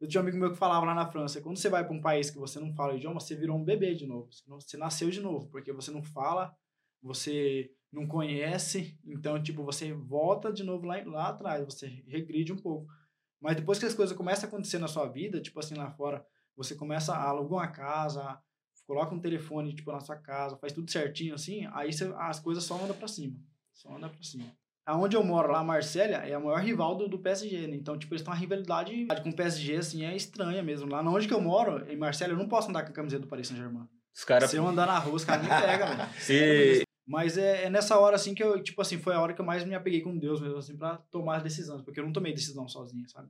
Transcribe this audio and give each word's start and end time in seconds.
Eu 0.00 0.06
tinha 0.06 0.20
um 0.20 0.24
amigo 0.24 0.36
meu 0.36 0.50
que 0.50 0.58
falava 0.58 0.84
lá 0.84 0.94
na 0.94 1.10
França, 1.10 1.40
quando 1.40 1.56
você 1.56 1.70
vai 1.70 1.84
para 1.84 1.94
um 1.94 2.00
país 2.00 2.28
que 2.28 2.38
você 2.38 2.60
não 2.60 2.74
fala 2.74 2.92
o 2.92 2.96
idioma, 2.96 3.18
você 3.18 3.34
virou 3.34 3.56
um 3.56 3.64
bebê 3.64 3.94
de 3.94 4.06
novo. 4.06 4.28
Você, 4.48 4.76
nasceu 4.76 5.08
de 5.10 5.20
novo, 5.20 5.48
porque 5.48 5.72
você 5.72 5.90
não 5.90 6.02
fala, 6.02 6.54
você 7.02 7.70
não 7.90 8.06
conhece, 8.06 8.98
então, 9.06 9.42
tipo, 9.42 9.64
você 9.64 9.94
volta 9.94 10.52
de 10.52 10.62
novo 10.62 10.84
lá, 10.86 11.02
lá 11.06 11.28
atrás, 11.28 11.64
você 11.64 11.86
regride 12.06 12.52
um 12.52 12.58
pouco. 12.58 12.92
Mas 13.40 13.56
depois 13.56 13.78
que 13.78 13.86
as 13.86 13.94
coisas 13.94 14.14
começam 14.14 14.44
a 14.44 14.48
acontecer 14.48 14.78
na 14.78 14.88
sua 14.88 15.06
vida, 15.06 15.40
tipo 15.40 15.58
assim, 15.58 15.74
lá 15.74 15.90
fora, 15.90 16.26
você 16.54 16.74
começa 16.74 17.14
a 17.14 17.28
alugar 17.28 17.60
uma 17.60 17.68
casa, 17.68 18.38
coloca 18.86 19.14
um 19.14 19.20
telefone, 19.20 19.74
tipo, 19.74 19.90
na 19.92 20.00
sua 20.00 20.16
casa, 20.16 20.58
faz 20.58 20.72
tudo 20.72 20.90
certinho, 20.90 21.34
assim, 21.34 21.66
aí 21.72 21.92
você, 21.92 22.12
as 22.18 22.38
coisas 22.38 22.64
só 22.64 22.76
andam 22.82 22.96
para 22.96 23.08
cima. 23.08 23.38
Só 23.72 23.94
andam 23.94 24.10
para 24.10 24.22
cima. 24.22 24.46
Aonde 24.86 25.16
eu 25.16 25.24
moro 25.24 25.50
lá, 25.50 25.64
Marsella, 25.64 26.18
é 26.18 26.32
a 26.32 26.38
maior 26.38 26.60
rival 26.60 26.94
do, 26.94 27.08
do 27.08 27.18
PSG, 27.18 27.66
né? 27.66 27.74
Então, 27.74 27.98
tipo, 27.98 28.14
eles 28.14 28.22
têm 28.22 28.32
uma 28.32 28.38
rivalidade 28.38 29.06
com 29.20 29.30
o 29.30 29.34
PSG, 29.34 29.76
assim, 29.76 30.04
é 30.04 30.14
estranha 30.14 30.62
mesmo. 30.62 30.88
Lá 30.88 31.02
onde 31.02 31.26
que 31.26 31.34
eu 31.34 31.40
moro, 31.40 31.84
em 31.90 31.96
Marsella, 31.96 32.32
eu 32.32 32.38
não 32.38 32.46
posso 32.46 32.70
andar 32.70 32.84
com 32.84 32.90
a 32.90 32.94
camiseta 32.94 33.22
do 33.22 33.28
Paris 33.28 33.48
Saint-Germain. 33.48 33.88
Cara... 34.24 34.46
Se 34.46 34.56
eu 34.56 34.66
andar 34.66 34.86
na 34.86 34.96
rua, 34.98 35.16
os 35.16 35.24
caras 35.24 35.42
me 35.42 35.48
pegam, 35.60 35.88
mano. 35.88 36.08
E... 36.30 36.84
Mas 37.04 37.36
é, 37.36 37.64
é, 37.64 37.70
nessa 37.70 37.98
hora, 37.98 38.14
assim, 38.14 38.32
que 38.32 38.42
eu, 38.42 38.62
tipo 38.62 38.80
assim, 38.80 38.98
foi 38.98 39.14
a 39.14 39.20
hora 39.20 39.34
que 39.34 39.40
eu 39.40 39.44
mais 39.44 39.64
me 39.64 39.74
apeguei 39.74 40.02
com 40.02 40.16
Deus 40.16 40.40
mesmo, 40.40 40.58
assim, 40.58 40.76
pra 40.76 40.98
tomar 41.10 41.38
as 41.38 41.42
decisões. 41.42 41.82
Porque 41.82 41.98
eu 41.98 42.04
não 42.04 42.12
tomei 42.12 42.32
decisão 42.32 42.68
sozinho, 42.68 43.08
sabe? 43.08 43.28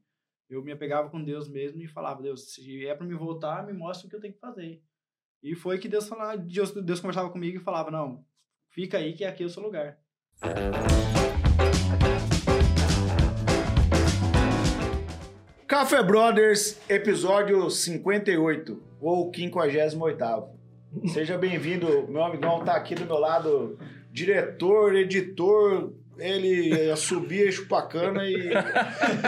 Eu 0.51 0.63
me 0.63 0.73
apegava 0.73 1.09
com 1.09 1.25
Deus 1.25 1.49
mesmo 1.49 1.83
e 1.83 1.89
falava, 1.89 2.23
Deus, 2.23 2.53
se 2.53 2.87
é 2.87 2.95
pra 2.95 3.07
me 3.07 3.15
voltar, 3.15 3.67
me 3.67 3.73
mostra 3.73 4.07
o 4.07 4.11
que 4.11 4.17
eu 4.17 4.21
tenho 4.21 4.35
que 4.35 4.41
fazer. 4.41 4.83
E 5.43 5.55
foi 5.55 5.79
que 5.79 5.89
Deus 5.89 6.07
falava, 6.07 6.37
Deus, 6.37 6.71
Deus 6.73 7.01
conversava 7.01 7.31
comigo 7.31 7.59
e 7.59 7.65
falava, 7.65 7.91
não, 7.91 8.25
fica 8.69 8.99
aí 8.99 9.15
que 9.15 9.25
aqui 9.25 9.43
é 9.43 9.47
o 9.47 9.51
seu 9.51 9.63
lugar. 9.63 9.99
Café 15.67 16.01
Brothers, 16.01 16.79
episódio 16.89 17.69
58, 17.69 18.81
ou 19.01 19.33
58. 19.35 20.45
Seja 21.13 21.37
bem-vindo, 21.37 22.07
meu 22.09 22.23
amigão 22.23 22.65
tá 22.65 22.77
aqui 22.77 22.95
do 22.95 23.05
meu 23.05 23.19
lado, 23.19 23.77
diretor, 24.13 24.95
editor, 24.95 25.93
ele 26.19 26.97
subia 26.97 27.53
chupacana 27.53 28.29
e 28.29 28.51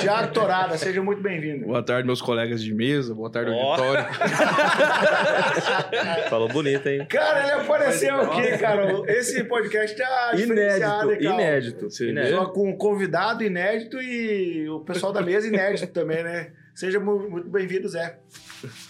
Tiago 0.00 0.32
Torada, 0.32 0.76
seja 0.78 1.02
muito 1.02 1.22
bem-vindo. 1.22 1.66
Boa 1.66 1.82
tarde, 1.82 2.06
meus 2.06 2.22
colegas 2.22 2.62
de 2.62 2.72
mesa, 2.72 3.14
boa 3.14 3.30
tarde, 3.30 3.50
oh. 3.50 3.54
auditório. 3.54 4.06
Falou 6.30 6.48
bonito, 6.48 6.88
hein? 6.88 7.06
Cara, 7.08 7.42
ele 7.42 7.52
apareceu 7.62 8.14
aqui, 8.16 8.56
cara. 8.58 9.02
Esse 9.06 9.44
podcast 9.44 9.96
tá 9.96 10.32
inédito, 10.34 11.12
inédito, 11.22 11.88
inédito. 12.02 12.30
Só 12.30 12.46
com 12.46 12.70
um 12.70 12.76
convidado 12.76 13.44
inédito 13.44 14.00
e 14.00 14.66
o 14.68 14.80
pessoal 14.80 15.12
da 15.12 15.20
mesa 15.20 15.46
inédito 15.46 15.92
também, 15.92 16.22
né? 16.22 16.52
Seja 16.74 16.98
muito 17.00 17.48
bem-vindo, 17.48 17.86
Zé. 17.88 18.18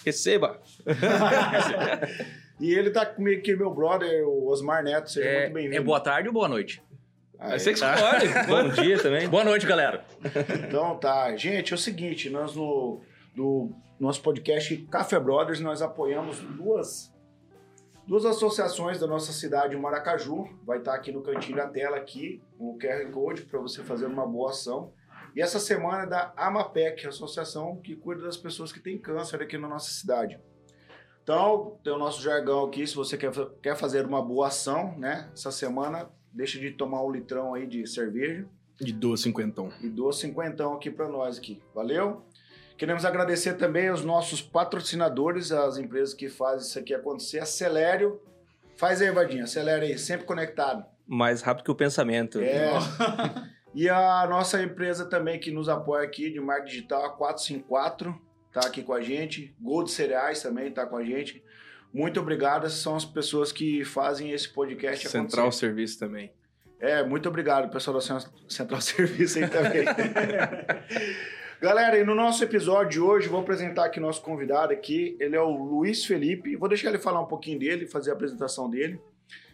Receba! 0.05 0.61
e 2.61 2.75
ele 2.75 2.91
tá 2.91 3.07
comigo 3.07 3.41
aqui, 3.41 3.57
meu 3.57 3.75
brother, 3.75 4.29
o 4.29 4.47
Osmar 4.49 4.85
Neto. 4.85 5.11
Seja 5.11 5.27
é, 5.27 5.41
muito 5.41 5.55
bem-vindo. 5.55 5.77
É 5.77 5.81
boa 5.81 5.99
tarde 5.99 6.29
ou 6.29 6.35
boa 6.35 6.49
noite? 6.49 6.83
Ah, 7.41 7.57
Você 7.57 7.73
que 7.73 7.79
escolhe. 7.79 8.29
Bom 8.49 8.69
dia 8.83 9.01
também. 9.01 9.29
Boa 9.29 9.45
noite, 9.45 9.65
galera. 9.65 10.05
Então 10.67 10.99
tá. 10.99 11.37
Gente, 11.37 11.73
é 11.73 11.77
o 11.77 11.79
seguinte, 11.79 12.29
nós 12.29 12.57
no 12.57 13.01
do 13.35 13.71
nosso 14.01 14.21
podcast 14.23 14.77
Café 14.91 15.21
Brothers, 15.21 15.61
nós 15.61 15.81
apoiamos 15.81 16.41
duas, 16.41 17.15
duas 18.05 18.25
associações 18.25 18.99
da 18.99 19.07
nossa 19.07 19.33
cidade, 19.33 19.77
Maracaju. 19.77 20.49
Vai 20.65 20.79
estar 20.79 20.95
aqui 20.95 21.13
no 21.13 21.23
cantinho 21.23 21.57
da 21.57 21.69
tela 21.69 21.97
aqui, 21.97 22.43
o 22.59 22.77
QR 22.77 23.09
Code 23.13 23.43
para 23.43 23.61
você 23.61 23.85
fazer 23.85 24.07
uma 24.07 24.27
boa 24.27 24.51
ação. 24.51 24.93
E 25.37 25.41
essa 25.41 25.61
semana 25.61 26.03
é 26.03 26.07
da 26.07 26.33
AMAPEC, 26.37 27.07
a 27.07 27.11
associação 27.11 27.77
que 27.77 27.95
cuida 27.95 28.23
das 28.23 28.37
pessoas 28.37 28.73
que 28.73 28.81
têm 28.81 28.99
câncer 28.99 29.41
aqui 29.41 29.57
na 29.57 29.69
nossa 29.69 29.91
cidade. 29.91 30.41
Então, 31.23 31.79
tem 31.85 31.93
o 31.93 31.99
nosso 31.99 32.21
jargão 32.21 32.65
aqui, 32.65 32.85
se 32.85 32.97
você 32.97 33.17
quer, 33.17 33.31
quer 33.63 33.77
fazer 33.77 34.05
uma 34.07 34.21
boa 34.21 34.49
ação, 34.49 34.99
né? 34.99 35.31
Essa 35.33 35.53
semana 35.53 36.11
deixa 36.33 36.59
de 36.59 36.71
tomar 36.71 37.03
um 37.03 37.11
litrão 37.11 37.55
aí 37.55 37.67
de 37.67 37.87
cerveja. 37.87 38.47
E 38.81 38.93
doa 38.93 39.17
cinquentão. 39.17 39.73
E 39.83 39.89
doa 39.89 40.13
cinquentão 40.13 40.75
aqui 40.75 40.91
para 40.91 41.09
nós 41.09 41.39
aqui. 41.39 41.61
Valeu? 41.75 42.23
Queremos 42.77 43.05
agradecer 43.05 43.55
também 43.55 43.89
aos 43.89 44.05
nossos 44.05 44.41
patrocinadores, 44.41 45.51
as 45.51 45.79
empresas 45.79 46.15
que 46.15 46.29
fazem 46.29 46.69
isso 46.69 46.79
aqui 46.79 46.95
acontecer. 46.95 47.41
Acelério. 47.41 48.21
Faz 48.77 49.03
aí, 49.03 49.11
Vadinho. 49.11 49.43
Acelera 49.43 49.85
aí. 49.85 49.99
Sempre 49.99 50.27
conectado. 50.27 50.85
Mais 51.05 51.43
rápido 51.43 51.65
que 51.65 51.71
o 51.73 51.75
pensamento. 51.75 52.39
É. 52.41 52.71
e 53.75 53.89
a 53.89 54.25
nossa 54.31 54.63
empresa 54.63 55.05
também 55.05 55.41
que 55.41 55.51
nos 55.51 55.69
apoia 55.69 56.05
aqui 56.05 56.31
de 56.31 56.39
marketing 56.39 56.77
digital, 56.77 57.05
a 57.05 57.11
454, 57.11 58.17
tá 58.53 58.61
aqui 58.61 58.85
com 58.85 58.93
a 58.93 59.01
gente. 59.01 59.53
Gold 59.61 59.91
Cereais 59.91 60.41
também 60.41 60.71
tá 60.71 60.87
com 60.87 60.97
a 60.97 61.05
gente. 61.05 61.43
Muito 61.93 62.21
obrigado, 62.21 62.67
essas 62.67 62.81
são 62.81 62.95
as 62.95 63.05
pessoas 63.05 63.51
que 63.51 63.85
fazem 63.85 64.31
esse 64.33 64.49
podcast 64.49 65.09
Central 65.09 65.47
acontecer. 65.47 65.67
Serviço 65.67 65.99
também. 65.99 66.31
É, 66.81 67.03
muito 67.03 67.29
obrigado, 67.29 67.71
pessoal 67.71 67.99
da 67.99 68.21
Central 68.49 68.81
Serviço 68.83 69.39
aí 69.39 69.49
também. 69.49 69.85
Galera, 71.61 71.99
e 71.99 72.05
no 72.05 72.15
nosso 72.15 72.45
episódio 72.45 72.91
de 72.91 73.01
hoje, 73.01 73.29
vou 73.29 73.41
apresentar 73.41 73.87
aqui 73.87 73.99
nosso 73.99 74.23
convidado 74.23 74.73
aqui. 74.73 75.17
Ele 75.19 75.35
é 75.35 75.41
o 75.41 75.51
Luiz 75.51 76.05
Felipe. 76.05 76.55
Vou 76.55 76.69
deixar 76.69 76.91
ele 76.91 76.99
falar 76.99 77.21
um 77.21 77.27
pouquinho 77.27 77.59
dele, 77.59 77.85
fazer 77.85 78.11
a 78.11 78.15
apresentação 78.15 78.71
dele. 78.71 79.01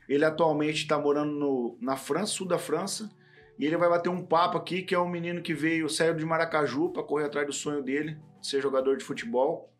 Ele 0.07 0.23
atualmente 0.23 0.83
está 0.83 0.99
morando 0.99 1.33
no, 1.33 1.79
na 1.81 1.97
França, 1.97 2.27
sul 2.27 2.47
da 2.47 2.59
França. 2.59 3.11
E 3.59 3.65
ele 3.65 3.79
vai 3.79 3.89
bater 3.89 4.11
um 4.11 4.21
papo 4.21 4.59
aqui, 4.59 4.83
que 4.83 4.95
é 4.95 4.99
um 4.99 5.09
menino 5.09 5.41
que 5.41 5.55
veio, 5.55 5.89
saiu 5.89 6.13
de 6.13 6.27
Maracaju 6.27 6.91
para 6.91 7.03
correr 7.03 7.25
atrás 7.25 7.47
do 7.47 7.55
sonho 7.55 7.81
dele, 7.83 8.19
de 8.39 8.49
ser 8.49 8.61
jogador 8.61 8.99
de 8.99 9.05
futebol 9.05 9.73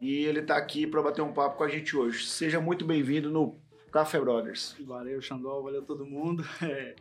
e 0.00 0.24
ele 0.24 0.40
está 0.40 0.56
aqui 0.56 0.86
para 0.86 1.02
bater 1.02 1.22
um 1.22 1.32
papo 1.32 1.56
com 1.56 1.64
a 1.64 1.68
gente 1.68 1.96
hoje. 1.96 2.26
Seja 2.26 2.60
muito 2.60 2.84
bem-vindo 2.84 3.30
no 3.30 3.58
Café 3.90 4.20
Brothers. 4.20 4.76
Valeu, 4.80 5.20
Xandol, 5.20 5.62
valeu 5.62 5.82
todo 5.82 6.04
mundo. 6.04 6.44
É, 6.62 6.94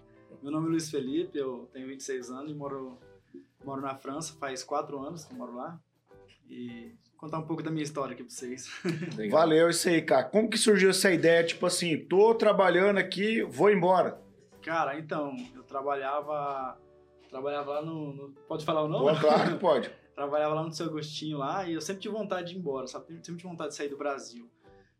meu 0.43 0.51
nome 0.51 0.67
é 0.67 0.69
Luiz 0.71 0.91
Felipe, 0.91 1.37
eu 1.37 1.69
tenho 1.71 1.87
26 1.87 2.29
anos 2.29 2.51
e 2.51 2.53
moro, 2.53 2.99
moro 3.63 3.81
na 3.81 3.95
França, 3.95 4.35
faz 4.39 4.63
4 4.63 4.99
anos 4.99 5.25
que 5.25 5.33
eu 5.33 5.37
moro 5.37 5.55
lá. 5.55 5.79
E 6.47 6.93
vou 7.11 7.17
contar 7.17 7.39
um 7.39 7.47
pouco 7.47 7.63
da 7.63 7.71
minha 7.71 7.83
história 7.83 8.13
aqui 8.13 8.23
para 8.23 8.33
vocês. 8.33 8.69
Valeu, 9.31 9.69
isso 9.69 9.89
aí, 9.89 10.01
cara. 10.01 10.25
Como 10.25 10.49
que 10.49 10.57
surgiu 10.57 10.89
essa 10.89 11.11
ideia, 11.11 11.43
tipo 11.43 11.65
assim, 11.65 11.97
tô 11.97 12.35
trabalhando 12.35 12.97
aqui, 12.97 13.41
vou 13.43 13.71
embora? 13.71 14.21
Cara, 14.61 14.99
então, 14.99 15.35
eu 15.55 15.63
trabalhava 15.63 16.77
trabalhava 17.29 17.71
lá 17.71 17.81
no, 17.81 18.13
no... 18.13 18.29
Pode 18.47 18.63
falar 18.63 18.83
o 18.83 18.87
nome? 18.87 19.19
Claro 19.19 19.53
que 19.53 19.59
pode. 19.59 19.91
Trabalhava 20.15 20.55
lá 20.55 20.63
no 20.63 20.71
seu 20.71 20.85
Agostinho 20.85 21.37
lá 21.37 21.67
e 21.67 21.73
eu 21.73 21.81
sempre 21.81 22.01
tive 22.01 22.13
vontade 22.15 22.49
de 22.49 22.55
ir 22.55 22.59
embora, 22.59 22.87
sabe? 22.87 23.05
Sempre 23.05 23.23
tive 23.23 23.43
vontade 23.43 23.69
de 23.71 23.75
sair 23.75 23.89
do 23.89 23.97
Brasil. 23.97 24.49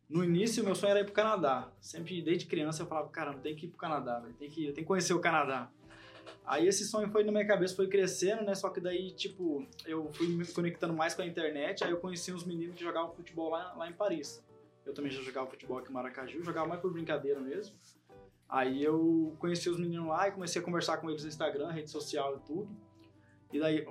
No 0.08 0.22
início, 0.22 0.62
meu 0.62 0.74
sonho 0.74 0.90
era 0.90 1.00
ir 1.00 1.04
pro 1.04 1.14
Canadá. 1.14 1.72
Sempre, 1.80 2.22
desde 2.22 2.46
criança, 2.46 2.82
eu 2.82 2.86
falava, 2.86 3.08
cara, 3.08 3.32
não 3.32 3.40
tem 3.40 3.56
que 3.56 3.66
ir 3.66 3.70
pro 3.70 3.78
Canadá, 3.78 4.20
velho. 4.20 4.34
Tem 4.34 4.48
que, 4.48 4.62
tenho 4.62 4.74
que 4.74 4.84
conhecer 4.84 5.14
o 5.14 5.18
Canadá. 5.18 5.68
Aí 6.44 6.68
esse 6.68 6.84
sonho 6.84 7.10
foi 7.10 7.24
na 7.24 7.32
minha 7.32 7.46
cabeça, 7.46 7.74
foi 7.74 7.88
crescendo, 7.88 8.44
né? 8.44 8.54
Só 8.54 8.68
que 8.70 8.80
daí, 8.80 9.10
tipo, 9.10 9.66
eu 9.84 10.12
fui 10.12 10.28
me 10.28 10.46
conectando 10.46 10.94
mais 10.94 11.12
com 11.12 11.22
a 11.22 11.26
internet, 11.26 11.82
aí 11.82 11.90
eu 11.90 11.98
conheci 11.98 12.32
uns 12.32 12.44
meninos 12.44 12.76
que 12.76 12.84
jogavam 12.84 13.12
futebol 13.12 13.50
lá, 13.50 13.74
lá 13.74 13.88
em 13.90 13.92
Paris. 13.92 14.44
Eu 14.84 14.94
também 14.94 15.10
já 15.10 15.20
jogava 15.22 15.48
futebol 15.48 15.78
aqui 15.78 15.90
em 15.90 15.92
Maracaju, 15.92 16.44
jogava 16.44 16.68
mais 16.68 16.80
por 16.80 16.92
brincadeira 16.92 17.40
mesmo. 17.40 17.74
Aí 18.48 18.84
eu 18.84 19.34
conheci 19.40 19.68
os 19.68 19.76
meninos 19.76 20.06
lá 20.06 20.28
e 20.28 20.30
comecei 20.30 20.62
a 20.62 20.64
conversar 20.64 20.98
com 20.98 21.10
eles 21.10 21.22
no 21.22 21.28
Instagram, 21.28 21.70
rede 21.72 21.90
social 21.90 22.36
e 22.36 22.46
tudo. 22.46 22.68
E 23.52 23.58
daí. 23.58 23.86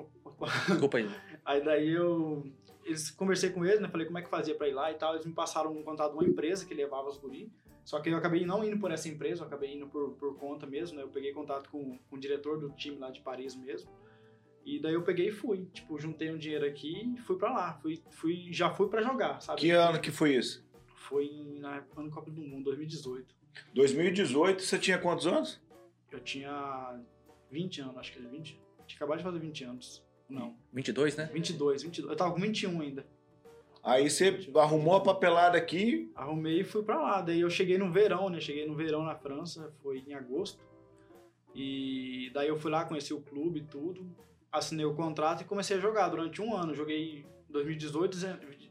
Desculpa 0.68 0.98
aí. 0.98 1.10
aí 1.46 1.64
daí 1.64 1.90
eu. 1.90 2.46
Eles, 2.84 3.10
conversei 3.10 3.50
com 3.50 3.66
eles, 3.66 3.82
né? 3.82 3.88
Falei 3.88 4.06
como 4.06 4.20
é 4.20 4.22
que 4.22 4.30
fazia 4.30 4.54
pra 4.54 4.68
ir 4.68 4.74
lá 4.74 4.92
e 4.92 4.96
tal. 4.96 5.14
Eles 5.14 5.26
me 5.26 5.34
passaram 5.34 5.72
um 5.72 5.84
contato 5.84 6.12
de 6.12 6.18
uma 6.18 6.28
empresa 6.28 6.66
que 6.66 6.74
levava 6.74 7.10
os 7.10 7.18
guri. 7.18 7.52
Só 7.84 8.00
que 8.00 8.10
eu 8.10 8.18
acabei 8.18 8.46
não 8.46 8.64
indo 8.64 8.80
por 8.80 8.92
essa 8.92 9.08
empresa, 9.08 9.44
eu 9.44 9.48
acabei 9.48 9.76
indo 9.76 9.88
por, 9.88 10.12
por 10.14 10.36
conta 10.38 10.66
mesmo, 10.66 10.98
né? 10.98 11.04
Eu 11.04 11.10
peguei 11.10 11.32
contato 11.32 11.70
com, 11.70 11.98
com 11.98 12.16
o 12.16 12.20
diretor 12.20 12.60
do 12.60 12.72
time 12.72 12.98
lá 12.98 13.12
de 13.12 13.22
Paris 13.22 13.56
mesmo. 13.56 13.92
E 14.66 14.80
daí 14.80 14.96
eu 14.96 15.04
peguei 15.04 15.30
e 15.30 15.32
fui. 15.32 15.68
Tipo, 15.72 16.00
juntei 16.00 16.32
um 16.32 16.38
dinheiro 16.38 16.66
aqui 16.66 17.14
e 17.16 17.22
fui 17.22 17.38
pra 17.38 17.54
lá. 17.54 17.74
Fui, 17.76 18.02
fui, 18.10 18.48
já 18.52 18.72
fui 18.74 18.90
pra 18.90 19.04
jogar, 19.04 19.40
sabe? 19.40 19.62
Que 19.62 19.70
ano 19.70 20.02
que 20.02 20.12
foi 20.12 20.36
isso? 20.36 20.66
Foi 20.96 21.30
na 21.60 21.82
Copa 22.10 22.32
do 22.32 22.42
Mundo, 22.42 22.66
2018. 22.66 23.36
2018, 23.74 24.64
você 24.64 24.80
tinha 24.80 24.98
quantos 24.98 25.28
anos? 25.28 25.62
Eu 26.12 26.20
tinha 26.20 27.00
20 27.52 27.82
anos, 27.82 27.98
acho 27.98 28.12
que 28.12 28.20
era 28.20 28.28
20. 28.28 28.60
Tinha 28.88 28.98
acabado 28.98 29.18
de 29.18 29.24
fazer 29.24 29.40
20 29.40 29.64
anos. 29.64 30.06
Não. 30.30 30.56
22, 30.74 31.16
né? 31.16 31.30
22, 31.32 31.84
22. 31.84 32.12
Eu 32.12 32.18
tava 32.18 32.34
com 32.34 32.40
21 32.40 32.82
ainda. 32.82 33.06
Aí 33.84 34.10
você 34.10 34.32
21. 34.32 34.60
arrumou 34.60 34.96
a 34.96 35.02
papelada 35.02 35.58
aqui? 35.58 36.12
Arrumei 36.16 36.62
e 36.62 36.64
fui 36.64 36.84
pra 36.84 37.00
lá. 37.00 37.22
Daí 37.22 37.42
eu 37.42 37.50
cheguei 37.50 37.78
no 37.78 37.92
verão, 37.92 38.30
né? 38.30 38.40
Cheguei 38.40 38.68
no 38.68 38.76
verão 38.76 39.04
na 39.04 39.16
França, 39.16 39.72
foi 39.84 40.04
em 40.08 40.14
agosto. 40.14 40.64
E 41.54 42.32
daí 42.34 42.48
eu 42.48 42.58
fui 42.58 42.72
lá, 42.72 42.84
conheci 42.84 43.14
o 43.14 43.22
clube 43.22 43.60
e 43.60 43.64
tudo. 43.64 44.06
Assinei 44.52 44.86
o 44.86 44.96
contrato 44.96 45.42
e 45.42 45.46
comecei 45.46 45.78
a 45.78 45.80
jogar 45.80 46.10
durante 46.10 46.42
um 46.42 46.56
ano. 46.56 46.74
Joguei 46.74 47.26
2018, 47.50 48.18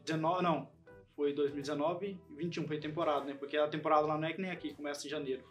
19, 0.03 0.43
não. 0.43 0.69
Foi 1.15 1.33
2019 1.33 2.19
e 2.29 2.35
21, 2.35 2.67
foi 2.67 2.77
temporada, 2.77 3.25
né? 3.25 3.33
Porque 3.33 3.55
a 3.55 3.67
temporada 3.67 4.05
lá 4.05 4.17
não 4.17 4.27
é 4.27 4.33
que 4.33 4.41
nem 4.41 4.51
aqui, 4.51 4.73
começa 4.73 5.07
em 5.07 5.09
janeiro. 5.09 5.43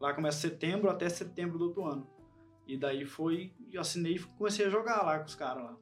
Lá 0.00 0.14
começa 0.14 0.38
setembro 0.38 0.88
até 0.88 1.08
setembro 1.08 1.58
do 1.58 1.66
outro 1.66 1.84
ano. 1.84 2.06
E 2.72 2.76
daí 2.78 3.04
foi, 3.04 3.52
assinei 3.78 4.14
e 4.14 4.18
comecei 4.18 4.64
a 4.64 4.70
jogar 4.70 5.02
lá 5.02 5.18
com 5.18 5.26
os 5.26 5.34
caras 5.34 5.62
lá. 5.64 5.76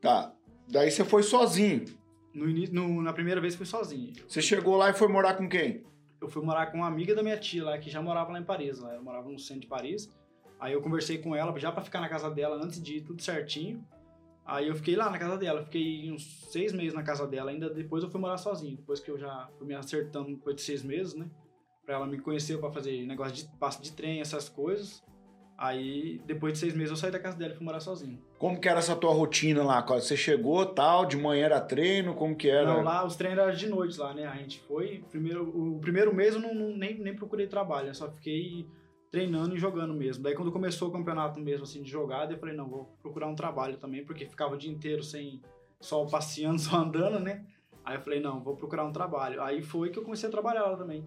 Tá. 0.00 0.32
Daí 0.68 0.90
você 0.92 1.04
foi 1.04 1.24
sozinho. 1.24 1.86
No, 2.32 2.48
início- 2.48 2.72
no- 2.72 3.02
na 3.02 3.12
primeira 3.12 3.40
vez 3.40 3.56
fui 3.56 3.66
sozinho. 3.66 4.12
Você 4.28 4.40
chegou 4.40 4.76
lá 4.76 4.90
e 4.90 4.94
foi 4.94 5.08
morar 5.08 5.34
com 5.34 5.48
quem? 5.48 5.82
Eu 6.20 6.28
fui 6.28 6.40
morar 6.44 6.66
com 6.66 6.76
uma 6.78 6.86
amiga 6.86 7.14
da 7.16 7.22
minha 7.22 7.36
tia 7.36 7.64
lá, 7.64 7.78
que 7.78 7.90
já 7.90 8.00
morava 8.00 8.30
lá 8.30 8.38
em 8.38 8.44
Paris. 8.44 8.78
Lá. 8.78 8.94
Eu 8.94 9.02
morava 9.02 9.28
no 9.28 9.38
centro 9.40 9.62
de 9.62 9.66
Paris. 9.66 10.08
Aí 10.60 10.72
eu 10.72 10.80
conversei 10.80 11.18
com 11.18 11.34
ela 11.34 11.56
já 11.58 11.72
pra 11.72 11.82
ficar 11.82 12.00
na 12.00 12.08
casa 12.08 12.30
dela 12.30 12.56
antes 12.64 12.80
de 12.80 12.98
ir 12.98 13.00
tudo 13.00 13.20
certinho. 13.22 13.84
Aí 14.44 14.68
eu 14.68 14.74
fiquei 14.76 14.94
lá 14.94 15.10
na 15.10 15.18
casa 15.18 15.36
dela. 15.36 15.64
Fiquei 15.64 16.12
uns 16.12 16.22
seis 16.52 16.72
meses 16.72 16.94
na 16.94 17.02
casa 17.02 17.26
dela. 17.26 17.50
Ainda 17.50 17.68
depois 17.68 18.04
eu 18.04 18.10
fui 18.10 18.20
morar 18.20 18.38
sozinho. 18.38 18.76
Depois 18.76 19.00
que 19.00 19.10
eu 19.10 19.18
já 19.18 19.48
fui 19.58 19.66
me 19.66 19.74
acertando 19.74 20.28
depois 20.30 20.54
de 20.54 20.62
seis 20.62 20.84
meses, 20.84 21.14
né? 21.14 21.28
Pra 21.84 21.96
ela 21.96 22.06
me 22.06 22.18
conhecer 22.20 22.56
pra 22.60 22.70
fazer 22.70 23.04
negócio 23.06 23.34
de 23.34 23.48
passe 23.58 23.80
de 23.82 23.92
trem, 23.92 24.20
essas 24.20 24.48
coisas. 24.48 25.02
Aí 25.58 26.20
depois 26.24 26.52
de 26.52 26.60
seis 26.60 26.72
meses 26.72 26.90
eu 26.90 26.96
saí 26.96 27.10
da 27.10 27.18
casa 27.18 27.36
dela 27.36 27.52
e 27.52 27.56
fui 27.56 27.64
morar 27.66 27.80
sozinho. 27.80 28.16
Como 28.38 28.60
que 28.60 28.68
era 28.68 28.78
essa 28.78 28.94
tua 28.94 29.12
rotina 29.12 29.64
lá? 29.64 29.82
Quando 29.82 30.00
Você 30.02 30.16
chegou, 30.16 30.64
tal, 30.64 31.04
de 31.04 31.16
manhã 31.16 31.46
era 31.46 31.60
treino, 31.60 32.14
como 32.14 32.36
que 32.36 32.48
era? 32.48 32.72
Não, 32.76 32.84
lá 32.84 33.04
os 33.04 33.16
treinos 33.16 33.40
eram 33.40 33.52
de 33.52 33.66
noite 33.68 33.98
lá, 33.98 34.14
né? 34.14 34.24
A 34.24 34.36
gente 34.36 34.60
foi. 34.60 35.02
Primeiro, 35.10 35.42
o 35.48 35.80
primeiro 35.80 36.14
mês 36.14 36.34
eu 36.34 36.40
não, 36.40 36.54
não- 36.54 36.76
nem, 36.76 36.96
nem 37.00 37.12
procurei 37.12 37.48
trabalho, 37.48 37.88
eu 37.88 37.94
só 37.94 38.08
fiquei 38.08 38.68
treinando 39.10 39.56
e 39.56 39.58
jogando 39.58 39.92
mesmo. 39.92 40.22
Daí 40.22 40.34
quando 40.36 40.52
começou 40.52 40.90
o 40.90 40.92
campeonato 40.92 41.40
mesmo, 41.40 41.64
assim, 41.64 41.82
de 41.82 41.90
jogada, 41.90 42.32
eu 42.34 42.38
falei, 42.38 42.54
não, 42.54 42.68
vou 42.68 42.84
procurar 43.02 43.26
um 43.26 43.34
trabalho 43.34 43.76
também, 43.78 44.04
porque 44.04 44.26
ficava 44.26 44.54
o 44.54 44.58
dia 44.58 44.70
inteiro 44.70 45.02
sem 45.02 45.42
só 45.80 46.04
passeando, 46.06 46.60
só 46.60 46.76
andando, 46.76 47.18
né? 47.18 47.44
Aí 47.84 47.96
eu 47.96 48.00
falei, 48.00 48.20
não, 48.20 48.40
vou 48.44 48.54
procurar 48.54 48.84
um 48.84 48.92
trabalho. 48.92 49.42
Aí 49.42 49.60
foi 49.60 49.90
que 49.90 49.98
eu 49.98 50.04
comecei 50.04 50.28
a 50.28 50.30
trabalhar 50.32 50.66
lá 50.66 50.76
também. 50.76 51.04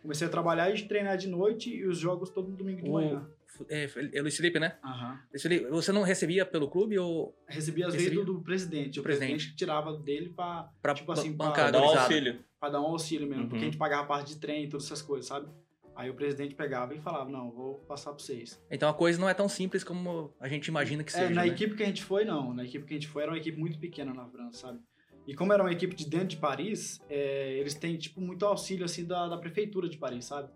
Comecei 0.00 0.26
a 0.26 0.30
trabalhar 0.30 0.74
e 0.74 0.82
treinar 0.88 1.16
de 1.16 1.28
noite 1.28 1.70
e 1.72 1.86
os 1.86 1.98
jogos 1.98 2.30
todo 2.30 2.50
domingo 2.50 2.82
de 2.82 2.90
O- 2.90 2.94
manhã. 2.94 3.24
É, 3.68 3.88
é 4.14 4.20
Luiz 4.22 4.36
Felipe, 4.36 4.58
né? 4.58 4.76
Aham. 4.84 5.20
Luiz 5.30 5.42
Felipe, 5.42 5.66
você 5.66 5.92
não 5.92 6.02
recebia 6.02 6.44
pelo 6.46 6.68
clube 6.68 6.98
ou 6.98 7.36
Recebia 7.46 7.86
às 7.86 7.94
vezes 7.94 8.12
do, 8.12 8.24
do 8.24 8.40
presidente. 8.42 8.98
O 9.00 9.02
Presidente. 9.02 9.30
presidente 9.32 9.56
tirava 9.56 9.96
dele 9.98 10.30
pra, 10.30 10.70
pra 10.80 10.94
Tipo 10.94 11.12
assim, 11.12 11.32
bancar 11.32 11.54
pra 11.54 11.66
a 11.68 11.70
dar 11.70 11.80
um 11.82 11.98
auxílio. 11.98 12.44
pra 12.60 12.68
dar 12.70 12.80
um 12.80 12.86
auxílio 12.86 13.26
mesmo, 13.28 13.42
Uhum. 13.44 13.48
porque 13.48 13.62
a 13.62 13.66
gente 13.66 13.76
pagava 13.78 14.06
parte 14.06 14.34
de 14.34 14.40
trem 14.40 14.64
e 14.64 14.68
todas 14.68 14.86
essas 14.86 15.02
coisas, 15.02 15.26
sabe? 15.26 15.48
Aí 15.94 16.08
o 16.08 16.14
presidente 16.14 16.54
pegava 16.54 16.94
e 16.94 17.00
falava, 17.00 17.28
não, 17.30 17.50
vou 17.50 17.74
passar 17.80 18.12
pra 18.14 18.18
vocês. 18.24 18.58
Então 18.70 18.88
a 18.88 18.94
coisa 18.94 19.20
não 19.20 19.28
é 19.28 19.34
tão 19.34 19.46
simples 19.48 19.84
como 19.84 20.32
a 20.40 20.48
gente 20.48 20.66
imagina 20.68 21.04
que 21.04 21.10
É, 21.10 21.18
seja. 21.20 21.30
na 21.34 21.42
né? 21.42 21.48
equipe 21.48 21.74
que 21.74 21.82
a 21.82 21.86
gente 21.86 22.02
foi, 22.02 22.24
não. 22.24 22.54
Na 22.54 22.64
equipe 22.64 22.86
que 22.86 22.94
a 22.94 22.96
gente 22.96 23.08
foi, 23.08 23.22
era 23.24 23.32
uma 23.32 23.36
equipe 23.38 23.58
muito 23.58 23.78
pequena 23.78 24.14
na 24.14 24.26
França, 24.26 24.58
sabe? 24.58 24.80
E 25.26 25.34
como 25.34 25.52
era 25.52 25.62
uma 25.62 25.70
equipe 25.70 25.94
de 25.94 26.08
dentro 26.08 26.28
de 26.28 26.36
Paris, 26.38 26.98
é, 27.10 27.52
eles 27.58 27.74
têm, 27.74 27.96
tipo, 27.98 28.20
muito 28.20 28.44
auxílio, 28.46 28.84
assim, 28.86 29.04
da, 29.04 29.28
da 29.28 29.36
prefeitura 29.36 29.88
de 29.88 29.96
Paris, 29.98 30.24
sabe? 30.24 30.48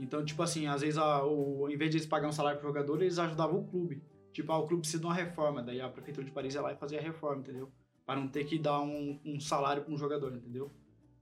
Então, 0.00 0.24
tipo 0.24 0.42
assim, 0.42 0.66
às 0.66 0.80
vezes, 0.80 0.96
a, 0.96 1.24
o, 1.24 1.68
em 1.68 1.76
vez 1.76 1.90
de 1.90 1.98
eles 1.98 2.06
pagarem 2.06 2.30
um 2.30 2.32
salário 2.32 2.58
pro 2.58 2.68
jogador, 2.68 3.02
eles 3.02 3.18
ajudavam 3.18 3.60
o 3.60 3.64
clube. 3.68 4.02
Tipo, 4.32 4.52
ah, 4.52 4.58
o 4.58 4.66
clube 4.66 4.80
precisa 4.80 5.00
de 5.00 5.06
uma 5.06 5.14
reforma, 5.14 5.62
daí 5.62 5.80
a 5.80 5.88
prefeitura 5.88 6.24
de 6.24 6.32
Paris 6.32 6.54
ia 6.54 6.62
lá 6.62 6.72
e 6.72 6.76
fazia 6.76 6.98
a 6.98 7.02
reforma, 7.02 7.42
entendeu? 7.42 7.70
Para 8.06 8.18
não 8.18 8.28
ter 8.28 8.44
que 8.44 8.58
dar 8.58 8.80
um, 8.80 9.20
um 9.24 9.38
salário 9.38 9.82
para 9.82 9.92
um 9.92 9.98
jogador, 9.98 10.32
entendeu? 10.32 10.70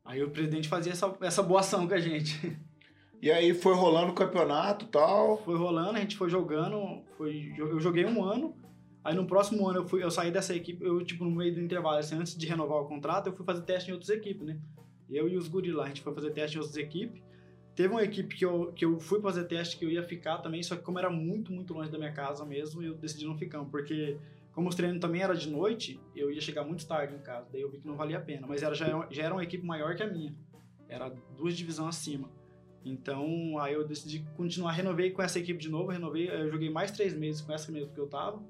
Aí 0.04 0.22
o 0.22 0.30
presidente 0.30 0.68
fazia 0.68 0.92
essa, 0.92 1.14
essa 1.20 1.42
boa 1.42 1.60
ação 1.60 1.88
com 1.88 1.94
a 1.94 2.00
gente. 2.00 2.56
E 3.20 3.32
aí 3.32 3.52
foi 3.52 3.74
rolando 3.74 4.12
o 4.12 4.14
campeonato 4.14 4.84
e 4.84 4.88
tal. 4.88 5.38
Foi 5.38 5.56
rolando, 5.56 5.98
a 5.98 6.00
gente 6.00 6.16
foi 6.16 6.30
jogando, 6.30 7.02
foi, 7.16 7.52
eu 7.58 7.80
joguei 7.80 8.06
um 8.06 8.22
ano, 8.22 8.54
aí 9.02 9.12
no 9.12 9.26
próximo 9.26 9.66
ano 9.68 9.80
eu, 9.80 9.88
fui, 9.88 10.04
eu 10.04 10.10
saí 10.10 10.30
dessa 10.30 10.54
equipe, 10.54 10.84
eu, 10.84 11.04
tipo, 11.04 11.24
no 11.24 11.30
meio 11.32 11.52
do 11.52 11.60
intervalo, 11.60 11.98
assim, 11.98 12.14
antes 12.14 12.38
de 12.38 12.46
renovar 12.46 12.78
o 12.78 12.86
contrato, 12.86 13.26
eu 13.26 13.32
fui 13.32 13.44
fazer 13.44 13.62
teste 13.62 13.90
em 13.90 13.92
outras 13.92 14.10
equipes, 14.10 14.46
né? 14.46 14.60
Eu 15.10 15.28
e 15.28 15.36
os 15.36 15.48
guris 15.48 15.74
lá, 15.74 15.86
a 15.86 15.88
gente 15.88 16.00
foi 16.00 16.14
fazer 16.14 16.30
teste 16.30 16.58
em 16.58 16.60
outras 16.60 16.76
equipes. 16.76 17.20
Teve 17.78 17.94
uma 17.94 18.02
equipe 18.02 18.34
que 18.34 18.44
eu, 18.44 18.72
que 18.72 18.84
eu 18.84 18.98
fui 18.98 19.20
fazer 19.20 19.44
teste 19.44 19.76
que 19.76 19.84
eu 19.84 19.88
ia 19.88 20.02
ficar 20.02 20.38
também, 20.38 20.60
só 20.64 20.74
que 20.74 20.82
como 20.82 20.98
era 20.98 21.08
muito, 21.08 21.52
muito 21.52 21.72
longe 21.72 21.88
da 21.88 21.96
minha 21.96 22.12
casa 22.12 22.44
mesmo, 22.44 22.82
eu 22.82 22.96
decidi 22.96 23.24
não 23.24 23.38
ficar, 23.38 23.64
porque 23.66 24.18
como 24.52 24.68
os 24.68 24.74
treinos 24.74 24.98
também 24.98 25.22
era 25.22 25.32
de 25.32 25.48
noite, 25.48 26.00
eu 26.12 26.28
ia 26.28 26.40
chegar 26.40 26.64
muito 26.64 26.84
tarde 26.88 27.14
em 27.14 27.20
casa, 27.20 27.46
daí 27.52 27.60
eu 27.60 27.70
vi 27.70 27.78
que 27.78 27.86
não 27.86 27.94
valia 27.94 28.18
a 28.18 28.20
pena, 28.20 28.48
mas 28.48 28.64
era, 28.64 28.74
já, 28.74 29.06
já 29.08 29.22
era 29.22 29.32
uma 29.32 29.44
equipe 29.44 29.64
maior 29.64 29.94
que 29.94 30.02
a 30.02 30.08
minha, 30.08 30.34
era 30.88 31.08
duas 31.36 31.56
divisões 31.56 31.90
acima. 31.94 32.28
Então, 32.84 33.56
aí 33.60 33.74
eu 33.74 33.86
decidi 33.86 34.26
continuar, 34.36 34.72
renovei 34.72 35.12
com 35.12 35.22
essa 35.22 35.38
equipe 35.38 35.60
de 35.60 35.68
novo, 35.68 35.92
renovei, 35.92 36.28
eu 36.28 36.50
joguei 36.50 36.70
mais 36.70 36.90
três 36.90 37.14
meses 37.14 37.40
com 37.42 37.52
essa 37.52 37.70
mesmo 37.70 37.94
que 37.94 38.00
eu 38.00 38.08
tava. 38.08 38.42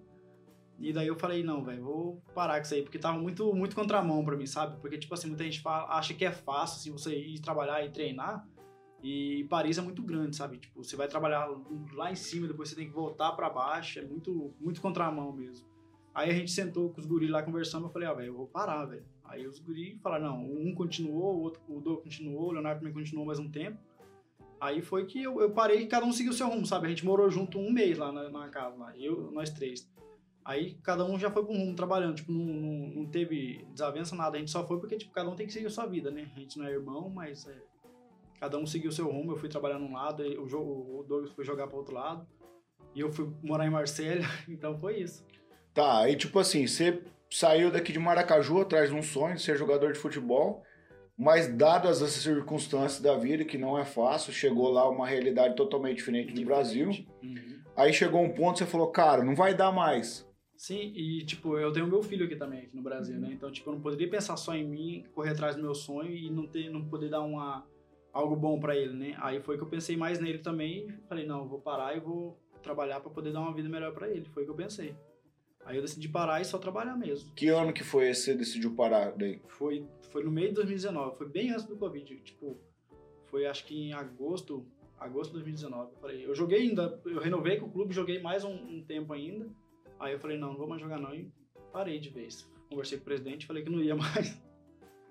E 0.78 0.90
daí 0.90 1.06
eu 1.06 1.16
falei, 1.16 1.42
não, 1.42 1.62
velho, 1.62 1.84
vou 1.84 2.22
parar 2.34 2.56
com 2.56 2.62
isso 2.62 2.72
aí, 2.72 2.80
porque 2.80 2.98
tava 2.98 3.18
muito, 3.18 3.54
muito 3.54 3.76
contramão 3.76 4.24
pra 4.24 4.36
mim, 4.38 4.46
sabe? 4.46 4.80
Porque, 4.80 4.96
tipo 4.96 5.12
assim, 5.12 5.28
muita 5.28 5.44
gente 5.44 5.60
fala, 5.60 5.98
acha 5.98 6.14
que 6.14 6.24
é 6.24 6.32
fácil, 6.32 6.78
assim, 6.78 6.90
você 6.92 7.14
ir 7.14 7.40
trabalhar 7.40 7.84
e 7.84 7.90
treinar, 7.90 8.48
e 9.02 9.46
Paris 9.48 9.78
é 9.78 9.82
muito 9.82 10.02
grande, 10.02 10.36
sabe? 10.36 10.58
Tipo, 10.58 10.82
você 10.82 10.96
vai 10.96 11.06
trabalhar 11.06 11.48
lá 11.92 12.10
em 12.10 12.16
cima, 12.16 12.48
depois 12.48 12.68
você 12.68 12.76
tem 12.76 12.88
que 12.88 12.94
voltar 12.94 13.32
pra 13.32 13.48
baixo, 13.48 13.98
é 13.98 14.02
muito, 14.02 14.52
muito 14.60 14.80
contramão 14.80 15.32
mesmo. 15.32 15.66
Aí 16.14 16.30
a 16.30 16.34
gente 16.34 16.50
sentou 16.50 16.90
com 16.90 17.00
os 17.00 17.06
guris 17.06 17.30
lá 17.30 17.42
conversando, 17.42 17.86
eu 17.86 17.90
falei, 17.90 18.08
ah, 18.08 18.14
velho, 18.14 18.28
eu 18.28 18.36
vou 18.36 18.46
parar, 18.46 18.84
velho. 18.86 19.04
Aí 19.24 19.46
os 19.46 19.60
guris 19.60 20.00
falaram, 20.00 20.30
não, 20.30 20.44
um 20.44 20.74
continuou, 20.74 21.36
o 21.36 21.40
outro, 21.42 21.60
o 21.68 21.96
continuou, 21.98 22.48
o 22.48 22.52
Leonardo 22.52 22.80
também 22.80 22.92
continuou 22.92 23.26
mais 23.26 23.38
um 23.38 23.48
tempo. 23.48 23.78
Aí 24.60 24.82
foi 24.82 25.06
que 25.06 25.22
eu, 25.22 25.40
eu 25.40 25.52
parei 25.52 25.82
e 25.82 25.86
cada 25.86 26.04
um 26.04 26.10
seguiu 26.10 26.32
o 26.32 26.34
seu 26.34 26.48
rumo, 26.48 26.66
sabe? 26.66 26.86
A 26.86 26.90
gente 26.90 27.06
morou 27.06 27.30
junto 27.30 27.58
um 27.58 27.70
mês 27.70 27.96
lá 27.96 28.10
na, 28.10 28.28
na 28.28 28.48
casa, 28.48 28.76
lá, 28.76 28.96
eu, 28.98 29.30
nós 29.30 29.50
três. 29.50 29.88
Aí 30.44 30.74
cada 30.82 31.04
um 31.04 31.18
já 31.18 31.30
foi 31.30 31.42
um 31.42 31.58
rumo 31.58 31.76
trabalhando, 31.76 32.16
tipo, 32.16 32.32
não, 32.32 32.44
não, 32.44 32.88
não 32.88 33.06
teve 33.06 33.64
desavença, 33.70 34.16
nada. 34.16 34.36
A 34.36 34.40
gente 34.40 34.50
só 34.50 34.66
foi 34.66 34.80
porque, 34.80 34.96
tipo, 34.96 35.12
cada 35.12 35.28
um 35.30 35.36
tem 35.36 35.46
que 35.46 35.52
seguir 35.52 35.66
a 35.66 35.70
sua 35.70 35.86
vida, 35.86 36.10
né? 36.10 36.28
A 36.34 36.40
gente 36.40 36.58
não 36.58 36.66
é 36.66 36.72
irmão, 36.72 37.10
mas 37.10 37.46
é, 37.46 37.62
cada 38.38 38.58
um 38.58 38.66
seguiu 38.66 38.90
o 38.90 38.92
seu 38.92 39.10
rumo. 39.10 39.32
Eu 39.32 39.36
fui 39.36 39.48
trabalhar 39.48 39.78
num 39.78 39.92
lado, 39.92 40.22
o, 40.40 40.48
jogo, 40.48 41.00
o 41.00 41.02
Douglas 41.02 41.32
foi 41.32 41.44
jogar 41.44 41.66
pro 41.66 41.78
outro 41.78 41.94
lado. 41.94 42.26
E 42.94 43.00
eu 43.00 43.12
fui 43.12 43.30
morar 43.42 43.66
em 43.66 43.70
Marselha, 43.70 44.26
então 44.48 44.78
foi 44.78 45.00
isso. 45.00 45.24
Tá, 45.74 46.00
aí 46.00 46.16
tipo 46.16 46.38
assim, 46.38 46.66
você 46.66 47.02
saiu 47.30 47.70
daqui 47.70 47.92
de 47.92 47.98
Maracaju 47.98 48.60
atrás 48.60 48.90
de 48.90 48.96
um 48.96 49.02
sonho 49.02 49.36
de 49.36 49.42
ser 49.42 49.56
jogador 49.56 49.92
de 49.92 49.98
futebol, 49.98 50.62
mas 51.16 51.48
dadas 51.48 52.02
as 52.02 52.10
circunstâncias 52.12 53.00
da 53.00 53.16
vida, 53.16 53.44
que 53.44 53.58
não 53.58 53.78
é 53.78 53.84
fácil, 53.84 54.32
chegou 54.32 54.70
lá 54.70 54.88
uma 54.88 55.06
realidade 55.06 55.54
totalmente 55.56 55.96
diferente 55.96 56.32
do 56.32 56.44
Brasil. 56.44 56.90
Uhum. 57.22 57.58
Aí 57.76 57.92
chegou 57.92 58.22
um 58.22 58.30
ponto 58.30 58.54
que 58.54 58.58
você 58.60 58.66
falou, 58.66 58.90
cara, 58.90 59.22
não 59.22 59.36
vai 59.36 59.54
dar 59.54 59.70
mais. 59.70 60.26
Sim, 60.56 60.92
e 60.96 61.24
tipo, 61.24 61.56
eu 61.56 61.72
tenho 61.72 61.86
meu 61.86 62.02
filho 62.02 62.26
aqui 62.26 62.34
também, 62.34 62.64
aqui 62.64 62.74
no 62.74 62.82
Brasil, 62.82 63.16
né? 63.16 63.30
Então, 63.32 63.50
tipo, 63.52 63.70
eu 63.70 63.74
não 63.74 63.80
poderia 63.80 64.10
pensar 64.10 64.36
só 64.36 64.56
em 64.56 64.66
mim, 64.66 65.04
correr 65.14 65.30
atrás 65.30 65.54
do 65.54 65.62
meu 65.62 65.72
sonho 65.72 66.10
e 66.10 66.28
não 66.28 66.48
ter, 66.48 66.68
não 66.68 66.84
poder 66.84 67.08
dar 67.08 67.20
uma 67.20 67.64
algo 68.18 68.34
bom 68.34 68.58
pra 68.58 68.76
ele, 68.76 68.94
né? 68.94 69.16
Aí 69.20 69.40
foi 69.40 69.56
que 69.56 69.62
eu 69.62 69.68
pensei 69.68 69.96
mais 69.96 70.18
nele 70.18 70.38
também, 70.38 70.88
e 70.88 71.08
falei, 71.08 71.26
não, 71.26 71.40
eu 71.40 71.48
vou 71.48 71.60
parar 71.60 71.96
e 71.96 72.00
vou 72.00 72.38
trabalhar 72.62 73.00
pra 73.00 73.10
poder 73.10 73.32
dar 73.32 73.40
uma 73.40 73.54
vida 73.54 73.68
melhor 73.68 73.92
pra 73.92 74.08
ele. 74.08 74.28
Foi 74.28 74.42
o 74.42 74.46
que 74.46 74.52
eu 74.52 74.56
pensei. 74.56 74.94
Aí 75.64 75.76
eu 75.76 75.82
decidi 75.82 76.08
parar 76.08 76.40
e 76.40 76.44
só 76.44 76.58
trabalhar 76.58 76.96
mesmo. 76.96 77.32
Que 77.34 77.48
ano 77.48 77.72
que 77.72 77.84
foi 77.84 78.08
esse 78.08 78.22
que 78.22 78.32
você 78.32 78.38
decidiu 78.38 78.74
parar 78.74 79.12
daí? 79.12 79.40
Foi 79.46 79.86
foi 80.10 80.24
no 80.24 80.30
meio 80.30 80.48
de 80.48 80.54
2019, 80.54 81.16
foi 81.16 81.28
bem 81.28 81.50
antes 81.50 81.64
do 81.64 81.76
Covid, 81.76 82.16
tipo, 82.20 82.58
foi 83.26 83.46
acho 83.46 83.64
que 83.66 83.88
em 83.88 83.92
agosto, 83.92 84.66
agosto 84.98 85.30
de 85.30 85.44
2019. 85.44 85.92
Eu 85.92 86.00
falei, 86.00 86.26
eu 86.26 86.34
joguei 86.34 86.62
ainda, 86.62 87.00
eu 87.04 87.20
renovei 87.20 87.58
com 87.58 87.66
o 87.66 87.70
clube, 87.70 87.94
joguei 87.94 88.20
mais 88.20 88.42
um, 88.42 88.54
um 88.54 88.82
tempo 88.82 89.12
ainda. 89.12 89.46
Aí 90.00 90.14
eu 90.14 90.18
falei, 90.18 90.38
não, 90.38 90.52
não 90.52 90.56
vou 90.56 90.66
mais 90.66 90.80
jogar 90.80 90.98
não 90.98 91.14
e 91.14 91.30
parei 91.72 91.98
de 91.98 92.08
vez. 92.08 92.50
Conversei 92.70 92.98
com 92.98 93.02
o 93.02 93.04
presidente, 93.04 93.46
falei 93.46 93.62
que 93.62 93.70
não 93.70 93.82
ia 93.82 93.94
mais. 93.96 94.40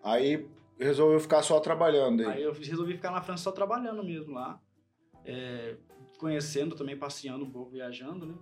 Aí 0.03 0.47
resolveu 0.79 1.19
ficar 1.19 1.41
só 1.43 1.59
trabalhando 1.59 2.21
aí. 2.21 2.27
Aí 2.37 2.43
eu 2.43 2.53
resolvi 2.53 2.93
ficar 2.93 3.11
na 3.11 3.21
França 3.21 3.43
só 3.43 3.51
trabalhando 3.51 4.03
mesmo 4.03 4.33
lá. 4.33 4.61
É, 5.25 5.75
conhecendo 6.19 6.75
também, 6.75 6.97
passeando 6.97 7.43
um 7.45 7.49
pouco, 7.49 7.71
viajando, 7.71 8.25
né? 8.25 8.35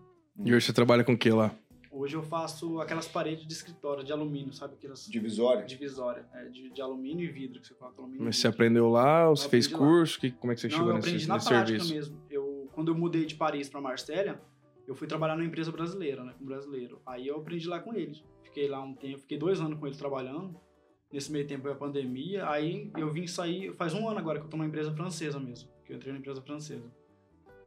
E 0.44 0.54
hoje 0.54 0.66
você 0.68 0.74
trabalha 0.74 1.04
com 1.04 1.14
o 1.14 1.18
que 1.18 1.30
lá? 1.30 1.56
Hoje 1.92 2.16
eu 2.16 2.22
faço 2.24 2.80
aquelas 2.82 3.08
paredes 3.08 3.48
de 3.48 3.54
escritório 3.54 4.04
de 4.04 4.12
alumínio, 4.12 4.52
sabe? 4.54 4.74
Aquelas 4.76 5.06
Divisória. 5.08 5.64
divisória, 5.66 6.26
é, 6.34 6.46
de, 6.50 6.70
de 6.70 6.82
alumínio 6.82 7.26
e 7.26 7.32
vidro, 7.32 7.62
que 7.62 7.68
você 7.68 7.74
coloca 7.74 8.02
alumínio 8.02 8.26
Mas 8.26 8.36
você 8.38 8.48
aprendeu 8.50 8.90
lá 8.90 9.30
ou 9.30 9.36
você 9.38 9.46
Eu 9.46 9.50
fez 9.50 9.72
lá. 9.72 9.78
curso? 9.78 10.20
Que, 10.20 10.30
como 10.32 10.52
é 10.52 10.56
que 10.56 10.62
você 10.62 10.68
Não, 10.68 10.76
chegou 10.76 10.90
eu 10.90 10.96
nesse, 10.96 11.08
aprendi 11.08 11.28
na 11.28 11.40
prática 11.40 11.66
serviço? 11.66 11.94
mesmo. 11.94 12.22
Eu, 12.30 12.70
quando 12.74 12.90
eu 12.92 12.96
mudei 12.96 13.26
de 13.26 13.36
Paris 13.36 13.70
para 13.70 13.80
Marsella, 13.80 14.42
eu 14.86 14.94
fui 14.94 15.08
trabalhar 15.08 15.36
numa 15.38 15.48
empresa 15.48 15.72
brasileira, 15.72 16.24
né, 16.26 16.34
com 16.38 16.44
um 16.44 16.48
brasileiro. 16.48 17.02
Aí 17.06 17.28
eu 17.28 17.38
aprendi 17.38 17.66
lá 17.68 17.80
com 17.80 17.94
ele. 17.94 18.22
Fiquei 18.44 18.68
lá 18.68 18.82
um 18.84 18.94
tempo, 18.94 19.20
fiquei 19.20 19.38
dois 19.38 19.62
anos 19.62 19.80
com 19.80 19.88
ele 19.88 19.96
trabalhando. 19.96 20.60
Nesse 21.12 21.32
meio 21.32 21.48
tempo 21.48 21.64
veio 21.64 21.76
a 21.76 21.78
pandemia. 21.78 22.50
Aí 22.50 22.92
eu 22.98 23.12
vim 23.12 23.28
sair, 23.28 23.74
faz 23.76 23.94
um 23.94 24.08
ano 24.10 24.20
agora 24.20 24.40
que 24.40 24.46
eu 24.46 24.50
tô 24.50 24.58
numa 24.58 24.68
empresa 24.68 24.94
francesa 24.94 25.40
mesmo, 25.40 25.70
que 25.86 25.94
eu 25.94 25.98
entrei 25.98 26.12
na 26.14 26.20
empresa 26.20 26.42
francesa. 26.42 26.92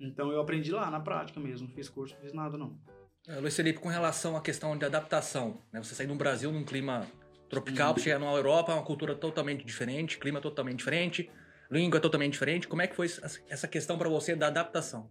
Então 0.00 0.30
eu 0.30 0.40
aprendi 0.40 0.70
lá, 0.70 0.90
na 0.90 1.00
prática 1.00 1.40
mesmo. 1.40 1.66
Não 1.68 1.74
fiz 1.74 1.88
curso, 1.88 2.14
não 2.14 2.22
fiz 2.22 2.32
nada 2.32 2.56
não. 2.58 2.78
É, 3.26 3.38
Luiz 3.40 3.54
Felipe, 3.56 3.80
com 3.80 3.88
relação 3.88 4.36
à 4.36 4.40
questão 4.40 4.76
de 4.76 4.84
adaptação, 4.84 5.58
né? 5.72 5.82
Você 5.82 5.94
sair 5.94 6.06
do 6.06 6.14
Brasil 6.14 6.50
num 6.52 6.64
clima 6.64 7.06
tropical, 7.48 7.94
pra 7.94 8.02
chegar 8.02 8.18
na 8.18 8.30
Europa, 8.32 8.72
é 8.72 8.74
uma 8.74 8.84
cultura 8.84 9.14
totalmente 9.14 9.64
diferente, 9.64 10.18
clima 10.18 10.40
totalmente 10.40 10.78
diferente, 10.78 11.30
língua 11.70 12.00
totalmente 12.00 12.32
diferente. 12.32 12.68
Como 12.68 12.82
é 12.82 12.86
que 12.86 12.94
foi 12.94 13.06
essa- 13.06 13.68
questão 13.68 13.98
pra 13.98 14.08
você 14.08 14.36
da 14.36 14.48
adaptação? 14.48 15.10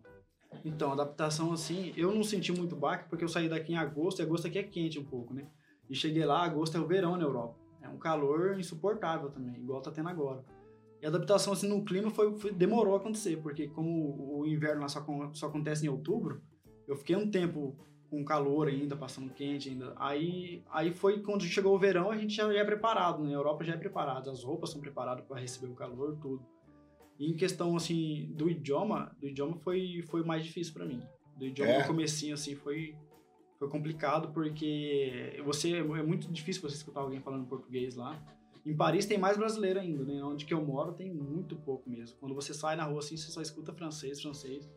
Então, 0.63 0.91
adaptação 0.93 1.51
assim, 1.51 1.93
eu 1.95 2.13
não 2.13 2.23
senti 2.23 2.51
muito 2.51 2.75
baque 2.75 3.09
porque 3.09 3.23
eu 3.23 3.27
saí 3.27 3.49
daqui 3.49 3.73
em 3.73 3.77
agosto, 3.77 4.19
e 4.19 4.23
agosto 4.23 4.47
aqui 4.47 4.57
é 4.59 4.63
quente 4.63 4.97
um 4.99 5.05
pouco, 5.05 5.33
né? 5.33 5.47
E 5.89 5.95
cheguei 5.95 6.25
lá, 6.25 6.43
agosto 6.43 6.77
é 6.77 6.79
o 6.79 6.87
verão 6.87 7.17
na 7.17 7.23
Europa. 7.23 7.55
É 7.81 7.89
um 7.89 7.97
calor 7.97 8.59
insuportável 8.59 9.29
também, 9.29 9.55
igual 9.55 9.81
tá 9.81 9.91
tendo 9.91 10.09
agora. 10.09 10.43
E 11.01 11.05
a 11.05 11.09
adaptação 11.09 11.53
assim 11.53 11.67
no 11.67 11.83
clima 11.85 12.09
foi, 12.09 12.35
foi- 12.37 12.51
demorou 12.51 12.95
a 12.95 12.97
acontecer, 12.97 13.37
porque 13.41 13.67
como 13.67 14.39
o 14.39 14.45
inverno 14.47 14.81
lá 14.81 14.87
só, 14.87 15.05
só 15.33 15.47
acontece 15.47 15.85
em 15.85 15.89
outubro, 15.89 16.41
eu 16.87 16.95
fiquei 16.95 17.15
um 17.15 17.29
tempo 17.29 17.75
com 18.09 18.23
calor 18.23 18.67
ainda, 18.67 18.95
passando 18.95 19.33
quente 19.33 19.69
ainda. 19.69 19.93
Aí, 19.97 20.63
aí 20.71 20.91
foi 20.91 21.21
quando 21.21 21.43
chegou 21.43 21.75
o 21.75 21.79
verão, 21.79 22.09
a 22.09 22.17
gente 22.17 22.33
já, 22.33 22.51
já 22.51 22.59
é 22.59 22.63
preparado, 22.63 23.21
né? 23.21 23.29
A 23.31 23.33
Europa 23.33 23.63
já 23.63 23.73
é 23.73 23.77
preparada, 23.77 24.31
as 24.31 24.43
roupas 24.43 24.71
são 24.71 24.79
preparadas 24.81 25.25
para 25.25 25.39
receber 25.41 25.67
o 25.67 25.75
calor, 25.75 26.17
tudo. 26.21 26.41
E 27.19 27.29
em 27.31 27.35
questão, 27.35 27.75
assim, 27.75 28.31
do 28.35 28.49
idioma, 28.49 29.15
do 29.19 29.27
idioma 29.27 29.57
foi, 29.57 30.03
foi 30.07 30.23
mais 30.23 30.43
difícil 30.45 30.73
para 30.73 30.85
mim. 30.85 31.01
Do 31.35 31.45
idioma 31.45 31.71
É? 31.71 31.79
no 31.81 31.87
comecinho, 31.87 32.33
assim, 32.33 32.55
foi, 32.55 32.95
foi 33.57 33.67
complicado, 33.69 34.29
porque 34.33 35.41
você, 35.43 35.77
é 35.77 35.83
muito 35.83 36.31
difícil 36.31 36.61
você 36.61 36.75
escutar 36.75 37.01
alguém 37.01 37.19
falando 37.19 37.47
português 37.47 37.95
lá. 37.95 38.21
Em 38.65 38.75
Paris 38.75 39.05
tem 39.05 39.17
mais 39.17 39.37
brasileiro 39.37 39.79
ainda, 39.79 40.03
né? 40.03 40.23
Onde 40.23 40.45
que 40.45 40.53
eu 40.53 40.63
moro 40.63 40.93
tem 40.93 41.11
muito 41.11 41.55
pouco 41.55 41.89
mesmo. 41.89 42.17
Quando 42.19 42.35
você 42.35 42.53
sai 42.53 42.75
na 42.75 42.83
rua, 42.83 42.99
assim, 42.99 43.15
você 43.15 43.31
só 43.31 43.41
escuta 43.41 43.73
francês, 43.73 44.21
francês. 44.21 44.69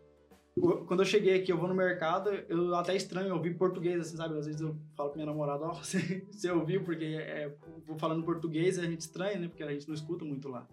Quando 0.86 1.00
eu 1.00 1.06
cheguei 1.06 1.40
aqui, 1.40 1.52
eu 1.52 1.58
vou 1.58 1.68
no 1.68 1.74
mercado, 1.74 2.30
eu 2.48 2.74
até 2.74 2.94
estranho 2.94 3.34
ouvir 3.34 3.56
português, 3.56 4.00
assim, 4.00 4.16
sabe? 4.16 4.38
Às 4.38 4.46
vezes 4.46 4.60
eu 4.60 4.76
falo 4.96 5.10
pra 5.10 5.16
minha 5.16 5.26
namorada, 5.26 5.64
ó, 5.64 5.74
você, 5.82 6.26
você 6.30 6.50
ouviu, 6.50 6.84
porque 6.84 7.04
é, 7.04 7.52
vou 7.86 7.98
falando 7.98 8.24
português 8.24 8.78
a 8.78 8.84
gente 8.84 9.00
estranha, 9.00 9.38
né? 9.38 9.48
Porque 9.48 9.62
a 9.62 9.72
gente 9.72 9.88
não 9.88 9.94
escuta 9.94 10.24
muito 10.24 10.48
lá. 10.48 10.66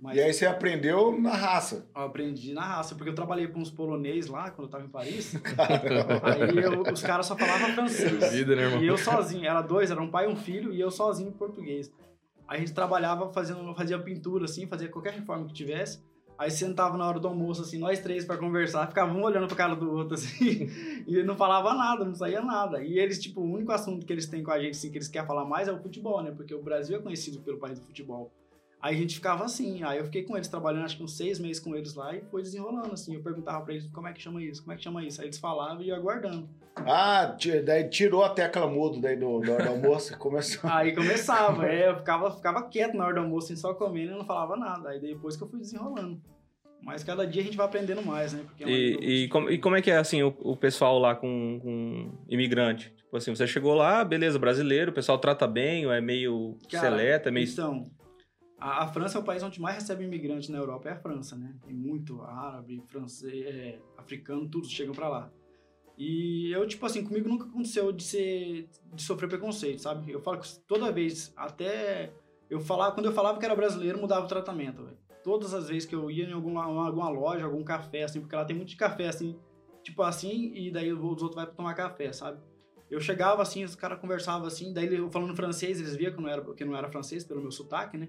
Mas 0.00 0.16
E 0.16 0.20
aí 0.20 0.32
você 0.32 0.46
aprendeu 0.46 1.20
na 1.20 1.34
raça. 1.34 1.86
eu 1.94 2.02
aprendi 2.02 2.54
na 2.54 2.62
raça, 2.62 2.94
porque 2.94 3.10
eu 3.10 3.14
trabalhei 3.14 3.46
com 3.48 3.60
uns 3.60 3.70
polonês 3.70 4.26
lá, 4.28 4.50
quando 4.50 4.68
eu 4.68 4.70
tava 4.70 4.84
em 4.84 4.88
Paris. 4.88 5.34
aí 6.22 6.56
eu- 6.58 6.82
os 6.92 7.02
caras 7.02 7.26
só 7.26 7.36
falavam 7.36 7.68
francês. 7.74 8.32
Vida, 8.32 8.56
né, 8.56 8.62
irmão? 8.62 8.82
E 8.82 8.86
eu 8.86 8.96
sozinho, 8.96 9.44
era 9.46 9.60
dois, 9.60 9.90
era 9.90 10.00
um 10.00 10.10
pai 10.10 10.26
e 10.26 10.28
um 10.28 10.36
filho, 10.36 10.72
e 10.72 10.80
eu 10.80 10.90
sozinho 10.90 11.28
em 11.28 11.32
português. 11.32 11.92
Aí 12.48 12.56
a 12.56 12.60
gente 12.60 12.72
trabalhava 12.72 13.30
fazendo, 13.32 13.74
fazia 13.74 13.98
pintura, 13.98 14.46
assim, 14.46 14.66
fazia 14.66 14.88
qualquer 14.88 15.12
reforma 15.14 15.46
que 15.46 15.52
tivesse. 15.52 16.02
Aí 16.38 16.50
sentava 16.50 16.96
na 16.96 17.06
hora 17.06 17.20
do 17.20 17.28
almoço, 17.28 17.60
assim, 17.60 17.78
nós 17.78 18.00
três 18.00 18.24
pra 18.24 18.38
conversar, 18.38 18.86
ficava 18.88 19.12
um 19.12 19.22
olhando 19.22 19.46
pra 19.46 19.54
cara 19.56 19.76
do 19.76 19.92
outro, 19.92 20.14
assim, 20.14 20.70
e 21.06 21.22
não 21.22 21.36
falava 21.36 21.74
nada, 21.74 22.02
não 22.02 22.14
saía 22.14 22.40
nada. 22.40 22.82
E 22.82 22.98
eles, 22.98 23.20
tipo, 23.20 23.42
o 23.42 23.52
único 23.52 23.70
assunto 23.70 24.06
que 24.06 24.12
eles 24.12 24.24
têm 24.26 24.42
com 24.42 24.50
a 24.50 24.58
gente, 24.58 24.70
assim, 24.70 24.90
que 24.90 24.96
eles 24.96 25.06
querem 25.08 25.28
falar 25.28 25.44
mais 25.44 25.68
é 25.68 25.72
o 25.72 25.78
futebol, 25.78 26.22
né? 26.22 26.30
Porque 26.34 26.54
o 26.54 26.62
Brasil 26.62 26.96
é 26.96 27.00
conhecido 27.02 27.40
pelo 27.40 27.58
país 27.58 27.78
do 27.78 27.84
futebol. 27.84 28.32
Aí 28.82 28.94
a 28.94 28.98
gente 28.98 29.14
ficava 29.14 29.44
assim, 29.44 29.82
aí 29.82 29.98
eu 29.98 30.04
fiquei 30.04 30.22
com 30.22 30.36
eles, 30.36 30.48
trabalhando 30.48 30.86
acho 30.86 30.96
que 30.96 31.02
uns 31.02 31.14
seis 31.14 31.38
meses 31.38 31.60
com 31.60 31.76
eles 31.76 31.94
lá, 31.94 32.16
e 32.16 32.22
foi 32.30 32.42
desenrolando, 32.42 32.94
assim. 32.94 33.14
Eu 33.14 33.22
perguntava 33.22 33.62
pra 33.62 33.74
eles, 33.74 33.86
como 33.88 34.08
é 34.08 34.12
que 34.12 34.22
chama 34.22 34.42
isso, 34.42 34.62
como 34.62 34.72
é 34.72 34.76
que 34.76 34.82
chama 34.82 35.04
isso? 35.04 35.20
Aí 35.20 35.26
eles 35.26 35.38
falavam 35.38 35.82
e 35.82 35.90
eu 35.90 35.96
aguardando. 35.96 36.48
Ah, 36.76 37.36
daí 37.64 37.88
tirou 37.90 38.24
a 38.24 38.30
tecla 38.30 38.66
mudo 38.66 38.98
daí 38.98 39.16
do, 39.16 39.40
do, 39.40 39.56
do 39.56 39.68
almoço 39.68 40.14
e 40.14 40.16
começou. 40.16 40.68
Aí 40.70 40.94
começava, 40.94 41.66
é, 41.66 41.90
eu 41.90 41.96
ficava, 41.98 42.30
ficava 42.30 42.62
quieto 42.62 42.96
na 42.96 43.04
hora 43.04 43.14
do 43.14 43.20
almoço, 43.20 43.52
assim, 43.52 43.60
só 43.60 43.74
comendo 43.74 44.12
e 44.12 44.14
não 44.16 44.24
falava 44.24 44.56
nada. 44.56 44.88
Aí 44.88 45.00
depois 45.00 45.36
que 45.36 45.42
eu 45.42 45.48
fui 45.48 45.58
desenrolando. 45.58 46.18
Mas 46.82 47.04
cada 47.04 47.26
dia 47.26 47.42
a 47.42 47.44
gente 47.44 47.56
vai 47.56 47.66
aprendendo 47.66 48.02
mais, 48.02 48.32
né? 48.32 48.42
Porque 48.46 48.64
é 48.64 48.68
E, 48.68 49.24
e, 49.24 49.28
como, 49.28 49.50
e 49.50 49.58
como 49.58 49.76
é 49.76 49.82
que 49.82 49.90
é, 49.90 49.98
assim, 49.98 50.22
o, 50.22 50.34
o 50.40 50.56
pessoal 50.56 50.98
lá 50.98 51.14
com, 51.14 51.60
com 51.60 52.18
imigrante? 52.28 52.90
Tipo 52.96 53.16
assim, 53.16 53.34
você 53.34 53.46
chegou 53.46 53.74
lá, 53.74 54.02
beleza, 54.02 54.38
brasileiro, 54.38 54.90
o 54.90 54.94
pessoal 54.94 55.18
trata 55.18 55.46
bem, 55.46 55.84
ou 55.84 55.92
é 55.92 56.00
meio 56.00 56.56
Cara, 56.70 56.88
seleta, 56.88 57.28
é 57.28 57.32
meio... 57.32 57.46
Então, 57.46 57.90
a, 58.60 58.84
a 58.84 58.88
França 58.88 59.18
é 59.18 59.20
o 59.20 59.24
país 59.24 59.42
onde 59.42 59.60
mais 59.60 59.76
recebe 59.76 60.04
imigrante 60.04 60.52
na 60.52 60.58
Europa, 60.58 60.88
é 60.88 60.92
a 60.92 60.96
França, 60.96 61.36
né? 61.36 61.54
Tem 61.64 61.74
muito 61.74 62.20
árabe, 62.22 62.82
francês, 62.86 63.46
é, 63.46 63.78
africano, 63.96 64.48
todos 64.48 64.70
chegam 64.70 64.94
pra 64.94 65.08
lá. 65.08 65.32
E 65.96 66.50
eu, 66.52 66.66
tipo 66.66 66.84
assim, 66.86 67.04
comigo 67.04 67.28
nunca 67.28 67.46
aconteceu 67.46 67.92
de 67.92 68.02
ser, 68.02 68.68
de 68.94 69.02
sofrer 69.02 69.28
preconceito, 69.28 69.82
sabe? 69.82 70.10
Eu 70.10 70.20
falo 70.20 70.38
que 70.40 70.58
toda 70.60 70.92
vez, 70.92 71.32
até 71.36 72.12
eu 72.48 72.60
falava, 72.60 72.94
quando 72.94 73.06
eu 73.06 73.12
falava 73.12 73.38
que 73.38 73.44
era 73.44 73.54
brasileiro, 73.54 73.98
mudava 73.98 74.24
o 74.24 74.28
tratamento, 74.28 74.82
velho. 74.82 74.98
Todas 75.22 75.52
as 75.52 75.68
vezes 75.68 75.86
que 75.86 75.94
eu 75.94 76.10
ia 76.10 76.24
em 76.24 76.32
alguma, 76.32 76.64
alguma 76.64 77.08
loja, 77.10 77.44
algum 77.44 77.62
café, 77.62 78.04
assim, 78.04 78.20
porque 78.20 78.34
lá 78.34 78.44
tem 78.44 78.56
muito 78.56 78.70
de 78.70 78.76
café, 78.76 79.08
assim, 79.08 79.38
tipo 79.82 80.02
assim, 80.02 80.52
e 80.54 80.70
daí 80.70 80.92
os 80.92 81.22
outros 81.22 81.34
vão 81.34 81.46
tomar 81.46 81.74
café, 81.74 82.12
sabe? 82.12 82.40
Eu 82.90 83.00
chegava 83.00 83.40
assim, 83.40 83.62
os 83.62 83.76
caras 83.76 84.00
conversavam 84.00 84.46
assim, 84.46 84.72
daí 84.72 84.92
eu 84.92 85.10
falando 85.10 85.36
francês, 85.36 85.78
eles 85.78 85.94
viam 85.94 86.12
que 86.12 86.20
não 86.20 86.28
era, 86.28 86.42
que 86.42 86.62
eu 86.62 86.66
não 86.66 86.76
era 86.76 86.90
francês 86.90 87.24
pelo 87.24 87.40
meu 87.40 87.52
sotaque, 87.52 87.96
né? 87.96 88.08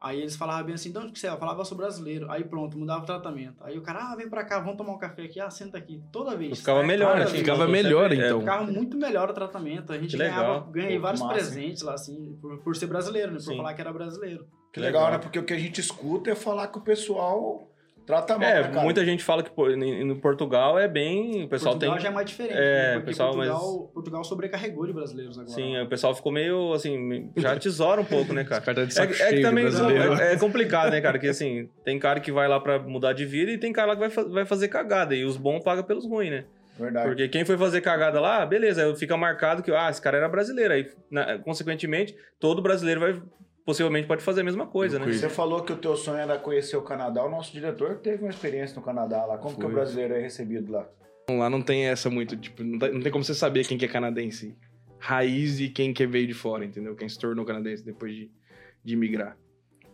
Aí 0.00 0.18
eles 0.20 0.34
falavam 0.34 0.64
bem 0.64 0.74
assim, 0.74 0.90
de 0.90 0.98
onde 0.98 1.12
que 1.12 1.18
você 1.18 1.26
é? 1.26 1.30
Eu 1.30 1.36
falava, 1.36 1.60
eu 1.60 1.64
sou 1.64 1.76
brasileiro. 1.76 2.30
Aí 2.30 2.42
pronto, 2.42 2.78
mudava 2.78 3.02
o 3.02 3.06
tratamento. 3.06 3.62
Aí 3.62 3.76
o 3.76 3.82
cara, 3.82 4.10
ah, 4.12 4.16
vem 4.16 4.30
pra 4.30 4.42
cá, 4.44 4.58
vamos 4.58 4.76
tomar 4.78 4.92
um 4.94 4.98
café 4.98 5.24
aqui. 5.24 5.38
Ah, 5.38 5.50
senta 5.50 5.76
aqui. 5.76 6.02
Toda 6.10 6.34
vez. 6.34 6.58
Ficava 6.58 6.78
sabe? 6.78 6.88
melhor, 6.88 7.16
vez. 7.18 7.30
ficava 7.32 7.66
você- 7.66 7.72
melhor, 7.72 8.10
então. 8.10 8.40
Ficava 8.40 8.64
muito 8.64 8.96
melhor 8.96 9.28
o 9.28 9.34
tratamento. 9.34 9.92
A 9.92 9.98
gente 9.98 10.12
Que 10.12 10.16
ganhava, 10.16 10.40
legal. 10.54 10.66
ganhei 10.70 10.96
Pô, 10.96 11.02
vários 11.02 11.20
massa, 11.20 11.34
hein? 11.34 11.38
presentes 11.40 11.82
lá, 11.82 11.92
assim, 11.94 12.38
por, 12.40 12.58
por 12.62 12.74
ser 12.76 12.86
brasileiro, 12.86 13.28
né? 13.32 13.36
Por 13.36 13.44
Sim. 13.44 13.56
falar 13.58 13.74
que 13.74 13.80
era 13.82 13.92
brasileiro. 13.92 14.46
Que 14.72 14.80
legal, 14.80 15.10
né? 15.10 15.18
Porque 15.18 15.38
o 15.38 15.44
que 15.44 15.52
a 15.52 15.58
gente 15.58 15.80
escuta 15.80 16.30
é 16.30 16.34
falar 16.34 16.68
que 16.68 16.78
o 16.78 16.82
pessoal 16.82 17.69
trata 18.06 18.38
mal, 18.38 18.48
É, 18.48 18.62
né, 18.62 18.68
cara? 18.68 18.82
muita 18.82 19.04
gente 19.04 19.22
fala 19.22 19.42
que 19.42 19.50
pô, 19.50 19.68
no 19.68 20.16
Portugal 20.16 20.78
é 20.78 20.88
bem. 20.88 21.44
O 21.44 21.48
pessoal 21.48 21.74
Portugal 21.74 21.94
tem. 21.96 22.02
já 22.02 22.08
é 22.08 22.12
mais 22.12 22.26
diferente. 22.28 22.56
É, 22.56 22.74
né? 22.74 22.92
Porque 22.94 23.06
pessoal, 23.06 23.32
Portugal, 23.32 23.90
Portugal 23.94 24.24
sobrecarregou 24.24 24.86
de 24.86 24.92
brasileiros 24.92 25.38
agora. 25.38 25.54
Sim, 25.54 25.78
o 25.80 25.88
pessoal 25.88 26.14
ficou 26.14 26.32
meio 26.32 26.72
assim, 26.72 27.30
já 27.36 27.56
tesoura 27.56 28.00
um 28.00 28.04
pouco, 28.04 28.32
né, 28.32 28.44
cara? 28.44 28.60
caras 28.60 28.76
tá 28.76 28.84
de 28.84 28.90
É, 28.92 28.94
saco 28.94 29.12
é 29.12 29.16
cheio 29.16 29.36
que 29.36 29.42
também 29.42 29.64
é, 30.20 30.32
é 30.32 30.36
complicado, 30.38 30.90
né, 30.90 31.00
cara? 31.00 31.18
Que 31.18 31.28
assim, 31.28 31.68
tem 31.84 31.98
cara 31.98 32.20
que 32.20 32.32
vai 32.32 32.48
lá 32.48 32.58
pra 32.60 32.78
mudar 32.78 33.12
de 33.12 33.24
vida 33.24 33.50
e 33.52 33.58
tem 33.58 33.72
cara 33.72 33.88
lá 33.88 33.94
que 33.94 34.00
vai, 34.00 34.10
fa- 34.10 34.24
vai 34.24 34.44
fazer 34.44 34.68
cagada. 34.68 35.14
E 35.14 35.24
os 35.24 35.36
bons 35.36 35.62
pagam 35.62 35.84
pelos 35.84 36.06
ruins, 36.06 36.30
né? 36.30 36.44
Verdade. 36.78 37.08
Porque 37.08 37.28
quem 37.28 37.44
foi 37.44 37.58
fazer 37.58 37.82
cagada 37.82 38.18
lá, 38.20 38.46
beleza, 38.46 38.94
fica 38.96 39.14
marcado 39.14 39.62
que, 39.62 39.70
ah, 39.70 39.90
esse 39.90 40.00
cara 40.00 40.16
era 40.16 40.28
brasileiro. 40.28 40.72
Aí, 40.72 40.90
na- 41.10 41.38
consequentemente, 41.38 42.16
todo 42.38 42.62
brasileiro 42.62 43.00
vai, 43.00 43.20
possivelmente, 43.64 44.06
pode 44.08 44.22
fazer 44.22 44.40
a 44.40 44.44
mesma 44.44 44.66
coisa, 44.66 44.98
né? 44.98 45.06
Você 45.12 45.28
falou 45.28 45.62
que 45.62 45.72
o 45.72 45.76
teu 45.76 45.96
sonho 45.96 46.18
era 46.18 46.38
conhecer 46.38 46.76
o 46.76 46.82
Canadá. 46.82 47.24
O 47.24 47.30
nosso 47.30 47.52
diretor 47.52 47.98
teve 47.98 48.22
uma 48.24 48.30
experiência 48.30 48.74
no 48.76 48.82
Canadá 48.82 49.24
lá. 49.24 49.38
Como 49.38 49.54
que 49.54 49.60
o 49.60 49.64
Foi. 49.64 49.72
brasileiro 49.74 50.14
é 50.14 50.20
recebido 50.20 50.72
lá? 50.72 50.88
Lá 51.30 51.48
não 51.48 51.62
tem 51.62 51.84
essa 51.86 52.10
muito, 52.10 52.36
tipo, 52.36 52.62
não, 52.64 52.78
tá- 52.78 52.88
não 52.88 53.00
tem 53.00 53.12
como 53.12 53.22
você 53.24 53.34
saber 53.34 53.64
quem 53.66 53.78
que 53.78 53.84
é 53.84 53.88
canadense 53.88 54.56
raiz 54.98 55.60
e 55.60 55.68
quem 55.68 55.94
que 55.94 56.06
veio 56.06 56.26
de 56.26 56.34
fora, 56.34 56.64
entendeu? 56.64 56.94
Quem 56.94 57.08
se 57.08 57.18
tornou 57.18 57.44
canadense 57.44 57.82
depois 57.84 58.14
de, 58.14 58.30
de 58.84 58.94
imigrar. 58.94 59.36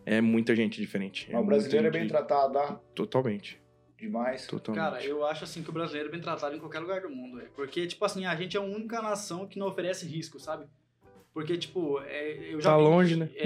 É 0.05 0.19
muita 0.19 0.55
gente 0.55 0.81
diferente. 0.81 1.29
Mas 1.31 1.41
o 1.41 1.45
brasileiro 1.45 1.87
é 1.87 1.91
bem 1.91 2.07
tratado 2.07 2.53
lá 2.55 2.81
Totalmente. 2.95 3.61
demais. 3.97 4.47
Totalmente. 4.47 4.83
Cara, 4.83 5.03
eu 5.05 5.25
acho 5.25 5.43
assim 5.43 5.61
que 5.63 5.69
o 5.69 5.73
brasileiro 5.73 6.09
é 6.09 6.11
bem 6.11 6.19
tratado 6.21 6.55
em 6.55 6.59
qualquer 6.59 6.79
lugar 6.79 7.01
do 7.01 7.09
mundo, 7.09 7.37
velho. 7.37 7.49
Porque, 7.55 7.85
tipo 7.87 8.03
assim, 8.03 8.25
a 8.25 8.35
gente 8.35 8.57
é 8.57 8.59
a 8.59 8.63
única 8.63 9.01
nação 9.01 9.47
que 9.47 9.59
não 9.59 9.67
oferece 9.67 10.05
risco, 10.07 10.39
sabe? 10.39 10.65
Porque, 11.37 11.55
tipo, 11.55 11.99
é, 12.01 12.51
eu 12.51 12.59
já 12.59 12.71
Tá 12.71 12.77
vi- 12.77 12.83
longe, 12.83 13.15
né? 13.15 13.29
É, 13.35 13.45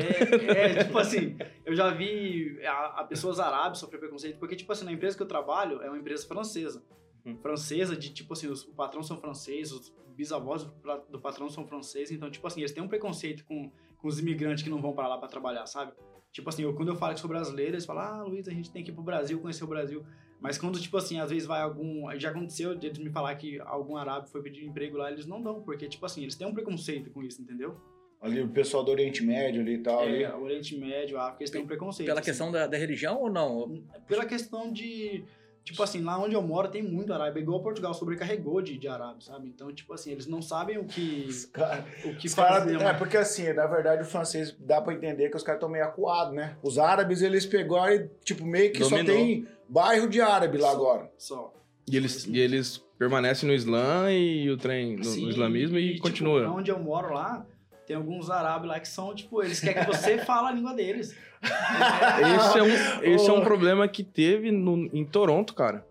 é, 0.80 0.84
tipo 0.86 0.98
assim, 0.98 1.36
eu 1.66 1.76
já 1.76 1.90
vi 1.90 2.58
a, 2.66 3.02
a 3.02 3.04
pessoas 3.04 3.38
árabes 3.38 3.80
sofrer 3.80 4.00
preconceito, 4.00 4.40
porque, 4.40 4.56
tipo 4.56 4.72
assim, 4.72 4.86
na 4.86 4.94
empresa 4.94 5.18
que 5.18 5.22
eu 5.22 5.28
trabalho 5.28 5.82
é 5.82 5.90
uma 5.90 5.98
empresa 5.98 6.26
francesa. 6.26 6.82
Hum. 7.26 7.36
Francesa, 7.42 7.94
de 7.94 8.10
tipo 8.14 8.32
assim, 8.32 8.48
os, 8.48 8.64
o 8.64 8.72
patrão 8.74 9.04
são 9.04 9.18
franceses, 9.18 9.74
os 9.74 9.94
bisavós 10.16 10.64
do, 10.64 10.72
do 11.10 11.20
patrão 11.20 11.50
são 11.50 11.68
franceses, 11.68 12.12
então, 12.14 12.32
tipo 12.32 12.48
assim, 12.48 12.62
eles 12.62 12.72
têm 12.72 12.82
um 12.82 12.88
preconceito 12.88 13.44
com, 13.44 13.70
com 13.98 14.08
os 14.08 14.20
imigrantes 14.20 14.64
que 14.64 14.70
não 14.70 14.82
vão 14.82 14.94
pra 14.94 15.10
lá 15.10 15.18
pra 15.18 15.28
trabalhar, 15.28 15.66
sabe? 15.66 15.92
Tipo 16.32 16.48
assim, 16.48 16.64
eu, 16.64 16.74
quando 16.74 16.88
eu 16.88 16.96
falo 16.96 17.14
que 17.14 17.20
sou 17.20 17.28
brasileiro, 17.30 17.74
eles 17.74 17.84
falam, 17.84 18.04
ah, 18.04 18.24
Luiz, 18.24 18.48
a 18.48 18.52
gente 18.52 18.72
tem 18.72 18.86
que 18.86 18.92
ir 18.92 18.94
pro 18.94 19.04
Brasil, 19.04 19.38
conhecer 19.42 19.66
o 19.66 19.68
Brasil. 19.68 20.02
Mas 20.42 20.58
quando, 20.58 20.82
tipo 20.82 20.98
assim, 20.98 21.20
às 21.20 21.30
vezes 21.30 21.48
vai 21.48 21.62
algum. 21.62 22.10
Já 22.20 22.32
aconteceu 22.32 22.76
de 22.76 22.88
eles 22.88 22.98
me 22.98 23.12
falar 23.12 23.36
que 23.36 23.60
algum 23.62 23.96
árabe 23.96 24.28
foi 24.30 24.42
pedir 24.42 24.66
emprego 24.66 24.98
lá, 24.98 25.12
eles 25.12 25.28
não 25.28 25.40
dão, 25.40 25.62
porque, 25.62 25.88
tipo 25.88 26.04
assim, 26.04 26.24
eles 26.24 26.36
têm 26.36 26.48
um 26.48 26.54
preconceito 26.54 27.12
com 27.12 27.22
isso, 27.22 27.40
entendeu? 27.42 27.80
Ali 28.20 28.42
o 28.42 28.50
pessoal 28.50 28.84
do 28.84 28.92
Oriente 28.92 29.24
Médio 29.24 29.62
ali 29.62 29.76
e 29.76 29.78
tal. 29.80 30.02
ali. 30.02 30.24
É, 30.24 30.34
o 30.34 30.42
Oriente 30.42 30.76
Médio, 30.76 31.18
a 31.18 31.26
África, 31.26 31.44
eles 31.44 31.52
têm 31.52 31.62
um 31.62 31.68
preconceito. 31.68 32.08
Pela 32.08 32.20
assim. 32.20 32.30
questão 32.30 32.52
da, 32.52 32.66
da 32.66 32.78
religião 32.78 33.20
ou 33.22 33.32
não? 33.32 33.84
Pela 34.08 34.26
questão 34.26 34.72
de. 34.72 35.24
Tipo 35.64 35.84
assim, 35.84 36.02
lá 36.02 36.18
onde 36.20 36.34
eu 36.34 36.42
moro 36.42 36.68
tem 36.68 36.82
muito 36.82 37.14
árabe. 37.14 37.40
É 37.40 37.44
igual 37.44 37.62
Portugal 37.62 37.94
sobrecarregou 37.94 38.62
de, 38.62 38.78
de 38.78 38.88
árabe, 38.88 39.24
sabe? 39.24 39.48
Então, 39.48 39.72
tipo 39.72 39.94
assim, 39.94 40.12
eles 40.12 40.26
não 40.26 40.42
sabem 40.42 40.78
o 40.80 40.86
que, 40.86 41.26
Os 41.30 41.46
caras. 41.46 41.84
o 42.04 42.16
que 42.16 42.28
Os 42.28 42.34
cara, 42.34 42.60
fazer. 42.62 42.76
é, 42.76 42.84
mas- 42.84 42.98
porque 42.98 43.16
assim, 43.16 43.54
na 43.54 43.68
verdade, 43.68 44.02
o 44.02 44.06
francês 44.06 44.56
dá 44.60 44.82
pra 44.82 44.94
entender 44.94 45.30
que 45.30 45.38
os 45.38 45.44
caras 45.44 45.60
estão 45.60 45.70
meio 45.70 45.86
acuados, 45.86 46.34
né? 46.34 46.56
Os 46.64 46.78
árabes, 46.80 47.22
eles 47.22 47.46
pegaram 47.46 47.94
e, 47.94 48.10
tipo, 48.24 48.46
meio 48.46 48.74
que 48.74 48.84
só 48.84 48.98
Dominou. 48.98 49.16
tem 49.16 49.48
bairro 49.70 50.10
de 50.10 50.20
árabe 50.20 50.58
lá 50.58 50.72
agora. 50.72 51.12
Só. 51.18 51.54
E 51.90 51.96
eles, 51.96 52.26
e 52.26 52.40
eles 52.40 52.78
permanecem 52.98 53.48
no 53.48 53.54
Islã 53.56 54.12
e 54.12 54.50
o 54.50 54.58
trem 54.58 54.96
no, 54.98 55.04
Sim, 55.04 55.24
no 55.26 55.30
islamismo 55.30 55.78
e, 55.78 55.94
tipo, 55.96 56.04
continua. 56.04 56.48
onde 56.50 56.70
eu 56.72 56.80
moro 56.80 57.14
lá, 57.14 57.46
tem 57.92 57.98
alguns 57.98 58.30
árabes 58.30 58.70
lá 58.70 58.80
que 58.80 58.88
são, 58.88 59.14
tipo, 59.14 59.44
eles 59.44 59.60
querem 59.60 59.84
que 59.84 59.92
você 59.92 60.18
fale 60.24 60.48
a 60.48 60.52
língua 60.54 60.74
deles. 60.74 61.14
Esse 61.44 62.58
é 62.58 62.64
um, 62.64 62.68
esse 63.16 63.30
é 63.30 63.34
um 63.34 63.42
problema 63.42 63.86
que 63.86 64.02
teve 64.02 64.50
no- 64.50 64.90
em 64.94 65.04
Toronto, 65.04 65.54
cara. 65.54 65.86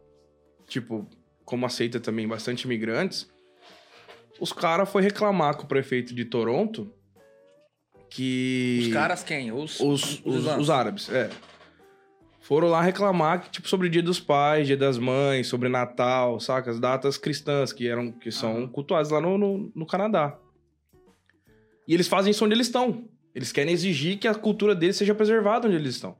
Tipo, 0.66 1.06
como 1.44 1.66
aceita 1.66 2.00
também 2.00 2.26
bastante 2.26 2.62
imigrantes, 2.64 3.30
os 4.40 4.50
caras 4.50 4.88
foi 4.88 5.02
reclamar 5.02 5.56
com 5.58 5.64
o 5.64 5.66
prefeito 5.66 6.14
de 6.14 6.24
Toronto 6.24 6.90
que... 8.08 8.78
Os 8.86 8.92
caras 8.94 9.22
quem? 9.22 9.52
Os, 9.52 9.78
Os, 9.78 10.22
os, 10.24 10.46
os 10.46 10.70
árabes, 10.70 11.10
é. 11.10 11.28
Foram 12.40 12.68
lá 12.68 12.80
reclamar 12.80 13.42
que, 13.42 13.50
tipo, 13.50 13.68
sobre 13.68 13.88
o 13.88 13.90
dia 13.90 14.02
dos 14.02 14.18
pais, 14.18 14.66
dia 14.66 14.76
das 14.76 14.96
mães, 14.96 15.46
sobre 15.48 15.68
Natal, 15.68 16.40
saca? 16.40 16.70
As 16.70 16.80
datas 16.80 17.18
cristãs 17.18 17.74
que, 17.74 17.86
eram, 17.86 18.10
que 18.10 18.32
são 18.32 18.56
Aham. 18.56 18.68
cultuadas 18.68 19.10
lá 19.10 19.20
no, 19.20 19.36
no, 19.36 19.70
no 19.74 19.84
Canadá. 19.86 20.38
E 21.86 21.94
eles 21.94 22.08
fazem 22.08 22.30
isso 22.30 22.44
onde 22.44 22.54
eles 22.54 22.66
estão. 22.66 23.08
Eles 23.34 23.52
querem 23.52 23.72
exigir 23.72 24.18
que 24.18 24.28
a 24.28 24.34
cultura 24.34 24.74
deles 24.74 24.96
seja 24.96 25.14
preservada 25.14 25.66
onde 25.66 25.76
eles 25.76 25.94
estão. 25.94 26.16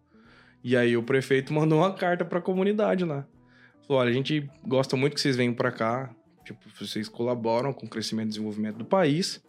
E 0.63 0.77
aí 0.77 0.97
o 0.97 1.03
prefeito 1.03 1.53
mandou 1.55 1.79
uma 1.79 1.95
carta 1.95 2.25
pra 2.25 2.41
comunidade 2.41 3.05
lá. 3.05 3.27
Falou, 3.87 4.03
olha, 4.03 4.11
a 4.11 4.15
gente 4.15 4.49
gosta 4.67 4.97
muito 4.97 5.15
que 5.15 5.21
vocês 5.21 5.37
venham 5.37 5.55
pra 5.55 5.73
cá. 5.73 6.15
Tipo, 6.45 6.61
vocês 6.79 7.09
colaboram 7.09 7.73
com 7.73 7.87
o 7.87 7.89
crescimento 7.89 8.27
e 8.27 8.31
desenvolvimento 8.31 8.77
do 8.77 8.85
país, 8.85 9.45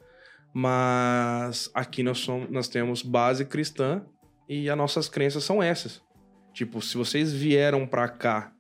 mas 0.54 1.72
aqui 1.74 2.04
nós, 2.04 2.20
somos, 2.20 2.50
nós 2.50 2.68
temos 2.68 3.02
base 3.02 3.46
cristã 3.46 4.04
e 4.48 4.70
as 4.70 4.78
nossas 4.78 5.08
crenças 5.08 5.44
são 5.44 5.64
essas. 5.64 6.02
Tipo, 6.54 6.82
se 6.82 6.98
vocês 6.98 7.32
vieram 7.32 7.88
pra 7.88 8.08
cá 8.08 8.54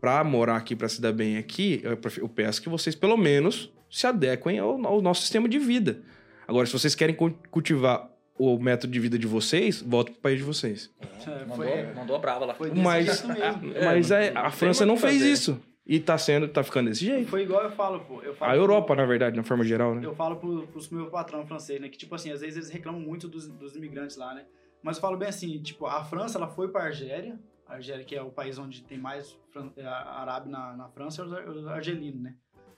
pra 0.00 0.22
morar 0.22 0.56
aqui, 0.56 0.76
pra 0.76 0.88
se 0.88 1.00
dar 1.00 1.12
bem 1.12 1.38
aqui, 1.38 1.80
eu 1.82 2.28
peço 2.28 2.60
que 2.60 2.68
vocês 2.68 2.94
pelo 2.94 3.16
menos 3.16 3.72
se 3.90 4.06
adequem 4.06 4.58
ao, 4.58 4.86
ao 4.86 5.00
nosso 5.00 5.22
sistema 5.22 5.48
de 5.48 5.58
vida. 5.58 6.02
Agora, 6.46 6.66
se 6.66 6.72
vocês 6.72 6.94
querem 6.94 7.14
cu- 7.14 7.34
cultivar 7.50 8.10
o 8.38 8.58
método 8.58 8.92
de 8.92 8.98
vida 9.00 9.18
de 9.18 9.26
vocês, 9.26 9.80
volta 9.80 10.10
pro 10.12 10.20
país 10.20 10.38
de 10.38 10.44
vocês. 10.44 10.92
É, 11.26 11.44
Mandou, 11.44 11.56
foi, 11.56 11.94
mandou 11.94 12.16
a 12.16 12.18
brava 12.18 12.44
lá. 12.44 12.54
foi 12.54 12.70
Mas, 12.72 13.22
mesmo. 13.24 13.72
É, 13.74 13.84
mas 13.84 14.10
é, 14.10 14.30
não 14.32 14.42
a 14.46 14.50
França 14.50 14.84
não 14.84 14.96
fez 14.96 15.14
fazer. 15.18 15.30
isso. 15.32 15.60
E 15.86 16.00
tá 16.00 16.16
sendo, 16.16 16.48
tá 16.48 16.62
ficando 16.64 16.88
desse 16.88 17.04
jeito. 17.04 17.28
Foi 17.28 17.42
igual 17.42 17.62
eu 17.62 17.70
falo, 17.70 18.00
pô. 18.00 18.22
Eu 18.22 18.34
falo 18.34 18.50
A 18.50 18.56
Europa, 18.56 18.94
na 18.96 19.04
verdade, 19.04 19.36
na 19.36 19.42
forma 19.42 19.62
geral, 19.64 19.94
né? 19.94 20.04
Eu 20.04 20.14
falo 20.14 20.36
pro, 20.36 20.66
pros 20.68 20.88
meus 20.88 21.10
patrão 21.10 21.46
francês, 21.46 21.78
né? 21.80 21.88
Que, 21.90 21.98
tipo 21.98 22.14
assim, 22.14 22.32
às 22.32 22.40
vezes 22.40 22.56
eles 22.56 22.70
reclamam 22.70 23.00
muito 23.00 23.28
dos, 23.28 23.46
dos 23.48 23.76
imigrantes 23.76 24.16
lá, 24.16 24.34
né? 24.34 24.46
Mas 24.82 24.96
eu 24.96 25.02
falo 25.02 25.16
bem 25.16 25.28
assim, 25.28 25.58
tipo, 25.62 25.84
a 25.86 26.02
França, 26.02 26.38
ela 26.38 26.48
foi 26.48 26.68
pra 26.68 26.84
Argélia. 26.84 27.38
A 27.68 27.74
Argélia, 27.74 28.04
que 28.04 28.16
é 28.16 28.22
o 28.22 28.30
país 28.30 28.58
onde 28.58 28.82
tem 28.82 28.98
mais 28.98 29.38
fran- 29.52 29.70
é, 29.76 29.84
árabe 29.86 30.48
na, 30.50 30.74
na 30.76 30.88
França, 30.88 31.22
é 31.22 31.48
os 31.50 31.66
argelinos, 31.66 32.20
né? 32.22 32.34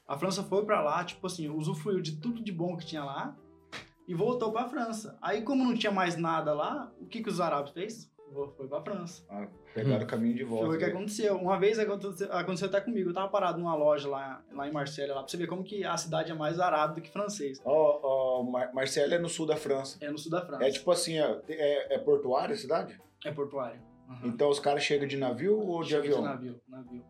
A 0.07 0.17
França 0.19 0.43
foi 0.43 0.65
pra 0.65 0.83
lá, 0.83 1.03
tipo 1.05 1.27
assim, 1.27 1.49
usufruiu 1.49 2.01
de 2.01 2.17
tudo 2.17 2.43
de 2.43 2.53
bom 2.53 2.77
que 2.77 2.87
tinha 2.87 3.03
lá 3.05 3.37
e 4.07 4.15
voltou 4.15 4.53
pra 4.53 4.69
França. 4.69 5.19
Aí, 5.21 5.43
como 5.43 5.65
não 5.65 5.75
tinha 5.75 5.93
mais 5.93 6.17
nada 6.17 6.53
lá, 6.53 6.93
o 7.01 7.07
que 7.07 7.23
que 7.23 7.29
os 7.29 7.41
árabes 7.41 7.73
fez? 7.73 8.11
Foi 8.57 8.69
pra 8.69 8.83
França. 8.83 9.25
Ah, 9.31 9.47
pegaram 9.73 10.05
o 10.05 10.07
caminho 10.07 10.35
de 10.35 10.45
volta. 10.45 10.67
Foi 10.67 10.77
o 10.77 10.79
que 10.79 10.85
aconteceu. 10.85 11.37
Uma 11.37 11.59
vez 11.59 11.79
aconteceu, 11.79 12.31
aconteceu 12.33 12.69
até 12.69 12.81
comigo. 12.81 13.11
Eu 13.11 13.15
tava 13.15 13.29
parado 13.29 13.59
numa 13.59 13.75
loja 13.75 14.09
lá, 14.09 14.43
lá 14.53 14.69
em 14.69 14.73
Marselha, 14.73 15.15
lá 15.15 15.23
pra 15.23 15.31
você 15.31 15.37
ver 15.37 15.47
como 15.47 15.63
que 15.63 15.85
a 15.85 15.97
cidade 15.97 16.33
é 16.33 16.35
mais 16.35 16.59
árabe 16.59 16.97
do 16.97 17.01
que 17.01 17.11
francês. 17.11 17.61
Ó, 17.65 18.01
ó, 18.03 18.43
Mar 18.43 18.75
Marcelo 18.75 19.15
é 19.15 19.19
no 19.19 19.29
sul 19.29 19.47
da 19.47 19.57
França. 19.57 19.97
É 20.01 20.11
no 20.11 20.19
sul 20.19 20.31
da 20.31 20.45
França. 20.45 20.65
É 20.65 20.71
tipo 20.71 20.91
assim, 20.91 21.19
é, 21.19 21.41
é, 21.49 21.95
é 21.95 21.99
portuária 21.99 22.53
a 22.53 22.59
cidade? 22.59 23.01
É 23.25 23.31
portuário. 23.31 23.81
Uhum. 24.09 24.29
Então 24.29 24.51
os 24.51 24.61
caras 24.61 24.83
chegam 24.83 25.07
de 25.07 25.17
navio 25.17 25.59
ou 25.59 25.83
de 25.83 25.91
Chega 25.91 26.03
avião? 26.03 26.19
De 26.19 26.25
navio, 26.25 26.61
navio. 26.69 27.05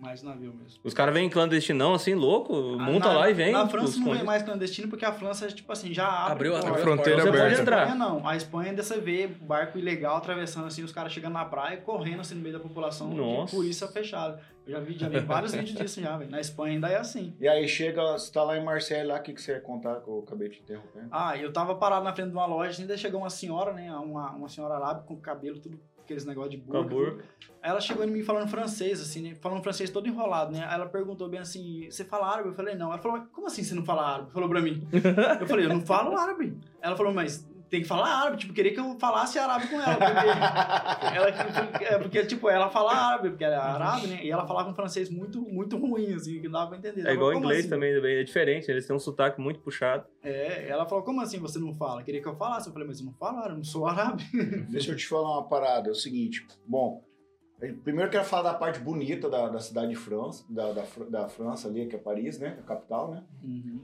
Mais 0.00 0.22
navio 0.22 0.52
mesmo. 0.54 0.80
Os 0.82 0.94
caras 0.94 1.12
vêm 1.12 1.28
clandestinão, 1.28 1.92
assim, 1.92 2.14
louco, 2.14 2.54
monta 2.78 3.10
Ah, 3.10 3.12
na, 3.12 3.18
lá 3.20 3.30
e 3.30 3.34
vem. 3.34 3.52
Na 3.52 3.68
França 3.68 4.00
não 4.00 4.14
é 4.14 4.22
mais 4.22 4.42
clandestino 4.42 4.88
porque 4.88 5.04
a 5.04 5.12
França, 5.12 5.46
tipo 5.48 5.70
assim, 5.70 5.92
já 5.92 6.08
abre 6.08 6.32
Abriu, 6.32 6.52
porta. 6.52 6.68
abriu 6.68 6.80
A 6.80 6.84
fronteira 6.86 7.20
aberta. 7.22 7.38
pode 7.38 7.54
A 7.54 7.60
entrar. 7.60 7.82
Espanha 7.86 7.94
não. 7.98 8.26
A 8.26 8.36
Espanha 8.36 8.72
dessa 8.72 8.98
vê 8.98 9.26
barco 9.26 9.78
ilegal 9.78 10.16
atravessando 10.16 10.66
assim, 10.66 10.82
os 10.82 10.90
caras 10.90 11.12
chegando 11.12 11.34
na 11.34 11.44
praia 11.44 11.74
e 11.74 11.80
correndo 11.82 12.20
assim 12.20 12.34
no 12.34 12.40
meio 12.40 12.54
da 12.54 12.60
população. 12.60 13.08
Nossa. 13.10 13.50
De 13.50 13.56
polícia 13.56 13.86
fechada. 13.88 14.40
Eu 14.66 14.72
já 14.72 14.80
vi, 14.80 14.96
já 14.98 15.08
vi 15.08 15.18
vários 15.20 15.52
vídeos 15.54 15.76
disso 15.78 16.00
já, 16.00 16.16
velho. 16.16 16.30
Na 16.30 16.40
Espanha 16.40 16.74
ainda 16.74 16.88
é 16.88 16.96
assim. 16.96 17.34
E 17.40 17.46
aí 17.48 17.66
chega, 17.68 18.02
você 18.12 18.32
tá 18.32 18.42
lá 18.42 18.56
em 18.56 18.64
Marseille, 18.64 19.06
lá, 19.06 19.16
o 19.18 19.22
que, 19.22 19.32
que 19.34 19.42
você 19.42 19.52
ia 19.52 19.60
contar 19.60 19.96
que 20.00 20.08
eu 20.08 20.22
acabei 20.26 20.48
te 20.48 20.60
interrompendo? 20.60 21.08
Ah, 21.10 21.36
eu 21.36 21.52
tava 21.52 21.74
parado 21.74 22.04
na 22.04 22.12
frente 22.14 22.28
de 22.28 22.34
uma 22.34 22.46
loja, 22.46 22.70
assim, 22.70 22.82
ainda 22.82 22.96
chegou 22.96 23.20
uma 23.20 23.30
senhora, 23.30 23.72
né? 23.72 23.90
Uma, 23.92 24.30
uma 24.32 24.48
senhora 24.48 24.74
árabe 24.76 25.06
com 25.06 25.16
cabelo, 25.16 25.58
tudo 25.58 25.78
aqueles 26.10 26.24
negócios 26.24 26.50
de. 26.50 26.70
Cabur. 26.70 27.22
Aí 27.62 27.70
ela 27.70 27.80
chegou 27.80 28.04
em 28.04 28.10
mim 28.10 28.22
falando 28.22 28.48
francês, 28.48 29.00
assim, 29.00 29.22
né? 29.22 29.34
Falando 29.36 29.62
francês 29.62 29.90
todo 29.90 30.08
enrolado, 30.08 30.50
né? 30.50 30.64
Aí 30.66 30.74
ela 30.74 30.86
perguntou 30.86 31.28
bem 31.28 31.40
assim, 31.40 31.88
você 31.90 32.04
fala 32.04 32.26
árabe? 32.26 32.48
Eu 32.48 32.54
falei, 32.54 32.74
não. 32.74 32.88
Ela 32.88 32.98
falou, 32.98 33.20
como 33.32 33.46
assim 33.46 33.62
você 33.62 33.74
não 33.74 33.84
fala 33.84 34.02
árabe? 34.02 34.32
Falou 34.32 34.48
pra 34.48 34.60
mim. 34.60 34.86
Eu 35.40 35.46
falei, 35.46 35.66
eu 35.66 35.68
não 35.68 35.80
falo 35.82 36.16
árabe. 36.16 36.56
Ela 36.80 36.96
falou, 36.96 37.12
mas 37.12 37.48
tem 37.70 37.82
que 37.82 37.88
falar 37.88 38.08
árabe. 38.08 38.36
Tipo, 38.38 38.52
queria 38.52 38.72
que 38.74 38.80
eu 38.80 38.98
falasse 38.98 39.38
árabe 39.38 39.68
com 39.68 39.80
ela. 39.80 39.94
Porque, 39.96 40.26
ela, 41.16 41.28
é, 41.94 41.98
porque 41.98 42.24
tipo, 42.26 42.48
ela 42.50 42.68
fala 42.68 42.92
árabe, 42.92 43.30
porque 43.30 43.44
ela 43.44 43.54
é 43.54 43.58
árabe, 43.58 44.06
né? 44.08 44.20
E 44.24 44.30
ela 44.30 44.46
falava 44.46 44.68
um 44.70 44.74
francês 44.74 45.08
muito, 45.08 45.40
muito 45.42 45.76
ruim, 45.78 46.12
assim, 46.12 46.40
que 46.40 46.44
não 46.48 46.52
dava 46.52 46.68
pra 46.70 46.78
entender. 46.78 47.00
Ela 47.02 47.10
É 47.10 47.14
igual 47.14 47.28
falou, 47.28 47.30
o 47.30 47.34
"Como 47.34 47.44
inglês 47.46 47.60
assim?" 47.60 47.70
também, 47.70 47.92
é 48.18 48.22
diferente, 48.24 48.70
eles 48.70 48.86
têm 48.86 48.94
um 48.96 48.98
sotaque 48.98 49.40
muito 49.40 49.60
puxado. 49.60 50.04
É, 50.22 50.68
ela 50.68 50.84
falou, 50.86 51.04
como 51.04 51.20
assim 51.20 51.38
você 51.38 51.58
não 51.58 51.74
fala? 51.74 52.02
Queria 52.02 52.20
que 52.20 52.28
eu 52.28 52.36
falasse. 52.36 52.66
Eu 52.68 52.72
falei, 52.72 52.88
mas 52.88 52.98
eu 53.00 53.06
não 53.06 53.14
falo 53.14 53.38
árabe, 53.38 53.52
eu 53.52 53.56
não 53.58 53.64
sou 53.64 53.86
árabe. 53.86 54.24
Deixa 54.68 54.90
eu 54.92 54.96
te 54.96 55.06
falar 55.06 55.32
uma 55.38 55.48
parada, 55.48 55.88
é 55.88 55.92
o 55.92 55.94
seguinte. 55.94 56.46
Bom, 56.66 57.02
eu 57.60 57.74
primeiro 57.76 58.10
quero 58.10 58.24
falar 58.24 58.52
da 58.52 58.58
parte 58.58 58.80
bonita 58.80 59.28
da, 59.28 59.48
da 59.48 59.60
cidade 59.60 59.88
de 59.88 59.96
França, 59.96 60.44
da, 60.48 60.72
da, 60.72 60.84
da 61.08 61.28
França 61.28 61.68
ali, 61.68 61.86
que 61.86 61.96
é 61.96 61.98
Paris, 61.98 62.38
né? 62.38 62.56
A 62.60 62.62
capital, 62.62 63.10
né? 63.10 63.22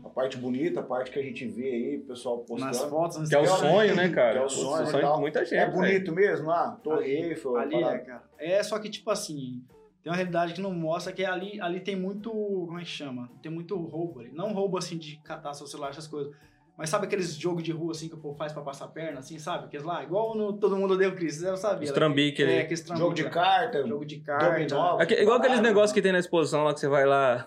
A 0.04 0.08
parte 0.08 0.36
bonita, 0.36 0.80
a 0.80 0.82
parte 0.82 1.10
que 1.10 1.18
a 1.18 1.22
gente 1.22 1.46
vê 1.46 1.70
aí, 1.70 1.96
o 1.98 2.04
pessoal 2.04 2.38
postando. 2.38 2.66
Nas 2.72 2.84
fotos, 2.84 3.18
nos 3.18 3.28
Que 3.28 3.34
é 3.34 3.40
o 3.40 3.46
sonho, 3.46 3.94
né, 3.94 4.08
cara? 4.08 4.32
Que 4.32 4.38
é 4.38 4.44
o 4.44 4.48
sonho 4.48 4.88
e 4.88 4.92
de 4.92 5.00
tal. 5.00 5.20
muita 5.20 5.44
gente. 5.44 5.54
É 5.54 5.70
bonito 5.70 6.12
mesmo 6.12 6.48
lá? 6.48 6.78
Torre 6.82 7.04
Ali- 7.04 7.28
Eiffel, 7.30 7.56
Ali 7.56 7.74
é, 7.76 7.98
cara. 7.98 8.22
É, 8.38 8.62
só 8.62 8.78
que, 8.78 8.88
tipo 8.88 9.10
assim, 9.10 9.62
tem 10.02 10.10
uma 10.10 10.16
realidade 10.16 10.54
que 10.54 10.60
não 10.60 10.72
mostra 10.72 11.12
que 11.12 11.24
ali, 11.24 11.60
ali 11.60 11.80
tem 11.80 11.96
muito. 11.96 12.30
Como 12.30 12.78
é 12.78 12.82
que 12.82 12.88
chama? 12.88 13.28
Tem 13.42 13.50
muito 13.50 13.76
roubo 13.76 14.20
ali. 14.20 14.30
Não 14.32 14.52
roubo 14.52 14.78
assim 14.78 14.96
de 14.96 15.16
catar 15.18 15.52
seu 15.54 15.66
celular, 15.66 15.90
essas 15.90 16.06
coisas. 16.06 16.32
Mas 16.76 16.90
sabe 16.90 17.06
aqueles 17.06 17.34
jogos 17.34 17.62
de 17.62 17.72
rua 17.72 17.92
assim 17.92 18.06
que 18.08 18.14
o 18.14 18.18
povo 18.18 18.36
faz 18.36 18.52
pra 18.52 18.60
passar 18.60 18.84
a 18.84 18.88
perna, 18.88 19.20
assim, 19.20 19.38
sabe? 19.38 19.64
Aqueles 19.64 19.84
lá, 19.84 20.02
igual 20.02 20.36
no 20.36 20.52
Todo 20.52 20.76
Mundo 20.76 20.92
Odeia 20.92 21.08
o 21.08 21.14
Chris, 21.14 21.38
você 21.38 21.56
sabia. 21.56 21.84
Os 21.84 21.88
né? 21.88 21.94
trambique 21.94 22.42
ali. 22.42 22.52
É, 22.52 22.60
aqueles 22.60 22.82
trambique. 22.82 23.02
Jogo 23.02 23.14
de 23.14 23.30
carta, 23.30 23.86
Jogo 23.86 24.04
de 24.04 24.16
carta. 24.18 24.50
dominó. 24.50 25.00
Igual 25.00 25.38
aqueles 25.38 25.60
negócios 25.60 25.92
que 25.92 26.02
tem 26.02 26.12
na 26.12 26.18
exposição 26.18 26.64
lá 26.64 26.74
que 26.74 26.80
você 26.80 26.88
vai 26.88 27.06
lá. 27.06 27.44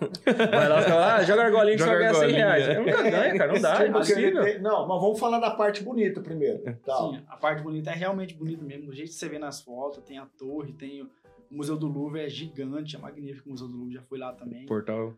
Vai 0.50 0.68
lá, 0.68 0.82
você 0.82 0.88
fala, 0.88 1.14
ah, 1.14 1.22
joga 1.22 1.44
argolinha 1.44 1.76
que 1.76 1.82
você 1.82 1.88
Joga 1.90 2.12
vai 2.12 2.12
ganhar 2.12 2.14
100 2.14 2.42
argolinha. 2.42 2.46
reais. 2.46 2.78
Nunca 2.78 3.10
ganha, 3.10 3.38
cara, 3.38 3.52
não 3.52 3.60
dá, 3.60 3.84
é 3.84 3.88
impossível. 3.88 4.60
Não, 4.60 4.88
mas 4.88 5.00
vamos 5.00 5.20
falar 5.20 5.38
da 5.38 5.50
parte 5.50 5.82
bonita 5.82 6.20
primeiro. 6.20 6.76
Tal. 6.84 7.12
Sim, 7.12 7.22
a 7.28 7.36
parte 7.36 7.62
bonita 7.62 7.90
é 7.90 7.94
realmente 7.94 8.34
bonita 8.34 8.64
mesmo. 8.64 8.86
Do 8.86 8.92
jeito 8.94 9.08
que 9.10 9.14
você 9.14 9.28
vê 9.28 9.38
nas 9.38 9.60
fotos, 9.60 10.02
tem 10.04 10.18
a 10.18 10.26
torre, 10.26 10.72
tem 10.72 11.02
o 11.02 11.10
o 11.50 11.56
Museu 11.56 11.76
do 11.76 11.88
Louvre, 11.88 12.20
é 12.20 12.28
gigante, 12.28 12.94
é 12.94 12.98
magnífico 12.98 13.48
o 13.48 13.50
Museu 13.52 13.66
do 13.66 13.76
Louvre, 13.76 13.94
já 13.94 14.02
fui 14.02 14.18
lá 14.18 14.32
também. 14.32 14.64
Portal. 14.66 15.14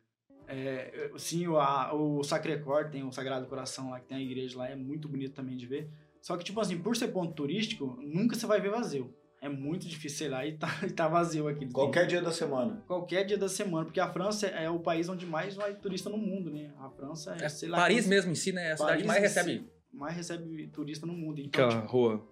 É, 0.49 1.11
sim, 1.17 1.47
o, 1.47 1.57
a- 1.59 1.95
o 1.95 2.23
Sacré-Cœur 2.23 2.91
tem 2.91 3.03
o 3.05 3.13
Sagrado 3.13 3.47
Coração 3.47 3.91
lá, 3.91 4.01
que 4.01 4.07
tem 4.07 4.19
a 4.19 4.21
igreja 4.21 4.59
lá, 4.59 4.69
é 4.69 4.77
muito 4.77 5.09
bonito 5.09 5.35
também 5.35 5.57
de 5.57 5.67
ver. 5.67 5.89
Só 6.21 6.37
que, 6.37 6.45
tipo 6.45 6.61
assim, 6.61 6.79
por 6.79 6.95
ser 6.97 7.09
ponto 7.09 7.33
turístico, 7.33 7.99
nunca 8.01 8.37
você 8.37 8.47
vai 8.47 8.61
ver 8.61 8.71
vazio. 8.71 9.15
É 9.41 9.49
muito 9.49 9.89
difícil, 9.89 10.19
sei 10.19 10.29
lá, 10.29 10.47
e 10.47 10.57
tá, 10.57 10.69
e 10.87 10.91
tá 10.91 11.09
vazio 11.09 11.49
aqui. 11.49 11.67
Qualquer 11.73 12.07
dia 12.07 12.23
da 12.23 12.31
semana. 12.31 12.83
Qualquer 12.87 13.25
dia 13.25 13.37
da 13.37 13.49
semana, 13.49 13.85
porque 13.85 13.99
a 13.99 14.09
França 14.09 14.47
é 14.47 14.71
o 14.71 14.79
país 14.79 15.09
onde 15.09 15.27
mais 15.27 15.57
vai 15.57 15.75
turista 15.75 16.09
no 16.09 16.17
mundo, 16.17 16.51
né? 16.51 16.73
A 16.79 16.89
França 16.91 17.35
é, 17.41 17.45
É, 17.45 17.49
sei 17.49 17.69
lá... 17.69 17.79
Paris 17.79 18.07
mesmo 18.07 18.31
em 18.31 18.37
si, 18.37 18.53
né? 18.53 18.69
É 18.69 18.73
a 18.73 18.77
cidade 18.77 19.03
que 19.03 19.09
mais 19.09 19.19
Paris 19.21 19.35
recebe. 19.35 19.59
si, 19.59 19.71
mais 19.93 20.17
recebe 20.17 20.67
turista 20.69 21.07
no 21.07 21.13
mundo. 21.13 21.41
Então, 21.41 21.67
Aquela 21.67 21.81
rua 21.87 22.25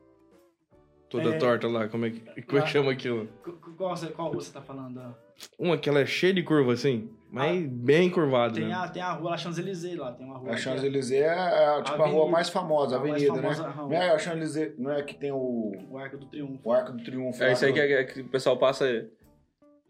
toda 1.09 1.31
É. 1.35 1.39
torta 1.39 1.67
lá, 1.67 1.89
como 1.89 2.07
é 2.07 2.11
que, 2.11 2.43
como 2.43 2.59
é 2.59 2.63
que 2.63 2.69
chama 2.69 2.93
aquilo? 2.93 3.27
tipo, 3.27 3.53
qual, 3.77 3.97
qual 4.15 4.29
rua 4.31 4.41
você 4.41 4.53
tá 4.53 4.63
falando? 4.63 5.17
Uma 5.59 5.77
que 5.79 5.89
ela 5.89 6.01
é 6.01 6.07
cheia 6.07 6.33
de 6.35 6.43
curva 6.43 6.73
assim, 6.73 7.09
mas 7.31 7.65
bem 7.67 8.11
curvada, 8.11 8.55
Tem 8.55 8.67
né? 8.67 8.75
a, 8.75 8.89
tem 8.89 9.01
a 9.03 9.13
rua 9.13 9.31
lá 9.31 9.37
Champs-Élysées 9.37 9.97
lá, 9.97 10.13
tem 10.13 10.27
uma 10.27 10.39
rua... 10.39 10.51
A 10.51 10.55
é- 10.55 10.57
Champs-Élysées 10.57 11.23
é, 11.23 11.27
é, 11.27 11.83
tipo 11.83 11.91
a, 11.91 11.95
Avenida. 11.95 12.05
rua 12.23 12.29
mais 12.29 12.49
famosa, 12.49 12.97
a 12.97 12.99
a 12.99 13.03
mais 13.03 13.13
avenida, 13.23 13.35
famosa, 13.41 13.69
né? 13.69 13.75
Não 13.77 13.93
é 13.93 14.11
a 14.11 14.19
Champs-Élysées, 14.19 14.75
não 14.79 14.91
é 14.93 15.03
que 15.03 15.15
tem 15.15 15.31
o, 15.33 15.73
O 15.91 15.97
Arco 15.99 16.19
do 16.19 16.27
Triunfo. 16.27 16.61
o 16.69 16.73
Arco 16.73 16.93
do 16.93 17.03
Triunfo. 17.05 17.43
É 17.43 17.53
isso 17.53 17.65
aí 17.65 17.73
que, 17.73 17.81
é- 17.81 18.05
que 18.05 18.21
o 18.21 18.29
pessoal 18.29 18.57
passa. 18.59 18.85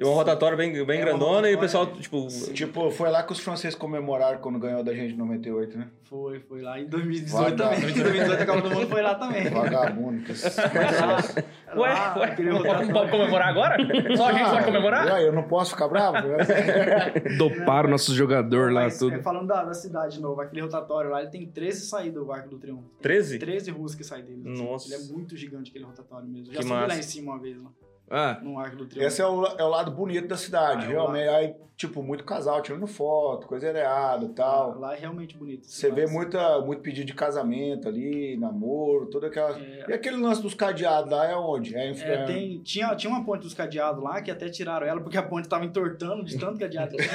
É 0.00 0.04
uma 0.04 0.14
rotatória 0.14 0.56
bem, 0.56 0.72
bem 0.86 0.98
É 0.98 1.04
grandona 1.04 1.50
e 1.50 1.54
o 1.54 1.58
pessoal, 1.60 1.84
né? 1.86 1.92
tipo. 2.00 2.30
Sim. 2.30 2.52
Tipo, 2.54 2.90
foi 2.90 3.10
lá 3.10 3.22
que 3.22 3.32
os 3.32 3.38
franceses 3.40 3.74
comemoraram 3.76 4.38
quando 4.38 4.58
ganhou 4.58 4.82
da 4.82 4.94
gente 4.94 5.12
em 5.12 5.16
98, 5.16 5.76
né? 5.78 5.88
Foi, 6.04 6.40
foi 6.40 6.62
lá 6.62 6.80
em 6.80 6.86
2018 6.86 7.56
Vagabundo. 7.58 7.62
também. 7.62 7.90
Em 7.90 8.02
2018 8.02 8.42
a 8.42 8.46
Copa 8.46 8.60
do 8.62 8.70
Mundo 8.74 8.88
foi 8.88 9.02
lá 9.02 9.14
também. 9.14 9.48
Vagabundo. 9.50 10.22
Que 10.24 10.32
Lá, 10.32 11.82
Ué, 11.82 11.92
lá, 11.92 12.18
ué, 12.18 12.34
pode, 12.34 12.92
pode 12.92 13.10
comemorar 13.12 13.48
agora? 13.48 13.76
Só 14.16 14.28
a 14.28 14.32
gente 14.32 14.50
pode 14.50 14.64
comemorar? 14.64 15.06
Ah, 15.12 15.22
eu 15.22 15.32
não 15.32 15.44
posso 15.44 15.70
ficar 15.70 15.86
bravo? 15.86 16.16
Doparam 17.38 17.88
nossos 17.90 18.14
jogadores 18.14 18.74
lá, 18.74 18.82
Mas, 18.84 18.98
tudo. 18.98 19.14
é, 19.14 19.22
falando 19.22 19.46
da, 19.46 19.62
da 19.64 19.74
cidade 19.74 20.16
de 20.16 20.20
novo, 20.22 20.40
aquele 20.40 20.62
rotatório 20.62 21.10
lá, 21.10 21.20
ele 21.22 21.30
tem 21.30 21.46
13 21.46 21.86
saídas 21.86 22.24
do 22.24 22.32
Arco 22.32 22.48
do 22.48 22.58
Triunfo. 22.58 22.88
13? 23.02 23.38
13 23.38 23.70
ruas 23.70 23.94
que 23.94 24.02
saem 24.02 24.24
dele. 24.24 24.50
assim. 24.50 24.64
Nossa. 24.64 24.92
Ele 24.92 25.02
é 25.04 25.06
muito 25.12 25.36
gigante 25.36 25.70
aquele 25.70 25.84
rotatório 25.84 26.28
mesmo. 26.28 26.52
Já 26.52 26.60
Que 26.60 26.66
subi 26.66 26.86
lá 26.88 26.96
em 26.96 27.02
cima 27.02 27.32
uma 27.32 27.40
vez, 27.40 27.56
lá, 27.62 27.70
Ah, 28.11 28.38
no 28.42 28.59
Arco 28.59 28.77
do 28.77 28.87
Triunfo. 28.87 29.07
Esse 29.07 29.23
é 29.23 29.27
o, 29.27 29.46
é 29.46 29.62
o 29.64 29.68
lado 29.68 29.90
bonito 29.92 30.27
da 30.27 30.37
cidade, 30.37 30.83
Ah, 30.87 30.88
é 30.88 30.92
realmente. 30.92 31.29
Aí, 31.29 31.55
tipo, 31.77 32.03
muito 32.03 32.25
casal 32.25 32.61
tirando 32.61 32.87
foto, 32.88 33.46
coisa 33.46 33.68
areada 33.68 34.25
e 34.25 34.29
tal. 34.31 34.79
Lá 34.81 34.96
é 34.96 34.99
realmente 34.99 35.37
bonito. 35.37 35.64
Você 35.64 35.90
vê 35.92 36.07
muita, 36.09 36.61
muito 36.61 36.83
pedido 36.83 37.07
de 37.07 37.14
casamento 37.14 37.87
ali, 37.88 38.37
namoro, 38.37 39.07
toda 39.07 39.29
aquela. 39.29 39.57
é, 39.57 39.85
E 39.88 39.92
aquele 39.92 40.16
lance 40.16 40.42
dos 40.42 40.55
cadeados 40.55 41.09
lá 41.11 41.25
é 41.31 41.37
onde? 41.37 41.75
É, 41.77 41.88
em- 41.88 42.01
É, 42.01 42.14
é- 42.14 42.25
tem, 42.25 42.61
tinha, 42.62 42.94
tinha 42.96 43.12
uma 43.12 43.25
ponte 43.25 43.42
dos 43.42 43.55
cadeados 43.55 44.03
lá 44.03 44.20
que 44.20 44.31
até 44.31 44.49
tiraram 44.49 44.85
ela 44.87 45.01
porque 45.01 45.16
a 45.16 45.23
ponte 45.23 45.49
tava 45.49 45.64
entortando 45.64 46.25
de 46.25 46.37
tanto 46.37 46.59
cadeado 46.59 46.96
tinha. 46.96 47.11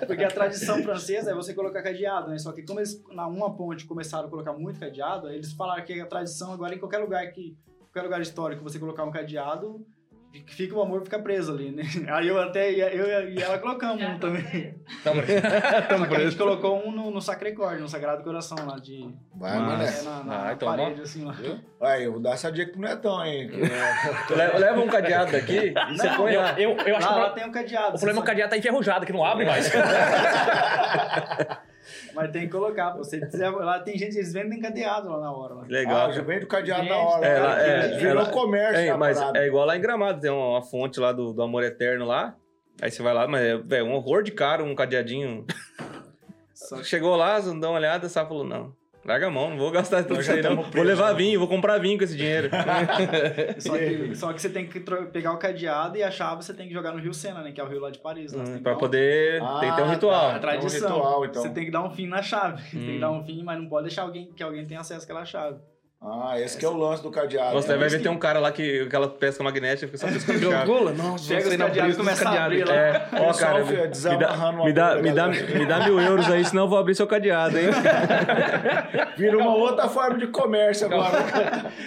É, 0.00 0.06
porque 0.06 0.24
a 0.24 0.28
tradição 0.30 0.82
francesa 0.82 1.30
é 1.30 1.34
você 1.34 1.52
colocar 1.54 1.82
cadeado, 1.82 2.30
né? 2.30 2.38
Só 2.38 2.52
que 2.52 2.62
como 2.62 2.80
eles 2.80 3.02
na 3.12 3.26
uma 3.26 3.54
ponte 3.54 3.84
começaram 3.84 4.26
a 4.26 4.30
colocar 4.30 4.52
muito 4.54 4.80
cadeado, 4.80 5.28
eles 5.30 5.52
falaram 5.52 5.84
que 5.84 6.00
a 6.00 6.06
tradição 6.06 6.52
agora 6.52 6.74
em 6.74 6.78
qualquer 6.78 6.98
lugar 6.98 7.26
que 7.30 7.56
qualquer 7.98 8.02
lugar 8.02 8.20
histórico 8.20 8.62
você 8.62 8.78
colocar 8.78 9.04
um 9.04 9.10
cadeado 9.10 9.84
fica 10.46 10.74
o 10.76 10.82
amor 10.82 11.02
fica 11.02 11.18
preso 11.18 11.52
ali, 11.52 11.70
né? 11.72 11.82
Aí 12.12 12.28
eu 12.28 12.38
até, 12.40 12.70
eu 12.70 13.28
e 13.30 13.42
ela 13.42 13.58
colocamos 13.58 14.02
um 14.04 14.18
também. 14.18 14.74
Tamo- 15.02 15.22
Só 15.26 15.32
que 15.32 15.34
a 15.34 15.98
gente 15.98 16.08
preso. 16.08 16.38
colocou 16.38 16.86
um 16.86 16.92
no, 16.92 17.10
no 17.10 17.20
Sacré 17.20 17.52
Cor, 17.52 17.76
no 17.78 17.88
Sagrado 17.88 18.22
Coração 18.22 18.56
lá 18.66 18.76
de... 18.78 19.08
Vai, 19.34 19.58
Mas- 19.58 20.02
é, 20.06 20.08
mané. 20.08 20.18
na, 20.18 20.24
na 20.24 20.48
Ah, 20.48 20.52
então 20.52 20.68
parede, 20.68 21.00
assim, 21.00 21.24
lá. 21.24 21.34
Aí, 21.80 22.04
eu 22.04 22.12
vou 22.12 22.20
dar 22.20 22.32
essa 22.34 22.52
dica 22.52 22.70
pro 22.70 22.80
Netão, 22.80 23.24
hein? 23.24 23.48
que 23.48 23.62
é- 23.62 24.36
Le- 24.36 24.58
Leva 24.58 24.80
um 24.80 24.86
cadeado 24.86 25.32
daqui 25.32 25.72
e 25.74 25.96
você 25.96 26.08
põe 26.10 26.34
Eu, 26.34 26.40
lá. 26.42 26.60
eu, 26.60 26.70
eu 26.76 26.96
acho 26.96 27.06
lá, 27.08 27.14
que 27.14 27.20
lá 27.20 27.30
tem 27.30 27.44
um 27.46 27.50
cadeado. 27.52 27.96
o 27.96 27.98
problema 27.98 28.10
é 28.10 28.14
que 28.14 28.20
o 28.20 28.26
cadeado 28.26 28.50
tá 28.50 28.56
enferrujado, 28.58 29.06
que 29.06 29.12
não 29.12 29.24
abre 29.24 29.44
mais. 29.46 29.68
Mas 32.14 32.30
tem 32.30 32.42
que 32.42 32.48
colocar, 32.52 32.90
pô. 32.92 32.98
Você 32.98 33.20
quiser, 33.20 33.50
lá 33.50 33.80
tem 33.80 33.96
gente, 33.98 34.16
eles 34.16 34.32
vendem 34.32 34.60
cadeado 34.60 35.08
lá 35.10 35.20
na 35.20 35.32
hora. 35.32 35.54
Lá. 35.54 35.64
Legal. 35.68 36.08
Ah, 36.08 36.12
já 36.12 36.22
vem 36.22 36.40
do 36.40 36.46
cadeado 36.46 36.82
Gente, 36.82 36.90
na 36.90 36.96
hora. 36.98 37.26
é, 37.26 37.34
cara, 37.34 37.46
lá- 37.48 37.60
é, 37.62 37.88
virou 37.98 38.22
é, 38.22 38.26
lá- 38.26 38.30
comércio. 38.30 38.76
É, 38.80 38.96
mas 38.96 39.18
parada. 39.18 39.38
é 39.38 39.46
igual 39.46 39.66
lá 39.66 39.76
em 39.76 39.80
Gramado, 39.80 40.20
tem 40.20 40.30
uma, 40.30 40.50
uma 40.50 40.62
fonte 40.62 40.98
lá 41.00 41.12
do, 41.12 41.32
do 41.32 41.42
Amor 41.42 41.62
Eterno 41.64 42.04
lá. 42.06 42.34
Aí 42.80 42.90
você 42.90 43.02
vai 43.02 43.12
lá, 43.12 43.26
mas 43.26 43.42
é 43.42 43.56
véio, 43.56 43.86
um 43.86 43.92
horror 43.94 44.22
de 44.22 44.30
caro, 44.32 44.64
um 44.64 44.74
cadeadinho. 44.74 45.44
Só 46.54 46.82
Chegou 46.82 47.16
lá, 47.16 47.38
dá 47.40 47.50
uma 47.68 47.70
olhada, 47.78 48.08
sabe, 48.08 48.28
falou, 48.28 48.44
não, 48.44 48.72
larga 49.08 49.26
a 49.26 49.30
mão, 49.30 49.50
não 49.50 49.56
vou 49.58 49.70
gastar 49.70 50.04
tudo 50.04 50.20
isso 50.20 50.30
aí 50.30 50.42
não. 50.42 50.50
tamo 50.50 50.62
Vou 50.62 50.70
preso, 50.70 50.86
levar 50.86 51.08
né? 51.12 51.14
vinho, 51.18 51.38
vou 51.38 51.48
comprar 51.48 51.78
vinho 51.78 51.96
com 51.98 52.04
esse 52.04 52.16
dinheiro. 52.16 52.50
Só 53.58 53.76
que, 53.78 54.14
só 54.14 54.32
que 54.32 54.40
você 54.42 54.48
tem 54.50 54.66
que 54.66 54.80
pegar 55.12 55.32
o 55.32 55.38
cadeado 55.38 55.96
e 55.96 56.02
a 56.02 56.10
chave 56.10 56.44
você 56.44 56.52
tem 56.54 56.68
que 56.68 56.74
jogar 56.74 56.92
no 56.92 56.98
Rio 56.98 57.12
Sena, 57.14 57.40
né? 57.42 57.50
Que 57.52 57.60
é 57.60 57.64
o 57.64 57.68
rio 57.68 57.80
lá 57.80 57.90
de 57.90 57.98
Paris. 57.98 58.32
Que 58.32 58.38
Hum, 58.38 58.62
pra 58.62 58.74
um- 58.74 58.78
poder... 58.78 59.42
Ah, 59.42 59.58
tem 59.60 59.70
que 59.70 59.76
ter 59.76 59.82
um 59.82 59.86
tá. 59.86 59.92
ritual. 59.92 60.26
A 60.26 60.28
Tem 60.30 60.36
um 60.38 60.40
tradição. 60.40 60.88
ritual, 60.96 61.24
então. 61.24 61.42
Você 61.42 61.48
tem 61.50 61.64
que 61.64 61.70
dar 61.70 61.82
um 61.84 61.90
fim 61.90 62.06
na 62.06 62.22
chave. 62.22 62.62
Tem 62.70 62.80
que 62.80 62.96
Hum. 62.96 63.00
dar 63.00 63.10
um 63.10 63.24
fim, 63.24 63.42
mas 63.42 63.58
não 63.58 63.68
pode 63.68 63.86
deixar 63.86 64.02
alguém, 64.02 64.30
que 64.36 64.42
alguém 64.42 64.64
tenha 64.66 64.80
acesso 64.80 65.04
àquela 65.04 65.24
chave. 65.24 65.58
Ah, 66.00 66.38
esse 66.38 66.56
que 66.56 66.64
é 66.64 66.68
o 66.68 66.76
lance 66.76 67.02
do 67.02 67.10
cadeado. 67.10 67.54
Você 67.54 67.72
né? 67.72 67.76
vai 67.78 67.88
ver, 67.88 68.00
tem 68.00 68.10
um 68.10 68.18
cara 68.18 68.38
lá 68.38 68.52
que 68.52 68.82
aquela 68.82 69.08
pesca 69.08 69.42
magnética 69.42 69.86
fica 69.86 69.98
só 69.98 70.06
pescando 70.06 70.38
chave. 70.38 70.66
Jogou? 70.66 70.94
Nossa, 70.94 71.24
você 71.24 71.36
os 71.38 71.58
na 71.58 71.66
brisa 71.66 71.88
e 71.88 71.96
começa 71.96 72.28
a 72.28 72.44
abrir 72.44 72.64
lá. 72.64 72.74
É, 72.74 73.08
ó, 73.14 73.26
Pessoal, 73.26 73.34
cara, 73.34 73.64
me 73.64 73.72
dá, 73.72 74.10
me, 74.10 74.18
dá, 74.18 74.32
uma 74.32 74.64
me, 74.64 74.72
dá, 74.72 75.26
galera. 75.26 75.58
me 75.58 75.66
dá 75.66 75.84
mil 75.86 76.00
euros 76.00 76.30
aí, 76.30 76.44
senão 76.44 76.64
eu 76.64 76.68
vou 76.68 76.78
abrir 76.78 76.94
seu 76.94 77.06
cadeado, 77.06 77.58
hein? 77.58 77.66
Vira 79.18 79.36
uma 79.38 79.52
outra 79.56 79.88
forma 79.88 80.18
de 80.18 80.28
comércio 80.28 80.86
agora. 80.86 81.18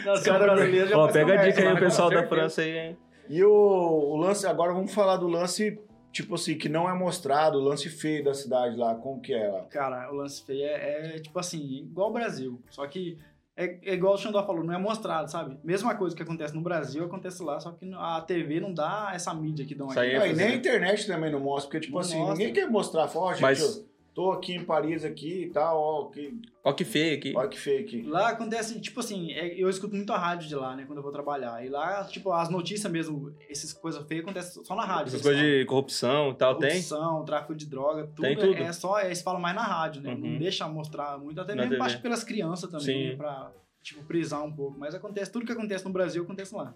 Nossa, 0.05 0.25
cara- 0.25 0.39
brasileiro 0.55 0.87
já 0.89 0.97
Ó, 0.97 1.07
pega 1.07 1.33
a 1.33 1.45
dica 1.45 1.61
aí, 1.61 1.65
lá, 1.67 1.73
o 1.73 1.79
pessoal 1.79 2.09
da. 2.09 2.27
França 2.27 2.61
aí, 2.61 2.77
hein? 2.77 2.97
E 3.29 3.41
o, 3.45 3.49
o 3.49 4.17
lance, 4.17 4.45
agora 4.45 4.73
vamos 4.73 4.93
falar 4.93 5.15
do 5.15 5.27
lance, 5.27 5.79
tipo 6.11 6.35
assim, 6.35 6.57
que 6.57 6.67
não 6.67 6.89
é 6.89 6.93
mostrado, 6.93 7.57
o 7.57 7.61
lance 7.61 7.87
feio 7.87 8.25
da 8.25 8.33
cidade 8.33 8.75
lá, 8.75 8.93
como 8.95 9.21
que 9.21 9.33
é 9.33 9.47
lá? 9.47 9.61
Cara, 9.69 10.11
o 10.11 10.15
lance 10.15 10.43
feio 10.45 10.65
é, 10.65 11.15
é, 11.15 11.19
tipo 11.19 11.39
assim, 11.39 11.87
igual 11.89 12.09
o 12.09 12.13
Brasil. 12.13 12.61
Só 12.69 12.85
que 12.87 13.17
é, 13.63 13.79
é 13.83 13.93
igual 13.93 14.13
o 14.13 14.17
Xandó 14.17 14.45
falou, 14.45 14.63
não 14.63 14.73
é 14.73 14.77
mostrado, 14.77 15.29
sabe? 15.29 15.57
Mesma 15.63 15.95
coisa 15.95 16.15
que 16.15 16.23
acontece 16.23 16.53
no 16.55 16.61
Brasil, 16.61 17.03
acontece 17.05 17.41
lá, 17.43 17.59
só 17.59 17.71
que 17.71 17.91
a 17.93 18.21
TV 18.21 18.59
não 18.59 18.73
dá 18.73 19.11
essa 19.13 19.33
mídia 19.33 19.65
que 19.65 19.75
dão 19.75 19.87
Isso 19.87 19.99
aí 19.99 20.15
aqui. 20.15 20.29
é 20.29 20.33
nem 20.33 20.47
a 20.47 20.55
internet 20.55 21.05
também 21.07 21.31
não 21.31 21.39
mostra, 21.39 21.69
porque, 21.69 21.79
tipo 21.81 21.93
Não 21.93 22.01
assim, 22.01 22.17
mostra. 22.17 22.35
ninguém 22.37 22.53
quer 22.53 22.69
mostrar, 22.69 23.07
fala, 23.07 23.25
ó, 23.25 23.31
gente, 23.33 23.41
Mas- 23.41 23.59
eu 23.61 23.90
tô 24.13 24.31
aqui 24.31 24.53
em 24.55 24.63
Paris 24.65 25.05
aqui 25.05 25.43
e 25.43 25.49
tal, 25.49 25.79
ó, 25.79 26.05
que, 26.09 26.39
Ó 26.63 26.73
que 26.73 26.83
feio 26.83 27.17
aqui. 27.17 27.33
olha 27.35 27.47
que 27.47 27.57
feio 27.57 27.79
aqui. 27.81 28.01
Lá 28.03 28.29
acontece, 28.29 28.79
tipo 28.81 28.99
assim, 28.99 29.31
é- 29.31 29.55
eu 29.59 29.69
escuto 29.69 29.95
muito 29.95 30.11
a 30.11 30.17
rádio 30.17 30.47
de 30.47 30.55
lá, 30.55 30.75
né, 30.75 30.83
quando 30.85 30.97
eu 30.97 31.03
vou 31.03 31.11
trabalhar. 31.11 31.65
E 31.65 31.69
lá, 31.69 32.03
tipo, 32.05 32.31
as 32.31 32.49
notícias 32.49 32.91
mesmo, 32.91 33.33
essas 33.49 33.71
coisas 33.73 34.05
feias 34.07 34.23
acontecem 34.23 34.63
só 34.65 34.75
na 34.75 34.83
rádio. 34.85 35.07
Essas 35.07 35.21
coisas 35.21 35.41
falam. 35.41 35.57
de 35.59 35.65
corrupção 35.65 36.29
e 36.31 36.35
tal, 36.35 36.55
tem? 36.55 36.69
Corrupção, 36.71 37.25
tráfico 37.25 37.55
de 37.55 37.65
droga, 37.65 38.03
tudo, 38.07 38.21
Tem 38.21 38.35
tudo. 38.35 38.53
É, 38.53 38.71
só, 38.73 38.99
eles 39.01 39.21
falam 39.21 39.39
mais 39.39 39.55
na 39.55 39.63
rádio, 39.63 40.01
né? 40.01 40.13
Uhum. 40.13 40.19
Não 40.31 40.37
deixa 40.39 40.67
mostrar 40.67 41.17
muito, 41.17 41.39
até 41.39 41.55
Na 41.55 41.65
mesmo 41.65 41.83
acho 41.83 41.97
que 41.97 42.03
pelas 42.03 42.23
crianças 42.23 42.69
também, 42.69 42.85
Sim. 42.85 43.09
né, 43.11 43.15
pra, 43.15 43.51
tipo, 43.81 44.03
prisar 44.03 44.41
um 44.43 44.51
pouco. 44.51 44.77
Mas 44.77 44.93
acontece, 44.93 45.31
tudo 45.31 45.45
que 45.45 45.51
acontece 45.51 45.85
no 45.85 45.91
Brasil 45.91 46.23
acontece 46.23 46.53
lá. 46.53 46.75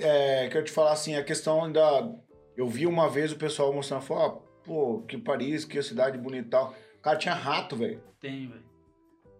É, 0.00 0.48
quero 0.48 0.64
te 0.64 0.72
falar 0.72 0.92
assim, 0.92 1.14
a 1.16 1.22
questão 1.22 1.70
da. 1.70 2.10
Eu 2.56 2.66
vi 2.68 2.86
uma 2.86 3.08
vez 3.08 3.32
o 3.32 3.36
pessoal 3.36 3.72
mostrando, 3.72 4.02
falou, 4.02 4.22
ó, 4.22 4.43
pô, 4.64 5.02
que 5.06 5.16
Paris, 5.18 5.64
que 5.64 5.82
cidade 5.82 6.18
bonita 6.18 6.46
e 6.46 6.50
tal. 6.50 6.74
Cara, 7.02 7.16
tinha 7.16 7.34
rato, 7.34 7.76
velho. 7.76 8.00
Tem, 8.20 8.46
velho. 8.48 8.64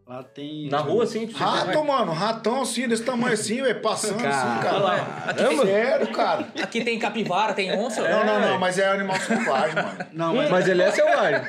Lá 0.06 0.22
tem. 0.22 0.68
Na 0.68 0.78
rua, 0.80 1.04
assim? 1.04 1.26
tipo, 1.26 1.38
você 1.38 1.44
vai- 1.44 1.66
Rato, 1.66 1.84
mano, 1.84 2.12
ratão 2.12 2.60
assim, 2.60 2.86
desse 2.86 3.02
tamanho 3.04 3.32
assim, 3.32 3.62
velho, 3.62 3.80
passando 3.80 4.18
assim, 4.26 4.48
Olha 4.48 4.60
cara. 4.62 4.78
lá, 4.78 5.24
aqui 5.28 5.44
tem, 5.48 5.58
Sério, 5.58 6.12
cara. 6.12 6.48
aqui 6.62 6.84
tem 6.84 6.98
capivara, 6.98 7.54
tem 7.54 7.72
onça. 7.72 8.02
Não, 8.02 8.24
não, 8.26 8.34
velho. 8.38 8.52
não, 8.52 8.58
mas 8.58 8.78
é 8.78 8.86
animal 8.86 9.16
selvagem, 9.18 9.74
mano. 9.74 9.98
Não, 10.12 10.34
mas, 10.34 10.50
Mas 10.50 10.68
ele 10.68 10.82
é 10.82 10.90
selvagem. 10.90 11.40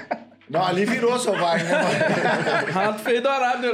Não, 0.50 0.64
ali 0.64 0.86
virou 0.86 1.18
selvagem, 1.20 1.68
né, 1.68 1.74
mano? 1.74 2.72
Rato 2.72 3.00
feio 3.00 3.22
do 3.22 3.28
Arábia. 3.28 3.72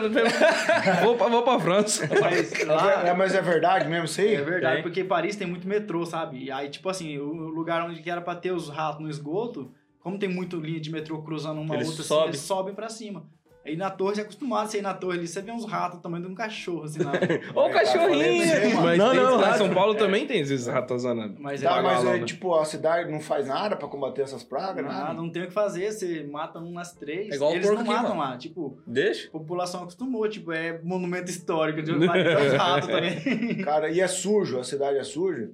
vou, 1.03 1.15
pra, 1.15 1.27
vou 1.27 1.43
pra 1.43 1.59
França. 1.59 2.09
mas 2.19 2.65
lá. 2.65 3.07
É, 3.07 3.13
mas 3.13 3.35
é 3.35 3.41
verdade 3.41 3.87
mesmo 3.87 4.05
isso 4.05 4.21
aí? 4.21 4.33
É 4.35 4.41
verdade, 4.41 4.75
Tem. 4.75 4.83
porque 4.83 5.03
Paris 5.03 5.35
tem 5.35 5.45
muito 5.45 5.67
metrô, 5.67 6.05
sabe? 6.07 6.45
E 6.45 6.49
aí, 6.51 6.69
tipo 6.69 6.89
assim, 6.89 7.19
o 7.19 7.25
lugar 7.49 7.83
onde 7.83 8.01
que 8.01 8.09
era 8.09 8.21
pra 8.21 8.33
ter 8.35 8.51
os 8.51 8.69
ratos 8.69 9.01
no 9.01 9.09
esgoto, 9.09 9.69
como 10.01 10.17
tem 10.19 10.29
muito 10.29 10.57
linha 10.59 10.79
de 10.79 10.91
metrô 10.91 11.21
cruzando 11.21 11.61
uma 11.61 11.75
Eles 11.75 11.87
outra, 11.89 12.03
sobem. 12.03 12.21
assim, 12.23 12.29
eles 12.31 12.41
sobem 12.41 12.73
pra 12.73 12.89
cima. 12.89 13.23
Aí 13.63 13.77
na 13.77 13.91
torre, 13.91 14.15
você 14.15 14.21
é 14.21 14.23
acostumado 14.23 14.63
a 14.65 14.67
você 14.71 14.79
ir 14.79 14.81
na 14.81 14.91
torre 14.95 15.19
ali, 15.19 15.27
você 15.27 15.39
vê 15.39 15.51
uns 15.51 15.65
ratos 15.65 15.99
tamanho 16.01 16.23
de 16.25 16.31
um 16.31 16.33
cachorro, 16.33 16.85
assim, 16.85 17.03
lá. 17.03 17.11
Ô, 17.53 17.67
É, 17.67 17.69
cachorrinho! 17.71 18.69
mano. 18.73 18.81
Mas 18.81 18.97
Não, 18.97 19.13
não, 19.13 19.35
lá 19.35 19.41
em 19.41 19.45
rato. 19.49 19.57
São 19.59 19.69
Paulo 19.71 19.93
também 19.93 20.25
tem 20.25 20.41
esses 20.41 20.65
ratazanas. 20.65 21.33
Mas 21.37 21.61
Tá, 21.61 21.77
é, 21.77 21.81
mas 21.83 22.03
é, 22.03 22.07
lá, 22.07 22.17
né? 22.17 22.25
tipo, 22.25 22.55
a 22.55 22.65
cidade 22.65 23.11
não 23.11 23.19
faz 23.19 23.45
nada 23.45 23.75
pra 23.75 23.87
combater 23.87 24.23
essas 24.23 24.43
pragas, 24.43 24.83
nada, 24.83 24.97
nada? 25.03 25.13
não 25.13 25.29
tem 25.29 25.43
o 25.43 25.45
que 25.47 25.53
fazer, 25.53 25.91
você 25.91 26.23
mata 26.23 26.57
um 26.57 26.71
nas 26.71 26.93
três. 26.93 27.29
É 27.29 27.35
igual 27.35 27.51
o 27.51 27.53
eles 27.53 27.67
porco 27.67 27.83
não 27.83 27.91
aqui, 27.91 28.01
matam 28.01 28.15
mano. 28.17 28.31
lá, 28.31 28.37
tipo, 28.39 28.79
Deixa. 28.87 29.27
a 29.27 29.31
população 29.31 29.83
acostumou, 29.83 30.27
tipo, 30.27 30.51
é 30.51 30.81
monumento 30.81 31.29
histórico 31.29 31.83
de 31.83 31.91
ratos 32.57 32.89
também. 32.89 33.57
Cara, 33.63 33.91
e 33.91 33.99
é 34.01 34.07
sujo, 34.07 34.57
a 34.59 34.63
cidade 34.63 34.97
é 34.97 35.03
suja? 35.03 35.51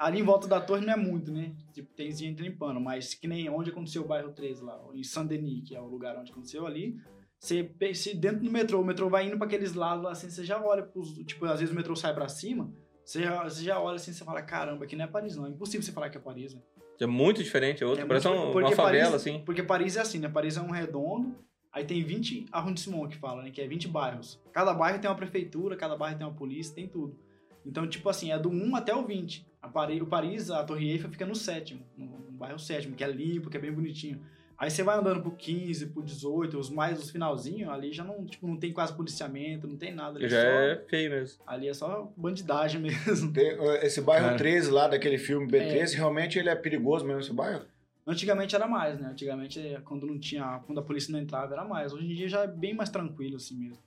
Ali 0.00 0.20
em 0.20 0.22
volta 0.22 0.48
da 0.48 0.58
torre 0.58 0.84
não 0.86 0.94
é 0.94 0.96
muito, 0.96 1.30
né? 1.30 1.52
Tipo, 1.74 1.92
tem 1.94 2.10
gente 2.10 2.40
limpando, 2.42 2.80
mas 2.80 3.12
que 3.12 3.28
nem 3.28 3.50
onde 3.50 3.68
aconteceu 3.70 4.00
o 4.02 4.06
bairro 4.06 4.32
13 4.32 4.64
lá, 4.64 4.80
em 4.94 5.02
Saint-Denis, 5.04 5.68
que 5.68 5.76
é 5.76 5.80
o 5.80 5.86
lugar 5.86 6.16
onde 6.16 6.32
aconteceu 6.32 6.66
ali. 6.66 6.96
Você, 7.38 7.70
se 7.94 8.14
dentro 8.14 8.40
do 8.42 8.50
metrô, 8.50 8.80
o 8.80 8.84
metrô 8.84 9.10
vai 9.10 9.26
indo 9.26 9.36
pra 9.36 9.46
aqueles 9.46 9.74
lados 9.74 10.02
lá, 10.04 10.12
assim, 10.12 10.30
você 10.30 10.42
já 10.42 10.58
olha 10.62 10.82
pros. 10.82 11.12
Tipo, 11.24 11.44
às 11.44 11.60
vezes 11.60 11.70
o 11.72 11.76
metrô 11.76 11.94
sai 11.94 12.14
pra 12.14 12.28
cima, 12.28 12.72
você 13.04 13.22
já, 13.24 13.44
você 13.44 13.62
já 13.62 13.78
olha 13.78 13.96
assim, 13.96 14.12
você 14.12 14.24
fala, 14.24 14.40
caramba, 14.40 14.84
aqui 14.84 14.96
não 14.96 15.04
é 15.04 15.08
Paris, 15.08 15.36
não. 15.36 15.44
É 15.46 15.50
impossível 15.50 15.82
você 15.82 15.92
falar 15.92 16.08
que 16.08 16.16
é 16.16 16.20
Paris, 16.20 16.54
né? 16.54 16.62
É 16.98 17.06
muito 17.06 17.42
diferente. 17.42 17.82
É 17.82 17.86
outro. 17.86 18.02
É 18.02 18.06
Parece 18.06 18.26
um- 18.28 18.50
uma 18.52 18.70
favela, 18.72 19.10
Paris- 19.10 19.14
assim. 19.14 19.42
Porque 19.44 19.62
Paris 19.62 19.96
é 19.96 20.00
assim, 20.00 20.18
né? 20.18 20.28
Paris 20.30 20.56
é 20.56 20.62
um 20.62 20.70
redondo, 20.70 21.34
aí 21.72 21.84
tem 21.84 22.02
20 22.02 22.46
arrondissements 22.52 23.14
que 23.14 23.16
fala, 23.18 23.42
né? 23.42 23.50
Que 23.50 23.60
é 23.62 23.66
20 23.66 23.86
bairros. 23.88 24.38
Cada 24.52 24.72
bairro 24.74 24.98
tem 24.98 25.10
uma 25.10 25.16
prefeitura, 25.16 25.76
cada 25.76 25.96
bairro 25.96 26.16
tem 26.18 26.26
uma 26.26 26.34
polícia, 26.34 26.74
tem 26.74 26.86
tudo. 26.88 27.18
Então, 27.64 27.86
tipo 27.88 28.08
assim, 28.08 28.32
é 28.32 28.38
do 28.38 28.48
1 28.50 28.76
até 28.76 28.94
o 28.94 29.04
20. 29.04 29.46
A 29.60 29.68
Paris, 29.68 30.00
o 30.00 30.06
Paris, 30.06 30.50
a 30.50 30.64
Torre 30.64 30.90
Eiffel 30.90 31.10
fica 31.10 31.26
no 31.26 31.34
sétimo, 31.34 31.82
no, 31.96 32.06
no 32.06 32.32
bairro 32.32 32.58
sétimo, 32.58 32.96
que 32.96 33.04
é 33.04 33.08
limpo, 33.10 33.50
que 33.50 33.56
é 33.56 33.60
bem 33.60 33.72
bonitinho. 33.72 34.20
Aí 34.56 34.70
você 34.70 34.82
vai 34.82 34.98
andando 34.98 35.22
pro 35.22 35.30
15, 35.30 35.86
pro 35.86 36.02
18, 36.02 36.58
os 36.58 36.68
mais 36.68 36.98
os 37.02 37.10
finalzinhos, 37.10 37.70
ali 37.70 37.92
já 37.94 38.04
não, 38.04 38.24
tipo, 38.26 38.46
não 38.46 38.56
tem 38.58 38.72
quase 38.72 38.94
policiamento, 38.94 39.66
não 39.66 39.76
tem 39.76 39.90
nada. 39.94 40.18
Ali, 40.18 40.28
Já 40.28 40.40
só, 40.42 40.46
é 40.48 40.76
feio 40.88 41.10
mesmo. 41.10 41.42
ali 41.46 41.68
é 41.68 41.72
só 41.74 42.12
bandidagem 42.16 42.80
mesmo. 42.82 43.32
Tem, 43.32 43.56
esse 43.82 44.00
bairro 44.02 44.26
Cara. 44.26 44.38
13 44.38 44.70
lá, 44.70 44.86
daquele 44.88 45.16
filme 45.18 45.46
B13, 45.46 45.94
É. 45.94 45.96
realmente 45.96 46.38
ele 46.38 46.50
é 46.50 46.54
perigoso 46.54 47.04
mesmo, 47.06 47.20
esse 47.20 47.32
bairro? 47.32 47.62
Antigamente 48.06 48.54
era 48.54 48.66
mais, 48.66 48.98
né? 48.98 49.08
Antigamente, 49.08 49.60
quando 49.84 50.06
não 50.06 50.18
tinha. 50.18 50.60
Quando 50.66 50.78
a 50.78 50.82
polícia 50.82 51.12
não 51.12 51.20
entrava, 51.20 51.52
era 51.54 51.64
mais. 51.64 51.92
Hoje 51.92 52.04
em 52.10 52.14
dia 52.14 52.28
já 52.28 52.42
é 52.42 52.46
bem 52.46 52.74
mais 52.74 52.90
tranquilo, 52.90 53.36
assim 53.36 53.54
mesmo. 53.56 53.78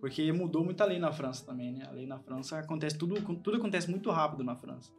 Porque 0.00 0.32
mudou 0.32 0.64
muita 0.64 0.84
lei 0.84 0.98
na 0.98 1.10
França 1.12 1.44
também, 1.44 1.72
né? 1.72 1.84
A 1.88 1.92
lei 1.92 2.06
na 2.06 2.18
França 2.18 2.58
acontece 2.58 2.96
tudo, 2.96 3.14
tudo 3.36 3.56
acontece 3.56 3.90
muito 3.90 4.10
rápido 4.10 4.44
na 4.44 4.54
França. 4.56 4.90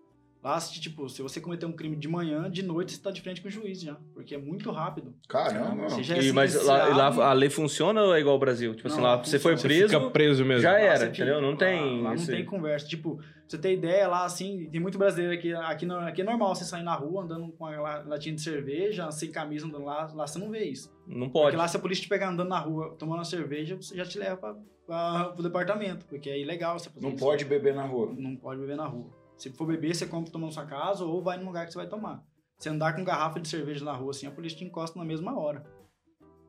Lá, 0.42 0.58
se, 0.58 0.80
tipo, 0.80 1.10
se 1.10 1.22
você 1.22 1.42
cometer 1.42 1.66
um 1.66 1.72
crime 1.74 1.98
de 1.98 2.08
manhã, 2.08 2.50
de 2.50 2.64
noite 2.64 2.94
você 2.94 3.02
tá 3.02 3.12
de 3.12 3.20
frente 3.22 3.42
com 3.42 3.50
o 3.50 3.52
juiz 3.52 3.82
já. 3.82 3.98
Porque 4.14 4.34
é 4.34 4.38
muito 4.38 4.72
rápido. 4.72 5.14
Caramba. 5.28 5.90
Você 5.90 6.02
já 6.02 6.16
é 6.16 6.24
E, 6.24 6.32
mas 6.32 6.56
lá, 6.64 6.86
lá 7.10 7.30
a 7.30 7.34
lei 7.34 7.50
funciona 7.50 8.02
ou 8.04 8.16
é 8.16 8.22
igual 8.22 8.34
ao 8.36 8.40
Brasil? 8.40 8.74
Tipo 8.74 8.88
assim, 8.88 8.98
Não, 8.98 9.04
lá 9.04 9.16
lá 9.16 9.24
você 9.24 9.38
foi 9.38 9.54
funciona. 9.58 9.74
Você 9.76 9.80
preso, 9.88 10.00
fica 10.00 10.12
preso 10.12 10.46
mesmo. 10.46 10.62
já 10.62 10.72
Lá 10.72 10.80
era, 10.80 10.98
você 10.98 11.06
entendeu? 11.08 11.42
Não 11.42 11.58
tem. 11.58 11.82
Lá, 11.98 12.04
lá 12.04 12.10
não 12.10 12.14
esse- 12.16 12.32
tem 12.32 12.46
conversa. 12.46 12.88
Tipo, 12.88 13.20
você 13.50 13.58
ter 13.58 13.74
ideia, 13.74 14.08
lá 14.08 14.26
assim, 14.26 14.70
tem 14.72 14.80
muito 14.80 14.98
brasileiro 14.98 15.34
aqui. 15.34 15.54
Aqui, 15.54 15.86
no- 15.86 15.98
aqui 15.98 16.22
é 16.22 16.24
normal 16.24 16.54
você 16.54 16.64
sair 16.64 16.84
na 16.84 16.94
rua 16.94 17.24
andando 17.24 17.52
com 17.54 17.66
a 17.66 17.72
la- 17.80 18.04
latinha 18.04 18.36
de 18.36 18.42
cerveja, 18.42 19.10
sem 19.12 19.32
camisa 19.32 19.66
andando 19.66 19.86
lá. 19.86 20.10
Lá 20.14 20.28
você 20.28 20.38
não 20.38 20.52
vê 20.52 20.66
isso. 20.66 20.94
Não 21.08 21.22
Porque 21.28 21.32
pode. 21.32 21.56
lá, 21.58 21.68
se 21.68 21.76
a 21.76 21.80
polícia 21.80 22.04
te 22.04 22.10
pegar 22.10 22.30
andando 22.30 22.50
na 22.50 22.60
rua 22.60 22.96
tomando 23.00 23.18
uma 23.20 23.26
cerveja, 23.26 23.76
você 23.76 23.96
já 23.98 24.06
te 24.06 24.20
leva 24.20 24.38
pra, 24.38 24.56
pra, 24.86 25.26
pro 25.34 25.42
departamento. 25.44 26.06
Porque 26.06 26.30
é 26.30 26.40
ilegal 26.40 26.78
você 26.78 26.90
fazer 26.90 27.06
Não 27.06 27.14
isso. 27.16 27.26
pode 27.26 27.44
beber 27.46 27.74
na 27.74 27.84
rua. 27.86 28.14
Não 28.16 28.36
pode 28.36 28.60
beber 28.62 28.78
na 28.78 28.86
rua. 28.86 29.08
Se 29.36 29.50
for 29.50 29.66
beber, 29.66 29.96
você 29.96 30.06
compra 30.06 30.32
tomando 30.32 30.50
na 30.50 30.54
sua 30.54 30.66
casa 30.66 31.04
ou 31.04 31.22
vai 31.22 31.38
num 31.38 31.46
lugar 31.48 31.66
que 31.66 31.72
você 31.72 31.78
vai 31.80 31.88
tomar. 31.88 32.22
Se 32.58 32.68
andar 32.70 32.94
com 32.94 33.04
garrafa 33.04 33.40
de 33.40 33.48
cerveja 33.48 33.84
na 33.86 33.94
rua 33.94 34.12
assim, 34.12 34.28
a 34.28 34.32
polícia 34.32 34.58
te 34.60 34.66
encosta 34.66 35.00
na 35.00 35.06
mesma 35.06 35.40
hora. 35.40 35.64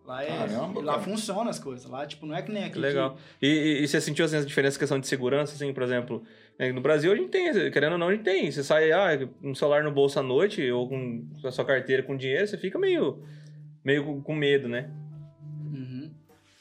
Lá 0.04 0.24
é. 0.24 0.28
Caramba, 0.38 0.80
lá 0.82 0.92
cara. 0.94 1.04
funciona 1.04 1.50
as 1.50 1.58
coisas. 1.58 1.88
Lá, 1.88 2.04
tipo, 2.06 2.26
não 2.26 2.34
é 2.34 2.42
que 2.42 2.50
nem 2.50 2.64
aqui. 2.64 2.72
Que 2.72 2.78
legal. 2.80 3.16
E, 3.40 3.46
e, 3.46 3.84
e 3.84 3.88
você 3.88 4.00
sentiu 4.00 4.24
assim, 4.24 4.36
essa 4.36 4.46
diferença 4.46 4.76
em 4.76 4.80
questão 4.80 4.98
de 4.98 5.06
segurança, 5.06 5.54
assim, 5.54 5.72
por 5.72 5.82
exemplo? 5.84 6.24
Né, 6.60 6.72
No 6.72 6.82
Brasil 6.82 7.10
a 7.10 7.16
gente 7.16 7.30
tem, 7.30 7.70
querendo 7.70 7.92
ou 7.92 7.98
não, 7.98 8.08
a 8.08 8.12
gente 8.12 8.22
tem. 8.22 8.50
Você 8.50 8.62
sai, 8.62 8.92
ah, 8.92 9.08
um 9.42 9.54
celular 9.54 9.82
no 9.82 9.90
bolso 9.90 10.20
à 10.20 10.22
noite, 10.22 10.70
ou 10.70 10.86
com 10.86 11.26
a 11.42 11.50
sua 11.50 11.64
carteira 11.64 12.02
com 12.02 12.16
dinheiro, 12.16 12.46
você 12.46 12.58
fica 12.58 12.78
meio, 12.78 13.22
meio 13.82 14.20
com, 14.20 14.34
medo, 14.34 14.68
né? 14.68 14.90
Uhum. 15.72 16.10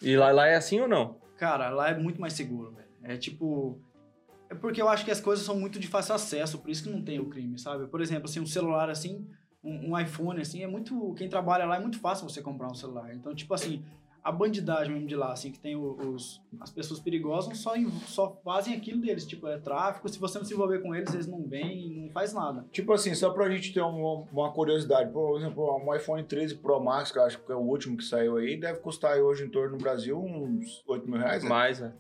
E 0.02 0.16
lá, 0.16 0.32
lá 0.32 0.48
é 0.48 0.56
assim 0.56 0.80
ou 0.80 0.88
não? 0.88 1.18
Cara, 1.38 1.70
lá 1.70 1.90
é 1.90 1.98
muito 1.98 2.22
mais 2.22 2.32
seguro, 2.32 2.72
velho. 2.72 2.88
É 3.04 3.18
tipo. 3.18 3.78
É 4.50 4.56
porque 4.56 4.82
eu 4.82 4.88
acho 4.88 5.06
que 5.06 5.12
as 5.12 5.20
coisas 5.20 5.46
são 5.46 5.60
muito 5.60 5.78
de 5.78 5.88
fácil 5.88 6.16
acesso, 6.16 6.58
por 6.58 6.72
isso 6.72 6.84
que 6.84 6.90
não 6.90 7.04
tem 7.04 7.20
o 7.20 7.26
crime, 7.26 7.60
sabe? 7.60 7.86
Por 7.86 8.02
exemplo, 8.02 8.26
assim, 8.28 8.40
um 8.40 8.48
celular 8.48 8.90
assim, 8.90 9.28
um, 9.64 9.92
um 9.92 10.00
iPhone 10.00 10.42
assim, 10.42 10.64
é 10.64 10.68
muito. 10.68 11.14
Quem 11.16 11.28
trabalha 11.28 11.66
lá 11.66 11.76
é 11.76 11.80
muito 11.80 12.00
fácil 12.00 12.28
você 12.28 12.42
comprar 12.42 12.68
um 12.68 12.74
celular. 12.74 13.14
Então, 13.14 13.36
tipo 13.36 13.54
assim, 13.54 13.84
a 14.30 14.32
bandidagem 14.32 14.94
mesmo 14.94 15.08
de 15.08 15.16
lá, 15.16 15.32
assim, 15.32 15.52
que 15.52 15.60
tem 15.60 15.76
os, 15.76 16.42
as 16.60 16.70
pessoas 16.72 17.00
perigosas 17.00 17.58
só, 17.58 17.76
em- 17.76 17.90
só 18.02 18.40
fazem 18.44 18.76
aquilo 18.76 19.02
deles, 19.02 19.26
tipo, 19.26 19.48
é 19.48 19.58
tráfico, 19.58 20.08
se 20.08 20.20
você 20.20 20.38
não 20.38 20.46
se 20.46 20.54
envolver 20.54 20.80
com 20.80 20.94
eles, 20.94 21.14
eles 21.14 21.28
não 21.28 21.44
vêm, 21.48 21.90
não 22.04 22.10
faz 22.12 22.34
nada. 22.34 22.66
Tipo 22.72 22.94
assim, 22.94 23.14
só 23.16 23.32
pra 23.32 23.50
gente 23.50 23.74
ter 23.74 23.82
uma, 23.82 24.24
uma 24.32 24.52
curiosidade, 24.52 25.12
por 25.12 25.38
exemplo, 25.38 25.76
um 25.78 25.96
iPhone 25.96 26.24
13 26.24 26.56
Pro 26.56 26.80
Max, 26.80 27.12
que 27.12 27.18
eu 27.20 27.24
acho 27.24 27.40
que 27.40 27.52
é 27.52 27.56
o 27.56 27.60
último 27.60 27.98
que 27.98 28.04
saiu 28.04 28.38
aí, 28.38 28.56
deve 28.60 28.80
custar 28.80 29.14
aí 29.14 29.22
hoje 29.22 29.44
em 29.46 29.50
torno 29.50 29.72
no 29.72 29.78
Brasil 29.78 30.18
uns 30.20 30.84
8 30.88 31.10
mil 31.10 31.20
reais, 31.20 31.44
né? 31.44 31.50
Mais, 31.50 31.80
né? 31.80 31.94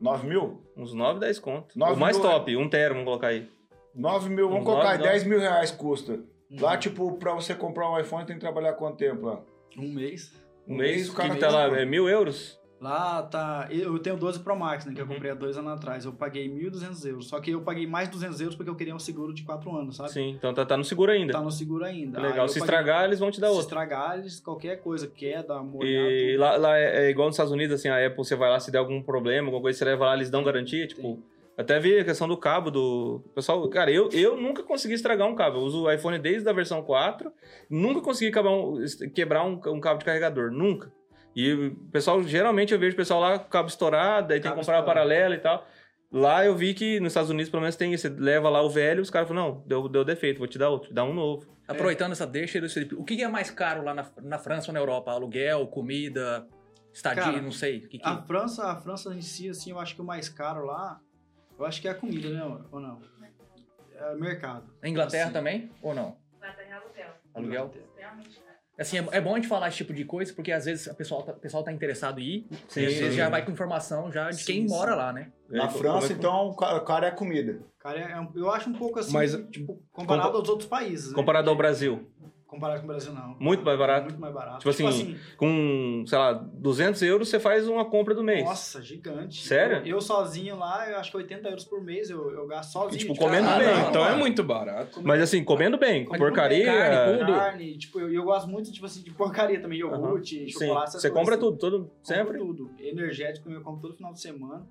9 0.00 0.26
mil? 0.28 0.60
Uns 0.76 0.92
9, 0.92 1.20
10 1.20 1.38
conto. 1.38 1.78
Nove 1.78 1.92
o 1.92 1.96
mais 1.96 2.16
mil, 2.18 2.26
top, 2.28 2.56
um 2.56 2.68
tero, 2.68 2.94
vamos 2.94 3.06
colocar 3.06 3.28
aí. 3.28 3.48
9 3.94 4.28
mil, 4.28 4.48
vamos 4.48 4.62
Uns 4.62 4.66
colocar 4.66 4.90
aí, 4.90 4.98
nove, 4.98 5.10
10 5.10 5.24
mil 5.24 5.38
reais 5.40 5.70
custa. 5.70 6.18
Lá, 6.60 6.72
Uhum. 6.74 6.78
tipo, 6.80 7.12
pra 7.18 7.32
você 7.34 7.54
comprar 7.54 7.88
um 7.90 7.98
iPhone 7.98 8.26
tem 8.26 8.34
que 8.34 8.40
trabalhar 8.40 8.72
quanto 8.72 8.96
tempo 8.96 9.26
lá? 9.26 9.40
Um 9.78 9.92
mês. 9.94 10.32
Um 10.70 10.76
mês, 10.76 11.08
o 11.08 11.14
cara 11.14 11.30
que 11.30 11.40
tá 11.40 11.48
lá? 11.50 11.64
É 11.78 11.84
mil 11.84 12.08
euros? 12.08 12.58
Lá 12.80 13.22
tá. 13.24 13.68
Eu 13.70 13.98
tenho 13.98 14.16
12 14.16 14.38
Pro 14.40 14.56
Max, 14.56 14.86
né? 14.86 14.94
Que 14.94 15.02
eu 15.02 15.04
Uhum. 15.04 15.12
comprei 15.12 15.30
há 15.30 15.34
dois 15.34 15.58
anos 15.58 15.70
atrás. 15.72 16.06
Eu 16.06 16.14
paguei 16.14 16.48
1.200 16.48 17.04
euros. 17.04 17.28
Só 17.28 17.38
que 17.38 17.50
eu 17.50 17.60
paguei 17.60 17.86
mais 17.86 18.08
200 18.08 18.40
euros 18.40 18.56
porque 18.56 18.70
eu 18.70 18.74
queria 18.74 18.94
um 18.94 18.98
seguro 18.98 19.34
de 19.34 19.42
4 19.42 19.76
anos, 19.76 19.96
sabe? 19.96 20.10
Sim, 20.12 20.30
então 20.30 20.54
tá, 20.54 20.64
tá 20.64 20.78
no 20.78 20.84
seguro 20.84 21.12
ainda. 21.12 21.30
Tá 21.30 21.42
no 21.42 21.50
seguro 21.50 21.84
ainda. 21.84 22.18
Legal. 22.18 22.48
Se 22.48 22.54
paguei- 22.58 22.64
estragar, 22.74 23.04
eles 23.04 23.18
vão 23.18 23.30
te 23.30 23.38
dar 23.38 23.48
Se 23.48 23.52
outro. 23.52 23.66
estragar, 23.66 24.18
eles, 24.18 24.40
qualquer 24.40 24.76
coisa, 24.80 25.06
queda, 25.06 25.62
molhar, 25.62 25.90
E 26.10 26.38
lá, 26.38 26.56
lá 26.56 26.78
é, 26.78 27.04
é 27.06 27.10
igual 27.10 27.28
nos 27.28 27.34
Estados 27.34 27.52
Unidos, 27.52 27.74
assim, 27.74 27.88
a 27.90 28.06
Apple, 28.06 28.24
você 28.24 28.34
vai 28.34 28.48
lá, 28.48 28.58
se 28.58 28.70
der 28.70 28.78
algum 28.78 29.02
problema, 29.02 29.48
alguma 29.48 29.60
coisa, 29.60 29.78
você 29.78 29.84
leva 29.84 30.06
lá, 30.06 30.14
eles 30.14 30.30
dão 30.30 30.42
garantia, 30.42 30.86
tipo... 30.86 31.22
Até 31.56 31.78
vi 31.78 31.98
a 31.98 32.04
questão 32.04 32.26
do 32.26 32.36
cabo 32.36 32.70
do... 32.70 33.22
Pessoal, 33.34 33.68
cara, 33.68 33.90
eu, 33.90 34.08
eu 34.12 34.36
nunca 34.36 34.62
consegui 34.62 34.94
estragar 34.94 35.28
um 35.28 35.34
cabo. 35.34 35.58
Eu 35.58 35.62
uso 35.62 35.82
o 35.82 35.92
iPhone 35.92 36.18
desde 36.18 36.48
a 36.48 36.52
versão 36.52 36.82
4, 36.82 37.30
nunca 37.68 38.00
consegui 38.00 38.32
quebrar 38.32 38.52
um, 38.52 38.84
quebrar 39.14 39.44
um, 39.44 39.60
um 39.66 39.80
cabo 39.80 39.98
de 39.98 40.04
carregador, 40.04 40.50
nunca. 40.50 40.90
E 41.34 41.52
o 41.52 41.76
pessoal, 41.92 42.22
geralmente 42.22 42.72
eu 42.72 42.78
vejo 42.78 42.94
o 42.94 42.96
pessoal 42.96 43.20
lá 43.20 43.38
com 43.38 43.46
o 43.46 43.50
cabo 43.50 43.68
estourado, 43.68 44.32
aí 44.32 44.40
tem 44.40 44.50
que 44.50 44.56
comprar 44.56 44.74
uma 44.74 44.80
estourado. 44.80 44.86
paralela 44.86 45.34
e 45.34 45.38
tal. 45.38 45.66
Lá 46.12 46.44
eu 46.44 46.56
vi 46.56 46.74
que 46.74 46.98
nos 46.98 47.12
Estados 47.12 47.30
Unidos, 47.30 47.50
pelo 47.50 47.60
menos, 47.60 47.76
tem 47.76 47.94
isso. 47.94 48.08
Você 48.08 48.14
leva 48.20 48.48
lá 48.48 48.62
o 48.62 48.68
velho, 48.68 49.00
os 49.00 49.10
caras 49.10 49.28
falam, 49.28 49.44
não, 49.44 49.64
deu, 49.66 49.88
deu 49.88 50.04
defeito, 50.04 50.38
vou 50.38 50.48
te 50.48 50.58
dar 50.58 50.68
outro, 50.68 50.92
dá 50.92 51.04
um 51.04 51.14
novo. 51.14 51.46
Aproveitando 51.68 52.12
essa 52.12 52.26
deixa, 52.26 52.58
Luiz 52.58 52.74
Felipe, 52.74 52.96
o 52.96 53.04
que 53.04 53.14
que 53.14 53.22
é 53.22 53.28
mais 53.28 53.48
caro 53.48 53.84
lá 53.84 53.94
na, 53.94 54.04
na 54.22 54.38
França 54.38 54.70
ou 54.70 54.74
na 54.74 54.80
Europa? 54.80 55.12
Aluguel, 55.12 55.68
comida, 55.68 56.48
estadia, 56.92 57.22
Cara, 57.22 57.40
não 57.40 57.52
sei. 57.52 57.78
O 57.78 57.88
que 57.88 57.98
que... 57.98 58.08
A 58.08 58.20
França, 58.22 58.72
a 58.72 58.76
França 58.76 59.14
em 59.14 59.20
si, 59.20 59.48
assim, 59.48 59.70
eu 59.70 59.78
acho 59.78 59.94
que 59.94 60.00
o 60.00 60.04
mais 60.04 60.28
caro 60.28 60.66
lá, 60.66 61.00
eu 61.60 61.66
acho 61.66 61.80
que 61.80 61.88
é 61.88 61.90
a 61.90 61.94
comida, 61.94 62.28
né? 62.30 62.42
Ou 62.72 62.80
não? 62.80 63.00
É 63.94 64.14
mercado. 64.14 64.72
Na 64.82 64.88
Inglaterra 64.88 65.24
Assim, 65.24 65.32
também 65.32 65.70
ou 65.82 65.94
não? 65.94 66.16
Inglaterra 66.36 66.68
é 66.68 66.72
aluguel. 66.72 67.10
Aluguel? 67.34 67.70
Extremamente 67.86 68.30
caro. 68.40 68.50
Assim, 68.78 68.96
é, 68.98 69.06
é 69.12 69.20
bom 69.20 69.34
a 69.34 69.36
gente 69.36 69.46
falar 69.46 69.68
esse 69.68 69.76
tipo 69.76 69.92
de 69.92 70.06
coisa, 70.06 70.32
porque 70.32 70.50
às 70.50 70.64
vezes 70.64 70.86
o 70.86 70.94
pessoal 70.94 71.22
tá, 71.22 71.32
o 71.32 71.36
pessoal 71.38 71.62
tá 71.62 71.70
interessado 71.70 72.18
em 72.18 72.22
ir, 72.24 72.48
Sim, 72.66 72.80
e 72.80 73.10
já 73.12 73.28
vai 73.28 73.44
com 73.44 73.50
informação 73.52 74.10
já 74.10 74.30
de 74.30 74.36
Sim, 74.36 74.44
quem 74.54 74.68
sim. 74.68 74.74
mora 74.74 74.94
lá, 74.94 75.12
né? 75.12 75.30
Na 75.50 75.66
como 75.66 75.78
França, 75.78 76.06
é 76.06 76.08
que- 76.08 76.14
então, 76.14 76.46
o 76.48 76.56
ca- 76.56 76.76
o 76.76 76.80
cara 76.84 77.08
é 77.08 77.10
comida. 77.10 77.60
Cara, 77.78 77.98
é 78.00 78.18
um- 78.18 78.32
eu 78.34 78.50
acho 78.50 78.70
um 78.70 78.72
pouco 78.72 78.98
assim, 78.98 79.12
Mas- 79.12 79.34
tipo, 79.50 79.82
comparado 79.92 80.34
aos 80.38 80.48
outros 80.48 80.66
países. 80.66 81.10
né? 81.10 81.14
Comparado 81.14 81.50
ao 81.50 81.56
Brasil. 81.56 82.10
Comparado 82.50 82.80
com 82.80 82.86
o 82.86 82.88
Brasil, 82.88 83.12
não. 83.12 83.36
Muito 83.38 83.64
mais 83.64 83.78
barato. 83.78 84.06
Muito 84.06 84.20
mais 84.20 84.34
barato. 84.34 84.58
Tipo 84.58 84.70
assim, 84.70 85.16
Com, 85.36 86.02
sei 86.04 86.18
lá, 86.18 86.32
200 86.32 87.00
euros 87.02 87.28
você 87.28 87.38
faz 87.38 87.68
uma 87.68 87.84
compra 87.84 88.12
do 88.12 88.24
mês. 88.24 88.44
Nossa, 88.44 88.82
gigante. 88.82 89.46
Sério? 89.46 89.76
Eu, 89.78 89.86
eu 89.96 90.00
sozinho 90.00 90.58
lá, 90.58 90.90
eu 90.90 90.98
acho 90.98 91.12
que 91.12 91.16
80 91.16 91.48
euros 91.48 91.64
por 91.64 91.80
mês 91.80 92.10
eu, 92.10 92.28
eu 92.32 92.46
gasto 92.48 92.72
sozinho. 92.72 92.98
tipo, 92.98 93.12
de 93.12 93.18
comendo 93.20 93.48
bem. 93.50 93.66
não, 93.74 93.88
então 93.88 94.04
é 94.04 94.16
muito 94.16 94.42
barato. 94.42 95.00
Mas 95.00 95.22
assim, 95.22 95.44
comendo 95.44 95.78
bem, 95.78 96.04
com 96.04 96.18
porcaria. 96.18 96.66
carne, 96.66 97.18
tudo. 97.18 97.32
Carne, 97.32 97.78
tipo, 97.78 98.00
eu, 98.00 98.12
eu 98.12 98.24
gosto 98.24 98.48
muito, 98.48 98.72
tipo 98.72 98.84
assim, 98.86 99.02
de 99.04 99.12
porcaria 99.12 99.60
também, 99.60 99.78
iogurte, 99.78 100.40
Sim, 100.46 100.50
chocolate, 100.50 100.88
essas 100.88 101.02
você 101.02 101.10
compra 101.10 101.34
assim. 101.36 101.44
tudo, 101.44 101.56
tudo, 101.56 101.78
Compro 101.84 101.92
sempre. 102.02 102.38
tudo. 102.38 102.70
Energético 102.80 103.48
eu 103.48 103.60
compro 103.62 103.80
todo 103.82 103.94
final 103.96 104.12
de 104.12 104.20
semana. 104.20 104.66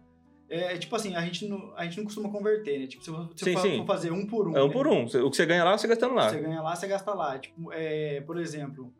É, 0.49 0.77
tipo 0.77 0.95
assim, 0.95 1.15
a 1.15 1.21
gente 1.21 1.47
não, 1.47 1.71
a 1.75 1.83
gente 1.83 1.97
não 1.97 2.05
costuma 2.05 2.29
converter, 2.29 2.79
né? 2.79 2.87
Tipo, 2.87 3.03
se 3.03 3.11
você 3.11 3.45
Sim, 3.45 3.53
for, 3.53 3.61
sim. 3.61 3.77
for 3.77 3.85
fazer 3.85 4.11
um 4.11 4.25
por 4.25 4.47
um. 4.47 4.57
É 4.57 4.63
um 4.63 4.67
né? 4.67 4.73
por 4.73 4.87
um. 4.87 5.03
O 5.03 5.29
que 5.29 5.37
você 5.37 5.45
ganha 5.45 5.63
lá, 5.63 5.77
você 5.77 5.87
gastando 5.87 6.15
lá. 6.15 6.29
Você 6.29 6.39
ganha 6.39 6.61
lá, 6.61 6.75
você 6.75 6.87
gasta 6.87 7.13
lá. 7.13 7.37
Tipo, 7.37 7.71
é, 7.71 8.21
por 8.21 8.39
exemplo, 8.39 8.91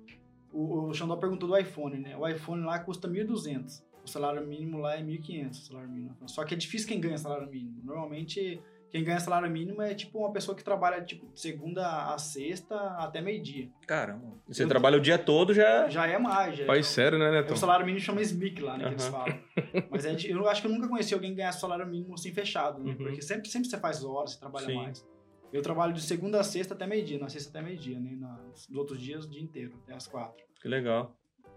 o, 0.53 0.89
o 0.89 0.93
Xandó 0.93 1.15
perguntou 1.15 1.49
do 1.49 1.57
iPhone, 1.57 1.97
né? 1.97 2.15
O 2.15 2.27
iPhone 2.27 2.63
lá 2.63 2.77
custa 2.79 3.07
1.200. 3.07 3.81
O 4.05 4.07
salário 4.07 4.45
mínimo 4.45 4.77
lá 4.77 4.95
é 4.95 5.01
1.500, 5.01 5.49
o 5.49 5.55
salário 5.55 5.89
mínimo. 5.89 6.15
Só 6.27 6.43
que 6.43 6.53
é 6.53 6.57
difícil 6.57 6.87
quem 6.87 7.01
ganha 7.01 7.17
salário 7.17 7.49
mínimo. 7.49 7.81
Normalmente, 7.83 8.61
quem 8.91 9.03
ganha 9.03 9.19
salário 9.19 9.49
mínimo 9.49 9.81
é 9.81 9.93
tipo 9.93 10.19
uma 10.19 10.31
pessoa 10.31 10.55
que 10.55 10.63
trabalha 10.63 11.01
tipo 11.03 11.27
de 11.31 11.39
segunda 11.39 12.11
a 12.13 12.17
sexta 12.17 12.75
até 12.97 13.21
meio-dia. 13.21 13.69
Caramba. 13.87 14.33
Você 14.47 14.63
Eu- 14.63 14.67
trabalha 14.67 14.97
o 14.97 15.01
dia 15.01 15.17
todo, 15.17 15.53
já. 15.53 15.87
Já 15.89 16.07
é 16.07 16.17
mais, 16.17 16.57
já 16.57 16.63
é- 16.63 16.67
Faz 16.67 16.87
sério, 16.87 17.17
né, 17.19 17.27
é 17.27 17.31
Netão? 17.31 17.55
o 17.55 17.57
salário 17.57 17.85
mínimo 17.85 18.03
chama 18.03 18.21
SMIC 18.21 18.61
lá, 18.61 18.77
né, 18.77 18.85
que 18.85 18.89
eles 18.91 19.07
falam. 19.07 19.39
Mas 19.91 20.05
é 20.05 20.13
de- 20.15 20.29
eu 20.31 20.47
acho 20.49 20.61
que 20.61 20.67
eu 20.67 20.71
nunca 20.71 20.87
conheci 20.87 21.13
alguém 21.13 21.31
que 21.31 21.37
ganhasse 21.37 21.59
salário 21.59 21.85
mínimo 21.87 22.13
assim 22.13 22.31
fechado, 22.33 22.83
né? 22.83 22.91
Uhum. 22.91 22.97
Porque 22.97 23.21
sempre, 23.21 23.47
sempre 23.49 23.69
você 23.69 23.77
faz 23.77 24.03
horas, 24.03 24.33
você 24.33 24.39
trabalha 24.39 24.65
Sim. 24.65 24.75
mais. 24.75 25.07
Eu 25.51 25.61
trabalho 25.61 25.93
de 25.93 26.01
segunda 26.01 26.39
a 26.39 26.43
sexta 26.43 26.73
até 26.75 26.85
meio-dia, 26.85 27.17
na 27.19 27.27
sexta 27.29 27.49
até 27.49 27.61
meio-dia, 27.67 27.99
né? 27.99 28.11
Nos 28.49 28.69
outros 28.75 28.99
dias, 29.01 29.25
o 29.25 29.29
dia 29.29 29.41
inteiro, 29.41 29.73
até 29.83 29.93
as 29.95 30.05
quatro. 30.07 30.43
Que 30.61 30.67
legal. 30.67 31.15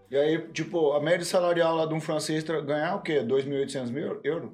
E 0.09 0.17
aí, 0.17 0.47
tipo, 0.51 0.91
a 0.93 0.99
média 0.99 1.25
salarial 1.25 1.75
lá 1.75 1.85
de 1.85 1.93
um 1.93 1.99
francês 2.01 2.43
ganhar 2.43 2.95
o 2.95 3.01
quê? 3.01 3.21
2.800 3.23 3.89
mil 3.91 4.19
euros? 4.23 4.51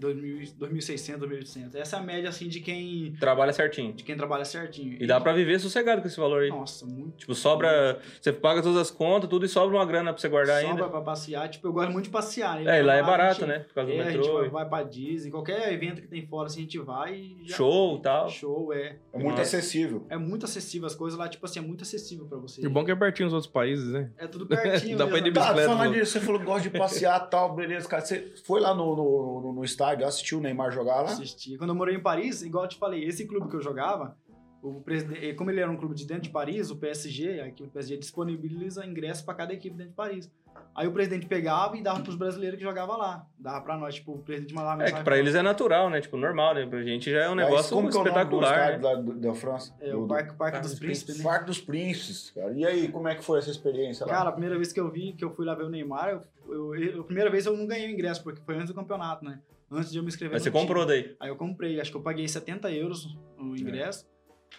2.000, 0.00 0.54
2.600, 0.58 1.18
2.800. 1.18 1.74
Essa 1.76 1.96
é 1.96 1.98
a 1.98 2.02
média, 2.02 2.28
assim, 2.28 2.48
de 2.48 2.60
quem, 2.60 3.14
Trabalha 3.18 3.52
certinho. 3.52 3.92
de 3.92 4.02
quem 4.04 4.16
trabalha 4.16 4.44
certinho. 4.44 4.96
E 5.00 5.06
dá 5.06 5.20
pra 5.20 5.32
viver 5.32 5.58
sossegado 5.60 6.00
com 6.02 6.08
esse 6.08 6.18
valor 6.18 6.42
aí. 6.42 6.48
Nossa, 6.48 6.84
muito. 6.86 7.16
Tipo, 7.18 7.34
sobra. 7.34 7.98
Você 8.20 8.32
paga 8.32 8.62
todas 8.62 8.78
as 8.78 8.90
contas, 8.90 9.28
tudo 9.30 9.44
e 9.44 9.48
sobra 9.48 9.76
uma 9.76 9.84
grana 9.86 10.12
pra 10.12 10.20
você 10.20 10.28
guardar 10.28 10.60
Sobra 10.62 10.70
ainda. 10.84 10.88
pra 10.88 11.00
passear. 11.00 11.48
Tipo, 11.48 11.68
eu 11.68 11.72
gosto 11.72 11.92
muito 11.92 12.04
de 12.06 12.10
passear. 12.10 12.60
né? 12.60 12.76
É, 12.76 12.80
e 12.80 12.82
lá 12.82 12.94
é 12.94 13.02
barato, 13.02 13.40
gente- 13.40 13.48
né? 13.48 13.58
Por 13.60 13.74
causa 13.74 13.90
do 13.90 13.96
É, 13.96 14.00
a 14.00 14.04
gente 14.10 14.16
metrô. 14.18 14.38
vai, 14.40 14.48
vai 14.48 14.68
pra 14.68 14.82
Disney, 14.82 15.30
qualquer 15.30 15.72
evento 15.72 16.02
que 16.02 16.08
tem 16.08 16.26
fora, 16.26 16.46
assim, 16.46 16.60
a 16.60 16.62
gente 16.62 16.78
vai 16.78 17.14
e 17.14 17.36
já... 17.48 17.56
Show 17.56 17.96
e 17.98 18.02
tal. 18.02 18.28
Show, 18.28 18.72
é. 18.72 18.96
É 19.12 19.18
muito 19.18 19.30
Nossa. 19.38 19.42
acessível. 19.42 20.06
É 20.08 20.16
muito 20.16 20.44
acessível 20.44 20.86
as 20.86 20.94
coisas 20.94 21.18
lá, 21.18 21.28
tipo 21.28 21.44
assim, 21.46 21.58
é 21.58 21.62
muito 21.62 21.82
acessível 21.82 22.26
pra 22.26 22.38
você. 22.38 22.64
E 22.64 22.68
bom 22.68 22.84
que 22.84 22.90
é 22.90 22.96
pertinho 22.96 23.28
dos 23.28 23.34
outros 23.34 23.52
países, 23.52 23.88
né? 23.92 24.10
É 24.18 24.26
tudo 24.26 24.46
pertinho. 24.46 24.96
Dá 24.98 25.06
pra 25.06 25.18
ir 25.18 25.22
de 25.22 25.30
mesmo. 25.30 25.34
Tá, 25.34 25.52
bicicleta, 25.52 25.68
falando 25.76 25.94
disso, 25.94 26.12
você 26.12 26.20
falou 26.20 26.40
que 26.40 26.46
gosta 26.46 26.68
de 26.68 26.78
passear 26.78 27.24
e 27.26 27.30
tal, 27.30 27.54
beleza, 27.54 27.88
cara. 27.88 28.04
Você 28.04 28.32
foi 28.44 28.60
lá 28.60 28.74
no, 28.74 28.96
no, 28.96 29.40
no- 29.42 29.52
no 29.54 29.64
estádio, 29.84 30.06
assistiu 30.06 30.38
o 30.38 30.40
Neymar 30.40 30.72
jogar 30.72 30.96
lá? 31.02 31.10
Assistia. 31.10 31.58
Quando 31.58 31.70
eu 31.70 31.74
morei 31.76 31.94
em 31.96 32.00
Paris, 32.00 32.42
igual 32.42 32.64
eu 32.64 32.68
te 32.68 32.76
falei, 32.78 33.04
esse 33.04 33.26
clube 33.26 33.48
que 33.48 33.56
eu 33.56 33.60
jogava, 33.62 34.16
o 34.62 34.80
presidente, 34.80 35.34
como 35.34 35.50
ele 35.50 35.60
era 35.60 35.70
um 35.70 35.76
clube 35.76 35.94
de 35.94 36.06
dentro 36.06 36.22
de 36.24 36.30
Paris, 36.30 36.70
o 36.70 36.76
PSG, 36.76 37.40
a 37.40 37.48
equipe 37.48 37.64
do 37.68 37.72
PSG 37.72 37.98
disponibiliza 37.98 38.84
ingressos 38.86 39.22
pra 39.22 39.34
cada 39.34 39.52
equipe 39.52 39.76
dentro 39.76 39.90
de 39.90 39.96
Paris. 39.96 40.30
Aí 40.74 40.86
o 40.88 40.92
presidente 40.92 41.26
pegava 41.26 41.76
e 41.76 41.82
dava 41.82 42.00
pros 42.00 42.14
brasileiros 42.16 42.56
que 42.58 42.64
jogavam 42.64 42.96
lá. 42.96 43.26
Dava 43.38 43.60
pra 43.60 43.76
nós, 43.76 43.96
tipo, 43.96 44.12
o 44.12 44.18
presidente 44.18 44.54
mandava 44.54 44.84
É 44.84 44.90
que 44.92 45.02
pra 45.04 45.18
eles 45.18 45.34
é 45.34 45.42
natural, 45.42 45.90
né? 45.90 46.00
Tipo, 46.00 46.16
normal, 46.16 46.54
né? 46.54 46.64
Pra 46.66 46.82
gente 46.82 47.10
já 47.10 47.24
é 47.24 47.30
um 47.30 47.34
negócio 47.34 47.74
como 47.76 47.90
que 47.90 47.96
é 47.96 48.00
o 48.00 48.04
nome 48.04 48.14
do 48.24 48.40
espetacular. 48.40 48.78
né? 48.80 49.02
do- 49.02 49.14
da 49.20 49.34
França? 49.34 49.74
É, 49.80 49.94
o 49.94 50.02
do- 50.02 50.06
Parque, 50.08 50.28
Parque 50.28 50.38
Parque 50.38 50.60
dos 50.60 50.70
dos 50.70 50.80
Príncipes, 50.80 51.18
né? 51.18 51.24
Parque 51.24 51.46
dos 51.46 51.60
Príncipes, 51.60 52.30
cara. 52.30 52.52
E 52.52 52.64
aí, 52.64 52.88
como 52.88 53.06
é 53.08 53.14
que 53.14 53.22
foi 53.24 53.40
essa 53.40 53.50
experiência 53.50 54.06
lá? 54.06 54.12
Cara, 54.12 54.28
a 54.30 54.32
primeira 54.32 54.56
vez 54.56 54.72
que 54.72 54.80
eu 54.80 54.90
vi, 54.90 55.12
que 55.12 55.24
eu 55.24 55.30
fui 55.34 55.44
lá 55.44 55.54
ver 55.54 55.64
o 55.64 55.68
Neymar, 55.68 56.08
eu, 56.10 56.20
eu- 56.54 56.74
eu- 56.74 57.00
a 57.02 57.04
primeira 57.04 57.30
vez 57.30 57.44
eu 57.46 57.56
não 57.56 57.66
ganhei 57.66 57.88
o 57.88 57.90
ingresso, 57.90 58.22
porque 58.22 58.40
foi 58.40 58.54
antes 58.54 58.68
do 58.68 58.74
campeonato, 58.74 59.24
né? 59.24 59.40
Antes 59.70 59.90
de 59.90 59.98
eu 59.98 60.02
me 60.02 60.08
inscrever 60.08 60.34
Mas 60.34 60.42
você 60.42 60.50
time. 60.50 60.60
comprou 60.62 60.86
daí. 60.86 61.16
Aí 61.18 61.28
eu 61.28 61.36
comprei, 61.36 61.80
acho 61.80 61.90
que 61.90 61.96
eu 61.96 62.02
paguei 62.02 62.26
70 62.28 62.70
euros 62.70 63.06
É. 63.38 63.42
no 63.42 63.56
ingresso. 63.56 64.06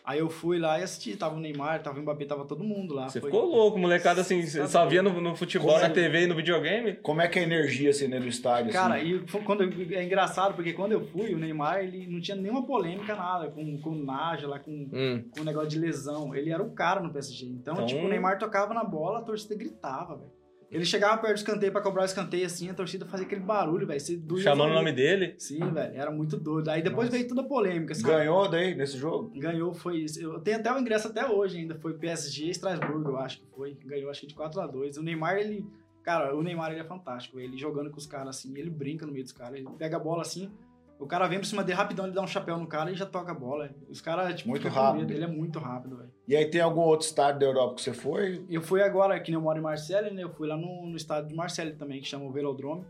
Aí 0.04 0.20
eu 0.20 0.30
fui 0.30 0.60
lá 0.60 0.78
e 0.78 0.84
assisti, 0.84 1.16
tava 1.16 1.36
o 1.36 1.40
Neymar, 1.40 1.82
tava 1.82 1.98
o 1.98 2.02
Mbappé, 2.02 2.26
tava 2.26 2.44
todo 2.46 2.64
mundo 2.66 2.94
lá. 2.94 3.08
Você 3.08 3.22
Foi- 3.22 3.32
ficou 3.32 3.46
louco, 3.50 3.80
molecada 3.80 4.20
assim, 4.22 4.42
Tá 4.46 4.68
só 4.68 4.86
via 4.86 5.02
no, 5.02 5.22
no 5.22 5.36
futebol, 5.38 5.70
Como 5.70 5.80
na 5.82 5.88
é- 5.88 5.90
TV 5.90 6.24
e 6.24 6.28
no 6.28 6.36
videogame. 6.36 6.96
Como 6.98 7.22
é 7.22 7.28
que 7.30 7.40
é 7.40 7.44
a 7.44 7.46
energia 7.46 7.92
assim 7.92 8.10
dentro 8.10 8.26
do 8.26 8.30
estádio? 8.30 8.74
Cara, 8.74 8.96
assim? 8.96 9.24
e 9.24 9.28
foi 9.28 9.42
quando 9.42 9.64
eu- 9.64 9.98
é 9.98 10.04
engraçado, 10.04 10.54
porque 10.54 10.74
quando 10.74 10.92
eu 10.92 11.02
fui, 11.08 11.34
o 11.34 11.38
Neymar, 11.40 11.80
ele 11.80 12.06
não 12.08 12.20
tinha 12.20 12.36
nenhuma 12.36 12.66
polêmica, 12.66 13.16
nada, 13.16 13.50
com, 13.50 13.80
com 13.80 13.92
o 13.92 14.04
Naja 14.04 14.48
lá, 14.48 14.60
com, 14.60 14.72
Hum. 14.92 15.24
com 15.32 15.42
o 15.42 15.46
negócio 15.46 15.70
de 15.70 15.80
lesão. 15.80 16.36
Ele 16.36 16.50
era 16.52 16.62
o 16.62 16.72
cara 16.72 17.00
no 17.02 17.12
PSG. 17.12 17.46
Então, 17.46 17.76
Então- 17.76 17.86
tipo, 17.86 18.06
o 18.06 18.10
Neymar 18.10 18.38
tocava 18.38 18.74
na 18.74 18.84
bola, 18.84 19.20
a 19.20 19.24
torcida 19.24 19.56
gritava, 19.56 20.18
velho. 20.18 20.30
Ele 20.72 20.84
chegava 20.84 21.18
perto 21.18 21.36
do 21.36 21.38
escanteio 21.38 21.72
pra 21.72 21.82
cobrar 21.82 22.02
o 22.02 22.06
escanteio 22.06 22.46
assim, 22.46 22.70
a 22.70 22.74
torcida 22.74 23.06
fazia 23.06 23.26
aquele 23.26 23.42
barulho, 23.42 23.86
velho. 23.88 24.00
Chamando 24.40 24.72
o 24.72 24.74
nome 24.74 24.92
dele. 24.92 25.36
Sim, 25.38 25.60
velho, 25.72 25.96
era 25.96 26.12
muito 26.12 26.38
doido. 26.38 26.70
Aí 26.70 26.82
depois 26.82 27.08
Nossa. 27.08 27.18
veio 27.18 27.28
toda 27.30 27.42
a 27.42 27.46
polêmica, 27.46 27.94
sabe? 27.94 28.14
Ganhou 28.14 28.50
daí 28.50 28.76
nesse 28.76 28.98
jogo? 28.98 29.32
Ganhou, 29.40 29.74
foi 29.74 29.98
isso. 30.00 30.20
Eu 30.20 30.40
tenho 30.40 30.58
até 30.58 30.74
o 30.74 30.78
ingresso 30.80 31.08
até 31.08 31.26
hoje 31.26 31.60
ainda. 31.60 31.76
Foi 31.76 31.94
PSG 31.94 32.46
e 32.46 32.50
Estrasburgo, 32.50 33.12
eu 33.12 33.18
acho 33.18 33.40
que 33.40 33.48
foi. 33.56 33.78
Ganhou, 33.86 34.10
acho 34.10 34.22
que 34.22 34.28
de 34.28 34.36
4 34.36 34.60
a 34.60 34.68
2 34.68 34.98
O 34.98 35.04
Neymar, 35.04 35.38
ele. 35.38 35.66
Cara, 36.04 36.36
o 36.36 36.44
Neymar 36.44 36.72
ele 36.72 36.82
é 36.82 36.84
fantástico. 36.84 37.40
Ele 37.40 37.58
jogando 37.58 37.90
com 37.90 37.98
os 37.98 38.06
caras 38.06 38.38
assim, 38.38 38.56
ele 38.58 38.70
brinca 38.70 39.06
no 39.06 39.12
meio 39.12 39.24
dos 39.24 39.34
caras. 39.34 39.58
Ele 39.58 39.68
pega 39.78 39.98
a 39.98 40.00
bola 40.00 40.22
assim, 40.22 40.52
o 41.00 41.06
cara 41.08 41.28
vem 41.28 41.40
por 41.40 41.46
cima 41.46 41.64
dele 41.64 41.78
rapidão, 41.78 42.06
ele 42.06 42.14
dá 42.16 42.22
um 42.22 42.28
chapéu 42.28 42.58
no 42.58 42.68
cara 42.68 42.90
e 42.92 42.96
já 42.96 43.06
toca 43.06 43.32
a 43.32 43.36
bola. 43.36 43.70
Os 43.90 44.00
caras, 44.02 44.34
tipo, 44.36 44.50
Muito 44.50 44.68
rápido. 44.68 45.12
Ele 45.12 45.24
é 45.24 45.28
muito 45.28 45.60
rápido, 45.60 45.98
velho. 45.98 46.12
E 46.28 46.36
aí 46.36 46.46
tem 46.50 46.62
algum 46.62 46.82
outro 46.82 47.06
estádio 47.06 47.40
da 47.42 47.46
Europa 47.46 47.76
que 47.76 47.82
você 47.82 47.94
foi? 47.94 48.46
Eu 48.50 48.62
fui 48.62 48.82
agora, 48.82 49.20
que 49.20 49.30
nem 49.32 49.36
eu 49.38 49.42
moro 49.44 49.60
em 49.60 49.62
Marseille, 49.62 50.14
né? 50.14 50.24
Eu 50.24 50.30
fui 50.34 50.48
lá 50.48 50.56
no, 50.58 50.88
no 50.88 50.96
estádio 50.96 51.30
de 51.30 51.36
Marseille 51.36 51.74
também, 51.76 52.00
que 52.02 52.08
chama 52.08 52.26
o 52.26 52.32
Velodrome. 52.32 52.86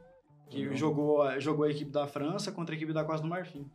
Que 0.50 0.68
Uhum. 0.68 0.76
jogou, 0.76 1.40
jogou 1.42 1.66
a 1.66 1.72
equipe 1.72 1.90
da 1.90 2.06
França 2.08 2.52
contra 2.52 2.74
a 2.74 2.78
equipe 2.78 2.94
da 2.94 3.04
Costa 3.04 3.24
do 3.24 3.28
Marfim. 3.30 3.66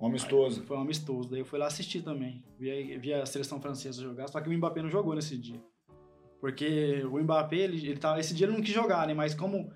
Um 0.00 0.06
amistoso. 0.06 0.64
Foi 0.64 0.76
um 0.76 0.80
amistoso. 0.80 1.30
Daí 1.30 1.38
eu 1.40 1.44
fui 1.44 1.58
lá 1.58 1.66
assistir 1.66 2.02
também. 2.02 2.42
Vi, 2.58 2.70
a- 2.70 2.98
vi 2.98 3.14
a 3.14 3.24
seleção 3.24 3.60
francesa 3.60 4.02
jogar, 4.02 4.26
só 4.26 4.40
que 4.40 4.48
o 4.48 4.52
Mbappé 4.52 4.82
não 4.82 4.90
jogou 4.90 5.14
nesse 5.14 5.38
dia. 5.38 5.60
Porque 6.40 7.02
o 7.04 7.18
Mbappé, 7.22 7.56
ele, 7.58 7.86
ele 7.86 7.98
tava, 7.98 8.18
esse 8.18 8.34
dia 8.34 8.46
ele 8.46 8.54
não 8.56 8.62
quis 8.62 8.74
jogar, 8.74 9.06
né? 9.06 9.14
Mas 9.14 9.34
como 9.34 9.70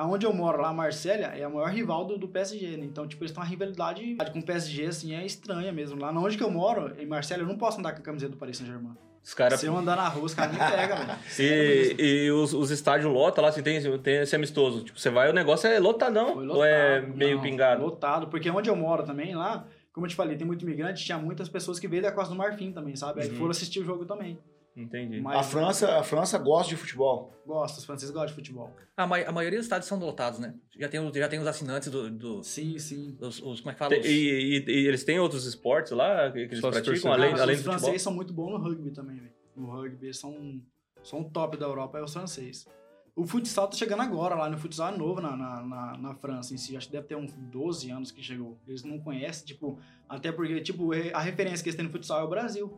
aonde 0.00 0.26
eu 0.26 0.32
moro, 0.32 0.60
lá, 0.60 0.72
Marsella, 0.72 1.26
é 1.36 1.42
a 1.44 1.48
maior 1.48 1.70
rival 1.70 2.04
do, 2.04 2.18
do 2.18 2.28
PSG, 2.28 2.76
né? 2.76 2.84
Então, 2.84 3.06
tipo, 3.06 3.22
eles 3.22 3.32
têm 3.32 3.40
uma 3.42 3.48
rivalidade 3.48 4.16
com 4.32 4.38
o 4.38 4.42
PSG, 4.44 4.86
assim, 4.86 5.14
é 5.14 5.24
estranha 5.24 5.72
mesmo. 5.72 6.00
Lá 6.00 6.10
onde 6.10 6.36
que 6.36 6.42
eu 6.42 6.50
moro, 6.50 6.92
em 6.98 7.06
Marsella, 7.06 7.42
eu 7.42 7.46
não 7.46 7.56
posso 7.56 7.78
andar 7.78 7.92
com 7.92 7.98
a 7.98 8.02
camiseta 8.02 8.32
do 8.32 8.38
Paris 8.38 8.56
Saint-Germain. 8.58 8.94
Os 9.22 9.34
caras. 9.34 9.60
Se 9.60 9.66
eu 9.66 9.76
andar 9.76 9.96
na 9.96 10.08
rua, 10.08 10.24
os 10.24 10.32
caras 10.34 10.52
me 10.52 10.58
pegam, 10.70 10.96
velho. 10.96 11.18
E, 11.38 11.94
e 12.26 12.30
os, 12.30 12.54
os 12.54 12.70
estádios 12.70 13.12
lotam 13.12 13.42
lá, 13.42 13.50
assim, 13.50 13.62
tem, 13.62 13.80
tem 13.98 14.16
esse 14.22 14.34
amistoso. 14.34 14.82
Tipo, 14.82 14.98
você 14.98 15.10
vai, 15.10 15.28
o 15.28 15.32
negócio 15.34 15.68
é 15.68 15.78
lotadão. 15.78 16.34
Foi 16.34 16.48
Ou 16.48 16.64
é 16.64 17.00
lotado. 17.00 17.16
meio 17.16 17.36
Não, 17.36 17.42
pingado? 17.42 17.82
Lotado, 17.82 18.26
porque 18.28 18.48
onde 18.50 18.70
eu 18.70 18.76
moro 18.76 19.02
também, 19.02 19.34
lá, 19.34 19.66
como 19.92 20.06
eu 20.06 20.10
te 20.10 20.16
falei, 20.16 20.36
tem 20.36 20.46
muito 20.46 20.62
imigrante, 20.64 21.04
tinha 21.04 21.18
muitas 21.18 21.48
pessoas 21.50 21.78
que 21.78 21.86
veio 21.86 22.02
da 22.02 22.10
Costa 22.10 22.32
do 22.32 22.38
Marfim 22.38 22.72
também, 22.72 22.96
sabe? 22.96 23.20
Aí 23.22 23.28
Uhum. 23.28 23.34
foram 23.36 23.50
assistir 23.50 23.80
o 23.80 23.84
jogo 23.84 24.06
também. 24.06 24.38
Entendi. 24.82 25.20
Mas 25.20 25.38
A 25.38 25.42
França, 25.42 25.98
a 25.98 26.02
França 26.02 26.38
gosta 26.38 26.68
de 26.70 26.76
futebol. 26.76 27.32
Gosta, 27.46 27.78
os 27.78 27.84
franceses 27.84 28.10
gostam 28.12 28.28
de 28.28 28.34
futebol. 28.34 28.70
A, 28.96 29.06
ma- 29.06 29.18
a 29.18 29.32
maioria 29.32 29.58
dos 29.58 29.66
estádios 29.66 29.88
são 29.88 29.98
lotados, 29.98 30.38
né? 30.38 30.54
Já 30.78 30.88
tem, 30.88 31.00
os- 31.00 31.16
já 31.16 31.28
tem 31.28 31.38
os 31.38 31.46
assinantes 31.46 31.90
do, 31.90 32.10
do- 32.10 32.42
Sim, 32.42 32.78
sim. 32.78 33.12
dos, 33.18 33.42
os, 33.42 33.60
como 33.60 33.70
é 33.70 33.72
que 33.74 33.78
fala? 33.78 33.90
Tem- 33.90 34.00
Os- 34.00 34.06
e, 34.06 34.64
e- 34.66 34.70
e 34.70 34.86
eles 34.86 35.04
têm 35.04 35.18
outros 35.18 35.44
esportes 35.46 35.92
lá 35.92 36.30
que, 36.30 36.46
que 36.46 36.54
eles 36.54 36.64
os 36.64 36.70
praticam, 36.70 37.12
além, 37.12 37.32
Ah, 37.34 37.42
além 37.42 37.56
os 37.56 37.62
do 37.62 37.64
futebol? 37.64 37.78
franceses 37.80 38.02
são 38.02 38.12
muito 38.12 38.32
bons 38.32 38.50
no 38.50 38.58
rugby 38.58 38.90
também, 38.90 39.16
velho. 39.16 39.32
No 39.56 39.66
rugby, 39.70 40.06
eles 40.06 40.18
são, 40.18 40.60
são 41.02 41.20
o 41.22 41.24
top 41.30 41.56
da 41.56 41.66
Europa, 41.66 41.98
é 41.98 42.02
os 42.02 42.12
franceses. 42.12 42.66
O 43.16 43.26
futsal 43.26 43.66
tá 43.68 43.76
chegando 43.76 44.00
agora 44.02 44.34
lá, 44.36 44.48
no 44.48 44.56
futsal 44.56 44.94
é 44.94 44.96
novo 44.96 45.20
na, 45.20 45.36
na, 45.36 45.62
na, 45.62 45.98
na 45.98 46.14
França 46.14 46.54
em 46.54 46.56
si. 46.56 46.76
Acho 46.76 46.86
que 46.86 46.92
deve 46.92 47.06
ter 47.08 47.16
uns 47.16 47.32
12 47.34 47.90
anos 47.90 48.10
que 48.12 48.22
chegou. 48.22 48.56
Eles 48.66 48.82
não 48.84 48.98
conhecem, 49.00 49.44
tipo, 49.44 49.78
até 50.08 50.30
porque, 50.30 50.60
tipo, 50.60 50.90
a 51.12 51.20
referência 51.20 51.62
que 51.62 51.68
eles 51.68 51.76
têm 51.76 51.84
no 51.84 51.90
futsal 51.90 52.20
é 52.20 52.24
o 52.24 52.28
Brasil. 52.28 52.72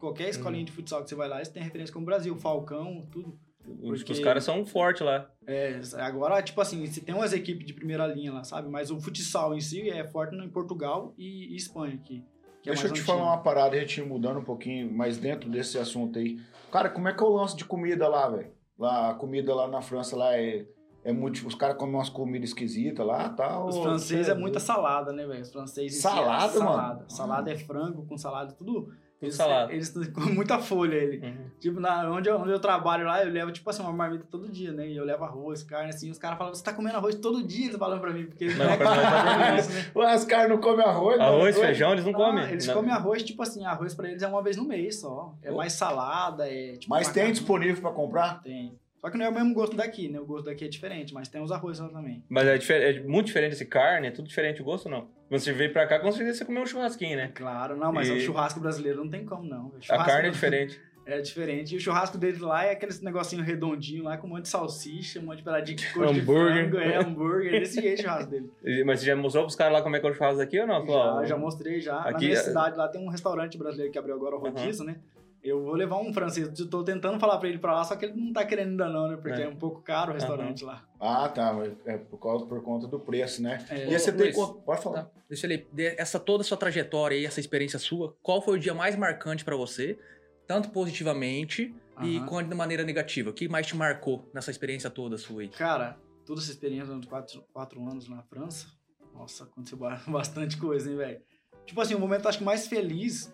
Qualquer 0.00 0.24
Uhum. 0.24 0.30
escolinha 0.30 0.64
de 0.64 0.72
futsal 0.72 1.02
que 1.02 1.08
você 1.10 1.14
vai 1.14 1.28
lá, 1.28 1.36
eles 1.36 1.48
têm 1.48 1.62
referência 1.62 1.92
com 1.94 2.00
o 2.00 2.04
Brasil, 2.04 2.34
Falcão, 2.36 3.06
tudo. 3.12 3.38
Os, 3.82 3.98
porque- 4.00 4.12
os 4.12 4.18
caras 4.20 4.42
são 4.42 4.64
fortes 4.64 5.02
lá. 5.04 5.30
É, 5.46 5.78
agora, 5.98 6.42
tipo 6.42 6.60
assim, 6.60 6.84
você 6.86 7.00
tem 7.00 7.14
umas 7.14 7.32
equipes 7.32 7.66
de 7.66 7.74
primeira 7.74 8.06
linha 8.06 8.32
lá, 8.32 8.42
sabe? 8.42 8.68
Mas 8.68 8.90
o 8.90 8.98
futsal 8.98 9.54
em 9.54 9.60
si 9.60 9.88
é 9.90 10.02
forte 10.08 10.34
em 10.34 10.48
Portugal 10.48 11.14
e, 11.18 11.52
e 11.52 11.56
Espanha 11.56 11.94
aqui. 11.94 12.24
Que 12.62 12.70
é 12.70 12.72
Deixa 12.72 12.86
eu 12.86 12.90
mais 12.90 12.92
te 12.92 13.02
antigo. 13.02 13.06
falar 13.06 13.22
uma 13.34 13.42
parada, 13.42 13.76
a 13.76 13.80
gente 13.80 14.02
mudando 14.02 14.38
um 14.40 14.44
pouquinho, 14.44 14.90
mas 14.92 15.18
dentro 15.18 15.48
desse 15.50 15.78
assunto 15.78 16.18
aí. 16.18 16.40
Cara, 16.72 16.88
como 16.88 17.08
é 17.08 17.14
que 17.14 17.22
é 17.22 17.26
o 17.26 17.30
lance 17.30 17.56
de 17.56 17.64
comida 17.64 18.08
lá, 18.08 18.28
velho? 18.28 18.50
Lá, 18.78 19.10
a 19.10 19.14
comida 19.14 19.54
lá 19.54 19.68
na 19.68 19.82
França 19.82 20.16
lá 20.16 20.34
é, 20.36 20.66
é 21.04 21.12
muito. 21.12 21.46
Os 21.46 21.54
caras 21.54 21.76
comem 21.76 21.94
umas 21.94 22.08
comidas 22.08 22.50
esquisitas 22.50 23.06
lá 23.06 23.26
e 23.32 23.36
tal. 23.36 23.66
Os 23.68 23.76
franceses 23.78 24.26
cê 24.26 24.32
é 24.32 24.34
muita 24.34 24.58
salada, 24.60 25.12
né, 25.12 25.26
velho? 25.26 25.42
Os 25.42 25.52
franceses. 25.52 25.98
em 25.98 26.00
si 26.00 26.06
é 26.06 26.10
Salada, 26.10 26.58
mano? 26.58 26.70
salada. 26.70 27.04
Salada 27.08 27.52
é 27.52 27.56
frango 27.58 28.06
com 28.06 28.16
salada, 28.16 28.52
tudo. 28.52 28.92
Eles, 29.22 29.34
salada. 29.34 29.70
eles 29.72 29.90
com 30.14 30.20
muita 30.32 30.58
folha 30.58 30.94
ele. 30.96 31.18
Uhum. 31.26 31.36
Tipo, 31.60 31.78
na, 31.78 32.10
onde, 32.10 32.28
eu, 32.28 32.36
onde 32.38 32.50
eu 32.52 32.58
trabalho 32.58 33.04
lá, 33.04 33.22
eu 33.22 33.30
levo, 33.30 33.52
tipo 33.52 33.68
assim, 33.68 33.82
uma 33.82 33.92
marmita 33.92 34.24
todo 34.30 34.48
dia, 34.48 34.72
né? 34.72 34.88
E 34.88 34.96
eu 34.96 35.04
levo 35.04 35.22
arroz, 35.24 35.62
carne, 35.62 35.90
assim. 35.90 36.10
Os 36.10 36.18
caras 36.18 36.38
falam, 36.38 36.54
você 36.54 36.64
tá 36.64 36.72
comendo 36.72 36.96
arroz 36.96 37.14
todo 37.16 37.42
dia? 37.42 37.66
Eles 37.66 37.76
falam 37.76 37.98
pra 37.98 38.12
mim, 38.12 38.24
porque 38.26 38.44
eles 38.44 38.56
Não, 38.56 38.64
não 38.64 38.72
é 38.72 38.76
pra 38.78 38.86
com 38.86 39.56
isso, 39.58 39.70
né? 39.72 39.90
Ué, 39.94 40.14
os 40.16 40.24
caras 40.24 40.48
não 40.48 40.58
comem 40.58 40.84
arroz, 40.86 41.18
mano. 41.18 41.30
Arroz, 41.34 41.56
Ué, 41.58 41.66
feijão, 41.66 41.92
eles 41.92 42.04
não 42.04 42.12
Ah, 42.12 42.16
comem. 42.16 42.44
eles 42.50 42.66
Não. 42.66 42.74
comem 42.74 42.90
arroz, 42.92 43.22
tipo 43.22 43.42
assim, 43.42 43.64
arroz 43.64 43.94
pra 43.94 44.08
eles 44.08 44.22
é 44.22 44.26
uma 44.28 44.42
vez 44.42 44.56
no 44.56 44.64
mês 44.64 45.00
só. 45.00 45.34
É 45.42 45.50
Oh. 45.52 45.56
mais 45.56 45.74
salada, 45.74 46.48
é 46.48 46.72
tipo. 46.72 46.88
Mas 46.88 47.08
tem 47.08 47.22
macarrão. 47.24 47.32
disponível 47.32 47.82
pra 47.82 47.90
comprar? 47.92 48.42
Tem. 48.42 48.78
Só 48.96 49.08
que 49.10 49.16
não 49.16 49.24
é 49.24 49.28
o 49.28 49.34
mesmo 49.34 49.54
gosto 49.54 49.76
daqui, 49.76 50.08
né? 50.08 50.20
O 50.20 50.26
gosto 50.26 50.44
daqui 50.46 50.64
é 50.64 50.68
diferente, 50.68 51.12
mas 51.14 51.28
tem 51.28 51.42
os 51.42 51.50
arroz 51.50 51.78
lá 51.78 51.88
também. 51.88 52.22
Mas 52.28 52.46
é, 52.70 52.90
é 52.90 53.00
muito 53.00 53.26
diferente 53.26 53.52
esse 53.52 53.64
carne, 53.64 54.08
é 54.08 54.10
tudo 54.10 54.28
diferente 54.28 54.60
o 54.60 54.64
gosto 54.64 54.86
ou 54.86 54.92
não? 54.92 55.08
Quando 55.30 55.40
você 55.40 55.52
veio 55.52 55.72
pra 55.72 55.86
cá, 55.86 55.98
com 56.00 56.10
certeza 56.12 56.38
você 56.38 56.44
comeu 56.44 56.62
um 56.62 56.66
churrasquinho, 56.66 57.16
né? 57.16 57.30
Claro, 57.34 57.76
não, 57.76 57.90
mas 57.92 58.08
E- 58.08 58.12
o 58.12 58.20
churrasco 58.20 58.60
brasileiro 58.60 58.98
não 59.02 59.08
tem 59.08 59.24
como, 59.24 59.44
não. 59.48 59.72
A 59.88 60.04
carne 60.04 60.28
é 60.28 60.30
diferente. 60.32 60.78
É 61.06 61.18
diferente. 61.20 61.74
E 61.74 61.78
o 61.78 61.80
churrasco 61.80 62.16
deles 62.18 62.38
lá 62.38 62.62
é 62.66 62.70
aqueles 62.72 63.00
negocinho 63.00 63.42
redondinho 63.42 64.04
lá 64.04 64.16
com 64.16 64.28
um 64.28 64.30
monte 64.30 64.42
de 64.42 64.48
salsicha, 64.48 65.18
um 65.18 65.22
monte 65.24 65.38
de 65.38 65.42
pedacinho 65.44 65.76
de 65.76 65.82
de 65.92 65.98
Hambúrguer. 66.20 66.70
frango, 66.70 66.76
é 66.78 66.96
hambúrguer, 66.98 67.54
é 67.54 67.60
desse 67.60 67.80
jeito 67.80 67.98
o 67.98 68.02
churrasco 68.02 68.30
dele. 68.30 68.50
Mas 68.84 69.00
você 69.00 69.06
já 69.06 69.16
mostrou 69.16 69.42
pros 69.44 69.56
caras 69.56 69.72
lá 69.72 69.82
como 69.82 69.96
é 69.96 69.98
que 70.00 70.06
é 70.06 70.10
o 70.10 70.14
churrasco 70.14 70.38
daqui 70.38 70.60
ou 70.60 70.66
não? 70.68 70.86
Falou, 70.86 71.00
ó, 71.00 71.20
Já, 71.22 71.26
já 71.30 71.36
mostrei 71.38 71.80
já. 71.80 71.94
Na 71.94 72.10
Aqui 72.10 72.26
minha 72.26 72.38
é- 72.38 72.42
cidade 72.42 72.76
lá 72.76 72.86
tem 72.86 73.00
um 73.04 73.08
restaurante 73.08 73.58
brasileiro 73.58 73.90
que 73.90 73.98
abriu 73.98 74.14
agora 74.14 74.36
o 74.36 74.38
rodízio, 74.38 74.84
né? 74.84 74.96
Eu 75.42 75.62
vou 75.64 75.72
levar 75.74 75.96
um 75.98 76.12
francês. 76.12 76.58
Eu 76.58 76.68
tô 76.68 76.84
tentando 76.84 77.18
falar 77.18 77.38
pra 77.38 77.48
ele 77.48 77.58
pra 77.58 77.74
lá, 77.74 77.82
só 77.84 77.96
que 77.96 78.04
ele 78.04 78.14
não 78.20 78.32
tá 78.32 78.44
querendo 78.44 78.70
ainda 78.70 78.88
não, 78.90 79.08
né? 79.08 79.16
Porque 79.16 79.40
É. 79.40 79.44
é, 79.44 79.48
um 79.48 79.56
pouco 79.56 79.80
caro 79.80 80.10
o 80.10 80.14
restaurante 80.14 80.62
lá. 80.64 80.84
Ah, 81.00 81.28
tá. 81.28 81.52
Mas 81.52 81.72
é 81.86 81.96
por, 81.96 82.18
causa, 82.18 82.44
por 82.44 82.62
conta 82.62 82.86
do 82.86 83.00
preço, 83.00 83.42
né? 83.42 83.64
É. 83.70 83.88
E 83.90 83.98
você 83.98 84.12
tem. 84.12 84.32
Pode 84.34 84.82
falar. 84.82 85.04
Tá. 85.04 85.10
Deixa 85.28 85.46
ele, 85.46 85.66
essa 85.96 86.20
toda 86.20 86.42
a 86.42 86.44
sua 86.44 86.56
trajetória 86.58 87.16
aí, 87.16 87.24
essa 87.24 87.40
experiência 87.40 87.78
sua, 87.78 88.14
qual 88.22 88.42
foi 88.42 88.56
o 88.56 88.60
dia 88.60 88.74
mais 88.74 88.96
marcante 88.96 89.44
pra 89.44 89.56
você, 89.56 89.98
tanto 90.46 90.70
positivamente 90.70 91.74
e 92.02 92.18
Aham. 92.18 92.26
quanto 92.26 92.48
de 92.50 92.54
maneira 92.54 92.84
negativa? 92.84 93.30
O 93.30 93.32
que 93.32 93.48
mais 93.48 93.66
te 93.66 93.74
marcou 93.76 94.28
nessa 94.34 94.50
experiência 94.50 94.90
toda 94.90 95.16
sua 95.16 95.42
aí? 95.42 95.48
Cara, 95.48 95.96
toda 96.26 96.40
essa 96.40 96.50
experiência 96.50 96.86
durante 96.88 97.06
quatro, 97.06 97.42
quatro 97.52 97.80
anos 97.88 98.08
na 98.08 98.22
França, 98.24 98.66
nossa, 99.14 99.44
aconteceu 99.44 99.78
ba- 99.78 100.02
bastante 100.08 100.56
coisa, 100.58 100.90
hein, 100.90 100.96
velho? 100.96 101.22
Tipo 101.64 101.80
assim, 101.80 101.94
o 101.94 101.98
momento 102.00 102.28
acho 102.28 102.38
que 102.38 102.44
mais 102.44 102.66
feliz 102.66 103.32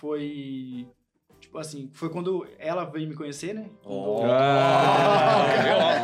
foi. 0.00 0.86
Tipo 1.40 1.58
assim, 1.58 1.88
foi 1.94 2.08
quando 2.10 2.46
ela 2.58 2.84
veio 2.84 3.08
me 3.08 3.14
conhecer, 3.14 3.54
né? 3.54 3.66
Oh. 3.84 4.22
Ah, 4.24 5.46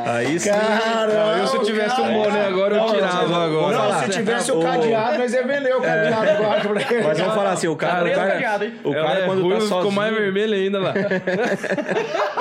Aí 0.06 0.38
sim. 0.38 0.50
Cara, 0.50 1.38
eu 1.38 1.46
se 1.46 1.56
eu 1.56 1.62
tivesse 1.62 2.00
um 2.00 2.12
boné 2.12 2.46
agora, 2.46 2.76
eu 2.76 2.80
Não, 2.80 2.94
tirava 2.94 3.28
não, 3.28 3.42
agora. 3.42 3.78
Não, 3.78 4.02
se 4.02 4.08
tivesse 4.10 4.52
o 4.52 4.60
cadeado, 4.60 5.18
nós 5.18 5.32
ia 5.32 5.46
vender 5.46 5.74
o 5.74 5.80
cadeado 5.80 6.30
agora 6.30 6.60
pra 6.60 6.80
ele. 6.94 7.06
Mas 7.06 7.18
vamos 7.18 7.34
falar 7.34 7.52
assim, 7.52 7.68
o 7.68 7.76
cara, 7.76 8.08
o 8.08 8.14
cara, 8.14 8.72
o 8.84 8.94
Ela 8.94 9.06
cara 9.06 9.20
é 9.20 9.26
quando 9.26 9.42
tá 9.42 9.60
sozinho... 9.60 9.76
ficou 9.76 9.90
mais 9.92 10.14
vermelho 10.14 10.54
ainda 10.54 10.78
lá. 10.78 10.94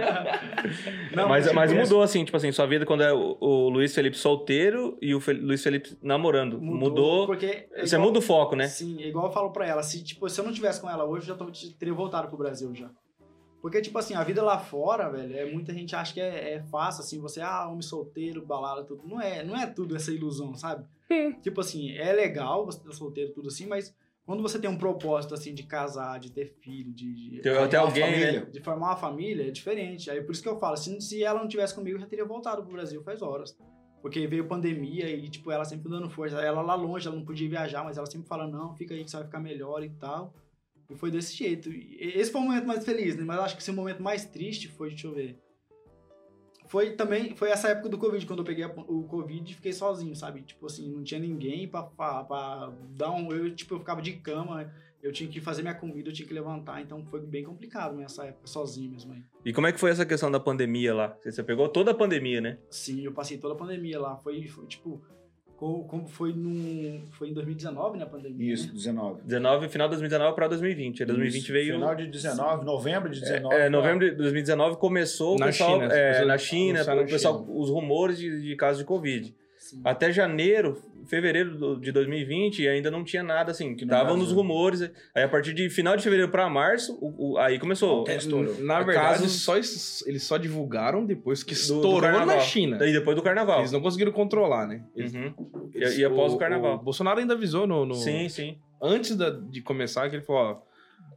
Não, 1.14 1.28
mas, 1.28 1.44
tipo, 1.44 1.56
mas 1.56 1.70
esse- 1.72 1.80
mudou, 1.80 2.02
assim, 2.02 2.24
tipo 2.24 2.36
assim, 2.36 2.52
sua 2.52 2.66
vida 2.66 2.86
quando 2.86 3.02
é 3.02 3.12
o, 3.12 3.36
o 3.40 3.68
Luiz 3.68 3.94
Felipe 3.94 4.16
solteiro 4.16 4.96
e 5.00 5.14
o 5.14 5.20
Fe- 5.20 5.32
Luiz 5.32 5.62
Felipe 5.62 5.96
namorando. 6.02 6.60
Mudou. 6.60 7.26
Porque 7.26 7.68
é 7.72 7.86
você 7.86 7.96
igual- 7.96 8.08
muda 8.08 8.18
o 8.18 8.22
foco, 8.22 8.54
né? 8.56 8.68
Sim, 8.68 9.02
é 9.02 9.08
igual 9.08 9.26
eu 9.26 9.32
falo 9.32 9.50
pra 9.50 9.66
ela. 9.66 9.82
Se, 9.82 10.02
tipo, 10.02 10.28
se 10.28 10.40
eu 10.40 10.44
não 10.44 10.52
tivesse 10.52 10.80
com 10.80 10.88
ela 10.90 11.04
hoje, 11.04 11.28
eu 11.28 11.36
já 11.36 11.44
tô- 11.44 11.50
teria 11.78 11.94
voltado 11.94 12.28
pro 12.28 12.36
Brasil 12.38 12.74
já. 12.74 12.90
Porque, 13.62 13.82
tipo 13.82 13.98
assim, 13.98 14.14
a 14.14 14.24
vida 14.24 14.42
lá 14.42 14.58
fora, 14.58 15.10
velho, 15.10 15.36
é, 15.36 15.44
muita 15.44 15.72
gente 15.74 15.94
acha 15.94 16.14
que 16.14 16.20
é, 16.20 16.54
é 16.54 16.62
fácil, 16.70 17.02
assim, 17.02 17.20
você, 17.20 17.42
ah, 17.42 17.68
homem 17.68 17.82
solteiro, 17.82 18.44
balada, 18.44 18.84
tudo. 18.84 19.06
Não 19.06 19.20
é, 19.20 19.44
não 19.44 19.54
é 19.54 19.66
tudo 19.66 19.94
essa 19.96 20.10
ilusão, 20.10 20.54
sabe? 20.54 20.84
tipo 21.42 21.60
assim, 21.60 21.90
é 21.96 22.12
legal 22.12 22.64
você 22.64 22.80
ter 22.80 22.92
solteiro, 22.94 23.32
tudo 23.32 23.48
assim, 23.48 23.66
mas 23.66 23.92
quando 24.30 24.44
você 24.44 24.60
tem 24.60 24.70
um 24.70 24.78
propósito, 24.78 25.34
assim, 25.34 25.52
de 25.52 25.64
casar, 25.64 26.20
de 26.20 26.30
ter 26.30 26.54
filho, 26.60 26.92
de... 26.92 27.30
de 27.30 27.40
Tem 27.40 27.50
até 27.50 27.78
alguém, 27.78 28.04
família. 28.04 28.40
né? 28.42 28.46
de 28.52 28.60
formar 28.60 28.86
uma 28.90 28.96
família 28.96 29.48
é 29.48 29.50
diferente. 29.50 30.08
Aí 30.08 30.22
por 30.22 30.30
isso 30.30 30.40
que 30.40 30.48
eu 30.48 30.56
falo, 30.56 30.76
se, 30.76 31.00
se 31.00 31.24
ela 31.24 31.40
não 31.40 31.48
tivesse 31.48 31.74
comigo, 31.74 31.96
eu 31.96 32.00
já 32.00 32.06
teria 32.06 32.24
voltado 32.24 32.62
pro 32.62 32.70
Brasil 32.70 33.02
faz 33.02 33.22
horas. 33.22 33.58
Porque 34.00 34.28
veio 34.28 34.46
pandemia 34.46 35.10
e, 35.10 35.28
tipo, 35.28 35.50
ela 35.50 35.64
sempre 35.64 35.90
dando 35.90 36.08
força. 36.08 36.40
Ela 36.40 36.62
lá 36.62 36.76
longe, 36.76 37.08
ela 37.08 37.16
não 37.16 37.24
podia 37.24 37.48
viajar, 37.48 37.82
mas 37.82 37.98
ela 37.98 38.06
sempre 38.06 38.28
fala, 38.28 38.46
não, 38.46 38.72
fica 38.76 38.94
aí 38.94 39.02
que 39.02 39.10
você 39.10 39.16
vai 39.16 39.26
ficar 39.26 39.40
melhor 39.40 39.82
e 39.82 39.90
tal. 39.90 40.32
E 40.88 40.94
foi 40.94 41.10
desse 41.10 41.36
jeito. 41.36 41.68
Esse 41.98 42.30
foi 42.30 42.40
o 42.40 42.44
momento 42.44 42.68
mais 42.68 42.84
feliz, 42.84 43.16
né? 43.16 43.24
Mas 43.24 43.40
acho 43.40 43.56
que 43.56 43.62
esse 43.62 43.72
momento 43.72 44.00
mais 44.00 44.24
triste 44.26 44.68
foi, 44.68 44.90
deixa 44.90 45.08
eu 45.08 45.12
ver. 45.12 45.40
Foi 46.70 46.92
também, 46.92 47.34
foi 47.34 47.50
essa 47.50 47.66
época 47.68 47.88
do 47.88 47.98
Covid, 47.98 48.24
quando 48.24 48.38
eu 48.38 48.44
peguei 48.44 48.62
a- 48.62 48.72
o 48.86 49.02
Covid 49.02 49.50
e 49.50 49.54
fiquei 49.56 49.72
sozinho, 49.72 50.14
sabe? 50.14 50.42
Tipo 50.42 50.66
assim, 50.66 50.88
não 50.88 51.02
tinha 51.02 51.18
ninguém 51.18 51.66
pra, 51.66 51.82
pra, 51.82 52.22
pra 52.22 52.72
dar 52.96 53.10
um... 53.10 53.32
Eu, 53.32 53.52
tipo, 53.52 53.74
eu 53.74 53.80
ficava 53.80 54.00
de 54.00 54.12
cama, 54.12 54.72
eu 55.02 55.10
tinha 55.10 55.28
que 55.28 55.40
fazer 55.40 55.62
minha 55.62 55.74
comida, 55.74 56.08
eu 56.08 56.12
tinha 56.12 56.28
que 56.28 56.32
levantar, 56.32 56.80
então 56.80 57.04
foi 57.06 57.20
bem 57.22 57.42
complicado 57.42 57.96
nessa 57.96 58.24
época, 58.26 58.46
sozinho 58.46 58.88
mesmo 58.92 59.12
aí. 59.12 59.24
E 59.44 59.52
como 59.52 59.66
é 59.66 59.72
que 59.72 59.80
foi 59.80 59.90
essa 59.90 60.06
questão 60.06 60.30
da 60.30 60.38
pandemia 60.38 60.94
lá? 60.94 61.18
Você 61.24 61.42
pegou 61.42 61.68
toda 61.68 61.90
a 61.90 61.94
pandemia, 61.94 62.40
né? 62.40 62.56
Sim, 62.70 63.04
eu 63.04 63.12
passei 63.12 63.36
toda 63.36 63.54
a 63.54 63.56
pandemia 63.56 63.98
lá. 63.98 64.16
Foi, 64.18 64.46
foi 64.46 64.64
tipo, 64.66 65.02
como 65.60 66.08
foi 66.08 66.32
no. 66.32 67.02
Foi 67.10 67.28
em 67.28 67.34
2019, 67.34 67.98
né, 67.98 68.04
a 68.04 68.06
pandemia? 68.06 68.54
Isso, 68.54 68.68
né? 68.68 68.72
19. 68.72 69.22
19, 69.24 69.68
final 69.68 69.88
de 69.88 69.90
2019 69.92 70.34
pra 70.34 70.48
2020. 70.48 71.02
Aí 71.02 71.06
2020 71.06 71.42
Isso, 71.42 71.52
veio... 71.52 71.74
Final 71.74 71.94
de 71.94 72.06
19, 72.06 72.64
novembro 72.64 73.10
de 73.10 73.20
19. 73.20 73.54
É, 73.54 73.68
novembro 73.68 74.10
de 74.10 74.16
2019 74.16 74.78
começou 74.78 75.36
o 75.36 75.38
Na 75.38 75.46
pessoal, 75.46 75.80
China, 75.80 75.94
é, 75.94 76.24
na 76.24 76.38
China, 76.38 76.84
na 76.84 77.02
o 77.02 77.06
pessoal, 77.06 77.44
China. 77.44 77.58
os 77.58 77.68
rumores 77.68 78.18
de, 78.18 78.40
de 78.40 78.56
casos 78.56 78.78
de 78.78 78.86
Covid. 78.86 79.34
Sim. 79.70 79.80
Até 79.84 80.10
janeiro, 80.12 80.82
fevereiro 81.06 81.56
do- 81.56 81.80
de 81.80 81.92
2020, 81.92 82.66
ainda 82.68 82.90
não 82.90 83.04
tinha 83.04 83.22
nada 83.22 83.50
assim. 83.52 83.74
Que 83.74 83.84
no 83.84 83.90
Tava 83.90 84.16
nos 84.16 84.32
rumores. 84.32 84.82
Aí 85.14 85.22
a 85.22 85.28
partir 85.28 85.52
de 85.54 85.68
final 85.70 85.96
de 85.96 86.02
fevereiro 86.02 86.30
pra 86.30 86.48
março, 86.48 86.98
o- 87.00 87.32
o- 87.34 87.38
aí 87.38 87.58
começou. 87.58 88.04
Estourou. 88.08 88.54
Na 88.60 88.82
verdade, 88.82 89.18
Casos- 89.20 89.42
só, 89.42 89.56
es- 89.56 90.04
eles 90.06 90.22
só 90.22 90.36
divulgaram 90.36 91.04
depois 91.04 91.42
que 91.42 91.54
do- 91.54 91.56
do 91.58 91.62
estourou 91.62 92.00
carnaval. 92.00 92.26
na 92.26 92.40
China. 92.40 92.76
Daí 92.78 92.92
depois 92.92 93.16
do 93.16 93.22
carnaval. 93.22 93.60
Eles 93.60 93.72
não 93.72 93.80
conseguiram 93.80 94.12
controlar, 94.12 94.66
né? 94.66 94.82
Eles, 94.94 95.14
Uhum. 95.14 95.32
eles- 95.74 95.96
E- 95.96 96.00
e 96.00 96.04
após 96.04 96.32
o 96.32 96.36
carnaval. 96.36 96.78
Bolsonaro 96.78 97.20
ainda 97.20 97.34
avisou 97.34 97.66
no, 97.66 97.84
no- 97.86 97.94
Sim, 97.94 98.28
sim. 98.28 98.58
antes 98.82 99.14
da- 99.16 99.30
de 99.30 99.60
começar 99.62 100.08
que 100.10 100.16
ele 100.16 100.22
falou, 100.24 100.42
ó, 100.42 100.70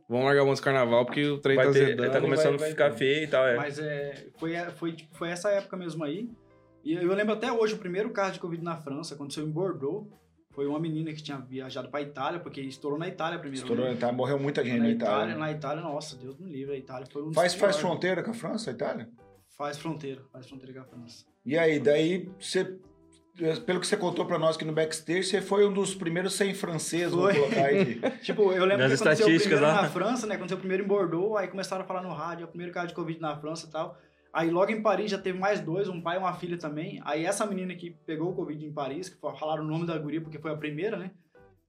vamos 0.10 0.26
largar 0.26 0.54
de 0.54 0.62
carnaval 0.62 1.06
porque 1.06 1.26
o 1.26 1.38
trem 1.40 1.56
Vai 1.56 1.68
tá 1.68 1.72
ter, 1.74 1.86
zedando. 1.88 2.12
tá 2.12 2.18
e 2.18 2.22
começando 2.22 2.50
vai- 2.52 2.60
vai 2.60 2.68
a 2.68 2.72
ficar 2.72 2.90
ter. 2.92 2.98
feio 2.98 3.24
e 3.24 3.28
tal. 3.28 3.48
É. 3.48 3.56
Mas 3.56 3.80
é, 3.80 4.26
foi, 4.38 4.54
foi, 4.76 4.92
tipo, 4.94 5.16
foi 5.18 5.30
essa 5.30 5.50
época 5.50 5.76
mesmo 5.78 6.04
aí. 6.04 6.30
E 6.84 6.94
eu 6.94 7.14
lembro 7.14 7.34
até 7.34 7.52
hoje, 7.52 7.76
o 7.76 7.78
primeiro 7.78 8.10
caso 8.12 8.34
de 8.34 8.40
Covid 8.40 8.62
na 8.62 8.76
França, 8.76 9.16
aconteceu 9.16 9.46
em 9.46 9.50
Bordeaux. 9.50 10.08
Foi 10.52 10.68
uma 10.68 10.80
menina 10.80 11.12
que 11.14 11.24
tinha 11.24 11.38
viajado 11.38 11.90
pra 11.90 12.02
Itália, 12.02 12.40
porque 12.40 12.62
estourou 12.62 13.00
na 13.00 13.08
Itália 13.08 13.40
primeiro. 13.40 13.64
Estourou 13.64 13.86
né? 13.86 13.92
na 13.92 13.98
Itália, 13.98 14.16
morreu 14.16 14.38
muita 14.38 14.64
gente 14.64 14.78
na 14.78 14.84
na 14.84 14.90
Itália, 14.92 15.16
Itália. 15.16 15.36
Na 15.38 15.52
Itália, 15.52 15.84
nossa, 15.84 16.16
Deus 16.16 16.38
me 16.38 16.52
livre, 16.52 16.76
a 16.76 16.78
Itália 16.78 17.08
foi 17.12 17.24
um 17.24 17.28
dos 17.28 17.36
Faz, 17.36 17.56
faz 17.56 17.78
fronteira 17.78 18.22
com 18.22 18.32
a 18.32 18.34
França, 18.34 18.70
a 18.70 18.74
Itália? 18.74 19.10
Faz 19.58 19.78
fronteira, 19.78 20.22
faz 20.32 20.48
fronteira 20.48 20.74
com 20.74 20.80
a 20.82 20.84
França. 20.84 21.26
E 21.46 21.58
aí, 21.58 21.80
daí 21.80 22.30
você. 22.40 22.78
Pelo 23.66 23.80
que 23.80 23.88
você 23.88 23.98
contou 23.98 24.28
pra 24.28 24.38
nós 24.38 24.56
aqui 24.56 24.64
no 24.64 24.74
backstage, 24.74 25.24
você 25.24 25.42
foi 25.42 25.66
um 25.66 25.74
dos 25.74 25.96
primeiros 25.96 26.36
100 26.36 26.54
franceses, 26.54 27.10
vamos 27.12 27.32
Foi. 27.32 27.42
colocar 27.42 27.66
aí. 27.66 28.00
Tipo, 28.22 28.52
eu 28.52 28.64
lembro 28.64 28.88
Das 28.88 29.02
que 29.02 29.08
aconteceu 29.08 29.26
o 29.26 29.30
estatísticas 29.32 29.60
primeiro 29.60 29.76
lá. 29.76 29.82
na 29.82 29.90
França, 29.90 30.28
né? 30.28 30.36
Aconteceu 30.36 30.58
o 30.58 30.60
primeiro 30.60 30.84
em 30.84 30.88
Bordeaux, 30.88 31.36
aí 31.38 31.48
começaram 31.48 31.84
a 31.84 31.88
falar 31.88 32.04
no 32.04 32.14
rádio, 32.14 32.44
é 32.44 32.46
o 32.46 32.50
primeiro 32.50 32.72
caso 32.72 32.90
de 32.90 32.94
Covid 32.94 33.20
na 33.20 33.36
França 33.36 33.66
e 33.66 33.72
tal. 33.72 33.98
Aí 34.34 34.50
logo 34.50 34.72
em 34.72 34.82
Paris 34.82 35.12
já 35.12 35.18
teve 35.20 35.38
mais 35.38 35.60
dois, 35.62 35.88
um 35.88 36.02
pai 36.02 36.16
e 36.16 36.20
uma 36.20 36.34
filha 36.34 36.58
também. 36.58 37.00
Aí 37.06 37.24
essa 37.24 37.46
menina 37.46 37.76
que 37.76 37.92
pegou 38.06 38.32
o 38.32 38.36
Covid 38.36 38.66
em 38.66 38.74
Paris, 38.74 39.08
que 39.10 39.20
fa- 39.20 39.36
falaram 39.36 39.64
o 39.64 39.68
nome 39.68 39.86
da 39.86 39.96
guria 39.98 40.20
porque 40.22 40.40
foi 40.40 40.52
a 40.52 40.58
primeira, 40.58 40.98
né? 40.98 41.12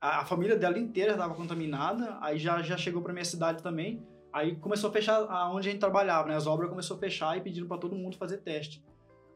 A, 0.00 0.20
a 0.20 0.24
família 0.24 0.56
dela 0.56 0.78
inteira 0.78 1.12
estava 1.12 1.34
contaminada, 1.34 2.16
aí 2.22 2.38
já, 2.38 2.62
já 2.62 2.76
chegou 2.78 3.02
pra 3.02 3.12
minha 3.12 3.24
cidade 3.24 3.62
também. 3.62 4.02
Aí 4.32 4.56
começou 4.56 4.88
a 4.88 4.92
fechar 4.92 5.16
aonde 5.30 5.68
a 5.68 5.72
gente 5.72 5.80
trabalhava, 5.80 6.26
né? 6.28 6.36
As 6.36 6.46
obras 6.46 6.68
começou 6.70 6.96
a 6.96 7.00
fechar 7.00 7.36
e 7.36 7.40
pediram 7.42 7.68
pra 7.68 7.76
todo 7.78 7.94
mundo 7.94 8.16
fazer 8.16 8.38
teste. 8.38 8.82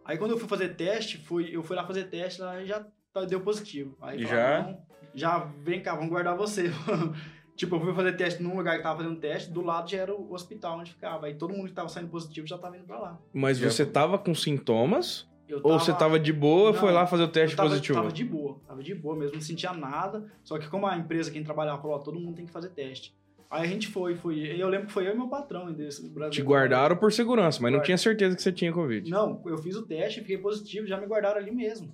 Aí 0.05 0.17
quando 0.17 0.31
eu 0.31 0.39
fui 0.39 0.49
fazer 0.49 0.71
teste, 0.75 1.19
fui, 1.19 1.55
eu 1.55 1.63
fui 1.63 1.77
lá 1.77 1.87
fazer 1.87 2.05
teste, 2.05 2.41
lá 2.41 2.65
já 2.65 2.85
tá- 3.13 3.25
deu 3.27 3.41
positivo. 3.43 3.95
Aí 4.01 4.25
falaram, 4.27 4.27
já? 4.57 4.63
"Não, 4.73 4.83
já 5.15 5.39
vem 5.63 5.83
cá, 5.83 5.95
vamos 5.95 6.09
guardar 6.09 6.35
você. 6.37 6.71
tipo, 7.59 7.75
eu 7.75 7.81
fui 7.81 7.93
fazer 7.93 8.13
teste 8.13 8.41
num 8.41 8.57
lugar 8.57 8.77
que 8.77 8.83
tava 8.85 9.03
fazendo 9.03 9.17
teste, 9.17 9.51
do 9.51 9.61
lado 9.63 9.91
já 9.91 9.99
era 9.99 10.15
o 10.15 10.33
hospital 10.33 10.79
onde 10.79 10.93
ficava. 10.93 11.27
Aí 11.27 11.35
todo 11.35 11.53
mundo 11.53 11.67
que 11.67 11.75
tava 11.75 11.89
saindo 11.89 12.09
positivo 12.09 12.47
já 12.47 12.57
tava 12.57 12.77
indo 12.77 12.87
pra 12.87 12.99
lá. 12.99 13.19
Mas 13.35 13.59
Já 13.59 13.69
você 13.69 13.85
tava 13.85 14.17
com 14.17 14.33
sintomas? 14.33 15.27
Eu 15.49 15.61
Ou 15.63 15.79
você 15.79 15.93
tava 15.93 16.21
de 16.21 16.33
boa, 16.33 16.73
Não, 16.73 16.79
foi 16.79 16.93
lá 16.93 17.07
fazer 17.07 17.25
o 17.25 17.29
teste 17.29 17.55
eu 17.55 17.57
tava, 17.57 17.71
positivo? 17.71 17.99
tava 17.99 18.13
de 18.13 18.25
boa, 18.25 18.61
tava 18.67 18.83
de 18.83 18.95
boa 18.95 19.17
mesmo, 19.17 19.35
não 19.35 19.41
sentia 19.41 19.73
nada. 19.73 20.31
Só 20.45 20.59
que 20.59 20.69
como 20.69 20.87
a 20.87 20.97
empresa 20.97 21.31
quem 21.31 21.43
trabalhava 21.43 21.81
falou, 21.83 21.97
ó, 21.97 21.99
todo 21.99 22.21
mundo 22.21 22.37
tem 22.37 22.47
que 22.47 22.53
fazer 22.53 22.69
teste. 22.69 23.17
Aí 23.51 23.65
a 23.65 23.67
gente 23.67 23.89
foi, 23.89 24.15
foi. 24.15 24.37
e 24.37 24.61
Eu 24.61 24.69
lembro 24.69 24.87
que 24.87 24.93
foi 24.93 25.09
eu 25.09 25.15
e 25.15 25.17
meu 25.17 25.27
patrão 25.27 25.73
desse 25.73 26.07
Brasil. 26.11 26.31
Te 26.33 26.43
guardaram 26.43 26.97
por 26.97 27.11
segurança, 27.13 27.61
mas 27.63 27.73
não 27.73 27.81
tinha 27.81 27.97
certeza 27.97 28.37
que 28.37 28.43
você 28.43 28.53
tinha 28.53 28.73
Covid. 28.73 29.11
Não, 29.11 29.43
eu 29.47 29.57
fiz 29.57 29.75
o 29.75 29.83
teste, 29.83 30.21
fiquei 30.21 30.37
positivo, 30.37 30.87
já 30.87 31.01
me 31.01 31.07
guardaram 31.07 31.39
ali 31.39 31.51
mesmo. 31.51 31.91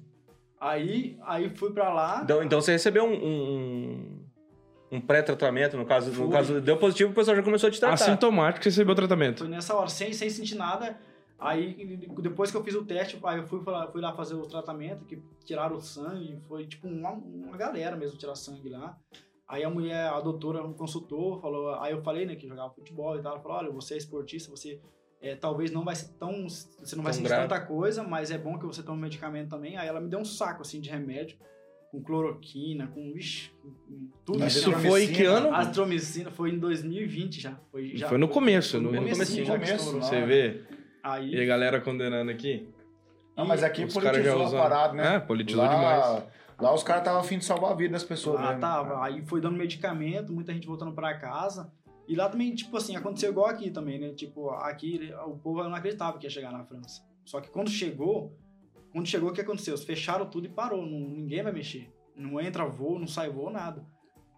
Aí, 0.60 1.16
aí 1.22 1.48
fui 1.50 1.72
pra 1.72 1.94
lá. 1.94 2.20
Então, 2.24 2.42
então 2.42 2.60
você 2.60 2.72
recebeu 2.72 3.04
um, 3.04 3.14
um, 3.14 4.23
um 4.96 5.00
pré-tratamento, 5.00 5.76
no 5.76 5.84
caso, 5.84 6.10
no 6.12 6.30
caso, 6.30 6.60
deu 6.60 6.76
positivo, 6.76 7.10
o 7.12 7.14
pessoal 7.14 7.36
já 7.36 7.42
começou 7.42 7.68
a 7.68 7.70
te 7.72 7.80
tratar. 7.80 7.94
Assintomático, 7.94 8.62
você 8.62 8.70
recebeu 8.70 8.92
o 8.92 8.96
tratamento. 8.96 9.38
Foi 9.40 9.48
nessa 9.48 9.74
hora, 9.74 9.88
sem, 9.88 10.12
sem 10.12 10.28
sentir 10.30 10.54
nada. 10.54 10.98
Aí, 11.38 12.06
depois 12.20 12.50
que 12.50 12.56
eu 12.56 12.62
fiz 12.64 12.74
o 12.74 12.84
teste, 12.84 13.18
aí 13.24 13.38
eu 13.38 13.46
fui, 13.46 13.60
lá- 13.66 13.90
fui 13.90 14.00
lá 14.00 14.12
fazer 14.14 14.34
o 14.34 14.42
tratamento, 14.46 15.04
que 15.04 15.20
tiraram 15.44 15.76
o 15.76 15.80
sangue, 15.80 16.38
foi 16.48 16.66
tipo 16.66 16.86
uma, 16.86 17.10
uma 17.10 17.56
galera 17.56 17.96
mesmo 17.96 18.16
tirar 18.16 18.34
sangue 18.34 18.68
lá. 18.68 18.96
Aí 19.46 19.62
a 19.62 19.68
mulher, 19.68 20.06
a 20.08 20.20
doutora 20.20 20.66
me 20.66 20.74
consultou, 20.74 21.38
falou, 21.40 21.74
aí 21.80 21.92
eu 21.92 22.02
falei, 22.02 22.24
né, 22.24 22.34
que 22.34 22.48
jogava 22.48 22.72
futebol 22.72 23.18
e 23.18 23.22
tal, 23.22 23.32
ela 23.32 23.42
falou, 23.42 23.58
olha, 23.58 23.70
você 23.70 23.94
é 23.94 23.96
esportista, 23.98 24.48
você 24.50 24.80
é, 25.20 25.34
talvez 25.34 25.70
não 25.70 25.84
vai 25.84 25.94
ser 25.94 26.08
tão, 26.18 26.48
você 26.48 26.96
não 26.96 27.02
vai 27.02 27.12
Tão 27.12 27.18
sentir 27.18 27.28
grave. 27.28 27.48
tanta 27.48 27.60
coisa, 27.66 28.02
mas 28.02 28.30
é 28.30 28.38
bom 28.38 28.58
que 28.58 28.64
você 28.64 28.82
tome 28.82 29.02
medicamento 29.02 29.50
também. 29.50 29.76
Aí 29.76 29.86
ela 29.88 30.00
me 30.00 30.08
deu 30.08 30.20
um 30.20 30.24
saco, 30.24 30.62
assim, 30.62 30.80
de 30.80 30.88
remédio, 30.88 31.36
com 31.94 32.02
cloroquina, 32.02 32.88
com, 32.88 33.12
vixi, 33.12 33.50
com- 33.62 34.08
tudo. 34.24 34.40
Mas 34.40 34.56
Isso 34.56 34.72
foi 34.72 35.04
em 35.04 35.12
que 35.12 35.22
ano? 35.24 35.54
Azitromicina 35.54 36.30
foi 36.30 36.50
em 36.50 36.58
2020 36.58 37.40
já. 37.40 37.56
Foi, 37.70 37.96
já, 37.96 38.08
Foi 38.08 38.18
no 38.18 38.26
começo, 38.28 38.80
no- 38.80 38.90
no 38.90 39.00
no 39.00 39.14
já 39.14 39.52
começo, 39.52 39.72
estourou. 39.74 40.02
Você 40.02 40.24
vê? 40.26 40.62
Aí, 41.02 41.34
E 41.34 41.40
a 41.40 41.44
galera 41.44 41.80
condenando 41.80 42.30
aqui? 42.30 42.68
Ah, 43.36 43.44
mas 43.44 43.62
aqui 43.62 43.86
politizou 43.92 44.40
a 44.42 44.44
usam. 44.46 44.60
parada, 44.60 44.92
né? 44.94 45.16
É, 45.16 45.20
politizou 45.20 45.62
lá, 45.64 45.68
demais. 45.74 46.24
Lá 46.60 46.72
os 46.74 46.82
caras 46.82 47.02
estavam 47.02 47.20
afim 47.20 47.38
de 47.38 47.44
salvar 47.44 47.72
a 47.72 47.74
vida 47.74 47.92
das 47.92 48.04
pessoas. 48.04 48.36
lá 48.40 48.46
mesmo. 48.48 48.60
tava. 48.60 49.04
Aí 49.04 49.22
foi 49.26 49.40
dando 49.40 49.56
medicamento, 49.56 50.32
muita 50.32 50.52
gente 50.52 50.66
voltando 50.66 50.92
pra 50.92 51.14
casa. 51.18 51.72
E 52.08 52.14
lá 52.14 52.28
também, 52.28 52.54
tipo 52.54 52.76
assim, 52.76 52.96
aconteceu 52.96 53.30
igual 53.30 53.46
aqui 53.46 53.70
também, 53.70 53.98
né? 53.98 54.10
Tipo, 54.14 54.50
aqui 54.50 55.12
o 55.26 55.36
povo 55.38 55.62
não 55.64 55.74
acreditava 55.74 56.18
que 56.18 56.26
ia 56.26 56.30
chegar 56.30 56.52
na 56.52 56.64
França. 56.64 57.02
Só 57.24 57.40
que 57.40 57.48
quando 57.50 57.70
chegou, 57.70 58.36
quando 58.94 59.06
chegou, 59.08 59.28
o 59.30 59.32
que 59.32 59.40
aconteceu? 59.42 59.76
Fecharam 59.76 60.24
tudo 60.30 60.46
e 60.46 60.48
parou. 60.50 60.86
Não, 60.86 60.98
ninguém 61.00 61.42
vai 61.42 61.52
mexer. 61.52 61.92
Não 62.16 62.40
entra 62.40 62.64
voo, 62.64 62.98
não 62.98 63.06
sai 63.06 63.28
voo, 63.28 63.50
nada. 63.50 63.84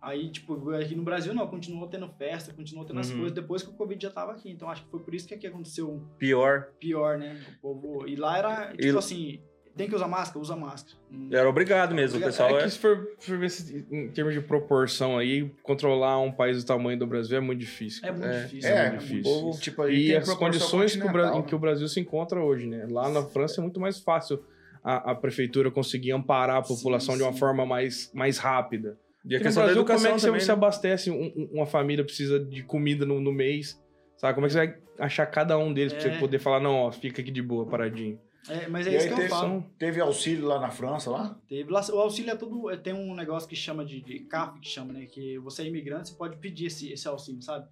Aí, 0.01 0.31
tipo, 0.31 0.71
aqui 0.71 0.95
no 0.95 1.03
Brasil 1.03 1.35
não, 1.35 1.47
continuou 1.47 1.89
tendo 1.89 2.09
festa, 2.09 2.53
continuou 2.55 2.87
tendo 2.87 3.01
as 3.01 3.11
Uhum. 3.11 3.17
coisas 3.19 3.33
depois 3.35 3.63
que 3.63 3.71
o 3.71 3.75
Covid 3.75 4.03
já 4.03 4.11
tava 4.11 4.33
aqui. 4.33 4.51
Então 4.51 4.69
acho 4.71 4.85
que 4.85 4.91
foi 4.91 5.01
por 5.01 5.15
isso 5.15 5.27
que 5.29 5.35
aqui 5.35 5.47
aconteceu 5.47 6.07
Pior. 6.19 6.73
pior, 6.79 7.19
né? 7.19 7.45
O 7.57 7.61
povo. 7.61 8.07
E 8.09 8.15
lá 8.17 8.39
era, 8.39 8.71
tipo 8.73 8.83
E- 8.85 8.99
assim, 8.99 9.41
tem 9.77 9.89
que 9.89 9.95
usar 9.95 10.09
máscara? 10.09 10.39
Usa 10.41 10.57
máscara. 10.57 10.97
Hum. 11.13 11.29
Era 11.33 11.49
obrigado 11.49 11.95
mesmo, 11.95 12.19
o 12.19 12.23
Obrigado. 12.23 12.31
pessoal 12.31 12.59
É 12.59 12.63
é... 12.63 12.65
que 12.65 12.71
se 12.71 12.79
for, 12.79 13.09
for 13.19 13.39
ver 13.39 13.51
se- 13.51 13.87
em 13.91 14.09
termos 14.11 14.35
de 14.35 14.41
proporção 14.41 15.19
aí, 15.19 15.51
controlar 15.63 16.19
um 16.21 16.33
país 16.33 16.63
do 16.63 16.67
tamanho 16.67 16.99
do 16.99 17.07
Brasil 17.07 17.37
é 17.37 17.41
muito 17.41 17.61
difícil. 17.61 18.07
É 18.07 18.11
muito 18.11 18.27
É. 18.27 18.43
difícil. 18.45 18.71
É, 18.71 18.89
muito 18.91 19.01
difícil. 19.03 19.23
povo, 19.23 19.61
tipo, 19.61 19.89
E 19.89 20.07
tem 20.09 20.17
as 20.17 20.35
condições 20.35 20.93
que 20.97 20.99
o, 20.99 21.05
Bra- 21.05 21.13
continental, 21.13 21.41
em 21.41 21.43
que 21.45 21.55
o 21.55 21.59
Brasil 21.59 21.89
se 21.89 22.01
encontra 22.01 22.41
hoje, 22.41 22.67
né? 22.67 22.87
Lá 22.91 23.09
na 23.11 23.23
França 23.23 23.61
é 23.61 23.63
muito 23.63 23.79
mais 23.81 23.99
fácil 24.01 24.43
a, 24.83 25.13
a 25.13 25.15
prefeitura 25.15 25.71
conseguir 25.71 26.13
amparar 26.13 26.57
a 26.57 26.63
população 26.63 27.15
Sim, 27.15 27.19
de 27.19 27.25
uma 27.25 27.33
sim. 27.33 27.39
forma 27.39 27.67
mais, 27.67 28.11
mais 28.15 28.39
rápida. 28.39 28.99
E 29.25 29.35
a 29.35 29.39
Porque 29.39 29.39
no 29.39 29.43
questão 29.45 29.63
da 29.63 29.67
Brasil, 29.67 29.83
como 29.85 29.93
é 29.93 29.97
educação 29.97 30.15
que 30.15 30.21
você, 30.21 30.27
também, 30.29 30.41
você 30.41 30.47
né? 30.47 30.53
abastece 30.53 31.11
um- 31.11 31.33
um- 31.37 31.49
uma 31.55 31.67
família 31.67 32.05
precisa 32.05 32.39
de 32.39 32.63
comida 32.63 33.05
no, 33.05 33.21
no 33.21 33.33
mês? 33.33 33.81
Sabe? 34.17 34.35
Como 34.35 34.47
é 34.47 34.49
que 34.49 34.53
você 34.55 34.67
vai 34.67 34.77
achar 35.01 35.27
cada 35.27 35.59
um 35.59 35.73
deles 35.75 35.93
pra 35.93 36.03
É. 36.09 36.13
você 36.15 36.19
poder 36.21 36.39
falar, 36.39 36.61
não, 36.61 36.75
ó, 36.77 36.93
fica 36.93 37.21
aqui 37.21 37.31
de 37.33 37.43
boa, 37.43 37.67
paradinho. 37.67 38.19
É, 38.49 38.69
mas 38.69 38.87
E 38.87 38.91
é 38.91 38.97
isso 38.97 39.03
aí 39.03 39.09
que 39.09 39.13
eu 39.15 39.17
teve, 39.19 39.29
falo. 39.29 39.65
teve 39.79 40.01
auxílio 40.01 40.47
lá 40.47 40.61
na 40.61 40.71
França, 40.71 41.11
lá? 41.11 41.39
Teve 41.49 41.71
lá, 41.71 41.81
o 41.93 41.99
auxílio 41.99 42.31
é 42.31 42.37
tudo. 42.37 42.71
é, 42.71 42.77
Tem 42.77 42.93
um 42.95 43.15
negócio 43.15 43.49
que 43.49 43.57
chama 43.57 43.85
de, 43.85 44.01
de 44.01 44.21
CAF, 44.21 44.61
que 44.61 44.69
chama, 44.69 44.93
né? 44.93 45.07
Que 45.07 45.39
você 45.39 45.63
é 45.63 45.67
imigrante, 45.67 46.11
você 46.11 46.15
pode 46.15 46.37
pedir 46.37 46.67
esse, 46.67 46.93
esse 46.93 47.09
auxílio, 47.09 47.43
sabe? 47.43 47.67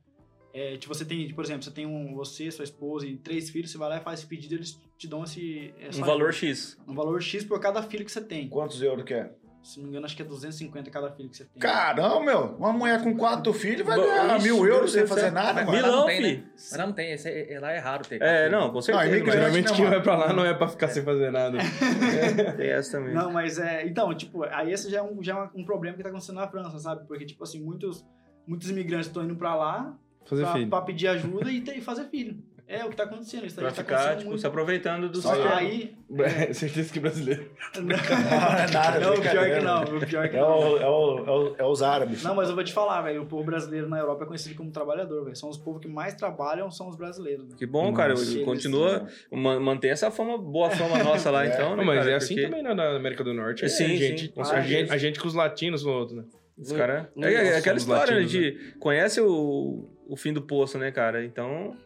É, 0.52 0.76
tipo, 0.76 0.94
você 0.94 1.04
tem, 1.04 1.32
por 1.34 1.44
exemplo, 1.44 1.64
você 1.64 1.70
tem 1.70 1.84
um, 1.84 2.14
você, 2.14 2.48
sua 2.50 2.62
esposa 2.64 3.06
e 3.06 3.16
três 3.16 3.50
filhos, 3.50 3.72
você 3.72 3.78
vai 3.78 3.88
lá 3.88 3.96
e 3.96 4.00
faz 4.00 4.20
esse 4.20 4.28
pedido, 4.28 4.54
eles 4.54 4.80
te 4.96 5.08
dão 5.08 5.24
esse. 5.24 5.74
Um 5.96 6.00
valor. 6.04 6.32
X. 6.32 6.78
Um 6.86 6.94
valor 6.94 7.20
X 7.20 7.44
por 7.44 7.58
cada 7.60 7.82
filho 7.82 8.04
que 8.04 8.12
você 8.12 8.20
tem. 8.20 8.48
Quantos 8.48 8.80
euros 8.80 9.04
que 9.04 9.14
é? 9.14 9.32
Se 9.64 9.78
não 9.78 9.84
me 9.84 9.90
engano, 9.92 10.04
acho 10.04 10.14
que 10.14 10.20
é 10.20 10.24
250 10.26 10.90
cada 10.90 11.10
filho 11.10 11.30
que 11.30 11.36
você 11.38 11.44
tem. 11.46 11.58
Caramba, 11.58 12.20
meu. 12.20 12.40
Uma 12.58 12.70
mulher 12.72 13.02
com 13.02 13.16
quatro 13.16 13.50
filhos 13.54 13.86
vai 13.86 13.96
ganhar 13.98 14.36
Ixi, 14.36 14.44
mil 14.46 14.66
euros 14.66 14.92
sem 14.92 15.06
fazer 15.06 15.30
nada, 15.32 15.64
mano. 15.64 15.70
Milão, 15.72 16.00
não 16.00 16.06
tem, 16.06 16.16
fi. 16.16 16.36
né? 16.36 16.44
Mas 16.52 16.76
lá 16.78 16.86
não 16.86 16.92
tem, 16.92 17.12
esse 17.12 17.28
é- 17.30 17.52
é- 17.54 17.58
lá 17.60 17.72
é 17.72 17.78
raro 17.78 18.04
ter. 18.06 18.20
É, 18.20 18.50
não, 18.50 18.70
com 18.70 18.82
certeza. 18.82 19.24
mas 19.24 19.32
Geralmente 19.34 19.72
quem 19.72 19.84
mano? 19.84 19.90
vai 19.96 20.02
pra 20.02 20.16
lá 20.16 20.32
não 20.34 20.44
é 20.44 20.52
pra 20.52 20.68
ficar 20.68 20.88
sem 20.88 21.02
fazer 21.02 21.30
nada. 21.32 21.56
Tem 22.56 22.68
essa 22.70 22.98
também. 22.98 23.14
Não, 23.14 23.32
mas 23.32 23.58
é. 23.58 23.86
Então, 23.86 24.14
tipo, 24.14 24.44
aí 24.44 24.70
esse 24.72 24.90
já 24.90 24.98
é 24.98 25.02
um, 25.02 25.22
já 25.22 25.32
é 25.34 25.48
um 25.58 25.64
problema 25.64 25.96
que 25.96 26.02
tá 26.02 26.10
acontecendo 26.10 26.36
na 26.36 26.46
França, 26.48 26.78
sabe? 26.78 27.06
Porque, 27.06 27.24
tipo 27.24 27.42
assim, 27.42 27.60
muitos, 27.62 28.04
muitos 28.46 28.68
imigrantes 28.70 29.06
estão 29.06 29.24
indo 29.24 29.34
pra 29.36 29.54
lá 29.54 29.96
Fazer 30.26 30.42
pra, 30.42 30.52
filho. 30.52 30.68
pra 30.68 30.82
pedir 30.82 31.08
ajuda 31.08 31.50
e, 31.50 31.60
ter- 31.62 31.76
e 31.78 31.80
fazer 31.80 32.04
filho. 32.10 32.36
É 32.66 32.82
o 32.84 32.88
que 32.88 32.96
tá 32.96 33.04
acontecendo. 33.04 33.44
Isso 33.46 33.60
aí 33.60 33.66
Pra 33.66 33.74
tá 33.74 33.82
ficar, 33.82 33.94
acontecendo 33.96 34.16
tipo, 34.18 34.28
muito. 34.30 34.40
se 34.40 34.46
aproveitando 34.46 35.08
do 35.10 35.20
Só 35.20 35.30
que 35.30 35.36
sistema. 35.36 35.56
aí. 35.60 35.94
Certeza 36.54 36.92
que 36.92 36.98
brasileiro. 37.00 37.50
Não, 37.76 37.82
não 37.82 37.94
é 38.58 38.70
nada, 38.72 39.00
Não, 39.00 39.10
o 39.14 39.20
pior 39.20 39.22
que 39.22 39.28
brincadeira. 39.28 39.62
não. 39.62 39.82
O 39.82 40.06
pior 40.06 40.28
que 40.30 40.36
É, 40.36 40.40
não. 40.40 40.58
o, 40.58 40.76
é, 40.78 40.88
o, 40.88 41.18
é, 41.18 41.30
o- 41.30 41.54
é 41.58 41.64
os 41.66 41.82
árabes. 41.82 42.22
Não, 42.22 42.34
mas 42.34 42.48
eu 42.48 42.54
vou 42.54 42.64
te 42.64 42.72
falar, 42.72 43.02
velho. 43.02 43.22
O 43.22 43.26
povo 43.26 43.44
brasileiro 43.44 43.88
na 43.88 43.98
Europa 43.98 44.24
é 44.24 44.26
conhecido 44.26 44.54
como 44.54 44.70
trabalhador, 44.70 45.24
velho. 45.24 45.36
São 45.36 45.50
os 45.50 45.58
povos 45.58 45.82
que 45.82 45.88
mais 45.88 46.14
trabalham, 46.14 46.70
são 46.70 46.88
os 46.88 46.96
brasileiros. 46.96 47.48
né? 47.50 47.54
Que 47.58 47.66
bom, 47.66 47.92
cara. 47.92 48.10
Nossa, 48.14 48.32
eles- 48.32 48.44
Continua, 48.44 49.06
ma- 49.30 49.60
mantém 49.60 49.90
essa 49.90 50.10
fama, 50.10 50.38
boa 50.38 50.70
fama 50.70 51.02
nossa 51.04 51.30
lá, 51.30 51.44
É. 51.46 51.48
então, 51.48 51.70
Não, 51.70 51.76
né, 51.76 51.84
mas 51.84 51.98
cara? 51.98 52.10
é 52.12 52.14
assim 52.14 52.34
Porque 52.34 52.48
também 52.48 52.62
na, 52.62 52.74
na 52.74 52.96
América 52.96 53.22
do 53.22 53.34
Norte. 53.34 53.64
É 53.64 53.68
Sim, 53.68 53.84
a 53.84 53.88
sim, 53.88 53.96
gente, 53.98 54.28
com 54.30 54.40
a, 54.42 54.60
gente, 54.62 54.90
a 54.92 54.96
gente 54.96 55.20
com 55.20 55.28
os 55.28 55.34
latinos 55.34 55.84
no 55.84 55.92
outro, 55.92 56.16
né? 56.16 56.24
Os 56.56 56.70
caras... 56.72 57.08
Nós 57.16 57.32
É, 57.34 57.48
é 57.48 57.56
aquela 57.58 57.76
história, 57.76 58.14
né, 58.14 58.22
latinos, 58.22 58.30
de... 58.30 58.74
Conhece 58.78 59.20
o, 59.20 59.88
o 60.08 60.16
fim 60.16 60.32
do 60.32 60.40
poço, 60.40 60.78
né, 60.78 60.90
cara? 60.92 61.24
Então, 61.24 61.76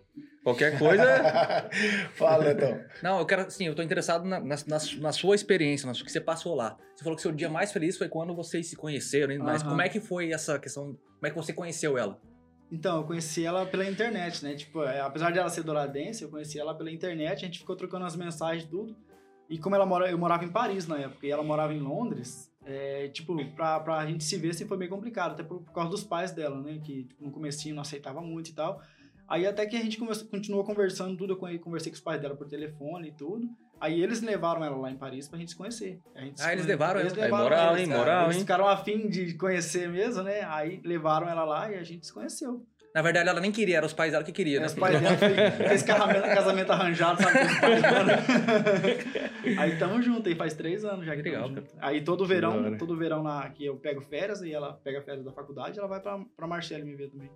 qualquer 0.43 0.79
coisa... 0.79 1.05
Fala, 2.15 2.53
então. 2.53 2.81
Não, 3.03 3.19
eu 3.19 3.27
quero, 3.27 3.43
assim, 3.43 3.67
eu 3.67 3.75
tô 3.75 3.83
interessado 3.83 4.25
na, 4.25 4.41
na, 4.41 4.57
na 4.67 4.79
su- 4.79 5.01
na 5.01 5.13
sua 5.13 5.35
experiência, 5.35 5.87
na 5.87 5.95
sua, 5.95 6.05
que 6.05 6.13
você 6.13 6.21
passou 6.21 6.55
lá. 6.55 6.77
Você 6.95 7.05
falou 7.05 7.17
que 7.17 7.23
seu 7.23 7.33
dia 7.33 7.49
mais 7.49 7.73
feliz 7.73 7.97
foi 7.97 8.09
quando 8.09 8.35
vocês 8.35 8.67
se 8.69 8.77
conheceram, 8.77 9.33
hein? 9.33 9.39
mas 9.39 9.63
Aham. 9.63 9.71
como 9.71 9.83
é 9.83 9.89
que 9.89 10.01
foi 10.01 10.33
essa 10.33 10.59
questão, 10.59 10.85
como 10.85 11.27
é 11.27 11.31
que 11.31 11.37
você 11.37 11.53
conheceu 11.53 11.97
ela? 11.99 12.21
Então, 12.71 12.99
eu 12.99 13.05
conheci 13.05 13.47
ela 13.47 13.65
pela 13.65 13.89
internet, 13.89 14.45
né? 14.45 14.55
Tipo, 14.55 14.83
é, 14.83 15.01
apesar 15.01 15.31
de 15.31 15.39
ela 15.39 15.49
ser 15.49 15.63
douradense, 15.63 16.23
eu 16.23 16.29
conheci 16.29 16.59
ela 16.59 16.75
pela 16.75 16.91
internet, 16.91 17.37
a 17.43 17.47
gente 17.47 17.61
ficou 17.61 17.75
trocando 17.75 18.05
as 18.05 18.15
mensagens 18.15 18.65
e 18.65 18.69
tudo. 18.69 18.95
E 19.49 19.59
como 19.59 19.75
ela 19.75 19.87
mora, 19.87 20.11
eu 20.11 20.19
morava 20.19 20.45
em 20.45 20.49
Paris 20.51 20.87
na 20.87 20.99
época 20.99 21.27
e 21.27 21.31
ela 21.31 21.43
morava 21.43 21.73
em 21.73 21.81
Londres, 21.81 22.53
é, 22.67 23.09
tipo, 23.09 23.43
pra, 23.55 23.81
pra 23.81 24.05
gente 24.05 24.23
se 24.23 24.37
ver 24.37 24.51
assim 24.51 24.67
foi 24.67 24.77
meio 24.77 24.91
complicado, 24.91 25.33
até 25.33 25.43
por, 25.43 25.63
por 25.63 25.73
causa 25.73 25.89
dos 25.89 26.05
pais 26.05 26.33
dela, 26.33 26.61
né? 26.61 26.79
Que 26.85 27.05
tipo, 27.05 27.25
no 27.25 27.31
comecinho 27.31 27.75
não 27.75 27.81
aceitava 27.81 28.21
muito 28.21 28.51
e 28.51 28.53
tal. 28.53 28.83
Aí 29.29 29.47
até 29.47 29.67
que 29.67 29.77
a 29.77 29.81
gente 29.81 29.99
conversa- 29.99 30.25
continuou 30.27 30.65
conversando 30.65 31.17
tudo, 31.17 31.35
eu 31.35 31.37
con- 31.37 31.59
conversei 31.59 31.93
com 31.93 31.97
os 31.97 32.01
pais 32.03 32.21
dela 32.21 32.35
por 32.35 32.49
telefone 32.49 33.09
e 33.09 33.13
tudo. 33.13 33.47
Aí 33.81 34.03
eles 34.03 34.21
levaram 34.23 34.65
ela 34.65 34.77
lá 34.77 34.91
em 34.91 34.97
Paris 34.97 35.29
pra 35.29 35.39
gente 35.39 35.51
se 35.51 35.57
conhecer. 35.57 36.01
A 36.17 36.21
gente 36.23 36.41
se 36.41 36.47
Ah, 36.47 36.53
eles 36.53 36.65
conhe- 36.65 36.73
levaram 36.73 37.01
ela? 37.01 37.11
É 37.25 37.29
moral, 37.29 37.69
ela, 37.69 37.81
hein? 37.81 37.87
cara. 37.89 37.99
Moral, 38.01 38.25
Eles 38.25 38.37
hein? 38.37 38.41
ficaram 38.43 38.69
afim 38.69 39.09
de 39.09 39.35
conhecer 39.35 39.89
mesmo, 39.89 40.23
né? 40.23 40.41
Aí 40.49 40.81
levaram 40.85 41.29
ela 41.29 41.45
lá 41.45 41.71
e 41.71 41.77
a 41.77 41.85
gente 41.85 42.07
se 42.07 42.13
conheceu. 42.13 42.65
Na 42.95 43.03
verdade, 43.03 43.29
ela 43.29 43.39
nem 43.39 43.53
queria, 43.53 43.77
era 43.77 43.87
os 43.87 43.93
pais 43.93 44.13
dela 44.13 44.25
que 44.25 44.33
queriam, 44.33 44.61
né? 44.61 44.67
Os 44.67 44.75
pais 44.75 44.99
dela 45.01 45.17
fez 45.17 45.73
esse 45.73 45.85
casamento, 45.85 46.23
casamento 46.23 46.73
arranjado, 46.73 47.23
sabe? 47.23 47.39
aí 49.59 49.79
tamo 49.79 50.01
junto, 50.03 50.29
aí 50.29 50.35
faz 50.35 50.55
três 50.55 50.85
anos 50.85 51.07
já 51.07 51.15
que 51.15 51.23
legal, 51.23 51.45
tamo 51.45 51.57
junto. 51.57 51.71
Aí 51.81 52.01
todo 52.03 52.27
verão, 52.27 52.77
todo 52.79 52.97
verão 52.97 53.23
na, 53.23 53.49
que 53.51 53.65
eu 53.67 53.77
pego 53.77 54.01
férias 54.01 54.41
e 54.43 54.53
ela 54.53 54.73
pega 54.73 55.03
férias 55.03 55.25
da 55.25 55.33
faculdade, 55.33 55.79
ela 55.79 55.87
vai 55.87 56.01
pra, 56.01 56.19
pra 56.37 56.47
Marcelo 56.47 56.85
me 56.85 56.97
ver 56.97 57.11
também. 57.11 57.31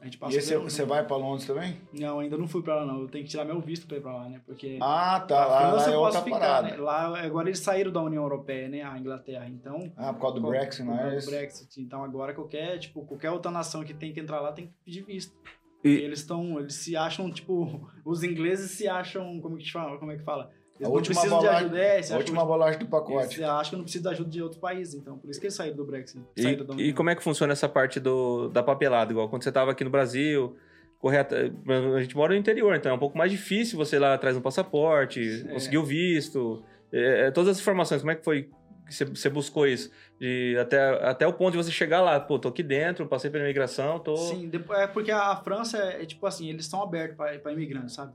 A 0.00 0.04
gente 0.04 0.16
passa 0.16 0.34
E 0.34 0.38
esse, 0.38 0.56
você 0.56 0.84
vai 0.84 1.06
pra 1.06 1.16
Londres 1.16 1.46
também? 1.46 1.76
Não, 1.92 2.20
ainda 2.20 2.38
não 2.38 2.48
fui 2.48 2.62
pra 2.62 2.76
lá 2.76 2.86
não. 2.86 3.02
Eu 3.02 3.08
tenho 3.08 3.22
que 3.24 3.30
tirar 3.30 3.44
meu 3.44 3.60
visto 3.60 3.86
pra 3.86 3.98
ir 3.98 4.00
pra 4.00 4.16
lá, 4.16 4.28
né? 4.30 4.40
Porque 4.46 4.78
Ah, 4.80 5.20
tá. 5.20 5.46
Lá, 5.46 5.72
lá 5.74 5.90
é 5.92 5.96
outra 5.96 6.22
ficar, 6.22 6.38
parada. 6.38 6.68
né? 6.68 6.76
Lá, 6.78 7.20
agora 7.22 7.48
eles 7.48 7.58
saíram 7.58 7.92
da 7.92 8.00
União 8.02 8.22
Europeia, 8.22 8.68
né? 8.68 8.82
A 8.82 8.98
Inglaterra. 8.98 9.46
Então, 9.48 9.92
Ah, 9.96 10.12
por 10.14 10.20
causa 10.22 10.36
do 10.36 10.40
Por- 10.42 10.50
Brexit, 10.50 10.82
por 10.84 10.90
não 10.90 10.96
causa 10.96 11.08
é 11.08 11.12
do 11.12 11.18
isso? 11.18 11.30
Brexit. 11.30 11.80
Então 11.82 12.02
agora 12.02 12.32
qualquer, 12.32 12.78
tipo, 12.78 13.04
qualquer 13.04 13.30
outra 13.30 13.50
nação 13.50 13.84
que 13.84 13.92
tem 13.92 14.12
que 14.12 14.20
entrar 14.20 14.40
lá 14.40 14.52
tem 14.52 14.68
que 14.68 14.72
pedir 14.84 15.02
visto. 15.04 15.36
E- 15.84 15.88
eles 15.88 16.20
estão, 16.20 16.58
eles 16.58 16.74
se 16.76 16.96
acham, 16.96 17.30
tipo, 17.30 17.86
os 18.04 18.22
ingleses 18.22 18.70
se 18.70 18.88
acham, 18.88 19.38
como 19.40 19.56
que 19.58 19.70
fala, 19.70 19.98
como 19.98 20.12
é 20.12 20.16
que 20.16 20.24
fala? 20.24 20.50
Eles 20.80 20.86
A 20.86 20.88
não 20.88 20.96
última 20.96 21.14
precisam 21.14 21.38
de 21.38 21.44
bolagem- 21.44 21.66
ajuda, 21.66 21.78
é, 21.78 22.12
A 22.12 22.16
última 22.16 22.44
bolagem 22.44 22.78
do 22.78 22.82
eles 22.84 22.90
pacote. 22.90 23.34
se 23.34 23.44
acham 23.44 23.70
que 23.70 23.76
não 23.76 23.82
precisam 23.82 24.10
de 24.10 24.14
ajuda 24.16 24.30
de 24.30 24.42
outros 24.42 24.60
países, 24.60 24.94
então 24.94 25.18
por 25.18 25.30
isso 25.30 25.38
que 25.38 25.46
eles 25.46 25.54
saíram 25.54 25.76
do 25.76 25.84
Brexit. 25.84 26.24
E, 26.36 26.42
saíram 26.42 26.64
da 26.64 26.72
e 26.72 26.76
União. 26.76 26.94
como 26.96 27.10
é 27.10 27.14
que 27.14 27.22
funciona 27.22 27.52
essa 27.52 27.68
parte 27.68 28.00
do, 28.00 28.48
da 28.48 28.62
papelada? 28.62 29.12
Igual 29.12 29.28
quando 29.28 29.42
você 29.42 29.50
estava 29.50 29.70
aqui 29.72 29.84
no 29.84 29.90
Brasil, 29.90 30.56
correto? 30.98 31.34
A 31.34 32.00
gente 32.00 32.16
mora 32.16 32.32
no 32.32 32.38
interior, 32.40 32.74
então 32.74 32.92
é 32.92 32.94
um 32.94 32.98
pouco 32.98 33.16
mais 33.18 33.30
difícil 33.30 33.76
você 33.76 33.96
ir 33.96 33.98
lá 33.98 34.14
atrás 34.14 34.34
um 34.36 34.40
passaporte, 34.40 35.44
É. 35.48 35.52
conseguir 35.52 35.76
o 35.78 35.84
visto, 35.84 36.62
é, 36.92 37.26
é, 37.26 37.30
todas 37.30 37.50
as 37.50 37.60
informações. 37.60 38.00
Como 38.00 38.10
é 38.12 38.14
que 38.14 38.24
foi 38.24 38.48
que 38.86 38.94
você, 38.94 39.04
você 39.04 39.28
buscou 39.28 39.66
isso? 39.66 39.90
De, 40.18 40.56
até, 40.60 40.80
até 41.06 41.26
o 41.26 41.32
ponto 41.32 41.52
de 41.52 41.56
você 41.58 41.70
chegar 41.70 42.00
lá, 42.00 42.18
pô, 42.18 42.38
tô 42.38 42.48
aqui 42.48 42.62
dentro, 42.62 43.06
passei 43.06 43.30
pela 43.30 43.44
imigração, 43.44 43.98
tô. 43.98 44.16
Sim, 44.16 44.48
depois, 44.48 44.78
é 44.80 44.86
porque 44.86 45.10
a 45.12 45.36
França 45.36 45.76
é, 45.78 46.02
é 46.02 46.06
tipo 46.06 46.26
assim, 46.26 46.48
eles 46.48 46.66
são 46.66 46.82
abertos 46.82 47.16
para 47.16 47.52
imigrantes, 47.52 47.94
sabe? 47.94 48.12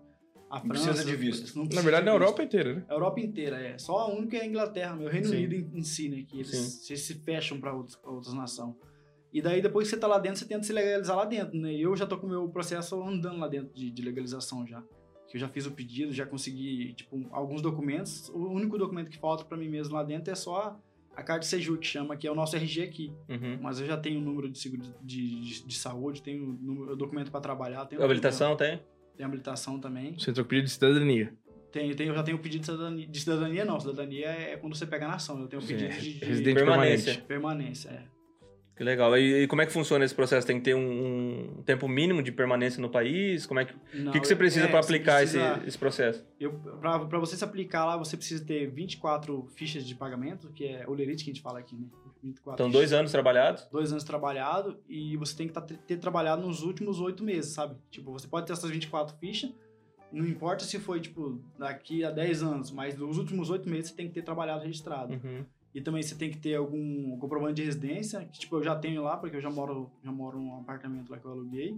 A 0.56 0.60
Não 0.60 0.70
precisa 0.70 1.04
de 1.04 1.16
visto. 1.18 1.54
não 1.56 1.64
Na 1.64 1.68
precisa 1.70 1.84
verdade, 1.84 2.04
de 2.06 2.10
na. 2.10 2.16
Europa 2.16 2.44
inteira, 2.44 2.74
né? 2.76 2.86
A 2.88 2.94
Europa 2.94 3.20
inteira, 3.20 3.60
é. 3.62 3.78
Só 3.78 3.98
a 3.98 4.08
única 4.08 4.38
é 4.38 4.42
a 4.42 4.46
Inglaterra, 4.46 4.96
meu. 4.96 5.08
O 5.08 5.12
Reino 5.12 5.28
Sim. 5.28 5.36
Unido 5.36 5.54
em, 5.56 5.80
em 5.80 5.84
si, 5.84 6.08
né? 6.08 6.24
Que 6.26 6.38
eles, 6.38 6.90
eles 6.90 7.02
se 7.02 7.14
fecham 7.16 7.60
para 7.60 7.74
outras 7.74 8.34
nações. 8.34 8.74
E 9.34 9.42
daí, 9.42 9.62
depois 9.62 9.88
que 9.90 9.94
você 9.94 10.00
tá 10.00 10.08
lá 10.08 10.18
dentro, 10.18 10.40
você 10.40 10.46
tenta 10.46 10.64
se 10.64 10.72
legalizar 10.72 11.18
lá 11.18 11.26
dentro, 11.26 11.58
né? 11.58 11.74
Eu 11.74 11.94
já 11.98 12.06
tô 12.08 12.18
com 12.18 12.26
o 12.26 12.30
meu 12.30 12.48
processo 12.48 13.04
andando 13.04 13.38
lá 13.38 13.50
dentro 13.50 13.74
de, 13.74 13.92
de 13.92 14.02
legalização 14.02 14.66
já. 14.66 14.82
Que 15.28 15.36
eu 15.36 15.42
já 15.42 15.50
fiz 15.50 15.66
o 15.66 15.72
pedido, 15.72 16.14
já 16.14 16.26
consegui, 16.26 16.94
tipo, 16.94 17.28
alguns 17.32 17.62
documentos. 17.62 18.30
O 18.30 18.48
único 18.48 18.78
documento 18.78 19.10
que 19.10 19.18
falta 19.18 19.44
para 19.44 19.58
mim 19.58 19.68
mesmo 19.68 19.94
lá 19.94 20.04
dentro 20.04 20.32
é 20.32 20.36
só 20.36 20.80
a 21.14 21.22
carta 21.24 21.42
de 21.42 21.48
Sejur, 21.48 21.78
que 21.78 21.86
chama, 21.88 22.16
que 22.16 22.26
é 22.28 22.32
o 22.32 22.36
nosso 22.36 22.56
RG 22.56 22.84
aqui. 22.84 23.12
Uhum. 23.28 23.60
Mas 23.62 23.82
eu 23.82 23.86
já 23.88 23.98
tenho 23.98 24.22
o 24.22 24.24
número 24.24 24.50
de 24.50 24.58
seguro 24.58 24.84
de, 25.02 25.42
de, 25.42 25.66
de 25.68 25.76
saúde, 25.78 26.22
tenho 26.22 26.44
o 26.46 26.54
número- 26.54 26.94
o 26.94 26.96
documento 26.96 27.30
para 27.32 27.42
trabalhar, 27.42 27.86
tenho 27.86 28.02
Habilitação 28.04 28.56
tem? 28.56 28.80
Tem 29.16 29.26
habilitação 29.26 29.80
também. 29.80 30.18
Você 30.18 30.32
entrou 30.32 30.46
com 30.46 30.50
pedido 30.50 30.66
de 30.66 30.72
cidadania. 30.72 31.34
Tem, 31.72 31.94
tem, 31.94 32.08
eu 32.08 32.16
já 32.16 32.24
tenho 32.24 32.40
pedido 32.40 32.62
de 32.62 32.66
cidadania, 32.68 33.08
de 33.08 33.20
cidadania 33.20 33.66
não. 33.66 33.80
Cidadania 33.80 34.28
é 34.28 34.58
quando 34.58 34.76
você 34.76 34.86
pega 34.86 35.06
a 35.06 35.10
nação. 35.10 35.40
Eu 35.42 35.48
tenho 35.48 35.62
Sim, 35.62 35.68
pedido 35.76 35.94
de, 35.94 36.14
de 36.20 36.26
Residente 36.26 36.56
Permanência. 36.56 37.22
permanente. 37.22 37.28
permanência. 37.28 37.90
É. 37.90 38.15
Que 38.76 38.84
legal. 38.84 39.18
E, 39.18 39.44
e 39.44 39.48
como 39.48 39.62
é 39.62 39.66
que 39.66 39.72
funciona 39.72 40.04
esse 40.04 40.14
processo? 40.14 40.46
Tem 40.46 40.58
que 40.58 40.66
ter 40.66 40.76
um, 40.76 41.60
um 41.60 41.64
tempo 41.64 41.88
mínimo 41.88 42.22
de 42.22 42.32
permanência 42.32 42.82
no 42.82 42.90
país? 42.90 43.46
Como 43.46 43.60
é 43.60 43.66
que, 43.66 43.74
o 43.74 43.78
Não, 44.04 44.12
que, 44.12 44.20
que 44.20 44.28
você 44.28 44.36
precisa 44.36 44.66
é, 44.66 44.68
para 44.68 44.80
aplicar 44.82 45.18
precisa- 45.20 45.58
esse, 45.60 45.68
esse 45.70 45.78
processo? 45.78 46.26
Pra 46.82 47.20
você 47.20 47.38
se 47.38 47.44
aplicar 47.44 47.86
lá, 47.86 47.96
você 47.96 48.18
precisa 48.18 48.44
ter 48.44 48.68
24 48.70 49.48
fichas 49.56 49.86
de 49.86 49.96
pagamento, 49.96 50.50
que 50.52 50.66
é 50.66 50.84
o 50.88 50.94
lerite 50.94 51.24
que 51.24 51.30
a 51.32 51.34
gente 51.34 51.42
fala 51.42 51.60
aqui, 51.60 51.76
né? 51.76 51.88
24 52.22 52.54
Então, 52.56 52.68
fichas. 52.68 52.74
dois 52.74 52.94
anos 52.94 53.12
trabalhados? 53.12 53.68
Dois 53.72 53.92
anos 53.92 54.04
trabalhado 54.04 54.78
e 54.90 55.16
você 55.16 55.36
tem 55.38 55.48
que 55.48 55.54
tá, 55.54 55.62
ter 55.62 55.98
trabalhado 55.98 56.42
nos 56.46 56.62
últimos 56.62 57.00
oito 57.00 57.24
meses, 57.24 57.54
sabe? 57.54 57.76
Tipo, 57.90 58.12
você 58.12 58.28
pode 58.28 58.46
ter 58.48 58.54
essas 58.54 58.70
24 58.70 59.16
fichas, 59.20 59.52
não 60.12 60.26
importa 60.26 60.64
se 60.66 60.80
foi, 60.80 61.00
tipo, 61.00 61.40
daqui 61.58 62.04
a 62.04 62.12
10 62.12 62.44
anos, 62.44 62.72
mas 62.72 62.98
nos 62.98 63.18
últimos 63.18 63.50
oito 63.50 63.70
meses 63.70 63.90
você 63.92 63.96
tem 63.96 64.08
que 64.08 64.14
ter 64.14 64.22
trabalhado 64.24 64.64
registrado. 64.64 65.14
Uhum. 65.14 65.46
E 65.76 65.82
também 65.82 66.02
você 66.02 66.16
tem 66.16 66.32
que 66.32 66.38
ter 66.38 66.56
algum 66.56 67.18
comprovante 67.20 67.56
de 67.56 67.64
residência, 67.66 68.24
que 68.32 68.40
tipo, 68.40 68.56
eu 68.56 68.64
já 68.64 68.78
tenho 68.78 69.04
lá, 69.04 69.18
porque 69.18 69.36
eu 69.36 69.42
já 69.42 69.50
moro, 69.50 69.92
já 70.02 70.10
moro 70.10 70.40
num 70.40 70.58
apartamento 70.62 71.12
lá 71.12 71.20
que 71.20 71.26
eu 71.26 71.32
aluguei. 71.32 71.78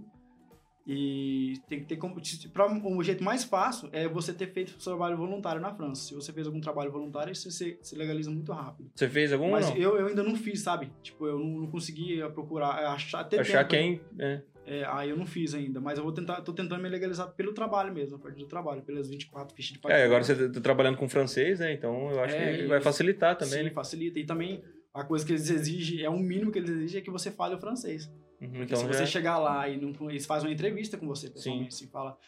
E 0.86 1.54
tem 1.68 1.80
que 1.80 1.84
ter 1.84 1.96
como. 1.96 2.14
Pra, 2.52 2.66
o 2.72 3.02
jeito 3.02 3.22
mais 3.22 3.42
fácil 3.42 3.90
é 3.92 4.08
você 4.08 4.32
ter 4.32 4.46
feito 4.52 4.80
seu 4.80 4.92
trabalho 4.92 5.18
voluntário 5.18 5.60
na 5.60 5.74
França. 5.74 6.02
Se 6.02 6.14
você 6.14 6.32
fez 6.32 6.46
algum 6.46 6.60
trabalho 6.60 6.90
voluntário, 6.92 7.32
isso 7.32 7.50
se, 7.50 7.76
se 7.82 7.96
legaliza 7.96 8.30
muito 8.30 8.52
rápido. 8.52 8.88
Você 8.94 9.08
fez 9.08 9.32
algum 9.32 9.50
Mas 9.50 9.68
eu, 9.70 9.98
eu 9.98 10.06
ainda 10.06 10.22
não 10.22 10.34
fiz, 10.36 10.62
sabe? 10.62 10.90
Tipo, 11.02 11.26
eu 11.26 11.38
não, 11.38 11.62
não 11.62 11.66
consegui 11.66 12.20
procurar, 12.32 12.70
achar 12.92 13.20
até 13.20 13.40
Achar 13.40 13.66
tempo, 13.66 14.02
quem. 14.14 14.24
é. 14.24 14.40
É, 14.70 14.84
aí 14.86 15.08
eu 15.08 15.16
não 15.16 15.24
fiz 15.24 15.54
ainda, 15.54 15.80
mas 15.80 15.96
eu 15.96 16.04
vou 16.04 16.12
tentar, 16.12 16.42
tô 16.42 16.52
tentando 16.52 16.82
me 16.82 16.90
legalizar 16.90 17.26
pelo 17.32 17.54
trabalho 17.54 17.90
mesmo, 17.90 18.16
a 18.16 18.18
partir 18.18 18.40
do 18.40 18.46
trabalho, 18.46 18.82
pelas 18.82 19.08
24 19.08 19.56
fichas 19.56 19.78
de 19.78 19.90
É, 19.90 20.04
agora 20.04 20.22
você 20.22 20.46
tá 20.50 20.60
trabalhando 20.60 20.98
com 20.98 21.08
francês, 21.08 21.58
né? 21.58 21.72
Então 21.72 22.10
eu 22.10 22.22
acho 22.22 22.34
É, 22.34 22.58
que 22.58 22.66
vai 22.66 22.78
facilitar 22.78 23.34
também, 23.34 23.60
Sim, 23.60 23.64
né? 23.64 23.70
facilita. 23.70 24.18
E 24.18 24.26
também 24.26 24.62
a 24.92 25.04
coisa 25.04 25.24
que 25.24 25.32
eles 25.32 25.48
exigem, 25.48 26.02
é 26.02 26.10
o 26.10 26.18
mínimo 26.18 26.52
que 26.52 26.58
eles 26.58 26.68
exigem 26.68 27.00
é 27.00 27.02
que 27.02 27.10
você 27.10 27.30
fale 27.30 27.54
o 27.54 27.58
francês. 27.58 28.12
Uhum, 28.42 28.62
Então 28.62 28.76
se 28.76 28.86
já... 28.86 28.92
você 28.92 29.06
chegar 29.06 29.38
lá 29.38 29.66
e 29.68 29.80
não, 29.80 30.10
eles 30.10 30.26
fazem 30.26 30.48
uma 30.48 30.54
entrevista 30.54 30.98
com 30.98 31.06
você, 31.06 31.30
pessoalmente, 31.30 31.74
assim, 31.74 31.86
fala, 31.88 32.18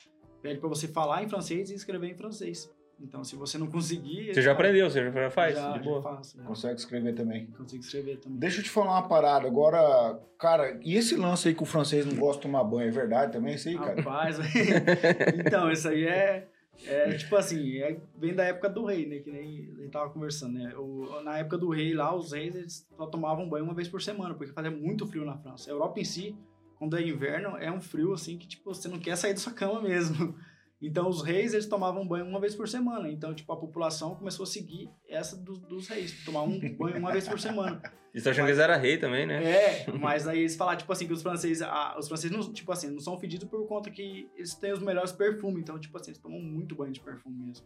pede 0.40 0.60
pra 0.60 0.68
você 0.68 0.88
falar 0.88 1.22
em 1.22 1.28
francês 1.28 1.70
e 1.70 1.74
escrever 1.74 2.08
em 2.08 2.14
francês. 2.16 2.72
Então, 3.02 3.24
se 3.24 3.34
você 3.34 3.56
não 3.56 3.66
conseguir... 3.66 4.34
Você 4.34 4.42
já 4.42 4.52
aprendeu, 4.52 4.88
você 4.88 5.10
já 5.10 5.30
faz? 5.30 5.54
Já, 5.54 5.72
de 5.72 5.78
já 5.78 5.84
boa. 5.84 6.02
faço. 6.02 6.36
já. 6.36 6.44
Consegue 6.44 6.78
escrever 6.78 7.14
também. 7.14 7.46
Consigo 7.46 7.82
escrever 7.82 8.18
também. 8.18 8.38
Deixa 8.38 8.60
eu 8.60 8.64
te 8.64 8.70
falar 8.70 8.92
uma 8.92 9.08
parada. 9.08 9.46
Agora, 9.46 10.20
cara, 10.38 10.78
e 10.82 10.94
esse 10.96 11.16
lance 11.16 11.48
aí 11.48 11.54
que 11.54 11.62
o 11.62 11.66
francês 11.66 12.04
não 12.04 12.14
gosta 12.14 12.36
de 12.36 12.42
tomar 12.42 12.62
banho, 12.64 12.88
é 12.88 12.90
verdade 12.90 13.32
também? 13.32 13.54
Isso 13.54 13.68
aí, 13.68 13.78
cara? 13.78 13.96
Rapaz, 13.96 14.38
então, 15.38 15.70
isso 15.72 15.88
aí 15.88 16.04
é, 16.04 16.48
é 16.86 17.12
tipo 17.14 17.34
assim, 17.36 17.78
é, 17.78 17.98
vem 18.16 18.34
da 18.34 18.44
época 18.44 18.68
do 18.68 18.84
rei, 18.84 19.06
né? 19.06 19.18
Que 19.18 19.30
nem 19.30 19.72
a 19.78 19.80
gente 19.82 19.90
tava 19.90 20.10
conversando, 20.10 20.58
né? 20.58 20.74
O, 20.76 21.22
na 21.22 21.38
época 21.38 21.58
do 21.58 21.70
rei 21.70 21.94
lá, 21.94 22.14
os 22.14 22.32
reis 22.32 22.54
eles 22.54 22.86
só 22.96 23.06
tomavam 23.06 23.48
banho 23.48 23.64
uma 23.64 23.74
vez 23.74 23.88
por 23.88 24.02
semana, 24.02 24.34
porque 24.34 24.52
fazia 24.52 24.70
muito 24.70 25.06
frio 25.06 25.24
na 25.24 25.36
França. 25.38 25.70
A 25.70 25.72
Europa 25.72 26.00
em 26.00 26.04
si, 26.04 26.36
quando 26.78 26.96
é 26.96 27.02
inverno, 27.02 27.56
é 27.56 27.70
um 27.70 27.80
frio 27.80 28.12
assim 28.12 28.38
que, 28.38 28.46
tipo, 28.46 28.74
você 28.74 28.88
não 28.88 28.98
quer 28.98 29.16
sair 29.16 29.32
da 29.32 29.40
sua 29.40 29.52
cama 29.52 29.80
mesmo. 29.82 30.34
Então, 30.82 31.08
os 31.08 31.22
reis, 31.22 31.52
eles 31.52 31.66
tomavam 31.66 32.06
banho 32.06 32.24
uma 32.24 32.40
vez 32.40 32.54
por 32.54 32.66
semana. 32.68 33.10
Então, 33.10 33.34
tipo, 33.34 33.52
a 33.52 33.56
população 33.56 34.14
começou 34.14 34.44
a 34.44 34.46
seguir 34.46 34.90
essa 35.06 35.36
dos, 35.36 35.60
dos 35.60 35.88
reis, 35.88 36.24
tomar 36.24 36.42
um 36.42 36.58
banho 36.76 36.98
uma 36.98 37.12
vez 37.12 37.28
por 37.28 37.38
semana. 37.38 37.80
Tá 38.24 38.30
achando 38.30 38.46
que 38.46 38.50
eles 38.50 38.58
eram 38.58 38.76
rei 38.76 38.98
também, 38.98 39.24
né? 39.24 39.44
É, 39.44 39.86
mas 39.96 40.26
aí 40.26 40.40
eles 40.40 40.56
falaram, 40.56 40.78
tipo 40.78 40.92
assim, 40.92 41.06
que 41.06 41.12
os 41.12 41.22
franceses, 41.22 41.62
ah, 41.62 41.94
os 41.96 42.08
franceses, 42.08 42.36
não, 42.36 42.52
tipo 42.52 42.72
assim, 42.72 42.90
não 42.90 42.98
são 42.98 43.16
fedidos 43.16 43.48
por 43.48 43.64
conta 43.68 43.88
que 43.88 44.28
eles 44.34 44.52
têm 44.56 44.72
os 44.72 44.82
melhores 44.82 45.12
perfumes. 45.12 45.62
Então, 45.62 45.78
tipo 45.78 45.96
assim, 45.96 46.10
eles 46.10 46.20
tomam 46.20 46.40
muito 46.40 46.74
banho 46.74 46.92
de 46.92 46.98
perfume 46.98 47.36
mesmo. 47.46 47.64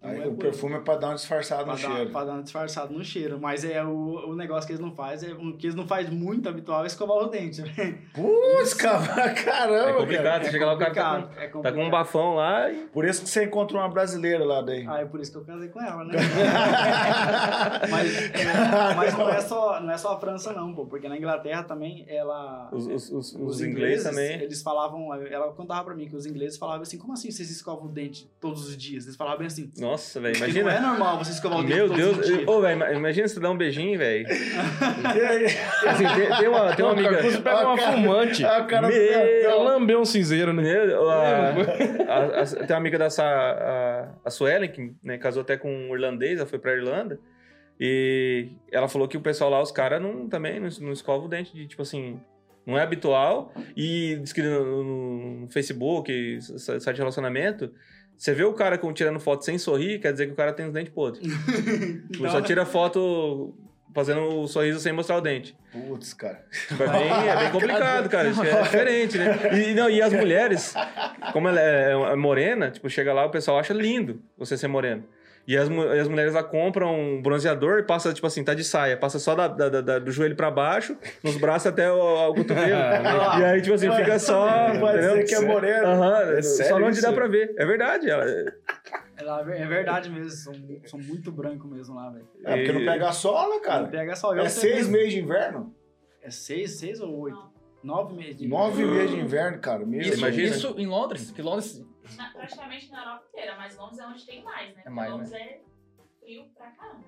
Aí 0.00 0.22
é 0.22 0.28
o 0.28 0.34
perfume 0.34 0.74
é 0.76 0.78
pra 0.78 0.96
dar 0.96 1.08
uma 1.08 1.14
disfarçada 1.16 1.64
pra 1.64 1.74
no 1.74 1.80
dar, 1.82 1.88
cheiro. 1.96 2.10
pra 2.10 2.24
dar 2.24 2.32
uma 2.34 2.42
disfarçada 2.42 2.92
no 2.92 3.04
cheiro. 3.04 3.38
Mas 3.40 3.64
é 3.64 3.82
o, 3.82 4.30
o 4.30 4.36
negócio 4.36 4.64
que 4.66 4.72
eles 4.72 4.80
não 4.80 4.94
fazem, 4.94 5.30
é, 5.30 5.34
o 5.34 5.56
que 5.56 5.66
eles 5.66 5.74
não 5.74 5.88
fazem 5.88 6.12
muito 6.12 6.48
habitual 6.48 6.84
é 6.84 6.86
escovar 6.86 7.16
o 7.18 7.26
dente. 7.26 7.62
né? 7.62 7.98
Putz, 8.14 8.74
cara, 8.74 9.34
caramba, 9.34 9.90
É 9.90 9.92
complicado, 9.94 10.24
cara. 10.24 10.44
você 10.44 10.50
chega 10.52 10.66
lá, 10.66 10.74
o 10.74 10.78
cara 10.78 10.94
tá 10.94 11.20
complicado, 11.20 11.42
é 11.42 11.48
com, 11.48 11.62
tá 11.62 11.72
com 11.72 11.84
um 11.84 11.90
bafão 11.90 12.34
lá 12.36 12.70
e... 12.70 12.86
Por 12.86 13.04
isso 13.04 13.22
que 13.22 13.28
você 13.28 13.44
encontrou 13.44 13.80
uma 13.82 13.88
brasileira 13.88 14.44
lá 14.44 14.62
daí. 14.62 14.86
Ah, 14.88 15.00
é 15.00 15.04
por 15.04 15.18
isso 15.20 15.32
que 15.32 15.38
eu 15.38 15.44
casei 15.44 15.68
com 15.68 15.80
ela, 15.82 16.04
né? 16.04 16.14
mas, 17.90 18.16
é, 18.30 18.94
mas 18.94 19.18
não, 19.18 19.28
é 19.28 19.40
só, 19.40 19.80
não 19.80 19.90
é 19.90 19.98
só 19.98 20.12
a 20.14 20.20
França, 20.20 20.52
não, 20.52 20.72
pô. 20.74 20.86
Porque 20.86 21.08
na 21.08 21.16
Inglaterra 21.16 21.64
também, 21.64 22.04
ela... 22.08 22.68
Os, 22.72 22.86
os, 22.86 23.10
os, 23.10 23.34
os 23.34 23.60
ingleses 23.60 24.04
também. 24.04 24.40
Eles 24.40 24.62
falavam, 24.62 25.12
ela 25.14 25.52
contava 25.52 25.84
pra 25.84 25.94
mim 25.94 26.08
que 26.08 26.16
os 26.16 26.26
ingleses 26.26 26.56
falavam 26.56 26.82
assim, 26.82 26.98
como 26.98 27.12
assim 27.12 27.30
vocês 27.30 27.50
escovam 27.50 27.86
o 27.86 27.88
dente 27.88 28.30
todos 28.40 28.68
os 28.68 28.76
dias? 28.76 29.04
Eles 29.04 29.16
falavam 29.16 29.44
assim, 29.46 29.70
Nossa, 29.90 30.20
velho, 30.20 30.38
porque 30.38 30.52
não 30.62 30.70
é 30.70 30.72
imagina. 30.74 30.88
normal 30.88 31.18
você 31.18 31.30
escovar 31.32 31.58
o 31.58 31.62
dente 31.62 31.74
Meu 31.74 31.88
Deus, 31.88 32.18
ô, 32.46 32.60
velho, 32.60 32.76
ima- 32.76 32.92
imagina 32.92 33.28
você 33.28 33.40
dar 33.40 33.50
um 33.50 33.56
beijinho, 33.56 33.98
velho. 33.98 34.26
Assim, 35.86 36.04
tem, 36.06 36.38
tem 36.38 36.48
uma, 36.48 36.74
tem 36.74 36.84
uma 36.84 36.92
amiga. 36.92 37.10
Carcoso 37.10 37.42
pega 37.42 37.66
uma 37.66 37.76
cara- 37.76 37.92
fumante. 37.92 38.44
Ah, 38.44 38.62
o 38.62 38.66
cara 38.66 38.88
Meu- 38.88 38.96
É 38.96 39.54
lamber 39.54 39.98
um 39.98 40.04
cinzeiro, 40.04 40.52
né? 40.52 40.62
Meu, 40.62 41.08
a, 41.10 41.16
a- 41.16 42.42
a- 42.42 42.46
tem 42.46 42.66
uma 42.70 42.76
amiga 42.76 42.98
dessa, 42.98 43.24
a, 43.24 44.08
a 44.24 44.30
Suelen, 44.30 44.70
que 44.70 44.92
né, 45.02 45.18
casou 45.18 45.42
até 45.42 45.56
com 45.56 45.72
um 45.72 45.94
irlandês, 45.94 46.38
ela 46.38 46.48
foi 46.48 46.58
pra 46.58 46.72
Irlanda. 46.74 47.18
E 47.80 48.48
ela 48.72 48.88
falou 48.88 49.06
que 49.06 49.16
o 49.16 49.20
pessoal 49.20 49.50
lá, 49.50 49.62
os 49.62 49.70
caras 49.70 50.02
não, 50.02 50.28
também 50.28 50.58
não, 50.58 50.68
não 50.80 50.92
escovam 50.92 51.26
o 51.26 51.28
dente, 51.28 51.52
de, 51.54 51.66
tipo 51.66 51.82
assim, 51.82 52.20
não 52.66 52.76
é 52.76 52.82
habitual. 52.82 53.52
E 53.76 54.18
diz 54.20 54.32
que 54.32 54.42
no, 54.42 55.42
no- 55.42 55.48
Facebook, 55.50 56.40
site 56.40 56.92
de 56.94 56.98
relacionamento, 57.00 57.70
você 58.18 58.34
vê 58.34 58.42
o 58.44 58.52
cara 58.52 58.76
com, 58.76 58.92
tirando 58.92 59.20
foto 59.20 59.44
sem 59.44 59.56
sorrir, 59.58 60.00
quer 60.00 60.10
dizer 60.12 60.26
que 60.26 60.32
o 60.32 60.36
cara 60.36 60.52
tem 60.52 60.66
os 60.66 60.72
dentes 60.72 60.92
podres. 60.92 61.22
Tipo, 62.10 62.16
Então, 62.16 62.30
só 62.30 62.40
tira 62.42 62.66
foto 62.66 63.54
fazendo 63.94 64.20
o 64.40 64.46
sorriso 64.48 64.80
sem 64.80 64.92
mostrar 64.92 65.16
o 65.16 65.20
dente. 65.20 65.56
Putz, 65.72 66.12
cara. 66.14 66.44
Tipo, 66.68 66.82
é, 66.82 66.88
bem, 66.88 67.28
é 67.28 67.36
bem 67.36 67.50
complicado, 67.52 68.08
cara. 68.08 68.28
Isso 68.28 68.42
é 68.42 68.62
diferente, 68.62 69.18
né? 69.18 69.38
E, 69.56 69.74
não, 69.74 69.88
e 69.88 70.02
as 70.02 70.12
mulheres, 70.14 70.74
como 71.32 71.48
ela 71.48 71.60
é 71.60 71.92
é 71.92 72.16
morena, 72.16 72.70
tipo, 72.70 72.90
chega 72.90 73.12
lá, 73.12 73.24
o 73.24 73.30
pessoal 73.30 73.58
acha 73.58 73.72
lindo 73.72 74.20
você 74.36 74.56
ser 74.56 74.68
moreno. 74.68 75.04
E 75.48 75.56
as, 75.56 75.66
as 75.98 76.06
mulheres 76.08 76.34
lá 76.34 76.42
compram 76.44 76.94
um 76.94 77.22
bronzeador 77.22 77.78
e 77.78 77.82
passa, 77.82 78.12
tipo 78.12 78.26
assim, 78.26 78.44
tá 78.44 78.52
de 78.52 78.62
saia. 78.62 78.98
Passa 78.98 79.18
só 79.18 79.34
da, 79.34 79.48
da- 79.48 79.80
da- 79.80 79.98
do 79.98 80.12
joelho 80.12 80.36
pra 80.36 80.50
baixo, 80.50 80.94
nos 81.24 81.38
braços 81.38 81.68
até 81.68 81.90
o, 81.90 82.28
o 82.30 82.34
cotovelo. 82.34 82.68
e 83.40 83.44
aí, 83.46 83.62
tipo 83.62 83.74
assim, 83.74 83.90
fica 83.90 84.18
só. 84.18 84.46
Pode 84.78 84.98
entendeu? 84.98 85.16
ser 85.16 85.24
que 85.24 85.34
é 85.34 85.40
moreno. 85.40 85.86
Aham, 85.86 86.20
É 86.36 86.42
só 86.42 86.64
sério 86.64 86.84
onde 86.86 86.98
isso? 86.98 87.02
dá 87.06 87.14
pra 87.14 87.26
ver. 87.26 87.54
É 87.56 87.64
verdade. 87.64 88.10
ela- 88.10 88.26
É, 88.26 89.62
é 89.62 89.66
verdade 89.66 90.10
mesmo, 90.10 90.30
são, 90.30 90.52
são 90.84 91.00
muito 91.00 91.32
branco 91.32 91.66
mesmo 91.66 91.94
lá, 91.94 92.10
velho. 92.10 92.28
É, 92.44 92.56
porque 92.56 92.72
não 92.72 92.84
pega 92.84 93.10
sol, 93.12 93.48
né, 93.48 93.54
Não 93.56 93.62
cara? 93.62 93.86
Pega 93.88 94.14
só 94.16 94.36
eu. 94.36 94.42
É 94.44 94.48
seis 94.50 94.76
mesmo- 94.76 94.92
meses 94.92 95.12
de 95.14 95.20
inverno? 95.20 95.74
É 96.22 96.30
seis, 96.30 96.72
seis 96.78 97.00
ou 97.00 97.20
oito? 97.20 97.38
Nove 97.82 98.14
meses. 98.14 98.36
de 98.36 98.46
Nove 98.48 98.82
inverno. 98.82 98.94
meses 98.94 99.10
de 99.16 99.20
inverno, 99.22 99.58
cara. 99.60 99.86
Meu 99.86 100.00
Isso, 100.00 100.18
imagina. 100.18 100.46
isso 100.48 100.74
em 100.76 100.86
Londres, 100.86 101.30
que 101.30 101.40
Londres 101.40 101.82
Na- 102.16 102.30
praticamente 102.30 102.90
na 102.90 103.00
Europa 103.00 103.24
inteira, 103.28 103.56
mas 103.56 103.76
Londres 103.76 103.98
é 103.98 104.06
onde 104.06 104.26
tem 104.26 104.42
mais, 104.42 104.74
né? 104.74 104.82
É 104.84 104.90
mais, 104.90 105.12
Londres 105.12 105.32
é 105.32 105.60
frio 106.20 106.44
pra 106.56 106.70
caramba. 106.70 107.04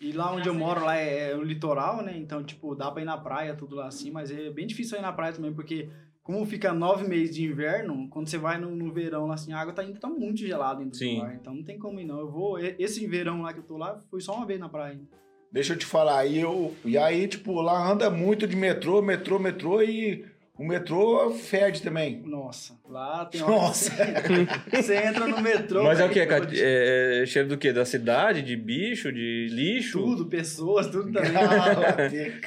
E 0.00 0.12
lá 0.12 0.32
onde 0.32 0.48
eu 0.48 0.54
moro, 0.54 0.84
lá 0.84 0.96
é, 0.96 1.32
é 1.32 1.36
o 1.36 1.42
litoral, 1.42 2.02
né? 2.02 2.16
Então, 2.16 2.44
tipo, 2.44 2.74
dá 2.74 2.90
pra 2.90 3.02
ir 3.02 3.04
na 3.04 3.18
praia, 3.18 3.54
tudo 3.56 3.74
lá 3.74 3.86
assim, 3.88 4.10
mas 4.12 4.30
é 4.30 4.48
bem 4.50 4.66
difícil 4.66 4.96
ir 4.96 5.02
na 5.02 5.12
praia 5.12 5.32
também, 5.32 5.52
porque 5.52 5.88
como 6.22 6.46
fica 6.46 6.72
nove 6.72 7.08
meses 7.08 7.34
de 7.34 7.42
inverno, 7.42 8.06
quando 8.10 8.28
você 8.28 8.38
vai 8.38 8.58
no, 8.58 8.70
no 8.76 8.92
verão 8.92 9.26
lá 9.26 9.34
assim, 9.34 9.52
a 9.52 9.58
água 9.58 9.72
tá, 9.72 9.82
ainda 9.82 9.98
tá 9.98 10.08
muito 10.08 10.38
gelada 10.38 10.84
dentro 10.84 10.98
Sim. 10.98 11.16
do 11.16 11.22
mar. 11.22 11.34
Então 11.34 11.54
não 11.54 11.64
tem 11.64 11.78
como 11.78 11.98
ir, 11.98 12.04
não. 12.04 12.20
Eu 12.20 12.30
vou. 12.30 12.58
Esse 12.60 13.06
verão 13.08 13.42
lá 13.42 13.52
que 13.52 13.58
eu 13.58 13.64
tô 13.64 13.76
lá, 13.76 13.98
fui 14.08 14.20
só 14.20 14.36
uma 14.36 14.46
vez 14.46 14.60
na 14.60 14.68
praia. 14.68 14.92
ainda. 14.92 15.04
Deixa 15.50 15.72
eu 15.72 15.78
te 15.78 15.86
falar, 15.86 16.26
e, 16.26 16.38
eu, 16.38 16.76
e 16.84 16.96
aí, 16.98 17.26
tipo, 17.26 17.60
lá 17.62 17.90
anda 17.90 18.10
muito 18.10 18.46
de 18.46 18.54
metrô, 18.54 19.00
metrô, 19.00 19.38
metrô 19.38 19.82
e 19.82 20.24
o 20.58 20.64
metrô 20.64 21.30
fede 21.30 21.80
também. 21.80 22.20
Nossa, 22.22 22.76
lá 22.88 23.24
tem 23.26 23.40
hora 23.40 23.52
Nossa. 23.52 23.92
Você, 24.72 24.96
entra 24.96 25.26
no 25.28 25.40
metrô. 25.40 25.84
Mas 25.84 26.00
é 26.00 26.04
o 26.04 26.10
quê? 26.10 26.20
É, 26.20 27.22
é 27.22 27.26
cheiro 27.26 27.48
do 27.48 27.56
quê? 27.56 27.72
Da 27.72 27.84
cidade? 27.84 28.42
De 28.42 28.56
bicho? 28.56 29.12
De 29.12 29.46
lixo? 29.50 30.00
Tudo, 30.00 30.26
pessoas, 30.26 30.88
tudo 30.88 31.12
também. 31.12 31.32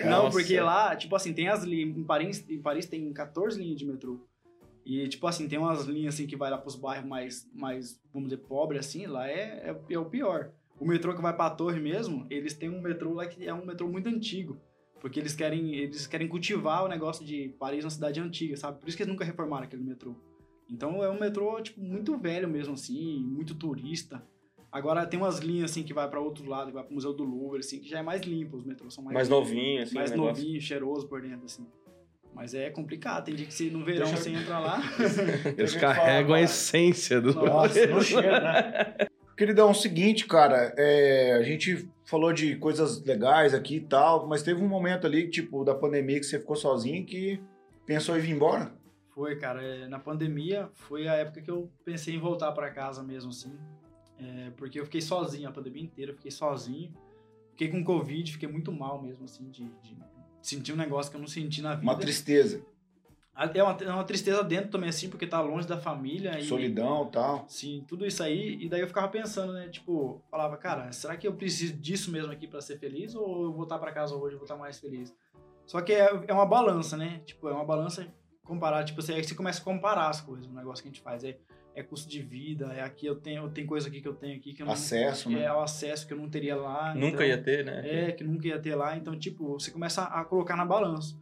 Não, 0.05 0.30
porque 0.32 0.59
lá, 0.59 0.93
tipo 0.95 1.16
assim, 1.16 1.32
tem 1.32 1.47
as 1.47 1.64
linhas. 1.64 1.97
Em 1.97 2.03
Paris, 2.03 2.45
em 2.49 2.62
Paris 2.62 2.86
tem 2.86 3.14
14 3.14 3.57
linhas 3.57 3.80
de 3.80 3.86
metrô. 3.86 4.20
E, 4.86 5.07
tipo 5.07 5.26
assim, 5.28 5.47
tem 5.47 5.57
umas 5.57 5.86
linhas 5.86 6.16
assim 6.16 6.28
que 6.28 6.36
vai 6.36 6.51
lá 6.51 6.57
pros 6.57 6.76
bairros 6.76 7.07
mais, 7.07 7.49
mais 7.53 8.01
vamos 8.14 8.30
dizer, 8.30 8.41
pobres, 8.41 8.86
assim, 8.86 9.05
lá 9.05 9.30
é, 9.30 9.76
é, 9.89 9.93
é 9.93 9.99
o 9.99 10.05
pior. 10.05 10.51
O 10.78 10.86
metrô 10.86 11.14
que 11.16 11.22
vai 11.22 11.34
pra 11.34 11.49
torre 11.49 11.80
mesmo, 11.80 12.26
eles 12.30 12.55
têm 12.55 12.70
um 12.70 12.82
metrô 12.82 13.14
lá 13.14 13.26
que 13.28 13.47
é 13.47 13.53
um 13.53 13.66
metrô 13.66 13.88
muito 13.88 14.09
antigo. 14.09 14.59
Porque 15.01 15.19
eles 15.19 15.35
querem, 15.35 15.75
eles 15.75 16.05
querem 16.05 16.27
cultivar 16.27 16.85
o 16.85 16.87
negócio 16.87 17.25
de 17.25 17.49
Paris 17.59 17.83
uma 17.83 17.89
cidade 17.89 18.19
antiga, 18.19 18.55
sabe? 18.55 18.79
Por 18.79 18.87
isso 18.87 18.95
que 18.95 19.01
eles 19.01 19.11
nunca 19.11 19.25
reformaram 19.25 19.63
aquele 19.63 19.83
metrô. 19.83 20.15
Então 20.69 21.03
é 21.03 21.09
um 21.09 21.19
metrô, 21.19 21.59
tipo, 21.59 21.81
muito 21.81 22.15
velho 22.17 22.47
mesmo, 22.47 22.75
assim, 22.75 23.19
muito 23.19 23.55
turista. 23.55 24.23
Agora 24.71 25.05
tem 25.05 25.19
umas 25.19 25.39
linhas, 25.39 25.71
assim, 25.71 25.83
que 25.83 25.93
vai 25.93 26.07
pra 26.07 26.21
outro 26.21 26.47
lado, 26.47 26.67
que 26.67 26.73
vai 26.73 26.83
pro 26.83 26.93
Museu 26.93 27.13
do 27.13 27.23
Louvre, 27.23 27.59
assim, 27.59 27.79
que 27.79 27.89
já 27.89 27.99
é 27.99 28.01
mais 28.03 28.21
limpo, 28.21 28.55
os 28.55 28.63
metrôs 28.63 28.93
são 28.93 29.03
mais 29.03 29.13
Mais 29.13 29.27
novinho, 29.27 29.81
assim, 29.81 29.95
mais 29.95 30.15
novinho, 30.15 30.61
cheiroso 30.61 31.07
por 31.07 31.21
dentro, 31.21 31.45
assim. 31.45 31.65
Mas 32.33 32.53
é 32.53 32.69
complicado, 32.69 33.25
tem 33.25 33.35
dia 33.35 33.45
que 33.45 33.53
você, 33.53 33.69
no 33.69 33.83
verão 33.83 34.05
Deixa 34.05 34.21
você 34.21 34.29
entra 34.29 34.59
lá. 34.59 34.81
Eles 35.57 35.75
carregam 35.75 36.35
a 36.35 36.41
essência 36.41 37.19
do 37.19 37.33
Nossa, 37.33 37.87
não 37.87 38.01
cheira, 38.01 38.39
né? 38.39 39.07
Queridão, 39.41 39.69
é 39.69 39.71
o 39.71 39.73
seguinte, 39.73 40.27
cara, 40.27 40.71
é, 40.77 41.33
a 41.33 41.41
gente 41.41 41.89
falou 42.05 42.31
de 42.31 42.57
coisas 42.57 43.03
legais 43.03 43.55
aqui 43.55 43.77
e 43.77 43.79
tal, 43.79 44.27
mas 44.27 44.43
teve 44.43 44.61
um 44.63 44.67
momento 44.67 45.07
ali, 45.07 45.27
tipo, 45.31 45.65
da 45.65 45.73
pandemia 45.73 46.19
que 46.19 46.27
você 46.27 46.37
ficou 46.37 46.55
sozinho 46.55 47.03
que 47.03 47.41
pensou 47.83 48.15
em 48.15 48.21
vir 48.21 48.29
embora. 48.29 48.71
Foi, 49.15 49.35
cara, 49.37 49.63
é, 49.63 49.87
na 49.87 49.97
pandemia 49.97 50.69
foi 50.75 51.07
a 51.07 51.15
época 51.15 51.41
que 51.41 51.49
eu 51.49 51.71
pensei 51.83 52.13
em 52.13 52.19
voltar 52.19 52.51
pra 52.51 52.69
casa 52.69 53.01
mesmo, 53.01 53.31
assim. 53.31 53.57
É, 54.19 54.51
porque 54.51 54.79
eu 54.79 54.85
fiquei 54.85 55.01
sozinho 55.01 55.49
a 55.49 55.51
pandemia 55.51 55.81
inteira, 55.81 56.11
eu 56.11 56.15
fiquei 56.15 56.29
sozinho. 56.29 56.93
Fiquei 57.53 57.69
com 57.69 57.83
Covid, 57.83 58.33
fiquei 58.33 58.47
muito 58.47 58.71
mal 58.71 59.01
mesmo, 59.01 59.25
assim, 59.25 59.49
de, 59.49 59.63
de 59.63 59.97
sentir 60.39 60.71
um 60.73 60.77
negócio 60.77 61.09
que 61.09 61.17
eu 61.17 61.21
não 61.21 61.27
senti 61.27 61.63
na 61.63 61.73
vida. 61.73 61.91
Uma 61.91 61.97
tristeza, 61.97 62.63
É 63.36 63.63
uma, 63.63 63.77
é 63.82 63.91
uma 63.91 64.03
tristeza 64.03 64.43
dentro 64.43 64.69
também, 64.69 64.89
assim, 64.89 65.09
porque 65.09 65.25
tá 65.25 65.39
longe 65.41 65.67
da 65.67 65.77
família. 65.77 66.38
E, 66.38 66.43
solidão 66.43 67.07
e 67.07 67.11
tal. 67.11 67.45
Sim, 67.47 67.84
tudo 67.88 68.05
isso 68.05 68.21
aí. 68.21 68.57
E 68.61 68.69
daí 68.69 68.82
eu 68.82 68.88
ficava 68.88 69.07
pensando, 69.07 69.53
né? 69.53 69.69
Tipo, 69.69 70.21
falava, 70.29 70.57
cara, 70.57 70.91
será 70.91 71.15
que 71.15 71.27
eu 71.27 71.34
preciso 71.34 71.73
disso 71.73 72.11
mesmo 72.11 72.32
aqui 72.32 72.45
pra 72.45 72.61
ser 72.61 72.77
feliz? 72.77 73.15
Ou 73.15 73.45
eu 73.45 73.53
voltar 73.53 73.79
pra 73.79 73.91
casa 73.91 74.15
hoje 74.15 74.36
e 74.36 74.38
vou 74.38 74.43
estar 74.43 74.57
mais 74.57 74.79
feliz? 74.79 75.15
Só 75.65 75.82
que 75.82 75.93
é, 75.93 76.09
é 76.27 76.34
uma 76.34 76.45
balança, 76.45 76.97
né? 76.97 77.21
Tipo, 77.25 77.47
é 77.47 77.53
uma 77.53 77.63
balança 77.63 78.05
comparar. 78.43 78.84
Tipo, 78.84 79.01
você, 79.01 79.13
aí 79.13 79.23
você 79.23 79.34
começa 79.34 79.61
a 79.61 79.63
comparar 79.63 80.09
as 80.09 80.19
coisas, 80.19 80.45
o 80.45 80.53
negócio 80.53 80.84
que 80.84 80.89
a 80.89 80.91
gente 80.91 81.01
faz. 81.01 81.23
É, 81.23 81.38
é 81.73 81.82
custo 81.82 82.09
de 82.09 82.21
vida, 82.21 82.73
é 82.73 82.82
aqui 82.82 83.05
eu 83.05 83.15
tenho, 83.15 83.43
eu 83.43 83.49
tenho 83.49 83.65
coisa 83.65 83.88
aqui 83.88 84.01
que 84.01 84.07
eu 84.07 84.13
tenho 84.13 84.36
aqui 84.36 84.53
que 84.53 84.61
eu 84.61 84.65
não. 84.65 84.73
Acesso, 84.73 85.29
né? 85.29 85.43
É 85.43 85.53
o 85.53 85.61
acesso 85.61 86.05
que 86.05 86.11
eu 86.11 86.17
não 86.17 86.29
teria 86.29 86.57
lá. 86.57 86.93
Nunca 86.93 87.07
então- 87.07 87.25
ia 87.25 87.41
ter, 87.41 87.63
né? 87.63 87.82
é, 87.86 88.11
que 88.11 88.25
nunca 88.25 88.45
ia 88.45 88.59
ter 88.59 88.75
lá. 88.75 88.97
Então, 88.97 89.17
tipo, 89.17 89.53
você 89.53 89.71
começa 89.71 90.03
a 90.03 90.25
colocar 90.25 90.57
na 90.57 90.65
balança. 90.65 91.15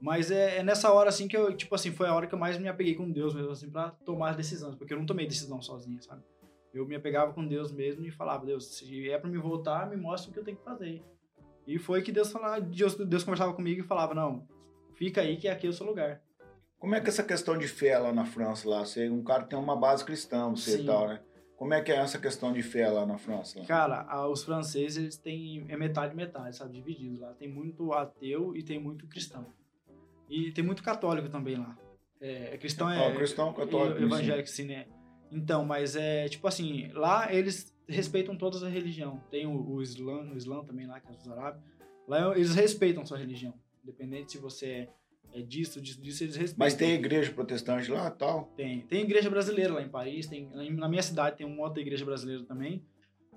Mas 0.00 0.30
é, 0.30 0.58
é 0.58 0.62
nessa 0.62 0.92
hora, 0.92 1.08
assim, 1.08 1.26
que 1.26 1.36
eu, 1.36 1.56
tipo 1.56 1.74
assim, 1.74 1.90
foi 1.90 2.06
a 2.06 2.14
hora 2.14 2.26
que 2.26 2.34
eu 2.34 2.38
mais 2.38 2.58
me 2.58 2.68
apeguei 2.68 2.94
com 2.94 3.10
Deus 3.10 3.34
mesmo, 3.34 3.50
assim, 3.50 3.70
pra 3.70 3.90
tomar 4.04 4.30
as 4.30 4.36
decisões. 4.36 4.74
Porque 4.74 4.92
eu 4.92 4.98
não 4.98 5.06
tomei 5.06 5.26
decisão 5.26 5.60
sozinho, 5.62 6.02
sabe? 6.02 6.22
Eu 6.74 6.86
me 6.86 6.94
apegava 6.94 7.32
com 7.32 7.46
Deus 7.46 7.72
mesmo 7.72 8.04
e 8.04 8.10
falava, 8.10 8.44
Deus, 8.44 8.76
se 8.76 9.08
é 9.10 9.18
pra 9.18 9.30
me 9.30 9.38
voltar, 9.38 9.88
me 9.88 9.96
mostra 9.96 10.30
o 10.30 10.32
que 10.34 10.38
eu 10.38 10.44
tenho 10.44 10.58
que 10.58 10.64
fazer. 10.64 11.02
E 11.66 11.78
foi 11.78 12.02
que 12.02 12.12
Deus 12.12 12.30
falava, 12.30 12.60
Deus, 12.60 12.94
Deus 12.94 13.24
conversava 13.24 13.54
comigo 13.54 13.80
e 13.80 13.86
falava, 13.86 14.14
não, 14.14 14.46
fica 14.94 15.22
aí 15.22 15.36
que 15.38 15.48
aqui 15.48 15.66
é 15.66 15.70
o 15.70 15.72
seu 15.72 15.86
lugar. 15.86 16.20
Como 16.78 16.94
é 16.94 17.00
que 17.00 17.08
essa 17.08 17.24
questão 17.24 17.56
de 17.56 17.66
fé 17.66 17.98
lá 17.98 18.12
na 18.12 18.26
França, 18.26 18.68
lá? 18.68 18.84
Você, 18.84 19.08
um 19.08 19.24
cara 19.24 19.44
tem 19.44 19.58
uma 19.58 19.74
base 19.74 20.04
cristã, 20.04 20.50
você 20.50 20.74
e 20.74 20.78
Sim. 20.80 20.86
tal, 20.86 21.08
né? 21.08 21.20
Como 21.56 21.72
é 21.72 21.80
que 21.80 21.90
é 21.90 21.96
essa 21.96 22.18
questão 22.18 22.52
de 22.52 22.62
fé 22.62 22.86
lá 22.90 23.06
na 23.06 23.16
França? 23.16 23.58
Lá? 23.58 23.64
Cara, 23.66 24.02
a- 24.02 24.28
os 24.28 24.44
franceses, 24.44 24.98
eles 24.98 25.16
têm, 25.16 25.64
é 25.70 25.76
metade, 25.76 26.14
metade, 26.14 26.54
sabe? 26.54 26.74
Dividido 26.74 27.18
lá. 27.22 27.32
Tem 27.32 27.48
muito 27.48 27.94
ateu 27.94 28.54
e 28.54 28.62
tem 28.62 28.78
muito 28.78 29.06
cristão. 29.06 29.46
E 30.28 30.50
tem 30.52 30.64
muito 30.64 30.82
católico 30.82 31.28
também 31.28 31.56
lá. 31.56 31.76
É, 32.20 32.54
é 32.54 32.58
cristão 32.58 32.90
é... 32.90 33.14
Cristão, 33.14 33.52
católico, 33.52 34.00
e- 34.00 34.04
evangélico, 34.04 34.48
sim, 34.48 34.64
né? 34.64 34.86
Então, 35.30 35.64
mas 35.64 35.96
é 35.96 36.28
tipo 36.28 36.46
assim, 36.46 36.88
lá 36.92 37.32
eles 37.32 37.74
respeitam 37.88 38.36
todas 38.36 38.62
as 38.62 38.72
religiões. 38.72 39.20
Tem 39.30 39.46
o, 39.46 39.52
o 39.52 39.82
Islã, 39.82 40.22
o 40.32 40.36
Islã 40.36 40.64
também 40.64 40.86
lá, 40.86 41.00
que 41.00 41.08
é 41.08 41.16
os 41.16 41.28
árabes. 41.28 41.62
Lá 42.06 42.36
eles 42.36 42.54
respeitam 42.54 43.04
sua 43.04 43.18
religião. 43.18 43.54
Independente 43.82 44.32
se 44.32 44.38
você 44.38 44.66
é, 44.66 45.40
é 45.40 45.42
disso, 45.42 45.80
disso, 45.80 46.00
disso, 46.00 46.24
eles 46.24 46.36
respeitam. 46.36 46.64
Mas 46.64 46.74
tem 46.74 46.92
igreja 46.92 47.32
protestante 47.32 47.90
lá 47.90 48.08
e 48.08 48.10
tal? 48.12 48.44
Tem. 48.56 48.80
Tem 48.82 49.02
igreja 49.02 49.28
brasileira 49.28 49.74
lá 49.74 49.82
em 49.82 49.88
Paris, 49.88 50.26
tem, 50.26 50.48
na 50.72 50.88
minha 50.88 51.02
cidade 51.02 51.36
tem 51.36 51.46
uma 51.46 51.62
outra 51.62 51.80
igreja 51.80 52.04
brasileira 52.04 52.44
também. 52.44 52.84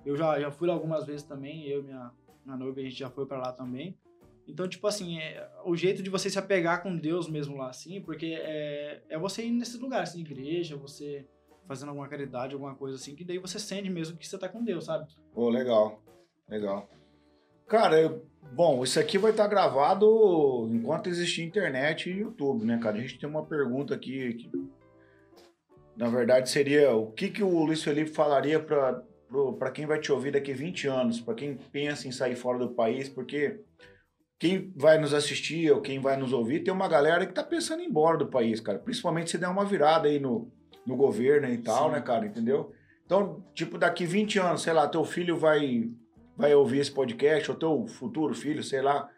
Eu 0.04 0.16
já, 0.16 0.40
já 0.40 0.50
fui 0.50 0.66
lá 0.66 0.74
algumas 0.74 1.04
vezes 1.06 1.22
também, 1.22 1.66
eu 1.66 1.80
e 1.80 1.82
minha, 1.84 2.10
minha 2.44 2.56
noiva, 2.56 2.80
a 2.80 2.82
gente 2.82 2.96
já 2.96 3.10
foi 3.10 3.26
pra 3.26 3.38
lá 3.38 3.52
também. 3.52 3.96
Então, 4.50 4.68
tipo 4.68 4.86
assim, 4.86 5.18
é, 5.18 5.48
o 5.64 5.76
jeito 5.76 6.02
de 6.02 6.10
você 6.10 6.28
se 6.28 6.38
apegar 6.38 6.82
com 6.82 6.96
Deus 6.96 7.28
mesmo 7.28 7.56
lá, 7.56 7.70
assim, 7.70 8.00
porque 8.00 8.34
é, 8.38 9.02
é 9.08 9.18
você 9.18 9.44
ir 9.44 9.50
nesses 9.50 9.78
lugares, 9.78 10.10
assim, 10.10 10.20
igreja, 10.20 10.76
você 10.76 11.26
fazendo 11.66 11.90
alguma 11.90 12.08
caridade, 12.08 12.54
alguma 12.54 12.74
coisa 12.74 12.96
assim, 12.96 13.14
que 13.14 13.24
daí 13.24 13.38
você 13.38 13.58
sente 13.58 13.88
mesmo 13.88 14.16
que 14.16 14.26
você 14.26 14.36
tá 14.36 14.48
com 14.48 14.64
Deus, 14.64 14.86
sabe? 14.86 15.06
Pô, 15.32 15.48
legal. 15.48 16.02
Legal. 16.48 16.88
Cara, 17.68 18.00
eu- 18.00 18.26
bom, 18.52 18.82
isso 18.82 18.98
aqui 18.98 19.16
vai 19.16 19.30
estar 19.30 19.46
gravado 19.46 20.68
enquanto 20.72 21.08
existir 21.08 21.42
internet 21.42 22.10
e 22.10 22.18
YouTube, 22.18 22.64
né, 22.64 22.78
cara? 22.82 22.98
A 22.98 23.00
gente 23.00 23.18
tem 23.20 23.28
uma 23.28 23.46
pergunta 23.46 23.94
aqui 23.94 24.34
que, 24.34 24.50
na 25.96 26.08
verdade, 26.08 26.50
seria 26.50 26.92
o 26.92 27.12
que, 27.12 27.30
que 27.30 27.42
o 27.42 27.64
Luiz 27.64 27.82
Felipe 27.84 28.10
falaria 28.10 28.58
para 28.58 29.04
para 29.60 29.70
quem 29.70 29.86
vai 29.86 30.00
te 30.00 30.10
ouvir 30.10 30.32
daqui 30.32 30.52
20 30.52 30.88
anos, 30.88 31.20
para 31.20 31.34
quem 31.34 31.54
pensa 31.54 32.08
em 32.08 32.10
sair 32.10 32.34
fora 32.34 32.58
do 32.58 32.70
país, 32.70 33.08
porque 33.08 33.60
quem 34.40 34.72
vai 34.74 34.96
nos 34.96 35.12
assistir 35.12 35.70
ou 35.70 35.82
quem 35.82 36.00
vai 36.00 36.16
nos 36.16 36.32
ouvir, 36.32 36.64
tem 36.64 36.72
uma 36.72 36.88
galera 36.88 37.26
que 37.26 37.32
tá 37.34 37.44
pensando 37.44 37.82
em 37.82 37.84
ir 37.84 37.88
embora 37.88 38.16
do 38.16 38.26
país, 38.26 38.58
cara. 38.58 38.78
Principalmente 38.78 39.30
se 39.30 39.36
der 39.36 39.48
uma 39.48 39.66
virada 39.66 40.08
aí 40.08 40.18
no, 40.18 40.50
no 40.86 40.96
governo 40.96 41.46
e 41.46 41.58
tal, 41.58 41.88
Sim. 41.88 41.92
né, 41.92 42.00
cara? 42.00 42.24
Entendeu? 42.26 42.72
Então, 43.04 43.44
tipo, 43.54 43.76
daqui 43.76 44.06
20 44.06 44.38
anos, 44.38 44.62
sei 44.62 44.72
lá, 44.72 44.88
teu 44.88 45.04
filho 45.04 45.36
vai, 45.36 45.90
vai 46.38 46.54
ouvir 46.54 46.78
esse 46.78 46.90
podcast, 46.90 47.50
ou 47.50 47.56
teu 47.56 47.86
futuro 47.86 48.34
filho, 48.34 48.64
sei 48.64 48.80
lá. 48.80 49.10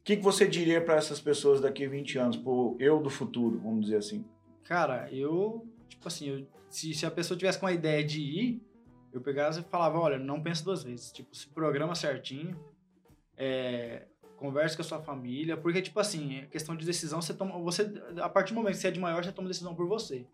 O 0.00 0.02
que, 0.02 0.16
que 0.16 0.22
você 0.22 0.48
diria 0.48 0.80
para 0.80 0.96
essas 0.96 1.20
pessoas 1.20 1.60
daqui 1.60 1.86
20 1.86 2.18
anos, 2.18 2.36
pro 2.38 2.74
eu 2.80 3.02
do 3.02 3.10
futuro, 3.10 3.60
vamos 3.60 3.82
dizer 3.82 3.96
assim? 3.98 4.24
Cara, 4.64 5.12
eu, 5.12 5.68
tipo 5.90 6.08
assim, 6.08 6.30
eu- 6.30 6.46
se, 6.70 6.94
se 6.94 7.04
a 7.04 7.10
pessoa 7.10 7.36
tivesse 7.36 7.58
com 7.58 7.66
a 7.66 7.72
ideia 7.72 8.02
de 8.02 8.22
ir, 8.22 8.62
eu 9.12 9.20
pegava 9.20 9.60
e 9.60 9.62
falava, 9.64 9.98
olha, 9.98 10.18
não 10.18 10.42
pensa 10.42 10.64
duas 10.64 10.82
vezes. 10.82 11.12
Tipo, 11.12 11.36
se 11.36 11.48
programa 11.48 11.94
certinho, 11.94 12.58
é, 13.36 14.06
converse 14.40 14.74
com 14.76 14.82
a 14.82 14.84
sua 14.84 15.00
família, 15.00 15.56
porque, 15.56 15.80
tipo 15.82 16.00
assim, 16.00 16.38
é 16.38 16.46
questão 16.46 16.74
de 16.74 16.84
decisão, 16.84 17.20
você 17.22 17.32
toma. 17.34 17.58
Você, 17.60 17.92
a 18.20 18.28
partir 18.28 18.52
do 18.52 18.56
momento 18.56 18.74
que 18.74 18.80
você 18.80 18.88
é 18.88 18.90
de 18.90 18.98
maior, 18.98 19.22
você 19.22 19.30
toma 19.30 19.46
decisão 19.48 19.74
por 19.74 19.86
você. 19.86 20.26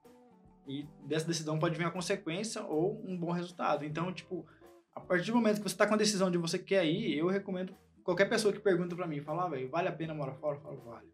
E 0.67 0.87
dessa 1.05 1.27
decisão 1.27 1.59
pode 1.59 1.77
vir 1.77 1.85
a 1.85 1.91
consequência 1.91 2.63
ou 2.65 3.01
um 3.05 3.17
bom 3.17 3.31
resultado. 3.33 3.85
Então, 3.85 4.13
tipo, 4.13 4.47
a 4.95 5.01
partir 5.01 5.31
do 5.31 5.37
momento 5.37 5.61
que 5.61 5.69
você 5.69 5.77
tá 5.77 5.87
com 5.87 5.95
a 5.95 5.99
decisão 5.99 6.31
de 6.31 6.39
você 6.39 6.59
quer 6.59 6.85
ir, 6.87 7.17
eu 7.19 7.27
recomendo 7.29 7.75
qualquer 8.03 8.29
pessoa 8.29 8.53
que 8.53 8.61
pergunta 8.61 8.97
pra 8.97 9.07
mim, 9.07 9.21
fala, 9.21 9.45
ah, 9.45 9.49
velho, 9.49 9.69
vale 9.69 9.89
a 9.89 9.93
pena 9.93 10.15
morar 10.15 10.35
fora? 10.35 10.57
Eu 10.57 10.61
falo, 10.63 10.81
vale. 10.85 11.09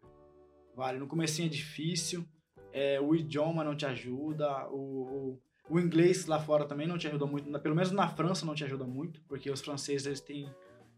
Vale. 0.75 0.99
No 0.99 1.07
comecinho 1.07 1.47
é 1.47 1.49
difícil, 1.49 2.25
é, 2.71 2.99
o 3.01 3.13
idioma 3.15 3.63
não 3.63 3.75
te 3.75 3.85
ajuda, 3.85 4.67
o, 4.69 4.77
o- 5.35 5.39
O 5.69 5.79
inglês 5.79 6.25
lá 6.25 6.39
fora 6.39 6.65
também 6.65 6.85
não 6.87 6.97
te 6.97 7.07
ajuda 7.07 7.25
muito, 7.25 7.59
pelo 7.61 7.75
menos 7.75 7.91
na 7.91 8.07
França 8.07 8.45
não 8.45 8.53
te 8.53 8.63
ajuda 8.65 8.85
muito, 8.85 9.21
porque 9.29 9.49
os 9.49 9.61
franceses 9.61 10.05
eles 10.05 10.19
têm 10.21 10.49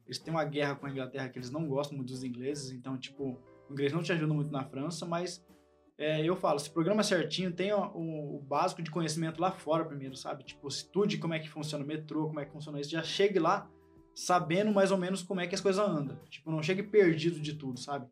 eles 0.06 0.20
têm 0.20 0.34
uma 0.34 0.46
guerra 0.46 0.76
com 0.76 0.86
a 0.86 0.90
Inglaterra 0.90 1.30
que 1.30 1.38
eles 1.38 1.52
não 1.52 1.68
gostam 1.68 1.98
muito 1.98 2.12
dos 2.12 2.24
ingleses, 2.24 2.72
então 2.72 2.98
tipo, 2.98 3.40
o 3.70 3.74
inglês 3.74 3.92
não 3.92 4.04
te 4.04 4.12
ajuda 4.12 4.34
muito 4.34 4.52
na 4.52 4.64
França, 4.64 5.06
mas 5.06 5.46
é, 5.98 6.24
eu 6.24 6.36
falo, 6.36 6.60
se 6.60 6.70
programa 6.70 7.04
certinho, 7.04 7.52
tenha 7.52 7.78
o, 7.78 8.38
o 8.38 8.40
básico 8.42 8.82
de 8.82 8.92
conhecimento 8.92 9.40
lá 9.40 9.52
fora 9.52 9.86
primeiro, 9.86 10.16
sabe? 10.16 10.44
Tipo, 10.44 10.68
estude 10.68 11.18
como 11.18 11.34
é 11.34 11.40
que 11.40 11.50
funciona 11.50 11.84
o 11.84 11.88
metrô, 11.88 12.28
como 12.28 12.40
é 12.40 12.46
que 12.46 12.52
funciona 12.52 12.80
isso, 12.80 12.92
já 12.92 13.04
chegue 13.04 13.40
lá 13.40 13.70
sabendo 14.16 14.72
mais 14.74 14.92
ou 14.92 14.98
menos 14.98 15.22
como 15.22 15.42
é 15.42 15.48
que 15.48 15.54
as 15.54 15.62
coisas 15.62 15.86
andam. 15.86 16.18
Tipo, 16.30 16.50
não 16.50 16.64
chegue 16.64 16.82
perdido 16.82 17.40
de 17.40 17.54
tudo, 17.54 17.80
sabe? 17.80 18.08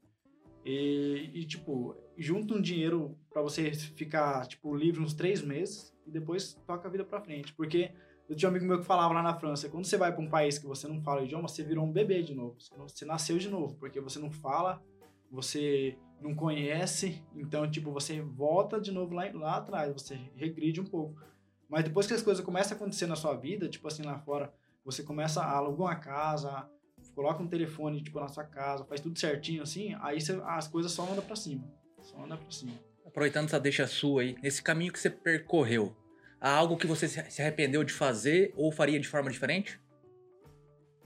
E, 0.65 1.31
e, 1.33 1.45
tipo, 1.45 1.95
junta 2.17 2.53
um 2.53 2.61
dinheiro 2.61 3.17
pra 3.31 3.41
você 3.41 3.71
ficar, 3.71 4.45
tipo, 4.47 4.75
livre 4.75 5.01
uns 5.01 5.13
três 5.13 5.41
meses 5.41 5.93
e 6.05 6.11
depois 6.11 6.53
toca 6.67 6.87
a 6.87 6.91
vida 6.91 7.05
pra 7.05 7.21
frente. 7.21 7.53
Porque 7.53 7.91
eu 8.29 8.35
tinha 8.35 8.49
um 8.49 8.51
amigo 8.51 8.65
meu 8.65 8.79
que 8.79 8.85
falava 8.85 9.13
lá 9.13 9.21
na 9.21 9.33
França, 9.33 9.69
quando 9.69 9.85
você 9.85 9.97
vai 9.97 10.11
pra 10.13 10.21
um 10.23 10.29
país 10.29 10.57
que 10.57 10.65
você 10.65 10.87
não 10.87 11.01
fala 11.01 11.21
o 11.21 11.25
idioma, 11.25 11.47
você 11.47 11.63
virou 11.63 11.85
um 11.85 11.91
bebê 11.91 12.21
de 12.23 12.33
novo. 12.33 12.55
Você, 12.87 13.05
nasceu 13.05 13.37
de 13.37 13.49
novo, 13.49 13.75
porque 13.75 13.99
você 13.99 14.19
não 14.19 14.31
fala, 14.31 14.81
você 15.29 15.97
não 16.21 16.33
conhece, 16.33 17.21
então, 17.35 17.69
tipo, 17.69 17.91
você 17.91 18.21
volta 18.21 18.79
de 18.79 18.91
novo 18.91 19.13
lá, 19.13 19.29
lá 19.33 19.57
atrás, 19.57 19.91
você 19.91 20.17
regride 20.35 20.79
um 20.79 20.85
pouco. 20.85 21.21
Mas 21.67 21.83
depois 21.83 22.07
que 22.07 22.13
as 22.13 22.21
coisas 22.21 22.43
começam 22.43 22.75
a 22.77 22.79
acontecer 22.79 23.07
na 23.07 23.15
sua 23.15 23.35
vida, 23.35 23.67
tipo 23.67 23.87
assim, 23.87 24.03
lá 24.03 24.17
fora, 24.19 24.53
você 24.85 25.03
começa 25.03 25.41
a 25.41 25.57
alugar 25.57 25.87
uma 25.87 25.95
casa, 25.95 26.69
coloca 27.15 27.41
um 27.43 27.47
telefone, 27.47 28.01
tipo, 28.01 28.19
na 28.19 28.27
sua 28.27 28.43
casa, 28.43 28.85
faz 28.85 29.01
tudo 29.01 29.19
certinho, 29.19 29.63
assim, 29.63 29.95
aí 30.01 30.21
você- 30.21 30.41
as 30.45 30.67
coisas 30.67 30.91
só 30.91 31.03
andam 31.03 31.23
pra 31.23 31.35
cima. 31.35 31.63
Só 32.01 32.23
andam 32.23 32.37
pra 32.37 32.51
cima. 32.51 32.73
Aproveitando 33.05 33.45
essa 33.47 33.59
deixa 33.59 33.85
sua 33.87 34.21
aí, 34.21 34.35
nesse 34.41 34.61
caminho 34.61 34.91
que 34.93 34.99
você 34.99 35.09
percorreu, 35.09 35.95
há 36.43 36.53
algo 36.53 36.75
que 36.75 36.85
você 36.85 37.07
se 37.07 37.41
arrependeu 37.41 37.85
de 37.85 37.93
fazer 37.93 38.53
ou 38.57 38.69
faria 38.69 38.99
de 38.99 39.07
forma 39.07 39.31
diferente? 39.31 39.79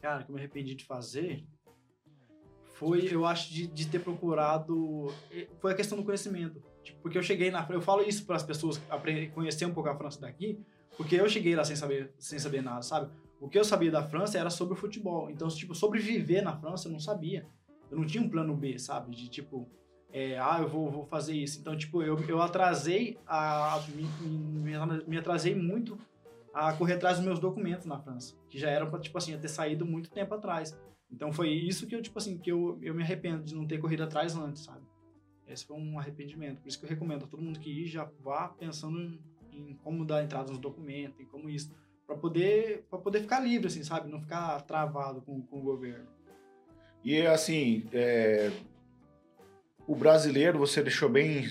Cara, 0.01 0.23
que 0.23 0.31
eu 0.31 0.35
me 0.35 0.41
arrependi 0.41 0.73
de 0.73 0.83
fazer 0.83 1.45
foi, 2.73 3.07
eu 3.11 3.25
acho, 3.25 3.51
de, 3.51 3.67
de 3.67 3.87
ter 3.87 3.99
procurado. 3.99 5.13
Foi 5.59 5.71
a 5.71 5.75
questão 5.75 5.97
do 5.97 6.03
conhecimento. 6.03 6.61
Tipo, 6.83 6.99
porque 7.01 7.17
eu 7.17 7.23
cheguei 7.23 7.51
na. 7.51 7.65
Eu 7.69 7.81
falo 7.81 8.03
isso 8.03 8.25
para 8.25 8.35
as 8.35 8.43
pessoas 8.43 8.81
aprender, 8.89 9.31
conhecer 9.31 9.65
um 9.65 9.73
pouco 9.73 9.89
a 9.89 9.95
França 9.95 10.21
daqui, 10.21 10.59
porque 10.95 11.15
eu 11.15 11.27
cheguei 11.27 11.55
lá 11.55 11.63
sem 11.63 11.75
saber, 11.75 12.13
sem 12.17 12.37
saber 12.37 12.61
nada, 12.61 12.81
sabe? 12.81 13.11
O 13.39 13.47
que 13.47 13.57
eu 13.57 13.63
sabia 13.63 13.91
da 13.91 14.03
França 14.03 14.37
era 14.37 14.49
sobre 14.49 14.73
o 14.73 14.77
futebol. 14.77 15.29
Então, 15.29 15.47
tipo, 15.47 15.73
sobreviver 15.73 16.43
na 16.43 16.55
França 16.55 16.87
eu 16.87 16.91
não 16.91 16.99
sabia. 16.99 17.47
Eu 17.89 17.97
não 17.97 18.05
tinha 18.05 18.23
um 18.23 18.29
plano 18.29 18.55
B, 18.55 18.77
sabe? 18.77 19.15
De 19.15 19.27
tipo, 19.27 19.69
é, 20.17 20.39
ah, 20.39 20.57
eu 20.61 20.67
vou, 20.67 20.89
vou 20.89 21.05
fazer 21.05 21.35
isso. 21.35 21.59
Então, 21.59 21.77
tipo, 21.77 22.01
eu, 22.01 22.17
eu 22.27 22.41
atrasei 22.41 23.17
a. 23.27 23.79
Me, 23.93 24.03
me, 24.23 25.03
me 25.07 25.17
atrasei 25.17 25.53
muito 25.53 25.97
a 26.51 26.73
correr 26.73 26.93
atrás 26.93 27.17
dos 27.17 27.25
meus 27.25 27.39
documentos 27.39 27.85
na 27.85 27.99
França, 27.99 28.35
que 28.49 28.57
já 28.57 28.67
eram 28.67 28.89
para 28.89 28.99
tipo 28.99 29.15
assim, 29.15 29.37
ter 29.37 29.47
saído 29.47 29.85
muito 29.85 30.09
tempo 30.09 30.33
atrás. 30.33 30.75
Então 31.11 31.31
foi 31.31 31.49
isso 31.49 31.85
que 31.85 31.95
eu 31.95 32.01
tipo 32.01 32.17
assim, 32.17 32.35
que 32.35 32.51
eu, 32.51 32.79
eu 32.81 32.95
me 32.95 33.03
arrependo 33.03 33.43
de 33.43 33.53
não 33.53 33.67
ter 33.67 33.77
corrido 33.77 34.03
atrás 34.03 34.35
antes, 34.35 34.63
sabe? 34.63 34.81
Esse 35.47 35.65
foi 35.65 35.77
um 35.77 35.99
arrependimento. 35.99 36.59
Por 36.59 36.67
isso 36.67 36.79
que 36.79 36.85
eu 36.85 36.89
recomendo 36.89 37.25
a 37.25 37.27
todo 37.27 37.43
mundo 37.43 37.59
que 37.59 37.69
ir 37.69 37.85
já 37.85 38.09
vá 38.21 38.49
pensando 38.49 38.99
em, 38.99 39.19
em 39.51 39.75
como 39.83 40.03
dar 40.03 40.23
entrada 40.23 40.49
nos 40.49 40.59
documentos, 40.59 41.19
em 41.19 41.25
como 41.25 41.47
isso, 41.47 41.71
para 42.07 42.17
poder 42.17 42.85
para 42.89 42.97
poder 42.97 43.21
ficar 43.21 43.39
livre 43.39 43.67
assim, 43.67 43.83
sabe? 43.83 44.09
Não 44.09 44.19
ficar 44.19 44.59
travado 44.61 45.21
com, 45.21 45.39
com 45.43 45.59
o 45.59 45.61
governo. 45.61 46.07
E 47.03 47.21
assim, 47.21 47.85
é, 47.93 48.51
o 49.87 49.95
brasileiro, 49.95 50.59
você 50.59 50.83
deixou 50.83 51.09
bem 51.09 51.47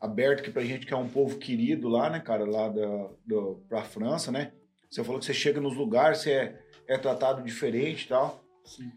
aberto 0.00 0.40
aqui 0.40 0.50
pra 0.50 0.64
gente 0.64 0.86
que 0.86 0.94
é 0.94 0.96
um 0.96 1.08
povo 1.08 1.38
querido 1.38 1.88
lá, 1.88 2.08
né, 2.08 2.20
cara, 2.20 2.44
lá 2.44 2.68
da, 2.68 3.08
do, 3.26 3.62
pra 3.68 3.82
França, 3.82 4.30
né? 4.30 4.52
Você 4.88 5.02
falou 5.02 5.18
que 5.18 5.26
você 5.26 5.34
chega 5.34 5.60
nos 5.60 5.76
lugares, 5.76 6.18
você 6.18 6.32
é, 6.32 6.60
é 6.86 6.98
tratado 6.98 7.42
diferente 7.42 8.04
e 8.04 8.08
tal. 8.08 8.44
Sim. 8.64 8.92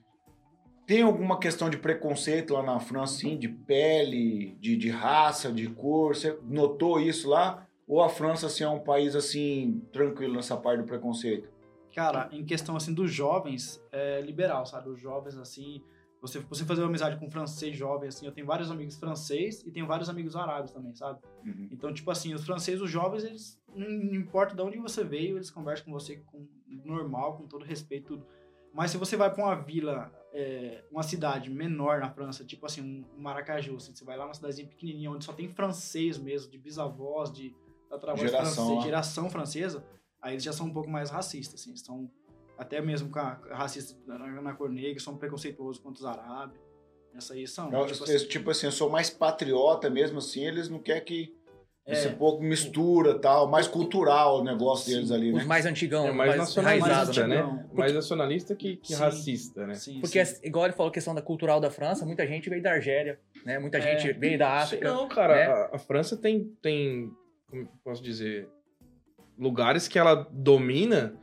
Tem 0.85 1.01
alguma 1.01 1.39
questão 1.39 1.69
de 1.69 1.77
preconceito 1.77 2.53
lá 2.53 2.61
na 2.61 2.79
França, 2.79 3.19
sim, 3.19 3.37
de 3.37 3.47
pele, 3.47 4.55
de, 4.59 4.77
de 4.77 4.89
raça, 4.89 5.51
de 5.51 5.67
cor? 5.67 6.15
Você 6.15 6.37
notou 6.43 6.99
isso 6.99 7.27
lá? 7.27 7.65
Ou 7.87 8.03
a 8.03 8.09
França, 8.09 8.47
assim, 8.47 8.63
é 8.63 8.69
um 8.69 8.79
país, 8.79 9.15
assim, 9.15 9.81
tranquilo 9.91 10.35
nessa 10.35 10.55
parte 10.55 10.81
do 10.81 10.87
preconceito? 10.87 11.49
Cara, 11.95 12.29
em 12.31 12.43
questão 12.43 12.75
assim 12.75 12.93
dos 12.93 13.11
jovens, 13.11 13.81
é 13.91 14.19
liberal, 14.21 14.65
sabe? 14.65 14.89
Os 14.89 14.99
jovens 14.99 15.37
assim, 15.37 15.81
você 16.27 16.39
você 16.39 16.65
fazer 16.65 16.81
uma 16.81 16.87
amizade 16.87 17.17
com 17.17 17.27
um 17.27 17.31
francês 17.31 17.75
jovem 17.77 18.09
assim, 18.09 18.25
eu 18.25 18.31
tenho 18.31 18.47
vários 18.47 18.71
amigos 18.71 18.95
francês 18.95 19.61
e 19.65 19.71
tenho 19.71 19.85
vários 19.85 20.09
amigos 20.09 20.35
árabes 20.35 20.71
também, 20.71 20.93
sabe? 20.95 21.19
Uhum. 21.45 21.69
Então, 21.71 21.93
tipo 21.93 22.09
assim, 22.09 22.33
os 22.33 22.43
franceses, 22.43 22.81
os 22.81 22.89
jovens, 22.89 23.23
eles 23.23 23.61
não, 23.75 24.15
importa 24.15 24.55
de 24.55 24.61
onde 24.61 24.77
você 24.77 25.03
veio, 25.03 25.37
eles 25.37 25.51
conversam 25.51 25.85
com 25.85 25.91
você 25.91 26.17
com 26.17 26.47
normal, 26.83 27.37
com 27.37 27.47
todo 27.47 27.63
respeito, 27.63 28.07
tudo. 28.07 28.25
Mas 28.73 28.91
se 28.91 28.97
você 28.97 29.15
vai 29.15 29.33
pra 29.33 29.43
uma 29.43 29.55
vila, 29.55 30.11
é, 30.33 30.83
uma 30.91 31.03
cidade 31.03 31.49
menor 31.49 31.99
na 31.99 32.09
França, 32.09 32.43
tipo 32.43 32.65
assim, 32.65 33.05
um 33.17 33.21
Maracaju, 33.21 33.77
assim, 33.77 33.95
você 33.95 34.03
vai 34.03 34.17
lá 34.17 34.25
numa 34.25 34.33
cidadezinha 34.33 34.67
pequenininha 34.67 35.11
onde 35.11 35.23
só 35.23 35.31
tem 35.31 35.47
francês 35.47 36.17
mesmo, 36.17 36.51
de 36.51 36.57
bisavós, 36.57 37.31
de 37.31 37.55
tatravós 37.89 38.29
Geração, 38.29 38.53
francês, 38.53 38.77
ó. 38.77 38.81
geração 38.81 39.29
francesa, 39.29 39.85
aí 40.21 40.33
eles 40.33 40.43
já 40.43 40.51
são 40.51 40.65
um 40.65 40.73
pouco 40.73 40.89
mais 40.89 41.09
racistas, 41.09 41.61
assim, 41.61 41.75
são 41.77 42.11
até 42.57 42.81
mesmo 42.81 43.09
com 43.09 43.19
a 43.19 43.39
racistas 43.51 43.97
na, 44.05 44.17
na 44.17 44.53
cor 44.53 44.69
negra, 44.69 44.99
são 44.99 45.17
preconceituosos 45.17 45.81
contra 45.81 45.99
os 46.01 46.05
árabes. 46.05 46.59
Essa 47.15 47.33
aí 47.33 47.47
são. 47.47 47.71
Eu- 47.71 47.85
tipo 47.87 48.03
assim, 48.03 48.27
tipo 48.27 48.51
assim, 48.51 48.65
eu 48.65 48.71
sou 48.71 48.89
mais 48.89 49.09
patriota 49.09 49.89
mesmo, 49.89 50.17
assim, 50.19 50.45
eles 50.45 50.67
não 50.69 50.79
querem 50.79 51.03
que 51.03 51.33
É. 51.87 51.93
esse 51.93 52.09
pouco 52.09 52.43
mistura 52.43 53.17
tal, 53.19 53.47
mais 53.47 53.67
cultural 53.67 54.39
o 54.39 54.43
negócio 54.43 54.91
deles 54.91 55.11
ali, 55.11 55.31
Os 55.31 55.37
né? 55.39 55.45
mais 55.45 55.65
antigão, 55.65 56.07
É 56.07 56.11
mais 56.11 56.29
mais 56.29 56.39
nacionalista, 56.39 56.89
mais 56.95 57.17
né? 57.17 57.43
né? 57.43 57.69
Mais 57.73 57.93
nacionalista 57.93 58.55
que, 58.55 58.77
que 58.77 58.93
Sim. 58.95 58.99
racista, 58.99 59.67
né? 59.67 59.75
sim, 59.75 60.01
Porque, 60.01 60.25
sim. 60.25 60.39
igual 60.43 60.65
ele 60.65 60.73
falou, 60.73 60.89
a 60.89 60.93
questão 60.93 61.13
da 61.15 61.21
cultural 61.21 61.59
da 61.61 61.69
França, 61.69 62.05
muita 62.05 62.25
gente 62.27 62.49
veio 62.49 62.61
da 62.63 62.71
Argélia, 62.71 63.19
né? 63.45 63.59
Muita 63.59 63.77
É. 63.77 63.81
gente 63.99 64.17
veio 64.19 64.37
da 64.37 64.53
África. 64.57 64.91
Não, 64.91 65.07
cara, 65.07 65.35
né? 65.35 65.45
a, 65.45 65.75
a 65.75 65.79
França 65.79 66.17
tem, 66.17 66.45
tem, 66.61 67.11
como 67.49 67.67
posso 67.83 68.01
dizer, 68.03 68.49
lugares 69.37 69.87
que 69.87 69.99
ela 69.99 70.27
domina, 70.31 71.15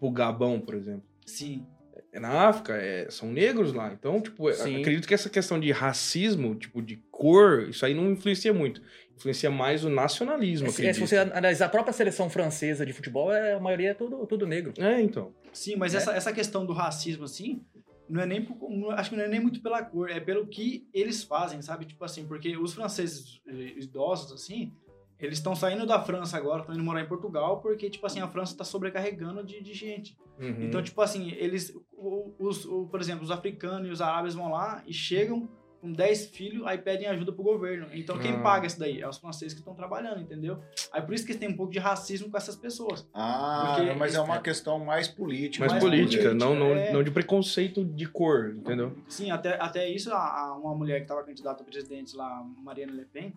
tipo 0.00 0.06
o 0.06 0.10
Gabão, 0.10 0.58
por 0.58 0.74
exemplo. 0.74 1.02
Sim. 1.26 1.66
É 2.12 2.18
na 2.18 2.48
África, 2.48 2.74
é- 2.74 3.08
são 3.10 3.30
negros 3.30 3.72
lá. 3.72 3.92
Então, 3.92 4.20
tipo, 4.20 4.48
eu 4.48 4.54
Sim. 4.54 4.80
acredito 4.80 5.06
que 5.06 5.14
essa 5.14 5.28
questão 5.30 5.60
de 5.60 5.70
racismo, 5.70 6.54
tipo, 6.56 6.82
de 6.82 6.96
cor, 7.10 7.68
isso 7.68 7.84
aí 7.86 7.94
não 7.94 8.10
influencia 8.10 8.52
muito. 8.52 8.82
Influencia 9.16 9.50
mais 9.50 9.84
o 9.84 9.90
nacionalismo, 9.90 10.66
É, 10.66 10.70
se, 10.70 10.76
acredito. 10.82 10.94
se 10.94 11.00
você 11.06 11.18
analisar 11.18 11.66
a 11.66 11.68
própria 11.68 11.92
seleção 11.92 12.28
francesa 12.30 12.84
de 12.86 12.92
futebol, 12.92 13.32
é, 13.32 13.52
a 13.52 13.60
maioria 13.60 13.90
é 13.90 13.94
tudo, 13.94 14.26
tudo 14.26 14.46
negro. 14.46 14.72
É, 14.78 15.00
então. 15.00 15.32
Sim, 15.52 15.76
mas 15.76 15.92
né? 15.92 15.98
essa, 15.98 16.12
essa 16.12 16.32
questão 16.32 16.64
do 16.66 16.72
racismo, 16.72 17.24
assim, 17.24 17.62
não 18.08 18.22
é 18.22 18.26
nem 18.26 18.48
acho 18.96 19.10
que 19.10 19.16
não 19.16 19.24
é 19.24 19.28
nem 19.28 19.38
muito 19.38 19.60
pela 19.62 19.82
cor, 19.84 20.10
é 20.10 20.18
pelo 20.18 20.46
que 20.46 20.88
eles 20.92 21.22
fazem, 21.22 21.60
sabe? 21.62 21.84
Tipo 21.84 22.02
assim, 22.04 22.24
porque 22.26 22.56
os 22.56 22.72
franceses 22.72 23.40
eh, 23.46 23.74
idosos, 23.76 24.32
assim, 24.32 24.72
eles 25.20 25.38
estão 25.38 25.54
saindo 25.54 25.86
da 25.86 26.00
França 26.00 26.36
agora, 26.36 26.60
estão 26.60 26.74
indo 26.74 26.84
morar 26.84 27.02
em 27.02 27.06
Portugal, 27.08 27.60
porque, 27.60 27.88
tipo 27.90 28.06
assim, 28.06 28.20
a 28.20 28.28
França 28.28 28.52
está 28.52 28.64
sobrecarregando 28.64 29.44
de, 29.44 29.60
de 29.62 29.74
gente. 29.74 30.16
Uhum. 30.38 30.62
Então, 30.64 30.82
tipo 30.82 31.00
assim, 31.02 31.30
eles, 31.32 31.74
o- 31.92 32.32
os, 32.38 32.64
o- 32.64 32.86
por 32.86 33.00
exemplo, 33.00 33.22
os 33.24 33.30
africanos 33.30 33.88
e 33.88 33.92
os 33.92 34.00
árabes 34.00 34.34
vão 34.34 34.50
lá 34.50 34.82
e 34.86 34.92
chegam 34.92 35.48
com 35.82 35.90
10 35.90 36.26
filhos, 36.26 36.66
aí 36.66 36.76
pedem 36.76 37.06
ajuda 37.06 37.32
pro 37.32 37.42
governo. 37.42 37.86
Então, 37.94 38.18
quem 38.18 38.32
Ah. 38.34 38.40
paga 38.40 38.66
isso 38.66 38.78
daí? 38.78 39.00
É 39.00 39.08
os 39.08 39.16
franceses 39.16 39.54
que 39.54 39.60
estão 39.60 39.74
trabalhando, 39.74 40.20
entendeu? 40.20 40.58
Aí 40.92 41.00
por 41.00 41.14
isso 41.14 41.24
que 41.26 41.34
tem 41.34 41.48
um 41.48 41.56
pouco 41.56 41.72
de 41.72 41.78
racismo 41.78 42.30
com 42.30 42.36
essas 42.36 42.54
pessoas. 42.54 43.08
Ah, 43.14 43.76
Porque 43.78 43.94
mas 43.94 44.14
é 44.14 44.20
uma 44.20 44.34
isso- 44.34 44.42
questão 44.42 44.78
mais 44.84 45.08
política. 45.08 45.60
mais 45.64 45.72
mais 45.72 45.82
política, 45.82 46.24
política, 46.24 46.34
não, 46.34 46.54
não, 46.54 46.66
é. 46.76 46.92
não 46.92 47.02
de 47.02 47.10
preconceito 47.10 47.82
de 47.82 48.06
cor, 48.06 48.50
entendeu? 48.58 48.94
Sim, 49.08 49.30
até, 49.30 49.54
até 49.58 49.88
isso, 49.88 50.12
a, 50.12 50.18
a- 50.18 50.54
uma 50.54 50.74
mulher 50.74 50.96
que 50.96 51.04
estava 51.04 51.22
candidata 51.24 51.62
a 51.62 51.64
presidente 51.66 52.14
lá, 52.14 52.44
Mariana 52.62 52.92
Le 52.92 53.06
Pen, 53.06 53.32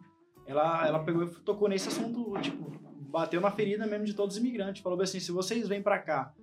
ela, 0.46 0.88
ela 0.88 1.00
pegou 1.00 1.24
e 1.24 1.30
tocou 1.42 1.68
nesse 1.70 1.88
assunto, 1.88 2.34
tipo, 2.42 2.72
bateu 3.10 3.40
na 3.42 3.52
ferida 3.52 3.86
mesmo 3.88 4.06
de 4.06 4.14
todos 4.14 4.36
os 4.36 4.42
imigrantes. 4.42 4.82
Falou 4.82 5.00
assim, 5.02 5.20
se 5.20 5.32
vocês 5.32 5.68
vêm 5.68 5.82
para 5.82 6.00
cá 6.00 6.34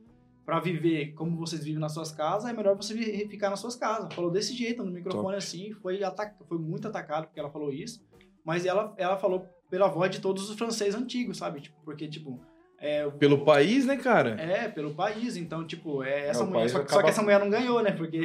para 0.45 0.59
viver 0.59 1.13
como 1.13 1.37
vocês 1.37 1.63
vivem 1.65 1.79
nas 1.81 1.93
suas 1.93 2.11
casas, 2.11 2.51
é 2.51 2.53
melhor 2.53 2.75
você 2.77 2.95
ficar 3.29 3.51
nas 3.51 3.61
suas 3.61 3.77
casas. 3.77 4.13
Falou 4.15 4.31
desse 4.31 4.53
jeito, 4.55 4.83
no 4.83 4.91
microfone 4.91 5.37
assim, 5.37 5.73
foi, 5.75 6.03
ataca, 6.03 6.35
foi 6.49 6.59
muito 6.59 6.89
atacado 6.89 7.27
porque 7.27 7.39
ela 7.39 7.51
falou 7.51 7.73
isso. 7.73 8.03
Mas 8.45 8.65
ela, 8.67 8.93
ela 8.97 9.17
falou 9.19 9.47
pela 9.69 9.87
voz 9.87 10.11
de 10.11 10.21
todos 10.21 10.49
os 10.51 10.57
franceses 10.57 10.95
antigos, 10.95 11.37
sabe? 11.39 11.61
Tipo, 11.61 11.77
porque, 11.85 12.09
tipo... 12.09 12.41
É, 12.79 13.07
o- 13.07 13.13
Pelo 13.13 13.45
país, 13.45 13.85
né, 13.85 13.97
cara? 13.99 14.31
É, 14.41 14.67
pelo 14.67 14.95
país. 14.95 15.37
Então, 15.37 15.65
tipo, 15.67 16.03
é 16.03 16.29
essa 16.29 16.43
É, 16.43 16.47
mulher. 16.47 16.69
Só, 16.71 16.79
que- 16.79 16.85
acaba- 16.87 16.95
só 17.01 17.03
que 17.05 17.11
essa 17.11 17.23
mulher 17.23 17.39
não 17.39 17.51
ganhou, 17.51 17.83
né? 17.83 17.93
Porque... 17.93 18.23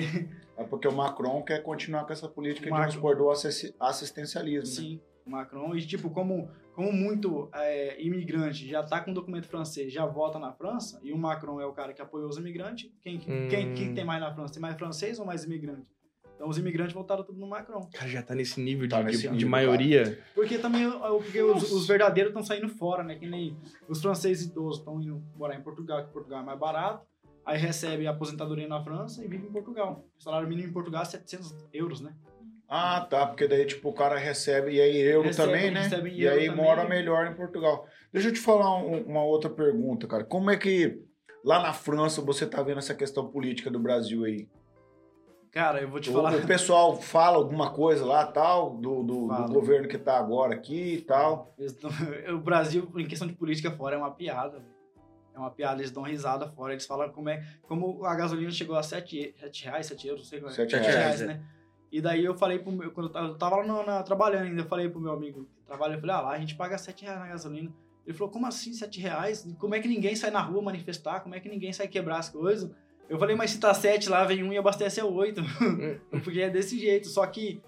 É 0.58 0.64
porque 0.64 0.88
o 0.88 0.94
Macron 0.94 1.44
quer 1.44 1.62
continuar 1.62 2.06
com 2.06 2.14
essa 2.14 2.30
política 2.30 2.70
Macron. 2.70 3.10
de 3.12 3.18
do 3.18 3.30
assis- 3.30 3.74
assistencialismo. 3.78 4.70
né? 4.70 4.90
Sim, 4.90 4.96
o 4.96 5.15
Macron. 5.30 5.76
E, 5.76 5.86
tipo, 5.86 6.10
como, 6.10 6.50
como 6.74 6.92
muito 6.92 7.50
é, 7.54 8.02
imigrante 8.04 8.68
já 8.68 8.84
tá 8.84 9.02
com 9.02 9.14
documento 9.14 9.48
francês, 9.48 9.92
já 9.92 10.06
vota 10.06 10.38
na 10.40 10.52
França, 10.54 11.00
e 11.04 11.12
o 11.12 11.18
Macron 11.18 11.60
é 11.60 11.66
o 11.66 11.74
cara 11.74 11.94
que 11.94 12.02
apoiou 12.02 12.30
os 12.30 12.38
imigrantes, 12.38 12.90
quem, 13.02 13.18
Hum. 13.18 13.48
quem, 13.50 13.74
quem 13.74 13.94
tem 13.94 14.06
mais 14.06 14.22
na 14.22 14.34
França? 14.34 14.54
Tem 14.54 14.62
mais 14.62 14.76
francês 14.76 15.20
ou 15.20 15.26
mais 15.26 15.44
imigrante? 15.44 15.88
Então 16.36 16.50
os 16.50 16.58
imigrantes 16.58 16.94
votaram 16.94 17.24
tudo 17.24 17.40
no 17.40 17.48
Macron. 17.48 17.80
O 17.80 17.90
cara 17.92 18.10
já 18.10 18.22
tá 18.22 18.36
nesse 18.36 18.60
nível 18.60 18.88
de, 18.88 18.94
Tá 18.94 19.02
nesse 19.02 19.20
de- 19.22 19.28
de 19.30 19.34
nível, 19.36 19.50
maioria. 19.50 20.20
Porque 20.36 20.58
também 20.58 20.86
ó, 20.86 21.18
porque 21.18 21.42
os, 21.42 21.72
os 21.72 21.88
verdadeiros 21.88 22.32
estão 22.32 22.44
saindo 22.44 22.68
fora, 22.68 23.04
né? 23.06 23.16
Que 23.16 23.26
nem 23.26 23.58
os 23.88 24.02
franceses 24.02 24.46
idosos 24.48 24.80
estão 24.80 25.02
indo 25.02 25.24
morar 25.38 25.56
em 25.56 25.62
Portugal, 25.62 26.06
que 26.06 26.12
Portugal 26.12 26.42
é 26.42 26.44
mais 26.44 26.60
barato. 26.60 27.08
Aí 27.46 27.58
recebe 27.58 28.06
a 28.06 28.12
aposentadoria 28.12 28.68
na 28.68 28.84
França 28.84 29.24
e 29.24 29.28
vive 29.30 29.48
em 29.48 29.52
Portugal. 29.52 30.04
O 30.20 30.22
salário 30.22 30.46
mínimo 30.50 30.68
em 30.68 30.74
Portugal 30.74 31.04
é 31.04 31.06
700 31.06 31.56
euros, 31.72 32.02
né? 32.02 32.14
Ah, 32.68 33.02
tá, 33.08 33.28
porque 33.28 33.48
daí, 33.48 33.66
tipo, 33.66 33.90
o 33.90 33.94
cara 33.94 34.18
recebe, 34.18 34.72
e 34.74 34.82
aí 34.82 34.98
euro 34.98 35.28
Recebe- 35.28 35.48
também, 35.52 35.72
né? 35.72 35.88
E 36.12 36.24
euro 36.24 36.40
aí 36.40 36.48
também. 36.50 36.64
mora 36.64 36.84
melhor 36.88 37.28
em 37.28 37.36
Portugal. 37.36 37.86
Deixa 38.12 38.30
eu 38.30 38.34
te 38.34 38.40
falar 38.40 38.76
um- 38.78 39.04
uma 39.04 39.24
outra 39.24 39.50
pergunta, 39.50 40.08
cara. 40.08 40.24
Como 40.24 40.50
é 40.50 40.58
que 40.58 41.00
lá 41.44 41.62
na 41.62 41.74
França 41.74 42.22
você 42.22 42.46
tá 42.48 42.64
vendo 42.64 42.80
essa 42.80 42.96
questão 42.96 43.28
política 43.30 43.70
do 43.70 43.78
Brasil 43.80 44.24
aí? 44.26 44.48
Cara, 45.52 45.80
eu 45.80 45.90
vou 45.90 46.02
te 46.02 46.10
O, 46.10 46.14
falar. 46.14 46.36
o 46.36 46.46
pessoal 46.46 46.98
fala 47.00 47.38
alguma 47.38 47.72
coisa 47.72 48.04
lá, 48.06 48.26
tal, 48.26 48.72
do, 48.76 49.04
do, 49.04 49.28
do 49.28 49.54
governo 49.54 49.88
que 49.88 49.98
tá 49.98 50.18
agora 50.18 50.54
aqui 50.54 50.96
e 50.96 51.02
tal. 51.02 51.56
O 52.34 52.40
Brasil, 52.40 52.92
em 52.98 53.08
questão 53.08 53.28
de 53.28 53.36
política 53.36 53.72
fora, 53.72 53.96
é 53.96 53.98
uma 53.98 54.12
piada. 54.12 54.60
velho. 54.60 54.76
É 55.34 55.40
uma 55.40 55.52
piada, 55.52 55.80
eles 55.82 55.92
dão 55.92 56.02
risada 56.04 56.48
fora. 56.50 56.74
Eles 56.74 56.86
falam 56.86 57.10
como 57.10 57.30
é. 57.30 57.44
Como 57.64 58.04
a 58.06 58.16
gasolina 58.16 58.50
chegou 58.52 58.76
a 58.76 58.82
7, 58.84 59.36
reais, 59.64 59.86
7 59.86 60.08
euros, 60.08 60.24
não 60.24 60.30
sei 60.30 60.40
como 60.40 60.52
é. 60.52 60.56
Sete 60.56 60.72
Sete 60.72 60.82
reais, 60.84 60.96
reais, 60.98 61.22
é. 61.22 61.26
né? 61.28 61.44
E 61.96 62.02
daí 62.02 62.26
eu 62.26 62.36
falei 62.36 62.60
pro 62.60 62.72
meu. 62.74 62.92
Quando 62.92 63.08
eu 63.18 63.38
tava, 63.38 63.56
lá 63.58 63.66
no- 63.66 63.86
na- 63.86 64.04
trabalhando 64.04 64.44
ainda, 64.48 64.62
eu 64.64 64.68
falei 64.68 64.90
pro 64.90 65.00
meu 65.00 65.14
amigo 65.14 65.46
que 65.46 65.66
trabalha, 65.66 65.94
eu 65.96 66.00
falei, 66.02 66.16
ah 66.16 66.22
lá, 66.22 66.32
a 66.32 66.40
gente 66.40 66.56
paga 66.56 66.78
7 66.78 67.04
reais 67.06 67.20
na 67.20 67.28
gasolina. 67.28 67.72
Ele 68.06 68.18
falou, 68.18 68.32
como 68.34 68.46
assim 68.46 68.74
7 68.74 69.00
reais? 69.00 69.48
Como 69.58 69.74
é 69.74 69.80
que 69.80 69.88
ninguém 69.88 70.14
sai 70.16 70.30
na 70.30 70.42
rua 70.42 70.62
manifestar? 70.62 71.22
Como 71.22 71.34
é 71.36 71.40
que 71.40 71.48
ninguém 71.48 71.72
sai 71.72 71.88
quebrar 71.88 72.18
as 72.20 72.28
coisas? 72.30 72.70
Eu 73.08 73.18
falei, 73.18 73.36
mas 73.36 73.52
se 73.52 73.60
tá 73.60 73.74
7 73.74 74.10
lá, 74.10 74.26
vem 74.26 74.44
um 74.44 74.52
e 74.52 74.58
abastece 74.58 75.00
a 75.00 75.06
8. 75.08 75.42
Porque 76.24 76.42
é 76.42 76.50
desse 76.50 76.78
jeito. 76.78 77.08
Só 77.08 77.26
que 77.28 77.62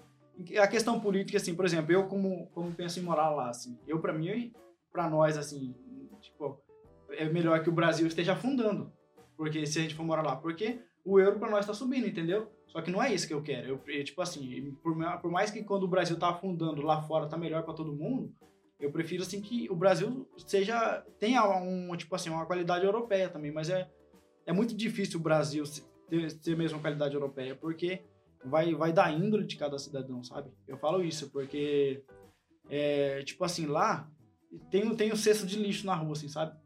a 0.60 0.66
questão 0.68 1.00
política, 1.00 1.38
assim, 1.38 1.54
por 1.54 1.64
exemplo, 1.64 1.90
eu 1.92 2.06
como, 2.06 2.48
como 2.48 2.70
penso 2.72 3.00
em 3.00 3.02
morar 3.02 3.30
lá, 3.30 3.48
assim, 3.48 3.78
eu 3.86 3.98
pra 3.98 4.12
mim, 4.12 4.52
pra 4.92 5.08
nós, 5.08 5.38
assim, 5.38 5.74
tipo, 6.20 6.60
é 7.10 7.24
melhor 7.28 7.62
que 7.62 7.70
o 7.70 7.72
Brasil 7.72 8.06
esteja 8.06 8.34
afundando. 8.34 8.92
Porque 9.38 9.64
se 9.66 9.78
a 9.78 9.82
gente 9.82 9.94
for 9.94 10.04
morar 10.04 10.22
lá, 10.22 10.36
porque 10.36 10.80
o 11.04 11.18
euro 11.18 11.38
pra 11.38 11.50
nós 11.50 11.66
tá 11.66 11.74
subindo, 11.74 12.06
entendeu? 12.06 12.50
Só 12.66 12.82
que 12.82 12.90
não 12.90 13.02
é 13.02 13.12
isso 13.12 13.26
que 13.26 13.34
eu 13.34 13.42
quero. 13.42 13.80
Eu, 13.86 14.04
tipo 14.04 14.20
assim, 14.20 14.76
por, 14.82 14.94
por 15.20 15.30
mais 15.30 15.50
que 15.50 15.62
quando 15.62 15.84
o 15.84 15.88
Brasil 15.88 16.18
tá 16.18 16.30
afundando 16.30 16.82
lá 16.82 17.02
fora 17.02 17.26
tá 17.26 17.36
melhor 17.36 17.62
pra 17.62 17.74
todo 17.74 17.94
mundo, 17.94 18.32
eu 18.78 18.92
prefiro 18.92 19.22
assim 19.22 19.40
que 19.40 19.68
o 19.70 19.74
Brasil 19.74 20.28
seja 20.36 21.04
tenha 21.18 21.42
um 21.60 21.96
tipo 21.96 22.14
assim 22.14 22.30
uma 22.30 22.46
qualidade 22.46 22.84
europeia 22.84 23.28
também, 23.28 23.50
mas 23.50 23.70
é 23.70 23.90
é 24.46 24.52
muito 24.52 24.74
difícil 24.74 25.18
o 25.18 25.22
Brasil 25.22 25.64
ter, 26.08 26.32
ter 26.38 26.52
a 26.52 26.56
mesma 26.56 26.78
qualidade 26.78 27.14
europeia, 27.14 27.54
porque 27.54 28.02
vai 28.44 28.74
vai 28.74 28.92
da 28.92 29.10
índole 29.10 29.46
de 29.46 29.56
cada 29.56 29.78
cidadão, 29.78 30.22
sabe? 30.22 30.50
Eu 30.66 30.76
falo 30.76 31.02
isso 31.02 31.30
porque 31.30 32.04
é, 32.68 33.22
tipo 33.22 33.44
assim, 33.44 33.66
lá 33.66 34.08
tem, 34.70 34.94
tem 34.94 35.12
um 35.12 35.16
cesto 35.16 35.46
de 35.46 35.58
lixo 35.58 35.86
na 35.86 35.94
rua, 35.94 36.12
assim, 36.12 36.28
sabe? 36.28 36.56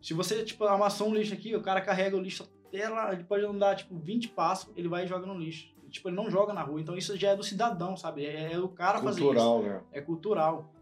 Se 0.00 0.14
você, 0.14 0.44
tipo, 0.44 0.64
amassou 0.64 1.08
um 1.08 1.14
lixo 1.14 1.34
aqui, 1.34 1.54
o 1.56 1.62
cara 1.62 1.80
carrega 1.80 2.16
o 2.16 2.20
lixo 2.20 2.48
lá, 2.72 3.12
ele 3.12 3.24
pode 3.24 3.44
andar, 3.44 3.76
tipo, 3.76 3.96
20 3.96 4.28
passos, 4.28 4.70
ele 4.76 4.88
vai 4.88 5.04
e 5.04 5.06
joga 5.06 5.26
no 5.26 5.38
lixo. 5.38 5.74
Tipo, 5.90 6.08
ele 6.08 6.16
não 6.16 6.30
joga 6.30 6.52
na 6.52 6.62
rua, 6.62 6.80
então 6.80 6.96
isso 6.96 7.16
já 7.16 7.30
é 7.30 7.36
do 7.36 7.42
cidadão, 7.42 7.96
sabe? 7.96 8.26
É, 8.26 8.52
é 8.52 8.58
o 8.58 8.68
cara 8.68 8.98
fazer 8.98 9.20
isso 9.20 9.28
Cultural, 9.28 9.62
né? 9.62 9.80
é 9.92 10.00
cultural. 10.00 10.74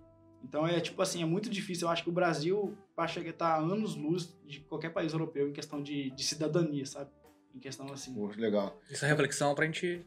Então 0.42 0.66
é 0.66 0.80
tipo 0.80 1.00
assim, 1.02 1.22
é 1.22 1.26
muito 1.26 1.48
difícil. 1.48 1.86
Eu 1.86 1.92
acho 1.92 2.02
que 2.02 2.08
o 2.08 2.12
Brasil 2.12 2.76
vai 2.96 3.08
chegar 3.08 3.32
tá 3.32 3.48
a 3.54 3.58
anos 3.58 3.96
luz 3.96 4.36
de 4.44 4.60
qualquer 4.60 4.90
país 4.90 5.12
europeu 5.12 5.48
em 5.48 5.52
questão 5.52 5.82
de, 5.82 6.10
de 6.10 6.24
cidadania, 6.24 6.86
sabe? 6.86 7.10
Em 7.54 7.58
questão 7.58 7.86
assim. 7.92 8.14
Pô, 8.14 8.30
legal. 8.36 8.78
Essa 8.90 9.06
reflexão 9.06 9.54
pra 9.54 9.64
gente 9.64 10.04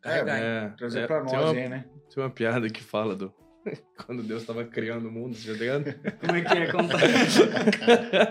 carregar. 0.00 0.38
hein? 0.38 0.44
É, 0.44 0.68
Trazer 0.76 1.00
é, 1.00 1.06
pra 1.06 1.22
nós 1.22 1.32
uma, 1.32 1.50
aí, 1.50 1.68
né? 1.68 1.84
Tem 2.12 2.22
uma 2.22 2.30
piada 2.30 2.68
que 2.70 2.82
fala 2.82 3.14
do. 3.14 3.32
Quando 4.06 4.22
Deus 4.22 4.44
tava 4.44 4.64
criando 4.64 5.08
o 5.08 5.12
mundo, 5.12 5.34
você 5.36 5.52
tá 5.52 5.58
ligado? 5.58 5.94
Como 6.20 6.36
é 6.36 6.40
que 6.42 6.58
é? 6.58 6.66
Conta. 6.72 6.96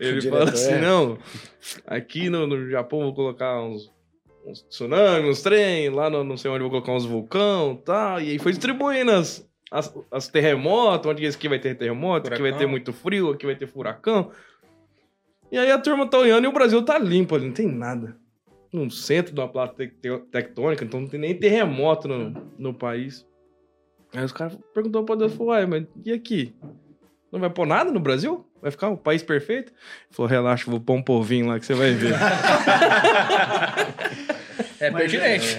Ele 0.00 0.18
O 0.18 0.22
fala 0.30 0.44
diretor 0.46 0.54
assim: 0.54 0.72
é. 0.72 0.80
não, 0.80 1.18
aqui 1.86 2.30
no, 2.30 2.46
no 2.46 2.68
Japão 2.70 3.00
vou 3.00 3.14
colocar 3.14 3.60
uns, 3.62 3.90
uns 4.46 4.62
tsunamis, 4.62 5.28
uns 5.30 5.42
trem, 5.42 5.90
lá 5.90 6.08
no, 6.10 6.24
não 6.24 6.36
sei 6.36 6.50
onde 6.50 6.60
vou 6.60 6.70
colocar 6.70 6.92
uns 6.92 7.04
vulcão 7.04 7.78
e 7.80 7.84
tal. 7.84 8.20
E 8.20 8.30
aí 8.30 8.38
foi 8.38 8.52
distribuindo 8.52 9.10
as, 9.12 9.48
as, 9.70 9.94
as 10.10 10.28
terremotos, 10.28 11.10
onde 11.10 11.24
esse 11.24 11.36
aqui 11.36 11.48
vai 11.48 11.58
ter 11.58 11.74
terremoto, 11.76 12.28
aqui 12.28 12.40
vai 12.42 12.50
ter 12.50 12.56
Furacão. 12.58 12.70
muito 12.70 12.92
frio, 12.92 13.30
aqui 13.30 13.46
vai 13.46 13.56
ter 13.56 13.66
furacão. 13.66 14.30
E 15.50 15.56
aí 15.58 15.70
a 15.70 15.78
turma 15.78 16.06
tá 16.06 16.18
olhando 16.18 16.44
e 16.44 16.48
o 16.48 16.52
Brasil 16.52 16.82
tá 16.84 16.98
limpo 16.98 17.34
ali, 17.34 17.46
não 17.46 17.54
tem 17.54 17.66
nada. 17.68 18.16
No 18.70 18.90
centro 18.90 19.32
de 19.34 19.40
uma 19.40 19.48
placa 19.48 19.72
tec- 19.74 19.94
tec- 19.98 20.26
tectônica, 20.30 20.84
então 20.84 21.00
não 21.00 21.08
tem 21.08 21.18
nem 21.18 21.34
terremoto 21.34 22.06
no, 22.06 22.52
no 22.58 22.74
país. 22.74 23.26
Aí 24.12 24.24
os 24.24 24.32
caras 24.32 24.56
perguntou 24.72 25.04
pra 25.04 25.14
Deus, 25.14 25.32
falou, 25.32 25.48
uai, 25.48 25.66
mas 25.66 25.84
e 26.04 26.12
aqui? 26.12 26.54
Não 27.30 27.40
vai 27.40 27.50
pôr 27.50 27.66
nada 27.66 27.90
no 27.90 28.00
Brasil? 28.00 28.44
Vai 28.60 28.70
ficar 28.70 28.88
um 28.88 28.96
país 28.96 29.22
perfeito? 29.22 29.70
Ele 29.72 30.10
falou, 30.10 30.28
relaxa, 30.28 30.70
vou 30.70 30.80
pôr 30.80 30.94
um 30.94 31.02
povinho 31.02 31.46
lá 31.48 31.58
que 31.58 31.66
você 31.66 31.74
vai 31.74 31.92
ver. 31.92 32.14
É 34.80 34.90
Mas 34.90 35.10
pertinente. 35.10 35.56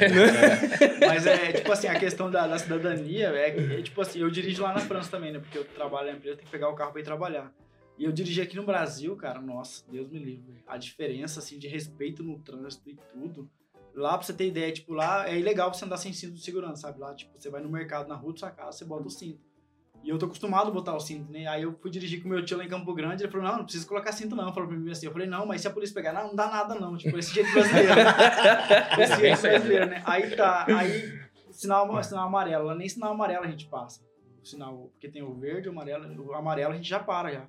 Mas 1.06 1.28
é 1.28 1.52
tipo 1.52 1.72
assim, 1.72 1.88
a 1.88 2.00
questão 2.00 2.32
da, 2.32 2.48
da 2.48 2.58
cidadania 2.58 3.28
é, 3.30 3.80
é 3.80 3.82
tipo 3.82 4.02
assim, 4.02 4.20
eu 4.20 4.30
dirijo 4.30 4.64
lá 4.64 4.74
na 4.74 4.80
França 4.80 5.12
também, 5.12 5.32
né? 5.32 5.40
Porque 5.40 5.58
eu 5.58 5.66
trabalho 5.66 6.08
na 6.08 6.18
empresa, 6.18 6.38
tenho 6.38 6.46
que 6.46 6.52
pegar 6.52 6.70
o 6.70 6.76
carro 6.76 6.92
pra 6.92 7.02
ir 7.02 7.04
trabalhar. 7.04 7.52
E 7.98 8.06
eu 8.06 8.14
dirigi 8.14 8.42
aqui 8.42 8.56
no 8.56 8.64
Brasil, 8.64 9.14
cara, 9.18 9.42
nossa, 9.42 9.84
Deus 9.92 10.10
me 10.10 10.20
livre. 10.20 10.64
A 10.66 10.78
diferença, 10.78 11.42
assim, 11.42 11.60
de 11.60 11.68
respeito 11.68 12.24
no 12.24 12.40
trânsito 12.40 12.90
e 12.90 12.98
tudo. 13.12 13.50
Lá, 14.00 14.18
pra 14.18 14.26
você 14.26 14.34
ter 14.34 14.48
ideia, 14.48 14.72
tipo, 14.72 14.94
lá 14.94 15.28
é 15.28 15.38
ilegal 15.38 15.74
você 15.74 15.86
andar 15.86 15.98
sem 15.98 16.14
cinto 16.14 16.34
de 16.34 16.42
segurança, 16.42 16.84
sabe? 16.84 17.00
Lá, 17.00 17.14
tipo, 17.14 17.32
você 17.38 17.50
vai 17.50 17.62
no 17.62 17.70
mercado, 17.70 18.08
na 18.08 18.16
rua 18.16 18.34
da 18.34 18.40
sua 18.40 18.52
casa, 18.52 18.78
você 18.78 18.86
bota 18.86 19.08
o 19.08 19.10
cinto. 19.10 19.40
E 20.04 20.10
eu 20.10 20.18
tô 20.18 20.26
acostumado 20.26 20.70
a 20.70 20.72
botar 20.72 20.96
o 20.96 21.00
cinto, 21.00 21.32
né? 21.32 21.46
Aí 21.48 21.64
eu 21.64 21.78
fui 21.82 21.92
dirigir 21.92 22.24
com 22.24 22.30
meu 22.30 22.44
tio 22.44 22.58
lá 22.58 22.64
em 22.64 22.70
Campo 22.70 22.94
Grande, 22.94 23.24
ele 23.24 23.32
falou, 23.32 23.48
não, 23.48 23.58
não 23.58 23.64
precisa 23.66 23.86
colocar 23.86 24.12
cinto 24.14 24.36
não. 24.36 24.54
Falou 24.54 24.70
pra 24.70 24.78
mim 24.78 24.90
assim, 24.90 25.06
eu 25.06 25.12
falei, 25.12 25.28
não, 25.28 25.46
mas 25.46 25.62
se 25.62 25.68
a 25.68 25.72
polícia 25.72 25.94
pegar, 25.94 26.14
não, 26.14 26.30
não 26.30 26.36
dá 26.36 26.48
nada 26.48 26.76
não. 26.76 26.96
Tipo, 26.96 27.18
esse 27.18 27.34
jeito 27.34 27.52
brasileiro. 27.52 27.92
esse 29.00 29.18
Bem 29.18 29.36
jeito 29.36 29.42
brasileiro, 29.42 29.86
né? 29.88 30.02
Aí 30.06 30.36
tá, 30.36 30.66
aí 30.68 31.20
sinal, 31.52 32.04
sinal 32.04 32.28
amarelo, 32.28 32.66
lá 32.66 32.76
nem 32.76 32.88
sinal 32.88 33.12
amarelo 33.12 33.44
a 33.44 33.50
gente 33.50 33.68
passa. 33.68 34.02
O 34.42 34.46
sinal, 34.46 34.90
porque 34.94 35.10
tem 35.10 35.22
o 35.22 35.34
verde, 35.34 35.68
o 35.68 35.72
amarelo, 35.72 36.28
o 36.28 36.34
amarelo 36.34 36.74
a 36.74 36.76
gente 36.78 36.88
já 36.88 37.00
para 37.00 37.32
já. 37.32 37.48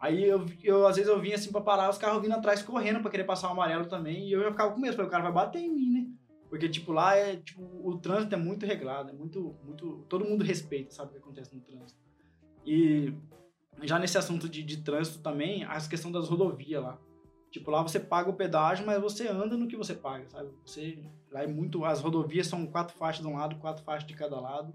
Aí 0.00 0.24
eu, 0.24 0.46
eu 0.62 0.86
às 0.86 0.96
vezes 0.96 1.10
eu 1.10 1.20
vinha 1.20 1.34
assim 1.34 1.52
pra 1.52 1.60
parar, 1.60 1.90
os 1.90 1.98
carros 1.98 2.22
vindo 2.22 2.32
atrás 2.32 2.62
correndo 2.62 3.00
pra 3.00 3.10
querer 3.10 3.24
passar 3.24 3.48
o 3.48 3.52
amarelo 3.52 3.86
também, 3.86 4.26
e 4.26 4.32
eu 4.32 4.42
já 4.42 4.50
ficava 4.50 4.72
com 4.72 4.80
medo, 4.80 4.96
falei, 4.96 5.08
o 5.08 5.10
cara 5.10 5.24
vai 5.24 5.32
bater 5.32 5.60
em 5.60 5.68
mim, 5.68 5.90
né? 5.90 6.06
Porque, 6.48 6.68
tipo, 6.68 6.90
lá 6.90 7.14
é, 7.14 7.36
tipo, 7.36 7.62
o 7.62 7.98
trânsito 7.98 8.34
é 8.34 8.38
muito 8.38 8.66
regrado, 8.66 9.10
é 9.10 9.12
muito, 9.12 9.56
muito, 9.62 10.04
todo 10.08 10.24
mundo 10.24 10.42
respeita, 10.42 10.90
sabe 10.90 11.10
o 11.10 11.12
que 11.12 11.18
acontece 11.18 11.54
no 11.54 11.60
trânsito. 11.60 12.00
E 12.66 13.14
já 13.82 13.98
nesse 13.98 14.18
assunto 14.18 14.48
de, 14.48 14.62
de 14.62 14.78
trânsito 14.78 15.20
também, 15.20 15.64
a 15.64 15.78
questão 15.80 16.10
das 16.10 16.28
rodovias 16.28 16.82
lá. 16.82 16.98
Tipo, 17.52 17.70
lá 17.70 17.82
você 17.82 18.00
paga 18.00 18.30
o 18.30 18.34
pedágio, 18.34 18.86
mas 18.86 19.00
você 19.00 19.28
anda 19.28 19.56
no 19.56 19.68
que 19.68 19.76
você 19.76 19.94
paga, 19.94 20.28
sabe? 20.28 20.50
Você, 20.64 21.04
lá 21.30 21.42
é 21.42 21.46
muito, 21.46 21.84
as 21.84 22.00
rodovias 22.00 22.46
são 22.46 22.66
quatro 22.66 22.96
faixas 22.96 23.24
de 23.24 23.28
um 23.28 23.36
lado, 23.36 23.56
quatro 23.56 23.84
faixas 23.84 24.08
de 24.08 24.14
cada 24.14 24.40
lado. 24.40 24.72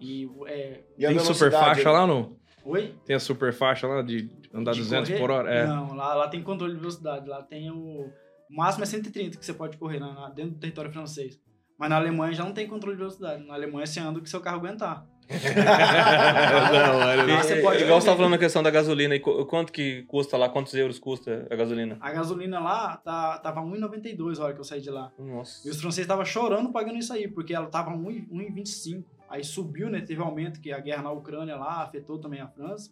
E 0.00 0.28
é... 0.46 0.84
E 0.96 1.06
Tem 1.06 1.18
super 1.18 1.50
velocidade? 1.50 1.52
faixa 1.52 1.90
lá, 1.90 2.06
não? 2.06 2.36
Oi? 2.64 2.94
Tem 3.04 3.14
a 3.16 3.20
super 3.20 3.52
faixa 3.52 3.86
lá 3.86 4.00
de 4.02 4.30
andar 4.52 4.72
De 4.72 4.78
200 4.80 5.08
correr? 5.08 5.20
por 5.20 5.30
hora? 5.30 5.50
É. 5.52 5.66
Não, 5.66 5.94
lá, 5.94 6.14
lá 6.14 6.28
tem 6.28 6.42
controle 6.42 6.72
de 6.74 6.78
velocidade. 6.80 7.28
Lá 7.28 7.42
tem 7.42 7.70
o. 7.70 8.10
O 8.50 8.56
máximo 8.56 8.84
é 8.84 8.86
130 8.86 9.36
que 9.38 9.44
você 9.44 9.52
pode 9.54 9.76
correr 9.76 9.98
na- 9.98 10.12
na- 10.12 10.28
dentro 10.30 10.52
do 10.52 10.58
território 10.60 10.92
francês. 10.92 11.38
Mas 11.78 11.90
na 11.90 11.96
Alemanha 11.96 12.32
já 12.32 12.44
não 12.44 12.52
tem 12.52 12.66
controle 12.68 12.94
de 12.94 13.00
velocidade. 13.00 13.44
Na 13.46 13.54
Alemanha 13.54 13.86
você 13.86 13.98
anda 14.00 14.18
o 14.18 14.22
que 14.22 14.28
seu 14.30 14.40
carro 14.40 14.58
aguentar. 14.58 15.06
hora, 15.28 17.24
né? 17.26 17.34
Lá 17.34 17.42
você 17.42 17.56
pode 17.62 17.82
Igual 17.82 18.00
você 18.00 18.06
correr. 18.06 18.16
falando 18.18 18.30
na 18.32 18.38
questão 18.38 18.62
da 18.62 18.70
gasolina, 18.70 19.14
e 19.14 19.20
qu- 19.20 19.44
quanto 19.46 19.72
que 19.72 20.02
custa 20.02 20.36
lá, 20.36 20.48
quantos 20.48 20.74
euros 20.74 20.98
custa 20.98 21.46
a 21.50 21.56
gasolina? 21.56 21.96
A 22.00 22.12
gasolina 22.12 22.60
lá 22.60 22.96
tá, 22.98 23.38
tava 23.38 23.60
1,92 23.62 24.38
a 24.38 24.44
hora 24.44 24.54
que 24.54 24.60
eu 24.60 24.64
saí 24.64 24.80
de 24.80 24.90
lá. 24.90 25.10
Nossa. 25.18 25.66
E 25.66 25.70
os 25.70 25.80
franceses 25.80 26.04
estavam 26.04 26.24
chorando 26.24 26.70
pagando 26.70 26.98
isso 26.98 27.12
aí, 27.12 27.26
porque 27.26 27.54
ela 27.54 27.66
tava 27.66 27.90
1 27.90 28.04
1,25. 28.30 29.04
Aí 29.28 29.42
subiu, 29.42 29.88
né? 29.90 30.00
Teve 30.00 30.20
aumento, 30.22 30.60
que 30.60 30.72
a 30.72 30.78
guerra 30.80 31.02
na 31.02 31.12
Ucrânia 31.12 31.56
lá 31.56 31.82
afetou 31.82 32.18
também 32.18 32.40
a 32.40 32.48
França. 32.48 32.90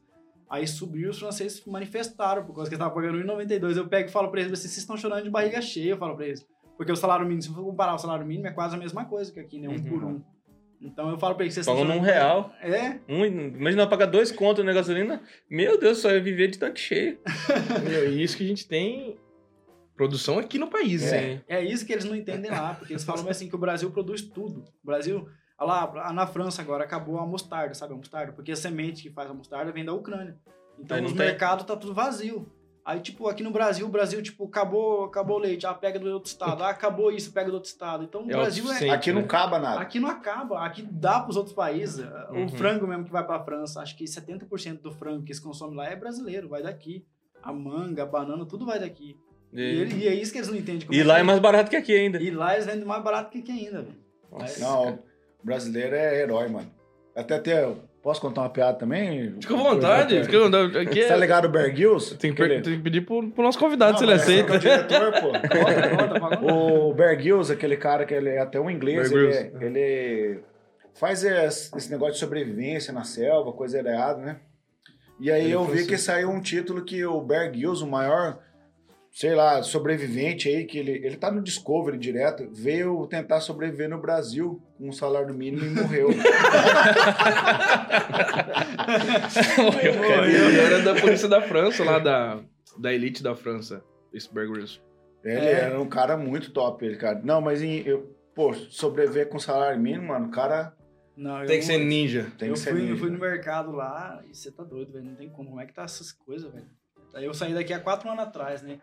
Aí 0.50 0.66
subiu 0.66 1.10
os 1.10 1.18
franceses 1.18 1.64
manifestaram 1.66 2.44
por 2.44 2.54
causa 2.54 2.68
que 2.68 2.74
estavam 2.74 2.94
pagando 2.94 3.18
1,92. 3.18 3.76
Eu 3.76 3.88
pego 3.88 4.08
e 4.08 4.12
falo 4.12 4.30
pra 4.30 4.40
eles, 4.40 4.50
vocês 4.58 4.76
estão 4.76 4.96
chorando 4.96 5.22
de 5.22 5.30
barriga 5.30 5.62
cheia, 5.62 5.90
eu 5.92 5.96
falo 5.96 6.14
pra 6.14 6.26
eles. 6.26 6.46
Porque 6.76 6.92
o 6.92 6.96
salário 6.96 7.24
mínimo, 7.24 7.42
se 7.42 7.48
for 7.48 7.64
comparar 7.64 7.94
o 7.94 7.98
salário 7.98 8.26
mínimo, 8.26 8.48
é 8.48 8.50
quase 8.52 8.74
a 8.74 8.78
mesma 8.78 9.04
coisa 9.04 9.32
que 9.32 9.40
aqui, 9.40 9.58
né? 9.58 9.68
Um 9.68 9.72
Uhum. 9.72 9.82
por 9.84 10.04
um. 10.04 10.22
Então 10.80 11.08
eu 11.10 11.16
falo 11.18 11.36
pra 11.36 11.44
eles, 11.44 11.54
vocês 11.54 11.64
Pagam 11.64 11.82
estão 11.82 11.96
num 11.96 12.02
real. 12.02 12.52
É, 12.60 12.98
Um, 13.08 13.24
imagina 13.24 13.86
pagar 13.86 14.06
dois 14.06 14.32
contos 14.32 14.64
na 14.64 14.72
gasolina. 14.72 15.22
Meu 15.48 15.78
Deus, 15.78 15.98
só 15.98 16.10
ia 16.10 16.20
viver 16.20 16.48
de 16.48 16.58
tanque 16.58 16.80
cheio. 16.80 17.18
Meu, 17.88 18.12
e 18.12 18.22
isso 18.22 18.36
que 18.36 18.44
a 18.44 18.48
gente 18.48 18.66
tem 18.66 19.16
produção 19.96 20.38
aqui 20.38 20.58
no 20.58 20.68
país, 20.68 21.02
né? 21.02 21.36
Sim. 21.36 21.40
É 21.48 21.64
isso 21.64 21.86
que 21.86 21.92
eles 21.92 22.04
não 22.04 22.16
entendem 22.16 22.50
lá, 22.50 22.74
porque 22.74 22.92
eles 22.92 23.04
falam 23.04 23.28
assim 23.28 23.48
que 23.48 23.54
o 23.54 23.58
Brasil 23.58 23.90
produz 23.92 24.22
tudo. 24.22 24.64
O 24.82 24.86
Brasil, 24.86 25.28
lá, 25.64 26.12
na 26.12 26.26
França 26.26 26.62
agora 26.62 26.84
acabou 26.84 27.18
a 27.18 27.26
mostarda, 27.26 27.74
sabe 27.74 27.94
a 27.94 27.96
mostarda? 27.96 28.32
Porque 28.32 28.52
a 28.52 28.56
semente 28.56 29.02
que 29.02 29.10
faz 29.10 29.30
a 29.30 29.34
mostarda 29.34 29.70
vem 29.72 29.84
da 29.84 29.92
Ucrânia. 29.92 30.36
Então 30.78 30.96
os 31.04 31.12
tem. 31.12 31.18
mercados 31.26 31.64
tá 31.64 31.76
tudo 31.76 31.92
vazio. 31.94 32.50
Aí, 32.84 32.98
tipo, 32.98 33.28
aqui 33.28 33.44
no 33.44 33.52
Brasil, 33.52 33.86
o 33.86 33.88
Brasil, 33.88 34.20
tipo, 34.20 34.44
acabou, 34.44 35.04
acabou 35.04 35.36
o 35.36 35.40
leite, 35.40 35.64
ah, 35.64 35.72
pega 35.72 36.00
do 36.00 36.10
outro 36.10 36.28
estado. 36.28 36.64
Ah, 36.64 36.70
acabou 36.70 37.12
isso, 37.12 37.32
pega 37.32 37.48
do 37.48 37.54
outro 37.54 37.70
estado. 37.70 38.02
Então, 38.02 38.22
o 38.26 38.30
É 38.30 38.32
Brasil 38.32 38.64
é... 38.72 38.90
Aqui 38.90 39.12
não 39.12 39.20
né? 39.20 39.24
acaba 39.26 39.58
nada. 39.60 39.80
Aqui 39.80 40.00
não 40.00 40.08
acaba, 40.08 40.64
aqui 40.66 40.82
dá 40.82 41.20
pros 41.20 41.36
outros 41.36 41.54
países. 41.54 42.04
Uhum. 42.30 42.46
O 42.46 42.48
frango 42.48 42.84
mesmo 42.88 43.04
que 43.04 43.12
vai 43.12 43.24
pra 43.24 43.38
França, 43.44 43.80
acho 43.80 43.96
que 43.96 44.02
70% 44.02 44.80
do 44.80 44.90
frango 44.90 45.22
que 45.22 45.32
se 45.32 45.40
consome 45.40 45.76
lá 45.76 45.86
é 45.88 45.94
brasileiro, 45.94 46.48
vai 46.48 46.60
daqui. 46.62 47.06
A 47.40 47.52
manga, 47.52 48.02
a 48.02 48.06
banana, 48.06 48.44
tudo 48.46 48.66
vai 48.66 48.80
daqui. 48.80 49.16
E, 49.52 49.60
E, 49.60 49.62
ele- 49.80 49.94
e 50.04 50.08
é 50.08 50.14
isso 50.14 50.32
que 50.32 50.38
eles 50.38 50.48
não 50.48 50.56
entendem. 50.56 50.84
como 50.86 50.98
e 50.98 51.00
é 51.02 51.04
lá 51.04 51.20
é 51.20 51.22
mais 51.22 51.38
barato 51.38 51.70
que 51.70 51.76
aqui 51.76 51.94
ainda. 51.96 52.20
E 52.20 52.32
lá 52.32 52.54
eles 52.54 52.66
vendem 52.66 52.84
mais 52.84 53.02
barato 53.04 53.30
que 53.30 53.38
aqui 53.38 53.52
ainda, 53.52 53.82
velho. 53.82 53.96
Nossa, 54.30 54.60
Não, 54.60 54.98
brasileiro 55.42 55.94
é 55.94 56.20
herói, 56.20 56.48
mano. 56.48 56.70
Até 57.14 57.38
ter. 57.38 57.68
Posso 58.02 58.20
contar 58.20 58.40
uma 58.40 58.50
piada 58.50 58.78
também? 58.78 59.36
Fica 59.40 59.54
à 59.54 59.56
vontade. 59.56 60.24
Fica 60.24 60.36
à 60.36 60.40
vontade. 60.40 60.78
Aqui 60.78 61.02
Você 61.02 61.08
tá 61.08 61.14
é... 61.14 61.18
ligado 61.18 61.44
o 61.44 61.48
Bear 61.48 61.72
Grylls? 61.72 62.16
Tem 62.16 62.34
que, 62.34 62.48
tem 62.48 62.62
que 62.62 62.78
pedir 62.78 63.02
pro, 63.02 63.30
pro 63.30 63.44
nosso 63.44 63.58
convidado 63.58 63.92
Não, 63.92 63.98
se 63.98 64.04
ele 64.04 64.12
é 64.12 64.16
aceita. 64.16 64.54
é 64.54 64.56
o 64.56 64.58
diretor, 64.58 65.12
pô. 65.12 65.28
Conta, 65.30 66.20
conta. 66.20 66.52
O 66.52 66.92
Bear 66.94 67.16
Grylls, 67.16 67.52
aquele 67.52 67.76
cara 67.76 68.04
que 68.04 68.12
ele 68.12 68.30
é 68.30 68.40
até 68.40 68.58
um 68.58 68.68
inglês, 68.68 69.12
ele, 69.12 69.28
Grylls. 69.28 69.64
ele 69.64 70.40
faz 70.94 71.22
esse 71.22 71.90
negócio 71.90 72.14
de 72.14 72.20
sobrevivência 72.20 72.92
na 72.92 73.04
selva, 73.04 73.52
coisa 73.52 73.78
errada, 73.78 74.20
né? 74.20 74.40
E 75.20 75.30
aí 75.30 75.44
Ele 75.44 75.52
eu 75.52 75.64
vi 75.64 75.80
assim. 75.80 75.86
que 75.86 75.98
saiu 75.98 76.30
um 76.30 76.40
título 76.40 76.84
que 76.84 77.04
o 77.04 77.20
Bear 77.20 77.50
Grylls, 77.50 77.84
o 77.84 77.86
maior, 77.86 78.40
sei 79.14 79.34
lá, 79.34 79.62
sobrevivente 79.62 80.48
aí, 80.48 80.64
que 80.64 80.78
ele, 80.78 80.92
ele 80.92 81.16
tá 81.18 81.30
no 81.30 81.42
Discovery 81.42 81.98
direto, 81.98 82.48
veio 82.50 83.06
tentar 83.06 83.40
sobreviver 83.40 83.88
no 83.88 84.00
Brasil 84.00 84.60
com 84.78 84.88
um 84.88 84.92
salário 84.92 85.34
mínimo 85.34 85.64
e 85.66 85.70
morreu. 85.70 86.08
Ele 90.24 90.58
era 90.60 90.80
da 90.82 90.94
polícia 91.00 91.28
da 91.28 91.40
França, 91.42 91.84
lá 91.84 91.98
da, 91.98 92.40
da 92.78 92.92
elite 92.92 93.22
da 93.22 93.34
França. 93.34 93.82
Esse 94.12 94.32
Bear 94.32 94.48
Grylls. 94.48 94.80
Ele 95.24 95.36
É. 95.46 95.52
era 95.64 95.80
um 95.80 95.88
cara 95.88 96.16
muito 96.16 96.50
top, 96.52 96.84
ele, 96.84 96.96
cara. 96.96 97.20
Não, 97.22 97.40
mas 97.40 97.62
em, 97.62 97.78
eu, 97.86 98.14
pô, 98.34 98.52
sobreviver 98.54 99.28
com 99.28 99.38
salário 99.38 99.80
mínimo, 99.80 100.08
mano, 100.08 100.26
o 100.26 100.30
cara 100.30 100.74
Não, 101.16 101.40
eu 101.42 101.46
Tem 101.46 101.58
que 101.60 101.64
ser 101.64 101.78
ninja. 101.78 102.26
tem 102.38 102.48
eu 102.48 102.54
que 102.54 102.60
ser 102.60 102.70
fui, 102.72 102.80
eu 102.80 102.84
ninja. 102.86 102.96
fui 102.98 103.10
no 103.10 103.18
mercado 103.18 103.70
lá 103.72 104.22
e 104.30 104.34
você 104.34 104.50
tá 104.50 104.64
doido, 104.64 104.92
velho. 104.92 105.04
Não 105.04 105.14
tem 105.14 105.30
como. 105.30 105.50
Como 105.50 105.60
é 105.60 105.66
que 105.66 105.72
tá 105.74 105.82
essas 105.84 106.12
coisas, 106.12 106.52
velho? 106.52 106.66
Aí 107.14 107.24
eu 107.24 107.34
saí 107.34 107.52
daqui 107.54 107.72
há 107.72 107.78
quatro 107.78 108.08
anos 108.08 108.22
atrás, 108.24 108.62
né? 108.62 108.78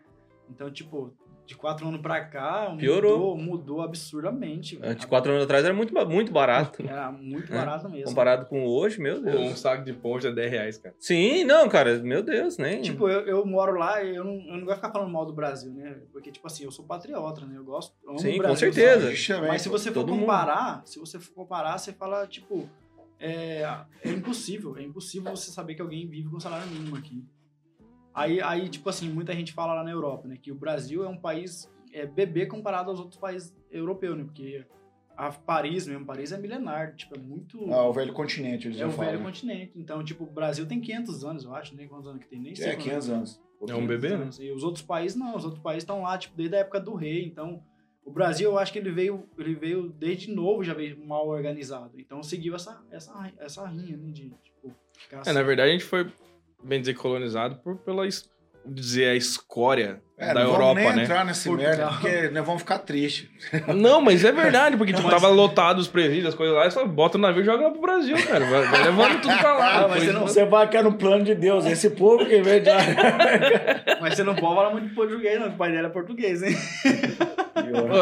Então, 0.50 0.70
tipo, 0.70 1.14
de 1.46 1.56
quatro 1.56 1.88
anos 1.88 2.00
pra 2.00 2.24
cá, 2.24 2.74
Piorou. 2.78 3.36
mudou, 3.36 3.56
mudou 3.58 3.82
absurdamente. 3.82 4.78
Antes, 4.82 5.04
quatro 5.04 5.32
anos 5.32 5.44
atrás 5.44 5.64
era 5.64 5.74
muito, 5.74 5.92
muito 6.08 6.30
barato. 6.32 6.82
Era 6.86 7.10
muito 7.10 7.52
É. 7.52 7.56
barato 7.56 7.88
mesmo. 7.88 8.06
Comparado 8.08 8.46
com 8.46 8.64
hoje, 8.66 9.00
meu 9.00 9.16
Pô, 9.16 9.30
Deus. 9.30 9.40
um 9.52 9.56
saco 9.56 9.84
de 9.84 9.92
ponte 9.92 10.26
é 10.26 10.32
10 10.32 10.50
reais, 10.50 10.78
cara. 10.78 10.94
Sim, 10.98 11.42
não, 11.44 11.68
cara, 11.68 11.98
meu 11.98 12.22
Deus, 12.22 12.56
nem. 12.58 12.82
Tipo, 12.82 13.08
eu, 13.08 13.22
eu 13.26 13.44
moro 13.46 13.72
lá 13.78 14.02
e 14.02 14.14
eu 14.14 14.22
não, 14.24 14.34
eu 14.34 14.52
não 14.58 14.64
gosto 14.64 14.68
de 14.68 14.74
ficar 14.76 14.92
falando 14.92 15.10
mal 15.10 15.26
do 15.26 15.32
Brasil, 15.32 15.72
né? 15.72 15.98
Porque, 16.12 16.30
tipo 16.30 16.46
assim, 16.46 16.64
eu 16.64 16.70
sou 16.70 16.84
patriota, 16.84 17.44
né? 17.44 17.56
Eu 17.56 17.64
gosto. 17.64 17.94
amo 18.06 18.18
Sim, 18.18 18.28
o 18.28 18.32
com 18.32 18.38
Brasil, 18.38 18.72
certeza. 18.72 19.16
sabe? 19.16 19.48
Mas 19.48 19.62
se 19.62 19.68
você 19.68 19.88
for 19.90 19.94
todo 20.00 20.10
mundo. 20.12 20.20
comparar, 20.20 20.82
se 20.86 20.98
você 21.00 21.18
for 21.18 21.32
comparar, 21.34 21.78
você 21.78 21.92
fala, 21.92 22.26
tipo, 22.28 22.68
é, 23.18 23.62
é 24.04 24.10
impossível, 24.10 24.76
é 24.76 24.82
impossível 24.82 25.34
você 25.34 25.50
saber 25.50 25.74
que 25.74 25.82
alguém 25.82 26.06
vive 26.06 26.28
com 26.28 26.38
salário 26.38 26.66
mínimo 26.68 26.96
aqui. 26.96 27.24
Aí, 28.20 28.40
aí, 28.42 28.68
tipo 28.68 28.88
assim, 28.88 29.08
muita 29.08 29.32
gente 29.32 29.52
fala 29.52 29.74
lá 29.74 29.82
na 29.82 29.90
Europa, 29.90 30.28
né, 30.28 30.36
que 30.40 30.52
o 30.52 30.54
Brasil 30.54 31.04
é 31.04 31.08
um 31.08 31.16
país 31.16 31.70
é, 31.92 32.06
bebê 32.06 32.46
comparado 32.46 32.90
aos 32.90 33.00
outros 33.00 33.18
países 33.18 33.56
europeus, 33.70 34.16
né, 34.18 34.24
porque 34.24 34.64
a 35.16 35.30
Paris 35.30 35.86
mesmo, 35.86 36.04
Paris 36.04 36.32
é 36.32 36.38
milenar, 36.38 36.94
tipo, 36.94 37.14
é 37.14 37.18
muito... 37.18 37.72
Ah, 37.72 37.86
o 37.86 37.92
velho 37.92 38.12
continente, 38.12 38.68
eles 38.68 38.76
é 38.76 38.80
já 38.80 38.88
o 38.88 38.90
falam. 38.90 39.06
velho 39.10 39.18
né? 39.20 39.24
continente. 39.24 39.72
Então, 39.74 40.04
tipo, 40.04 40.24
o 40.24 40.26
Brasil 40.26 40.66
tem 40.66 40.80
500 40.80 41.24
anos, 41.24 41.44
eu 41.44 41.54
acho, 41.54 41.74
né, 41.74 41.86
quantos 41.86 42.08
anos 42.08 42.22
que 42.22 42.28
tem, 42.28 42.40
nem 42.40 42.54
sei. 42.54 42.66
É, 42.66 42.70
quantos 42.72 42.84
500 42.84 43.10
anos. 43.10 43.42
É 43.68 43.74
um 43.74 43.86
bebê, 43.86 44.10
né? 44.10 44.14
anos. 44.16 44.38
E 44.38 44.50
os 44.50 44.62
outros 44.62 44.82
países 44.82 45.16
não, 45.16 45.36
os 45.36 45.44
outros 45.44 45.62
países 45.62 45.82
estão 45.82 46.02
lá, 46.02 46.16
tipo, 46.16 46.34
desde 46.34 46.56
a 46.56 46.60
época 46.60 46.80
do 46.80 46.94
rei. 46.94 47.24
Então, 47.26 47.62
o 48.04 48.10
Brasil, 48.10 48.50
eu 48.50 48.58
acho 48.58 48.72
que 48.72 48.78
ele 48.78 48.90
veio, 48.90 49.28
ele 49.38 49.54
veio 49.54 49.90
desde 49.90 50.32
novo, 50.32 50.64
já 50.64 50.72
veio 50.72 50.98
mal 51.04 51.28
organizado. 51.28 52.00
Então, 52.00 52.22
seguiu 52.22 52.54
essa, 52.54 52.82
essa, 52.90 53.32
essa 53.38 53.66
rinha, 53.66 53.96
né, 53.98 54.10
de, 54.10 54.30
tipo, 54.42 54.74
ficar 54.98 55.22
É, 55.26 55.32
na 55.32 55.42
verdade, 55.42 55.70
a 55.70 55.72
gente 55.72 55.84
foi, 55.84 56.10
bem 56.62 56.80
dizer, 56.80 56.94
colonizado 56.94 57.56
por, 57.56 57.76
pela, 57.78 58.06
dizer, 58.66 59.10
a 59.10 59.16
escória 59.16 60.02
É, 60.20 60.34
da 60.34 60.44
não 60.44 60.50
Europa, 60.52 60.64
vamos 60.74 60.84
nem 60.84 60.96
né? 60.96 61.02
entrar 61.04 61.24
nesse 61.24 61.48
Portugal. 61.48 61.76
merda, 61.76 61.92
porque 61.92 62.28
nós 62.28 62.44
vamos 62.46 62.60
ficar 62.60 62.78
tristes. 62.80 63.26
Não, 63.74 64.02
mas 64.02 64.22
é 64.22 64.30
verdade, 64.30 64.76
porque 64.76 64.92
tipo, 64.92 65.08
Mas- 65.08 65.18
tava 65.20 65.32
lotado 65.32 65.78
os 65.78 65.88
presídios, 65.88 66.26
as 66.26 66.34
coisas 66.34 66.54
lá, 66.54 66.66
e 66.66 66.70
só 66.70 66.86
bota 66.86 67.16
o 67.16 67.20
navio 67.20 67.40
e 67.42 67.44
joga 67.46 67.64
lá 67.64 67.70
pro 67.70 67.80
Brasil, 67.80 68.16
cara. 68.26 68.44
Vai, 68.44 68.62
vai 68.66 68.84
levando 68.84 69.20
tudo 69.22 69.36
pra 69.38 69.54
lá. 69.54 69.84
Ah, 69.84 69.88
mas 69.88 69.96
Foi 69.98 70.06
você 70.06 70.12
não- 70.12 70.20
Você 70.22 70.44
vai 70.44 70.68
que 70.68 70.76
é 70.76 70.82
no 70.82 70.92
plano 70.92 71.24
de 71.24 71.34
Deus. 71.34 71.64
Esse 71.64 71.88
povo 71.90 72.24
que 72.26 72.42
vem 72.42 72.62
de... 72.62 72.68
Mas 74.00 74.14
você 74.14 74.22
não 74.22 74.34
pode 74.34 74.54
falar 74.54 74.70
muito 74.70 74.88
de 74.88 74.94
português, 74.94 75.40
não, 75.40 75.48
o 75.48 75.52
pai 75.52 75.72
dele 75.72 75.86
é 75.86 75.90
português, 75.90 76.42
hein? 76.42 76.54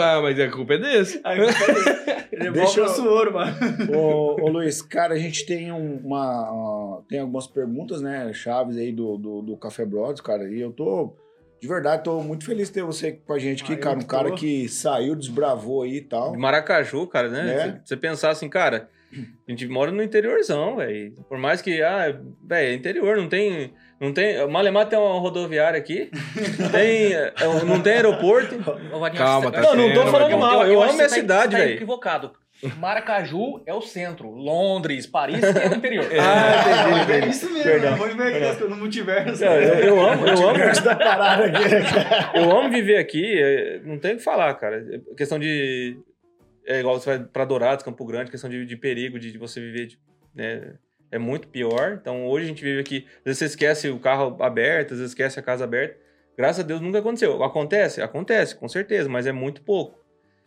Ah, 0.00 0.20
mas 0.22 0.38
a 0.40 0.48
culpa 0.50 0.74
é 0.74 0.78
desse. 0.78 1.20
Aí, 1.24 1.38
ele 1.40 1.48
é 2.48 2.50
Deixa 2.50 2.52
Deixa 2.52 2.80
eu- 2.80 2.84
nosso 2.86 3.06
ouro, 3.08 3.34
mano. 3.34 3.52
ô, 3.96 4.36
ô, 4.44 4.48
Luiz, 4.48 4.80
cara, 4.82 5.14
a 5.14 5.18
gente 5.18 5.44
tem 5.46 5.72
um- 5.72 6.00
uma... 6.04 7.00
Tem 7.08 7.20
algumas 7.20 7.46
perguntas, 7.46 8.00
né? 8.00 8.30
Chaves 8.32 8.76
aí 8.76 8.92
do, 8.92 9.16
do, 9.16 9.42
do 9.42 9.56
Café 9.56 9.84
Brothers, 9.84 10.20
cara. 10.20 10.48
E 10.48 10.60
eu 10.60 10.72
tô... 10.72 11.14
De 11.60 11.66
verdade, 11.68 12.04
tô 12.04 12.20
muito 12.22 12.44
feliz 12.44 12.68
de 12.68 12.74
ter 12.74 12.82
você 12.82 13.12
com 13.12 13.32
a 13.32 13.38
gente 13.38 13.62
aqui, 13.62 13.72
Ah, 13.72 13.76
eu 13.76 13.80
cara. 13.80 13.98
Um 13.98 14.02
cara 14.02 14.30
que 14.32 14.68
saiu, 14.68 15.14
desbravou 15.16 15.82
aí 15.82 15.96
e 15.96 16.00
tal. 16.02 16.32
De 16.32 16.38
Maracaju, 16.38 17.06
cara, 17.06 17.28
né? 17.28 17.54
É. 17.54 17.58
Você 17.58 17.80
você 17.84 17.96
pensar 17.96 18.30
assim, 18.30 18.48
cara, 18.48 18.88
a 19.12 19.50
gente 19.50 19.66
mora 19.66 19.90
no 19.90 20.02
interiorzão, 20.02 20.76
velho. 20.76 21.12
Por 21.28 21.38
mais 21.38 21.60
que, 21.60 21.82
ah, 21.82 22.16
velho, 22.44 22.68
é 22.70 22.74
interior, 22.74 23.16
não 23.16 23.28
tem. 23.28 23.72
Não 24.00 24.12
tem. 24.12 24.46
Malemar 24.48 24.86
tem 24.88 24.96
uma 24.98 25.18
rodoviária 25.18 25.76
aqui. 25.78 26.10
tem, 26.70 27.12
é, 27.14 27.32
não 27.66 27.80
tem 27.82 27.94
aeroporto. 27.94 28.56
Calma, 29.16 29.50
você- 29.50 29.52
tá 29.52 29.60
Não, 29.62 29.74
não 29.74 29.94
tô 29.94 30.06
falando 30.06 30.38
mal, 30.38 30.64
eu 30.66 30.80
acho 30.80 30.90
amo 30.90 30.96
minha 30.98 31.08
tá- 31.08 31.14
cidade, 31.14 31.52
tá 31.52 31.58
velho. 31.58 31.74
equivocado. 31.74 32.32
Maracaju 32.78 33.62
é 33.66 33.72
o 33.72 33.80
centro. 33.80 34.30
Londres, 34.30 35.06
Paris 35.06 35.42
é 35.42 35.68
o 35.68 35.74
interior. 35.76 36.06
Ah, 36.18 37.00
entendi, 37.02 37.12
É 37.12 37.16
entendi. 37.18 37.28
isso 37.30 37.46
mesmo, 37.52 37.62
Perdão, 37.64 37.90
eu 37.92 37.96
vou 37.96 38.10
inverter 38.10 38.68
no 38.68 38.76
multiverso. 38.76 39.44
Não, 39.44 39.52
eu, 39.54 39.74
eu 39.74 40.00
amo, 40.08 40.26
eu 40.26 40.48
amo, 40.48 40.58
da 40.84 40.96
parada 40.96 41.44
aqui, 41.44 41.68
né, 41.68 41.80
eu 42.34 42.50
amo 42.58 42.70
viver 42.70 42.98
aqui, 42.98 43.40
é, 43.40 43.80
não 43.84 43.98
tem 43.98 44.14
o 44.14 44.16
que 44.16 44.22
falar, 44.24 44.52
cara. 44.54 44.84
É 44.90 45.14
Questão 45.16 45.38
de. 45.38 45.98
É 46.66 46.80
igual 46.80 46.98
você 47.00 47.16
vai 47.16 47.26
pra 47.26 47.44
Dourados, 47.44 47.84
Campo 47.84 48.04
Grande, 48.04 48.30
questão 48.30 48.50
de, 48.50 48.66
de 48.66 48.76
perigo, 48.76 49.18
de, 49.18 49.32
de 49.32 49.38
você 49.38 49.60
viver, 49.60 49.86
de- 49.86 49.98
né, 50.34 50.74
é 51.10 51.18
muito 51.18 51.48
pior. 51.48 51.98
Então 52.00 52.26
hoje 52.26 52.44
a 52.44 52.48
gente 52.48 52.62
vive 52.62 52.80
aqui, 52.80 53.06
às 53.18 53.24
vezes 53.24 53.38
você 53.38 53.44
esquece 53.46 53.88
o 53.88 53.98
carro 53.98 54.36
aberto, 54.42 54.92
às 54.92 54.98
vezes 54.98 55.12
esquece 55.12 55.38
a 55.38 55.42
casa 55.42 55.64
aberta. 55.64 55.96
Graças 56.36 56.62
a 56.62 56.66
Deus 56.66 56.80
nunca 56.80 56.98
aconteceu. 56.98 57.42
Acontece? 57.42 58.00
Acontece, 58.02 58.54
com 58.54 58.68
certeza, 58.68 59.08
mas 59.08 59.26
é 59.26 59.32
muito 59.32 59.62
pouco. 59.62 59.97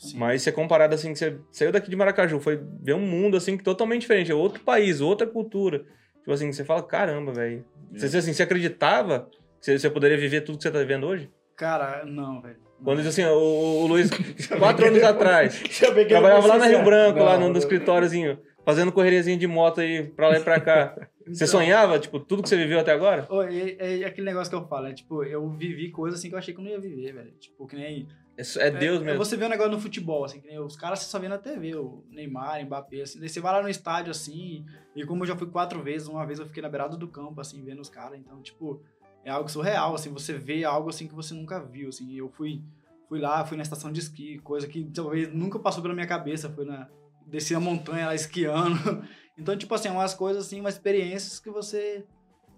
Sim. 0.02 0.18
Mas 0.18 0.41
se 0.41 0.49
é 0.49 0.52
comparado 0.52 0.95
assim, 0.95 1.14
que 1.14 1.20
você 1.20 1.38
saiu 1.52 1.72
daqui 1.72 1.89
de 1.89 1.95
Maracaju, 1.95 2.39
foi 2.39 2.60
ver 2.82 2.95
um 2.95 3.02
mundo 3.06 3.38
assim 3.38 3.56
que 3.56 3.64
totalmente 3.64 4.02
diferente, 4.02 4.32
é 4.32 4.36
outro 4.36 4.64
país, 4.64 4.99
outra 4.99 5.28
cultura. 5.28 5.86
Tipo 6.20 6.32
assim, 6.32 6.52
você 6.52 6.66
fala, 6.66 6.82
caramba, 6.82 7.32
velho. 7.32 7.64
Você, 7.93 8.18
assim, 8.18 8.34
você 8.34 8.41
acreditava 8.43 9.30
que 9.60 9.66
você- 9.66 9.78
você 9.78 9.89
poderia 9.89 10.18
viver 10.18 10.41
tudo 10.41 10.58
que 10.58 10.64
você 10.64 10.72
tá 10.72 10.80
vivendo 10.80 11.06
hoje? 11.06 11.30
Cara, 11.56 12.04
não, 12.06 12.41
velho. 12.41 12.58
Quando 12.84 12.97
diz 12.97 13.08
assim, 13.08 13.24
o, 13.26 13.84
o 13.84 13.86
Luiz, 13.88 14.10
quatro 14.58 14.88
anos 14.88 15.04
atrás, 15.04 15.62
trabalhava 16.10 16.47
lá 16.47 16.58
na 16.58 16.66
Rio 16.66 16.84
Branco, 16.84 17.20
lá 17.20 17.38
Não, 17.38 17.47
no, 17.47 17.54
no 17.54 17.60
escritóriozinho, 17.60 18.39
fazendo 18.66 18.91
correriazinho 18.91 19.38
de 19.38 19.45
moto 19.45 19.82
aí 19.82 20.04
pra 20.04 20.30
lá 20.30 20.38
e 20.38 20.43
pra 20.43 20.60
cá. 20.60 20.95
Você 21.22 21.43
Então, 21.45 21.47
sonhava, 21.47 21.99
tipo, 21.99 22.20
tudo 22.20 22.41
que 22.41 22.49
você 22.49 22.58
viveu 22.58 22.80
até 22.80 22.91
agora? 22.91 23.28
ô, 23.30 23.43
É, 23.43 24.02
é 24.02 24.06
aquele 24.06 24.26
negócio 24.26 24.49
que 24.49 24.56
eu 24.56 24.68
falo, 24.68 24.88
é 24.88 24.93
tipo, 24.93 25.24
eu 25.24 25.47
vivi 25.52 25.91
coisas 25.91 26.20
assim 26.20 26.30
que 26.30 26.34
eu 26.34 26.39
achei 26.39 26.52
que 26.54 26.60
eu 26.60 26.64
não 26.64 26.72
ia 26.72 26.80
viver, 26.80 27.14
velho. 27.14 27.32
Tipo, 27.39 27.68
que 27.68 27.76
nem. 27.76 28.08
É, 28.38 28.67
é 28.67 28.71
Deus 28.71 29.01
é, 29.01 29.05
mesmo. 29.05 29.23
Você 29.23 29.36
vê 29.38 29.45
um 29.45 29.49
negócio 29.49 29.71
no 29.71 29.79
futebol, 29.79 30.23
assim, 30.23 30.39
que 30.39 30.47
nem 30.47 30.59
os 30.59 30.75
caras 30.75 30.99
você 30.99 31.05
só 31.05 31.19
vê 31.19 31.27
na 31.27 31.38
TV, 31.38 31.75
o 31.75 32.03
Neymar, 32.09 32.65
Mbappé, 32.65 33.01
assim. 33.01 33.19
Daí 33.19 33.29
você 33.29 33.39
vai 33.39 33.53
lá 33.53 33.61
no 33.61 33.69
estádio, 33.69 34.11
assim, 34.11 34.65
e 34.95 35.05
como 35.05 35.23
eu 35.23 35.27
já 35.27 35.36
fui 35.36 35.47
quatro 35.47 35.82
vezes, 35.82 36.07
uma 36.07 36.25
vez 36.25 36.39
eu 36.39 36.45
fiquei 36.45 36.61
na 36.61 36.69
beirada 36.69 36.97
do 36.97 37.07
campo, 37.07 37.39
assim, 37.41 37.63
vendo 37.63 37.82
os 37.82 37.89
caras. 37.89 38.17
Então, 38.19 38.41
tipo, 38.41 38.82
é 39.23 39.29
algo 39.29 39.49
surreal, 39.49 39.93
assim, 39.93 40.11
você 40.11 40.34
vê 40.34 40.63
algo 40.63 40.89
assim 40.89 41.07
que 41.07 41.13
você 41.13 41.34
nunca 41.34 41.59
viu, 41.59 41.89
assim. 41.89 42.11
Eu 42.13 42.29
fui, 42.29 42.61
fui 43.07 43.19
lá, 43.19 43.45
fui 43.45 43.57
na 43.57 43.63
estação 43.63 43.91
de 43.91 43.99
esqui, 43.99 44.39
coisa 44.39 44.67
que 44.67 44.84
talvez 44.86 45.32
nunca 45.34 45.59
passou 45.59 45.82
pela 45.82 45.93
minha 45.93 46.07
cabeça, 46.07 46.49
foi 46.49 46.65
na. 46.65 46.89
Desci 47.25 47.55
a 47.55 47.59
montanha 47.59 48.07
lá 48.07 48.15
esquiando. 48.15 48.77
Então, 49.38 49.57
tipo 49.57 49.73
assim, 49.73 49.88
é 49.88 49.91
umas 49.91 50.13
coisas 50.13 50.45
assim, 50.45 50.59
umas 50.59 50.75
experiências 50.75 51.39
que 51.39 51.49
você. 51.49 52.05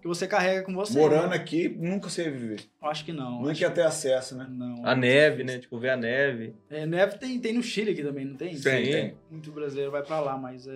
Que 0.04 0.08
você 0.08 0.28
carrega 0.28 0.62
com 0.62 0.74
você. 0.74 0.98
Morando 0.98 1.30
né? 1.30 1.36
aqui, 1.36 1.66
nunca 1.66 2.10
sei 2.10 2.30
viver. 2.30 2.60
Eu 2.80 2.88
acho 2.88 3.06
que 3.06 3.12
não. 3.12 3.40
Nunca 3.40 3.58
ia 3.58 3.70
ter 3.70 3.82
acesso, 3.82 4.36
né? 4.36 4.46
Não. 4.50 4.84
A 4.84 4.94
neve, 4.94 5.42
né? 5.42 5.58
Tipo, 5.58 5.78
ver 5.78 5.90
a 5.90 5.96
neve. 5.96 6.54
É, 6.68 6.84
neve 6.84 7.16
tem, 7.16 7.40
tem 7.40 7.54
no 7.54 7.62
Chile 7.62 7.92
aqui 7.92 8.02
também, 8.02 8.26
não 8.26 8.36
tem? 8.36 8.50
Tem, 8.50 8.84
Sim. 8.84 8.92
tem. 8.92 9.18
Muito 9.30 9.50
brasileiro 9.50 9.90
vai 9.90 10.02
pra 10.02 10.20
lá, 10.20 10.36
mas 10.36 10.66
é, 10.66 10.74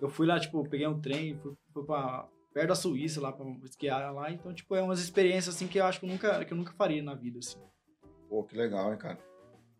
eu 0.00 0.08
fui 0.08 0.26
lá, 0.26 0.40
tipo, 0.40 0.66
peguei 0.66 0.86
um 0.86 0.98
trem, 0.98 1.36
fui, 1.36 1.52
fui 1.74 1.84
pra 1.84 2.26
perto 2.54 2.68
da 2.68 2.74
Suíça 2.74 3.20
lá 3.20 3.30
pra 3.30 3.44
esquiar 3.64 4.14
lá, 4.14 4.32
então, 4.32 4.54
tipo, 4.54 4.74
é 4.74 4.80
umas 4.80 5.00
experiências 5.00 5.54
assim 5.54 5.66
que 5.66 5.78
eu 5.78 5.84
acho 5.84 6.00
que 6.00 6.06
eu 6.06 6.10
nunca, 6.10 6.42
que 6.42 6.52
eu 6.54 6.56
nunca 6.56 6.72
faria 6.72 7.02
na 7.02 7.14
vida, 7.14 7.38
assim. 7.38 7.58
Pô, 8.30 8.42
que 8.42 8.56
legal, 8.56 8.90
hein, 8.90 8.98
cara. 8.98 9.18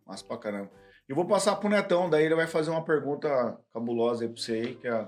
Massa 0.05 0.23
pra 0.23 0.37
caramba. 0.37 0.69
E 1.09 1.13
vou 1.15 1.25
passar 1.25 1.55
pro 1.55 1.67
Netão, 1.67 2.07
daí 2.07 2.25
ele 2.25 2.35
vai 2.35 2.45
fazer 2.45 2.69
uma 2.69 2.85
pergunta 2.85 3.59
cabulosa 3.73 4.23
aí 4.25 4.29
pra 4.29 4.39
você 4.39 4.53
aí, 4.53 4.75
que 4.75 4.87
é 4.87 5.07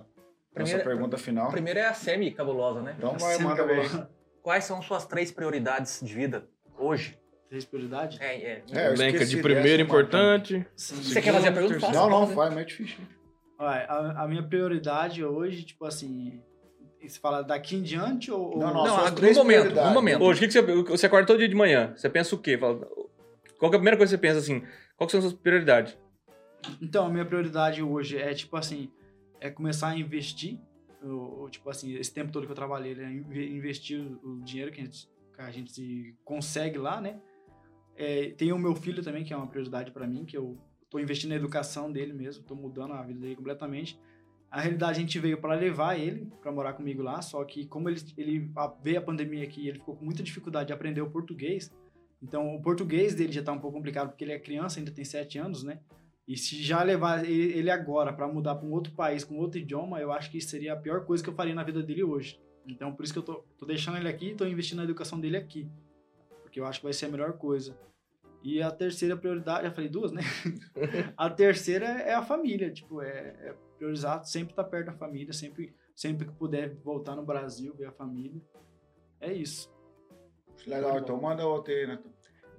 a 0.56 0.60
nossa 0.60 0.72
Primeira- 0.74 0.84
pergunta 0.84 1.18
final. 1.18 1.52
Primeiro 1.52 1.80
é 1.80 1.86
a 1.86 1.93
semi-cabulosa, 1.93 2.82
né? 2.82 2.95
Então 2.97 3.18
vai, 3.18 3.38
manda 3.38 3.66
ver. 3.66 4.08
Quais 4.41 4.64
são 4.64 4.82
suas 4.82 5.06
três 5.06 5.32
prioridades 5.32 6.00
de 6.02 6.14
vida 6.14 6.47
hoje? 6.78 7.18
Três 7.50 7.66
prioridades? 7.66 8.20
É, 8.22 8.36
é. 8.36 8.64
É, 8.72 8.93
esqueci 8.93 9.36
de 9.36 9.41
primeiro 9.41 9.82
importante. 9.82 10.66
Sim. 10.76 10.95
Você 11.02 11.22
quer 11.22 11.34
fazer 11.34 11.50
a 11.50 11.52
pergunta? 11.52 11.80
Faça, 11.80 11.93
Não, 11.93 12.10
não, 12.10 12.26
vai, 12.28 12.50
mete 12.50 12.74
ficha. 12.76 12.97
Olha, 13.58 13.86
a, 13.86 14.24
a 14.24 14.28
minha 14.28 14.43
prioridade 14.43 15.24
hoje, 15.26 15.64
tipo 15.64 15.84
assim, 15.86 16.41
você 17.02 17.20
fala 17.20 17.41
daqui 17.41 17.76
em 17.76 17.82
diante 17.82 18.32
ou... 18.32 18.58
Não, 18.58 18.74
não, 18.74 18.86
Não, 18.86 19.06
no 19.12 19.34
momento, 19.34 19.76
no 19.76 19.91
momento. 19.91 20.24
Hoje, 20.24 20.38
o 20.38 20.41
que, 20.41 20.47
que 20.47 20.62
você, 20.62 20.84
você 20.84 21.06
acorda 21.08 21.28
todo 21.28 21.39
dia 21.39 21.50
de 21.50 21.56
manhã? 21.56 21.93
Você 21.95 22.08
pensa 22.10 22.36
o 22.36 22.38
quê? 22.38 22.58
Fala, 22.58 22.80
qual 23.58 23.70
que 23.70 23.76
é 23.76 23.78
a 23.78 23.80
primeira 23.80 23.97
coisa 23.97 24.16
que 24.16 24.18
você 24.18 24.22
pensa 24.22 24.39
assim? 24.39 24.64
Qual 24.95 25.08
que 25.08 25.12
são 25.12 25.18
as 25.20 25.26
suas 25.26 25.34
prioridades? 25.34 25.97
Então, 26.82 27.06
a 27.06 27.10
minha 27.10 27.26
prioridade 27.26 27.82
hoje 27.82 28.18
é, 28.18 28.34
tipo 28.34 28.56
assim, 28.56 28.91
é 29.39 29.49
começar 29.49 29.89
a 29.89 29.97
investir. 29.97 30.59
Tipo 31.49 31.69
assim, 31.69 31.93
esse 31.93 32.13
tempo 32.13 32.31
todo 32.31 32.45
que 32.45 32.51
eu 32.51 32.55
trabalhei, 32.55 32.93
né, 32.93 33.11
inve- 33.11 33.49
investir 33.49 33.99
o, 34.23 34.41
dinheiro 34.41 34.71
que 34.71 34.81
a, 34.81 34.83
gente, 34.83 35.09
que 35.33 35.41
a 35.41 35.51
gente 35.51 36.15
consegue 36.25 36.77
lá, 36.77 36.99
né? 36.99 37.21
É, 37.95 38.31
tem 38.31 38.51
o 38.51 38.57
meu 38.57 38.75
filho 38.75 39.03
também, 39.03 39.23
que 39.23 39.33
é 39.33 39.37
uma 39.37 39.47
prioridade 39.47 39.91
para 39.91 40.07
mim, 40.07 40.25
que 40.25 40.37
eu 40.37 40.57
tô 40.89 40.99
investindo 40.99 41.29
na 41.29 41.35
educação 41.35 41.91
dele 41.91 42.13
mesmo, 42.13 42.43
tô 42.43 42.55
mudando 42.55 42.93
a 42.93 43.01
vida 43.03 43.19
dele 43.19 43.35
completamente. 43.35 43.99
A 44.51 44.59
realidade, 44.59 44.97
a 44.97 45.01
gente 45.01 45.19
veio 45.19 45.39
para 45.39 45.53
levar 45.53 45.97
ele 45.97 46.31
para 46.41 46.51
morar 46.51 46.73
comigo 46.73 47.03
lá, 47.03 47.21
só 47.21 47.43
que 47.43 47.65
como 47.67 47.87
ele, 47.87 48.01
ele 48.17 48.51
veio 48.81 48.97
a 48.97 49.01
pandemia 49.01 49.43
aqui, 49.43 49.67
ele 49.67 49.79
ficou 49.79 49.95
com 49.95 50.03
muita 50.03 50.23
dificuldade 50.23 50.67
de 50.67 50.73
aprender 50.73 51.01
o 51.01 51.09
português. 51.09 51.71
Então, 52.21 52.55
o 52.55 52.61
português 52.61 53.13
dele 53.13 53.31
já 53.31 53.43
tá 53.43 53.51
um 53.51 53.59
pouco 53.59 53.77
complicado, 53.77 54.09
porque 54.09 54.23
ele 54.23 54.33
é 54.33 54.39
criança, 54.39 54.79
ainda 54.79 54.91
tem 54.91 55.05
sete 55.05 55.37
anos, 55.37 55.63
né? 55.63 55.79
E 56.30 56.38
se 56.38 56.61
já 56.61 56.84
levar 56.84 57.25
ele 57.25 57.71
agora 57.71 58.13
para 58.13 58.27
mudar 58.27 58.53
para 58.53 58.67
um 58.67 58.71
outro 58.71 58.93
país 58.93 59.23
com 59.23 59.39
outro 59.39 59.59
idioma, 59.59 59.99
eu 59.99 60.11
acho 60.11 60.30
que 60.30 60.39
seria 60.39 60.73
a 60.73 60.77
pior 60.77 61.03
coisa 61.03 61.23
que 61.23 61.30
eu 61.32 61.34
faria 61.34 61.55
na 61.55 61.63
vida 61.63 61.82
dele 61.82 62.03
hoje. 62.03 62.39
Então, 62.67 62.93
por 62.93 63.03
isso 63.03 63.11
que 63.11 63.17
eu 63.17 63.23
tô, 63.23 63.43
tô 63.57 63.65
deixando 63.65 63.97
ele 63.97 64.07
aqui 64.07 64.30
e 64.30 64.36
tô 64.36 64.45
investindo 64.45 64.77
na 64.77 64.84
educação 64.84 65.19
dele 65.19 65.38
aqui. 65.38 65.67
Porque 66.43 66.59
eu 66.59 66.67
acho 66.67 66.82
que 66.82 66.86
vai 66.86 66.93
ser 66.93 67.07
a 67.07 67.09
melhor 67.09 67.34
coisa. 67.34 67.75
E 68.43 68.61
a 68.61 68.69
terceira 68.69 69.17
prioridade, 69.17 69.63
já 69.63 69.71
falei 69.71 69.89
duas, 69.89 70.11
né? 70.11 70.21
a 71.17 71.32
terceira 71.32 71.88
é 71.88 72.13
a 72.13 72.21
família, 72.21 72.71
tipo, 72.71 73.01
é, 73.01 73.36
é 73.41 73.55
priorizar 73.80 74.23
sempre 74.23 74.51
estar 74.51 74.65
perto 74.65 74.86
da 74.86 74.93
família, 74.93 75.34
sempre, 75.34 75.73
sempre 75.95 76.27
que 76.27 76.34
puder 76.34 76.75
voltar 76.84 77.15
no 77.15 77.25
Brasil, 77.25 77.73
ver 77.73 77.86
a 77.86 77.91
família. 77.91 78.39
É 79.19 79.34
isso. 79.34 79.67
Legal, 80.67 80.99
então 80.99 81.19
manda 81.19 81.43
outra 81.47 81.73
aí, 81.73 81.88
né? 81.88 81.99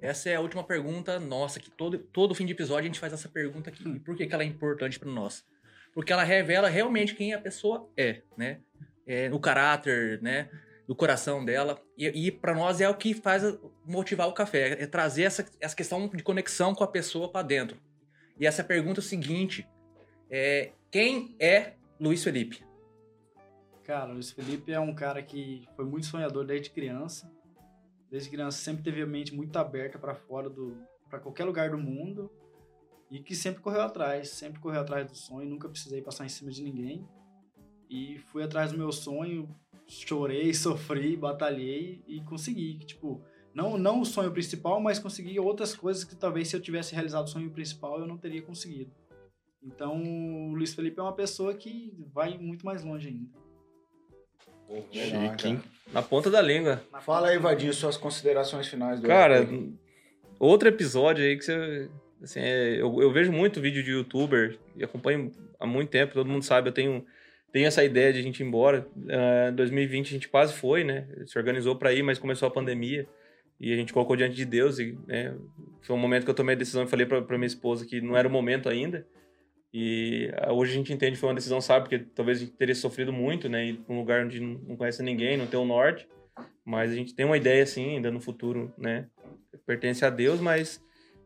Essa 0.01 0.29
é 0.31 0.35
a 0.35 0.41
última 0.41 0.63
pergunta 0.63 1.19
nossa, 1.19 1.59
que 1.59 1.69
todo, 1.69 1.99
todo 1.99 2.33
fim 2.33 2.45
de 2.45 2.53
episódio 2.53 2.85
a 2.85 2.87
gente 2.87 2.99
faz 2.99 3.13
essa 3.13 3.29
pergunta 3.29 3.69
aqui. 3.69 3.87
E 3.87 3.99
por 3.99 4.15
que, 4.15 4.25
que 4.25 4.33
ela 4.33 4.41
é 4.41 4.47
importante 4.47 4.99
para 4.99 5.09
nós? 5.09 5.45
Porque 5.93 6.11
ela 6.11 6.23
revela 6.23 6.67
realmente 6.69 7.13
quem 7.13 7.33
a 7.33 7.39
pessoa 7.39 7.87
é, 7.95 8.21
né? 8.35 8.59
É, 9.05 9.29
no 9.29 9.39
caráter, 9.39 10.19
né? 10.21 10.49
Do 10.87 10.95
coração 10.95 11.45
dela. 11.45 11.79
E, 11.95 12.07
e 12.07 12.31
para 12.31 12.55
nós 12.55 12.81
é 12.81 12.89
o 12.89 12.95
que 12.95 13.13
faz 13.13 13.43
motivar 13.85 14.27
o 14.27 14.33
café. 14.33 14.81
É 14.81 14.87
trazer 14.87 15.23
essa, 15.23 15.45
essa 15.59 15.75
questão 15.75 16.07
de 16.07 16.23
conexão 16.23 16.73
com 16.73 16.83
a 16.83 16.87
pessoa 16.87 17.31
para 17.31 17.45
dentro. 17.45 17.77
E 18.39 18.47
essa 18.47 18.63
pergunta 18.63 18.99
é 18.99 19.03
o 19.03 19.05
seguinte: 19.05 19.67
é, 20.31 20.71
quem 20.89 21.35
é 21.39 21.73
Luiz 21.99 22.23
Felipe? 22.23 22.65
Cara, 23.83 24.09
o 24.09 24.13
Luiz 24.13 24.31
Felipe 24.31 24.71
é 24.71 24.79
um 24.79 24.95
cara 24.95 25.21
que 25.21 25.67
foi 25.75 25.85
muito 25.85 26.07
sonhador 26.07 26.45
desde 26.45 26.71
criança. 26.71 27.31
Desde 28.11 28.29
criança 28.29 28.57
sempre 28.57 28.83
teve 28.83 29.01
a 29.01 29.07
mente 29.07 29.33
muito 29.33 29.55
aberta 29.55 29.97
para 29.97 30.13
fora 30.13 30.49
do 30.49 30.77
para 31.09 31.19
qualquer 31.19 31.45
lugar 31.45 31.71
do 31.71 31.77
mundo 31.77 32.31
e 33.09 33.19
que 33.19 33.35
sempre 33.35 33.61
correu 33.61 33.81
atrás, 33.81 34.29
sempre 34.29 34.61
correu 34.61 34.81
atrás 34.81 35.05
do 35.05 35.15
sonho, 35.15 35.49
nunca 35.49 35.67
precisei 35.67 36.01
passar 36.01 36.25
em 36.25 36.29
cima 36.29 36.49
de 36.51 36.63
ninguém. 36.63 37.05
E 37.89 38.17
fui 38.17 38.43
atrás 38.43 38.71
do 38.71 38.77
meu 38.77 38.91
sonho, 38.91 39.53
chorei, 39.87 40.53
sofri, 40.55 41.17
batalhei 41.17 42.01
e 42.07 42.21
consegui, 42.21 42.79
tipo, 42.79 43.21
não 43.53 43.77
não 43.77 43.99
o 43.99 44.05
sonho 44.05 44.31
principal, 44.31 44.79
mas 44.79 44.99
consegui 44.99 45.37
outras 45.39 45.75
coisas 45.75 46.05
que 46.05 46.15
talvez 46.15 46.47
se 46.47 46.55
eu 46.55 46.61
tivesse 46.61 46.93
realizado 46.93 47.25
o 47.25 47.29
sonho 47.29 47.51
principal 47.51 47.99
eu 47.99 48.07
não 48.07 48.17
teria 48.17 48.41
conseguido. 48.41 48.91
Então, 49.61 50.01
o 50.01 50.53
Luiz 50.53 50.73
Felipe 50.73 50.99
é 50.99 51.03
uma 51.03 51.15
pessoa 51.15 51.53
que 51.53 51.93
vai 52.13 52.37
muito 52.37 52.65
mais 52.65 52.83
longe 52.83 53.09
ainda. 53.09 53.29
Legal, 54.71 55.29
Chique, 55.29 55.47
hein? 55.47 55.61
Na 55.91 56.01
ponta 56.01 56.29
da 56.29 56.41
língua. 56.41 56.81
Fala 57.01 57.29
aí, 57.29 57.37
Vadir, 57.37 57.73
suas 57.73 57.97
considerações 57.97 58.67
finais 58.67 58.99
do 59.01 59.07
Cara, 59.07 59.47
outro 60.39 60.69
episódio 60.69 61.25
aí 61.25 61.37
que 61.37 61.43
você. 61.43 61.89
Assim, 62.23 62.39
é, 62.39 62.79
eu, 62.79 63.01
eu 63.01 63.11
vejo 63.11 63.31
muito 63.31 63.59
vídeo 63.59 63.83
de 63.83 63.91
youtuber 63.91 64.57
e 64.75 64.83
acompanho 64.83 65.31
há 65.59 65.65
muito 65.65 65.89
tempo, 65.89 66.13
todo 66.13 66.29
mundo 66.29 66.43
sabe, 66.43 66.69
eu 66.69 66.73
tenho, 66.73 67.03
tenho 67.51 67.65
essa 67.65 67.83
ideia 67.83 68.13
de 68.13 68.19
a 68.19 68.21
gente 68.21 68.41
ir 68.41 68.45
embora. 68.45 68.87
Em 69.49 69.55
2020 69.55 70.07
a 70.07 70.11
gente 70.11 70.29
quase 70.29 70.53
foi, 70.53 70.83
né? 70.83 71.07
Se 71.25 71.37
organizou 71.37 71.75
pra 71.75 71.91
ir, 71.93 72.03
mas 72.03 72.19
começou 72.19 72.47
a 72.47 72.51
pandemia. 72.51 73.07
E 73.59 73.71
a 73.71 73.75
gente 73.75 73.93
colocou 73.93 74.15
diante 74.15 74.35
de 74.35 74.45
Deus. 74.45 74.79
E, 74.79 74.97
né, 75.05 75.35
foi 75.81 75.95
um 75.95 75.99
momento 75.99 76.23
que 76.23 76.29
eu 76.31 76.35
tomei 76.35 76.55
a 76.55 76.57
decisão 76.57 76.83
e 76.83 76.87
falei 76.87 77.05
pra, 77.05 77.21
pra 77.21 77.37
minha 77.37 77.47
esposa 77.47 77.85
que 77.85 78.01
não 78.01 78.17
era 78.17 78.27
o 78.27 78.31
momento 78.31 78.67
ainda. 78.67 79.05
E 79.73 80.31
ah, 80.37 80.51
hoje 80.53 80.71
a 80.71 80.75
gente 80.75 80.91
entende 80.91 81.13
que 81.13 81.17
foi 81.19 81.29
uma 81.29 81.35
decisão 81.35 81.61
sábia, 81.61 81.81
porque 81.81 81.99
talvez 82.13 82.37
a 82.37 82.41
gente 82.41 82.53
teria 82.53 82.75
sofrido 82.75 83.13
muito, 83.13 83.47
né? 83.47 83.65
Ir 83.67 83.81
um 83.87 83.97
lugar 83.99 84.25
onde 84.25 84.39
não 84.39 84.75
conhece 84.75 85.01
ninguém, 85.01 85.37
não 85.37 85.47
tem 85.47 85.59
o 85.59 85.65
norte. 85.65 86.07
Mas 86.65 86.91
a 86.91 86.95
gente 86.95 87.15
tem 87.15 87.25
uma 87.25 87.37
ideia, 87.37 87.63
assim, 87.63 87.95
ainda 87.95 88.11
no 88.11 88.19
futuro, 88.19 88.73
né? 88.77 89.07
Pertence 89.65 90.03
a 90.05 90.09
Deus, 90.09 90.39
mas, 90.39 90.83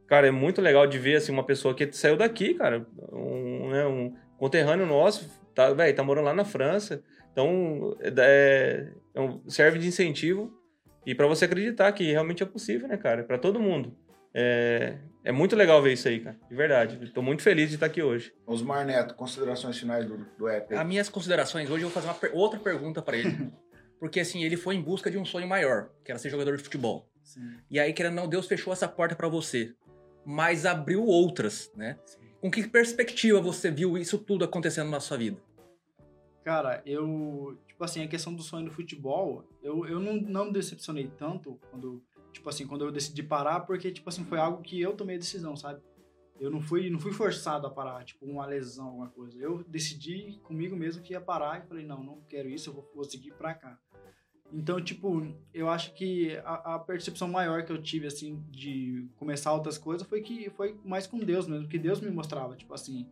cara, 0.08 0.28
é 0.28 0.32
muito 0.32 0.62
legal 0.62 0.86
de 0.88 0.98
ver, 0.98 1.16
assim, 1.16 1.32
uma 1.32 1.44
pessoa 1.44 1.74
que 1.74 1.92
saiu 1.92 2.18
daqui, 2.18 2.54
cara. 2.54 2.86
Um, 3.12 3.70
né, 3.70 3.86
um 3.86 4.14
conterrâneo 4.38 4.86
nosso, 4.86 5.30
tá, 5.54 5.74
velho, 5.74 5.96
tá 5.96 6.04
morando 6.04 6.26
lá 6.26 6.34
na 6.34 6.46
França. 6.46 7.04
Então, 7.32 7.96
é, 8.00 8.92
é 9.14 9.22
um- 9.22 9.42
serve 9.50 9.80
de 9.80 9.88
incentivo 9.88 10.54
e 11.06 11.14
para 11.14 11.28
você 11.28 11.46
acreditar 11.46 11.92
que 11.92 12.12
realmente 12.12 12.42
é 12.42 12.46
possível, 12.46 12.88
né, 12.88 12.98
cara? 12.98 13.24
Para 13.24 13.38
todo 13.38 13.60
mundo. 13.60 13.96
É, 14.34 14.98
é 15.26 15.32
muito 15.32 15.56
legal 15.56 15.82
ver 15.82 15.94
isso 15.94 16.08
aí, 16.08 16.20
cara. 16.22 16.38
De 16.48 16.56
verdade. 16.56 17.04
Estou 17.04 17.22
muito 17.24 17.42
feliz 17.42 17.68
de 17.70 17.76
estar 17.76 17.88
aqui 17.88 18.02
hoje. 18.02 18.34
Osmar 18.46 18.86
Neto, 18.86 19.16
considerações 19.16 19.78
finais 19.78 20.06
do, 20.06 20.18
do 20.38 20.48
EP. 20.48 20.72
As 20.72 20.88
minhas 20.88 21.10
considerações 21.10 21.70
hoje 21.70 21.84
eu 21.84 21.90
vou 21.90 21.94
fazer 21.94 22.08
uma 22.08 22.14
per- 22.14 22.32
outra 22.34 22.60
pergunta 22.60 23.02
para 23.02 23.18
ele. 23.18 23.52
Porque 24.00 24.20
assim, 24.20 24.44
ele 24.44 24.56
foi 24.56 24.76
em 24.76 24.82
busca 24.82 25.10
de 25.10 25.18
um 25.18 25.26
sonho 25.26 25.48
maior, 25.48 25.90
que 26.04 26.12
era 26.12 26.20
ser 26.20 26.30
jogador 26.30 26.56
de 26.56 26.64
futebol. 26.64 27.10
Sim. 27.24 27.58
E 27.72 27.80
aí, 27.80 27.92
querendo 27.92 28.18
ou 28.18 28.24
não, 28.24 28.30
Deus 28.30 28.46
fechou 28.48 28.72
essa 28.72 28.88
porta 28.88 29.16
para 29.16 29.28
você. 29.28 29.74
Mas 30.26 30.66
abriu 30.66 31.04
outras, 31.06 31.72
né? 31.76 31.98
Com 32.42 32.52
que 32.52 32.68
perspectiva 32.68 33.42
você 33.42 33.72
viu 33.72 33.98
isso 33.98 34.18
tudo 34.20 34.46
acontecendo 34.46 34.90
na 34.90 35.00
sua 35.00 35.18
vida? 35.18 35.38
Cara, 36.44 36.82
eu. 36.86 37.58
Tipo 37.68 37.84
assim, 37.84 38.04
a 38.04 38.08
questão 38.08 38.34
do 38.34 38.44
sonho 38.44 38.66
do 38.66 38.72
futebol, 38.72 39.44
eu, 39.64 39.86
eu 39.88 40.00
não, 40.00 40.14
não 40.16 40.46
me 40.46 40.54
decepcionei 40.54 41.10
tanto 41.18 41.60
quando. 41.72 42.04
Tipo 42.36 42.50
assim, 42.50 42.68
quando 42.68 42.84
eu 42.86 42.92
decidi 42.92 43.24
parar, 43.24 43.62
porque, 43.62 43.92
tipo 43.92 44.10
assim, 44.10 44.26
foi 44.26 44.38
algo 44.38 44.62
que 44.62 44.80
eu 44.80 44.94
tomei 44.94 45.16
a 45.16 45.20
decisão, 45.20 45.56
sabe? 45.56 45.82
Eu 46.38 46.52
não 46.52 46.60
fui, 46.62 46.90
não 46.90 47.00
fui 47.00 47.14
forçado 47.14 47.66
a 47.66 47.70
parar, 47.70 48.04
tipo, 48.04 48.26
uma 48.26 48.46
lesão, 48.46 48.88
alguma 48.88 49.10
coisa. 49.10 49.40
Eu 49.40 49.64
decidi 49.64 50.38
comigo 50.44 50.76
mesmo 50.76 51.02
que 51.02 51.14
ia 51.14 51.22
parar 51.22 51.64
e 51.64 51.68
falei, 51.68 51.86
não, 51.86 52.04
não 52.04 52.20
quero 52.28 52.50
isso, 52.50 52.70
eu 52.70 52.74
vou, 52.74 52.92
vou 52.94 53.04
seguir 53.06 53.32
pra 53.36 53.54
cá. 53.54 53.80
Então, 54.52 54.80
tipo, 54.84 55.26
eu 55.54 55.70
acho 55.70 55.94
que 55.94 56.36
a, 56.44 56.76
a 56.76 56.80
percepção 56.80 57.28
maior 57.30 57.64
que 57.66 57.72
eu 57.72 57.82
tive, 57.82 58.06
assim, 58.08 58.44
de 58.52 59.08
começar 59.16 59.54
outras 59.54 59.78
coisas 59.78 60.06
foi 60.08 60.22
que 60.22 60.50
foi 60.52 60.78
mais 60.84 61.08
com 61.08 61.18
Deus 61.18 61.48
mesmo, 61.48 61.68
que 61.70 61.80
Deus 61.80 62.02
me 62.02 62.12
mostrava, 62.12 62.56
tipo 62.56 62.74
assim, 62.74 63.10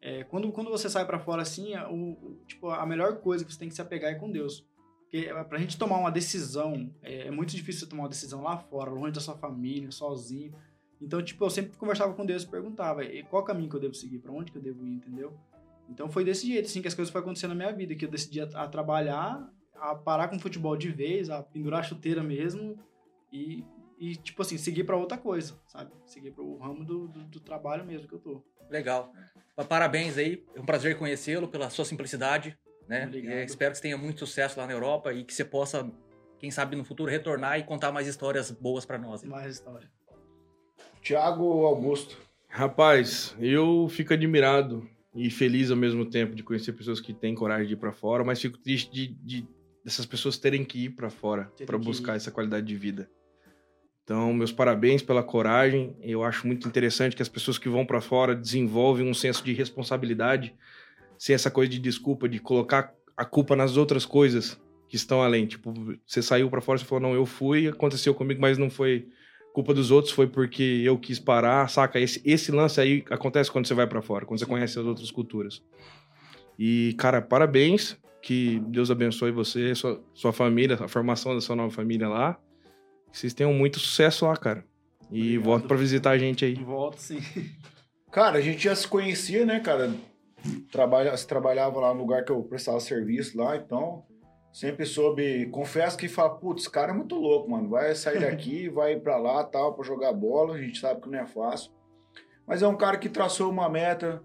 é, 0.00 0.22
quando, 0.24 0.52
quando 0.52 0.70
você 0.70 0.88
sai 0.90 1.04
pra 1.06 1.18
fora 1.18 1.40
assim, 1.42 1.74
a- 1.74 1.88
o, 1.90 2.12
o- 2.12 2.40
tipo, 2.46 2.68
a 2.68 2.84
melhor 2.86 3.16
coisa 3.20 3.42
que 3.44 3.52
você 3.52 3.58
tem 3.58 3.68
que 3.70 3.74
se 3.74 3.80
apegar 3.82 4.12
é 4.12 4.14
com 4.16 4.30
Deus. 4.30 4.64
Porque 5.06 5.28
é, 5.28 5.44
pra 5.44 5.58
gente 5.58 5.78
tomar 5.78 5.98
uma 5.98 6.10
decisão, 6.10 6.92
é, 7.02 7.28
é 7.28 7.30
muito 7.30 7.54
difícil 7.54 7.82
você 7.82 7.86
tomar 7.86 8.02
uma 8.02 8.08
decisão 8.08 8.42
lá 8.42 8.58
fora, 8.58 8.90
longe 8.90 9.12
da 9.12 9.20
sua 9.20 9.36
família, 9.36 9.90
sozinho. 9.90 10.52
Então, 11.00 11.22
tipo, 11.22 11.44
eu 11.44 11.50
sempre 11.50 11.76
conversava 11.76 12.12
com 12.14 12.26
Deus 12.26 12.42
e 12.42 12.48
perguntava, 12.48 13.02
qual 13.30 13.44
caminho 13.44 13.70
que 13.70 13.76
eu 13.76 13.80
devo 13.80 13.94
seguir, 13.94 14.18
pra 14.18 14.32
onde 14.32 14.50
que 14.50 14.58
eu 14.58 14.62
devo 14.62 14.84
ir, 14.86 14.94
entendeu? 14.94 15.32
Então 15.88 16.08
foi 16.08 16.24
desse 16.24 16.46
jeito, 16.46 16.66
assim, 16.66 16.82
que 16.82 16.88
as 16.88 16.94
coisas 16.94 17.12
foram 17.12 17.24
acontecendo 17.24 17.50
na 17.50 17.54
minha 17.54 17.72
vida, 17.72 17.94
que 17.94 18.04
eu 18.04 18.10
decidi 18.10 18.40
a, 18.40 18.44
a 18.44 18.66
trabalhar, 18.66 19.48
a 19.74 19.94
parar 19.94 20.28
com 20.28 20.36
o 20.36 20.40
futebol 20.40 20.76
de 20.76 20.90
vez, 20.90 21.30
a 21.30 21.42
pendurar 21.42 21.80
a 21.80 21.82
chuteira 21.82 22.22
mesmo 22.22 22.76
e, 23.32 23.64
e 23.98 24.16
tipo 24.16 24.42
assim, 24.42 24.58
seguir 24.58 24.84
pra 24.84 24.96
outra 24.96 25.16
coisa, 25.16 25.54
sabe? 25.68 25.92
Seguir 26.06 26.32
pro 26.32 26.56
ramo 26.56 26.84
do, 26.84 27.08
do, 27.08 27.24
do 27.24 27.40
trabalho 27.40 27.84
mesmo 27.84 28.08
que 28.08 28.14
eu 28.14 28.18
tô. 28.18 28.42
Legal. 28.68 29.12
Parabéns 29.68 30.18
aí, 30.18 30.44
é 30.54 30.60
um 30.60 30.66
prazer 30.66 30.98
conhecê-lo 30.98 31.46
pela 31.46 31.70
sua 31.70 31.84
simplicidade, 31.84 32.58
né? 32.88 33.10
E 33.12 33.44
espero 33.44 33.72
que 33.72 33.76
você 33.78 33.82
tenha 33.82 33.96
muito 33.98 34.20
sucesso 34.20 34.58
lá 34.58 34.66
na 34.66 34.72
Europa 34.72 35.12
e 35.12 35.24
que 35.24 35.34
você 35.34 35.44
possa, 35.44 35.90
quem 36.38 36.50
sabe 36.50 36.76
no 36.76 36.84
futuro, 36.84 37.10
retornar 37.10 37.58
e 37.58 37.64
contar 37.64 37.92
mais 37.92 38.06
histórias 38.06 38.50
boas 38.50 38.84
para 38.84 38.98
nós. 38.98 39.22
Mais 39.24 39.54
história. 39.54 39.90
Tiago 41.02 41.64
Augusto. 41.66 42.18
Rapaz, 42.48 43.34
eu 43.38 43.88
fico 43.88 44.12
admirado 44.12 44.88
e 45.14 45.30
feliz 45.30 45.70
ao 45.70 45.76
mesmo 45.76 46.04
tempo 46.08 46.34
de 46.34 46.42
conhecer 46.42 46.72
pessoas 46.72 47.00
que 47.00 47.12
têm 47.12 47.34
coragem 47.34 47.66
de 47.66 47.74
ir 47.74 47.76
pra 47.76 47.92
fora, 47.92 48.24
mas 48.24 48.40
fico 48.40 48.58
triste 48.58 48.90
de, 48.92 49.06
de- 49.22 49.48
dessas 49.84 50.06
pessoas 50.06 50.36
terem 50.38 50.64
que 50.64 50.84
ir 50.84 50.90
pra 50.90 51.10
fora 51.10 51.50
que 51.56 51.64
buscar 51.78 52.14
ir. 52.14 52.16
essa 52.16 52.30
qualidade 52.30 52.66
de 52.66 52.74
vida. 52.76 53.08
Então, 54.04 54.32
meus 54.32 54.52
parabéns 54.52 55.02
pela 55.02 55.22
coragem. 55.22 55.96
Eu 56.00 56.22
acho 56.22 56.46
muito 56.46 56.68
interessante 56.68 57.16
que 57.16 57.22
as 57.22 57.28
pessoas 57.28 57.58
que 57.58 57.68
vão 57.68 57.84
pra 57.84 58.00
fora 58.00 58.36
desenvolvem 58.36 59.08
um 59.08 59.14
senso 59.14 59.44
de 59.44 59.52
responsabilidade, 59.52 60.54
sem 61.18 61.34
essa 61.34 61.50
coisa 61.50 61.70
de 61.70 61.78
desculpa, 61.78 62.28
de 62.28 62.38
colocar 62.38 62.94
a 63.16 63.24
culpa 63.24 63.56
nas 63.56 63.76
outras 63.76 64.04
coisas 64.04 64.60
que 64.88 64.96
estão 64.96 65.22
além. 65.22 65.46
Tipo, 65.46 65.72
você 66.06 66.22
saiu 66.22 66.48
pra 66.50 66.60
fora, 66.60 66.78
você 66.78 66.84
falou, 66.84 67.02
não, 67.08 67.14
eu 67.14 67.26
fui, 67.26 67.68
aconteceu 67.68 68.14
comigo, 68.14 68.40
mas 68.40 68.58
não 68.58 68.70
foi 68.70 69.08
culpa 69.52 69.72
dos 69.72 69.90
outros, 69.90 70.12
foi 70.12 70.26
porque 70.26 70.82
eu 70.84 70.98
quis 70.98 71.18
parar, 71.18 71.68
saca? 71.70 71.98
Esse, 71.98 72.20
esse 72.24 72.52
lance 72.52 72.80
aí 72.80 73.04
acontece 73.10 73.50
quando 73.50 73.66
você 73.66 73.74
vai 73.74 73.86
pra 73.86 74.02
fora, 74.02 74.26
quando 74.26 74.38
você 74.38 74.46
conhece 74.46 74.78
as 74.78 74.84
outras 74.84 75.10
culturas. 75.10 75.62
E, 76.58 76.94
cara, 76.98 77.22
parabéns, 77.22 77.96
que 78.22 78.60
Deus 78.66 78.90
abençoe 78.90 79.30
você, 79.30 79.74
sua, 79.74 80.02
sua 80.12 80.32
família, 80.32 80.76
a 80.80 80.88
formação 80.88 81.34
da 81.34 81.40
sua 81.40 81.56
nova 81.56 81.70
família 81.70 82.08
lá. 82.08 82.38
Que 83.10 83.18
vocês 83.18 83.32
tenham 83.32 83.52
muito 83.52 83.78
sucesso 83.78 84.26
lá, 84.26 84.36
cara. 84.36 84.64
E 85.10 85.20
Obrigado. 85.20 85.44
volta 85.44 85.68
pra 85.68 85.76
visitar 85.76 86.10
a 86.10 86.18
gente 86.18 86.44
aí. 86.44 86.54
Volto 86.54 86.98
sim. 86.98 87.20
Cara, 88.10 88.38
a 88.38 88.40
gente 88.40 88.64
já 88.64 88.74
se 88.74 88.88
conhecia, 88.88 89.44
né, 89.44 89.60
cara? 89.60 89.92
Trabalha, 90.70 91.16
se 91.16 91.26
trabalhava 91.26 91.80
lá 91.80 91.92
no 91.92 92.00
lugar 92.00 92.24
que 92.24 92.30
eu 92.30 92.42
prestava 92.42 92.78
serviço 92.80 93.36
lá, 93.36 93.56
então 93.56 94.04
sempre 94.52 94.86
soube. 94.86 95.46
Confesso 95.46 95.98
que 95.98 96.08
fala, 96.08 96.30
putz, 96.30 96.62
esse 96.62 96.70
cara 96.70 96.90
é 96.90 96.94
muito 96.94 97.14
louco, 97.14 97.50
mano. 97.50 97.68
Vai 97.68 97.94
sair 97.94 98.20
daqui, 98.20 98.68
vai 98.70 98.96
pra 98.96 99.18
lá 99.18 99.44
tal, 99.44 99.74
pra 99.74 99.84
jogar 99.84 100.12
bola. 100.14 100.54
A 100.54 100.60
gente 100.60 100.80
sabe 100.80 101.02
que 101.02 101.10
não 101.10 101.18
é 101.18 101.26
fácil. 101.26 101.70
Mas 102.46 102.62
é 102.62 102.68
um 102.68 102.76
cara 102.76 102.96
que 102.96 103.08
traçou 103.08 103.50
uma 103.50 103.68
meta, 103.68 104.22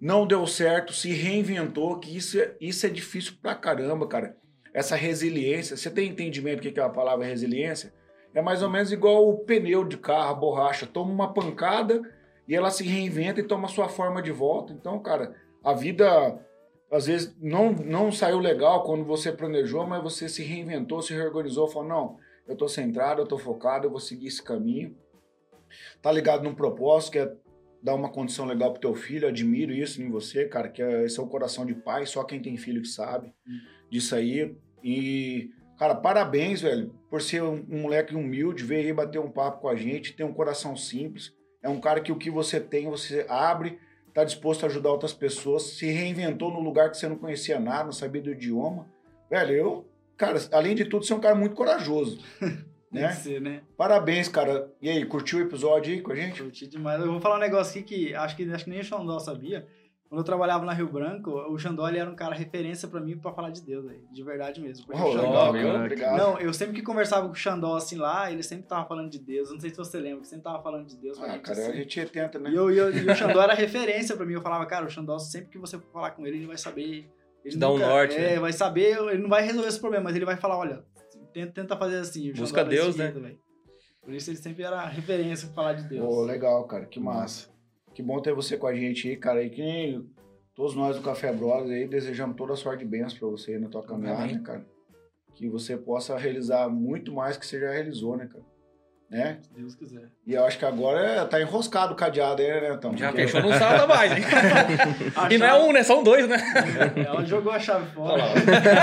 não 0.00 0.26
deu 0.26 0.46
certo, 0.46 0.92
se 0.92 1.12
reinventou, 1.12 1.98
que 1.98 2.16
isso 2.16 2.40
é, 2.40 2.56
isso 2.60 2.86
é 2.86 2.88
difícil 2.88 3.34
pra 3.40 3.54
caramba, 3.54 4.06
cara. 4.08 4.36
Essa 4.74 4.96
resiliência. 4.96 5.76
Você 5.76 5.90
tem 5.90 6.08
entendimento 6.08 6.56
do 6.56 6.62
que 6.62 6.72
que 6.72 6.80
é 6.80 6.82
a 6.82 6.88
palavra 6.88 7.26
resiliência? 7.26 7.92
É 8.34 8.42
mais 8.42 8.62
ou 8.62 8.70
menos 8.70 8.90
igual 8.90 9.28
o 9.28 9.38
pneu 9.38 9.84
de 9.84 9.96
carro, 9.96 10.30
a 10.30 10.34
borracha. 10.34 10.86
Toma 10.86 11.12
uma 11.12 11.32
pancada 11.32 12.02
e 12.46 12.54
ela 12.54 12.70
se 12.70 12.84
reinventa 12.84 13.40
e 13.40 13.44
toma 13.44 13.68
sua 13.68 13.88
forma 13.88 14.20
de 14.20 14.32
volta. 14.32 14.72
Então, 14.72 14.98
cara, 14.98 15.34
a 15.68 15.74
vida 15.74 16.40
às 16.90 17.06
vezes 17.06 17.36
não, 17.38 17.72
não 17.72 18.10
saiu 18.10 18.38
legal 18.38 18.82
quando 18.82 19.04
você 19.04 19.30
planejou, 19.30 19.86
mas 19.86 20.02
você 20.02 20.28
se 20.28 20.42
reinventou, 20.42 21.02
se 21.02 21.12
reorganizou, 21.12 21.68
falou: 21.68 21.88
não, 21.88 22.16
eu 22.46 22.56
tô 22.56 22.66
centrado, 22.66 23.20
eu 23.20 23.26
tô 23.26 23.36
focado, 23.36 23.86
eu 23.86 23.90
vou 23.90 24.00
seguir 24.00 24.28
esse 24.28 24.42
caminho. 24.42 24.96
Tá 26.00 26.10
ligado 26.10 26.42
num 26.42 26.54
propósito 26.54 27.12
que 27.12 27.18
é 27.18 27.30
dar 27.82 27.94
uma 27.94 28.08
condição 28.08 28.46
legal 28.46 28.72
pro 28.72 28.80
teu 28.80 28.94
filho, 28.94 29.28
admiro 29.28 29.72
isso 29.72 30.02
em 30.02 30.10
você, 30.10 30.46
cara, 30.46 30.70
que 30.70 30.82
é, 30.82 31.04
esse 31.04 31.20
é 31.20 31.22
o 31.22 31.26
coração 31.26 31.66
de 31.66 31.74
pai, 31.74 32.06
só 32.06 32.24
quem 32.24 32.40
tem 32.40 32.56
filho 32.56 32.80
que 32.80 32.88
sabe 32.88 33.32
disso 33.90 34.14
aí. 34.14 34.56
E, 34.82 35.50
cara, 35.78 35.94
parabéns, 35.94 36.62
velho, 36.62 36.94
por 37.10 37.20
ser 37.20 37.42
um, 37.42 37.66
um 37.70 37.82
moleque 37.82 38.14
humilde, 38.14 38.64
veio 38.64 38.86
aí 38.86 38.92
bater 38.94 39.18
um 39.18 39.30
papo 39.30 39.60
com 39.60 39.68
a 39.68 39.76
gente, 39.76 40.14
tem 40.14 40.24
um 40.24 40.32
coração 40.32 40.74
simples. 40.74 41.36
É 41.62 41.68
um 41.68 41.78
cara 41.78 42.00
que 42.00 42.10
o 42.10 42.16
que 42.16 42.30
você 42.30 42.58
tem, 42.58 42.88
você 42.88 43.26
abre, 43.28 43.78
tá 44.18 44.24
disposto 44.24 44.64
a 44.64 44.66
ajudar 44.66 44.90
outras 44.90 45.12
pessoas, 45.12 45.62
se 45.62 45.86
reinventou 45.86 46.50
no 46.50 46.60
lugar 46.60 46.90
que 46.90 46.96
você 46.96 47.08
não 47.08 47.16
conhecia 47.16 47.60
nada, 47.60 47.84
não 47.84 47.92
sabia 47.92 48.20
do 48.20 48.32
idioma. 48.32 48.88
Velho, 49.30 49.52
eu, 49.52 49.88
cara, 50.16 50.38
além 50.50 50.74
de 50.74 50.84
tudo, 50.84 51.04
você 51.04 51.12
é 51.12 51.16
um 51.16 51.20
cara 51.20 51.34
muito 51.34 51.54
corajoso. 51.54 52.18
Né? 52.90 53.12
ser, 53.12 53.38
né? 53.38 53.60
Parabéns, 53.76 54.28
cara. 54.28 54.72
E 54.80 54.88
aí, 54.88 55.04
curtiu 55.04 55.40
o 55.40 55.42
episódio 55.42 55.92
aí 55.92 56.00
com 56.00 56.10
a 56.10 56.14
gente? 56.14 56.42
Curti 56.42 56.66
demais. 56.66 56.98
Eu 56.98 57.12
vou 57.12 57.20
falar 57.20 57.36
um 57.36 57.40
negócio 57.40 57.78
aqui 57.78 57.82
que 57.82 58.14
acho 58.14 58.34
que, 58.34 58.50
acho 58.50 58.64
que 58.64 58.70
nem 58.70 58.80
o 58.80 58.82
Xandó 58.82 59.18
sabia. 59.18 59.66
Quando 60.08 60.20
eu 60.20 60.24
trabalhava 60.24 60.64
na 60.64 60.72
Rio 60.72 60.88
Branco, 60.90 61.30
o 61.30 61.58
Xandó 61.58 61.86
ele 61.86 61.98
era 61.98 62.10
um 62.10 62.14
cara 62.16 62.34
referência 62.34 62.88
pra 62.88 62.98
mim 62.98 63.18
pra 63.18 63.30
falar 63.30 63.50
de 63.50 63.60
Deus, 63.60 63.86
aí, 63.86 64.00
de 64.10 64.22
verdade 64.22 64.58
mesmo. 64.58 64.86
Porque 64.86 65.02
Oh, 65.02 65.08
o 65.08 65.12
Xandó, 65.12 65.50
legal. 65.50 65.76
Obrigado. 65.76 66.16
Não, 66.16 66.38
eu 66.40 66.52
sempre 66.54 66.74
que 66.76 66.82
conversava 66.82 67.26
com 67.26 67.32
o 67.32 67.36
Xandó 67.36 67.76
assim 67.76 67.96
lá, 67.96 68.32
ele 68.32 68.42
sempre 68.42 68.66
tava 68.66 68.88
falando 68.88 69.10
de 69.10 69.18
Deus. 69.18 69.50
Não 69.52 69.60
sei 69.60 69.68
se 69.68 69.76
você 69.76 69.98
lembra, 70.00 70.22
que 70.22 70.28
sempre 70.28 70.44
tava 70.44 70.62
falando 70.62 70.86
de 70.86 70.96
Deus. 70.96 71.18
Ah, 71.20 71.28
gente, 71.32 71.42
cara, 71.42 71.58
assim. 71.60 71.70
a 71.70 71.74
gente 71.74 72.06
tenta, 72.06 72.38
né? 72.38 72.50
E, 72.50 72.54
eu, 72.54 72.70
e, 72.70 72.78
eu- 72.78 72.90
e 72.90 73.10
o 73.10 73.14
Xandó 73.14 73.42
era 73.42 73.52
referência 73.52 74.16
pra 74.16 74.24
mim. 74.24 74.32
Eu 74.32 74.40
falava, 74.40 74.64
cara, 74.64 74.86
o 74.86 74.90
Xandó, 74.90 75.18
sempre 75.18 75.50
que 75.50 75.58
você 75.58 75.78
for 75.78 75.92
falar 75.92 76.12
com 76.12 76.26
ele, 76.26 76.38
ele 76.38 76.46
vai 76.46 76.56
saber. 76.56 77.06
Ele 77.44 77.56
dá 77.58 77.70
um 77.70 77.76
norte, 77.78 78.16
É, 78.16 78.30
né? 78.32 78.38
vai 78.40 78.52
saber, 78.52 78.96
ele 79.10 79.18
não 79.22 79.28
vai 79.28 79.42
resolver 79.42 79.68
esse 79.68 79.78
problema, 79.78 80.04
mas 80.04 80.16
ele 80.16 80.24
vai 80.24 80.36
falar, 80.38 80.56
olha, 80.56 80.84
tenta, 81.34 81.52
tenta 81.52 81.76
fazer 81.76 81.98
assim. 81.98 82.32
Busca 82.32 82.64
Deus, 82.64 82.96
né? 82.96 83.12
jeito. 83.12 83.38
Por 84.02 84.14
isso 84.14 84.30
ele 84.30 84.38
sempre 84.38 84.62
era 84.64 84.86
referência 84.86 85.46
pra 85.48 85.54
falar 85.54 85.72
de 85.74 85.84
Deus. 85.86 86.04
Pô, 86.06 86.22
legal, 86.24 86.66
cara. 86.66 86.86
Que 86.86 86.98
massa. 86.98 87.48
Que 87.98 88.02
bom 88.04 88.20
ter 88.22 88.32
você 88.32 88.56
com 88.56 88.68
a 88.68 88.72
gente 88.72 89.08
aí, 89.08 89.16
cara. 89.16 89.42
E 89.42 89.50
que 89.50 89.60
nem 89.60 90.08
todos 90.54 90.72
nós 90.76 90.94
do 90.96 91.02
Café 91.02 91.32
Brothers 91.32 91.68
aí 91.72 91.88
desejamos 91.88 92.36
toda 92.36 92.52
a 92.52 92.56
sorte 92.56 92.84
e 92.84 92.86
bênçãos 92.86 93.18
pra 93.18 93.26
você 93.26 93.54
aí 93.54 93.58
na 93.58 93.68
tua 93.68 93.82
caminhada, 93.82 94.24
né, 94.24 94.40
cara? 94.40 94.64
Que 95.34 95.48
você 95.48 95.76
possa 95.76 96.16
realizar 96.16 96.68
muito 96.68 97.12
mais 97.12 97.36
que 97.36 97.44
você 97.44 97.58
já 97.58 97.72
realizou, 97.72 98.16
né, 98.16 98.28
cara? 98.30 98.44
Né? 99.10 99.38
Se 99.42 99.52
Deus 99.52 99.74
quiser. 99.74 100.12
E 100.24 100.32
eu 100.34 100.44
acho 100.44 100.56
que 100.60 100.64
agora 100.64 101.00
é- 101.00 101.24
tá 101.24 101.40
enroscado 101.40 101.92
o 101.92 101.96
cadeado 101.96 102.40
aí, 102.40 102.60
né, 102.60 102.72
então? 102.72 102.96
Já 102.96 103.08
Porque- 103.08 103.26
fechou 103.26 103.42
no 103.50 103.52
saldo 103.58 103.82
a 103.82 103.86
mais, 103.88 104.12
hein? 104.12 104.18
E 105.34 105.38
não 105.38 105.46
é 105.48 105.60
um, 105.60 105.72
né? 105.72 105.82
São 105.82 106.04
dois, 106.04 106.28
né? 106.28 106.36
Ela 107.04 107.24
jogou 107.24 107.50
a 107.50 107.58
chave 107.58 107.84
fora. 107.92 108.22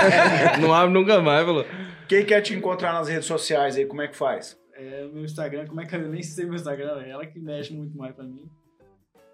não 0.60 0.74
abre 0.74 0.92
nunca 0.92 1.22
mais, 1.22 1.46
falou. 1.46 1.64
Quem 2.06 2.22
quer 2.26 2.42
te 2.42 2.52
encontrar 2.52 2.92
nas 2.92 3.08
redes 3.08 3.24
sociais 3.24 3.78
aí, 3.78 3.86
como 3.86 4.02
é 4.02 4.08
que 4.08 4.14
faz? 4.14 4.58
É, 4.74 5.08
meu 5.10 5.24
Instagram, 5.24 5.66
como 5.66 5.80
é 5.80 5.86
que 5.86 5.96
eu 5.96 6.06
nem 6.06 6.22
sei 6.22 6.44
meu 6.44 6.56
Instagram? 6.56 7.00
É 7.02 7.08
ela 7.08 7.24
que 7.24 7.40
mexe 7.40 7.72
muito 7.72 7.96
mais 7.96 8.14
pra 8.14 8.22
mim. 8.22 8.46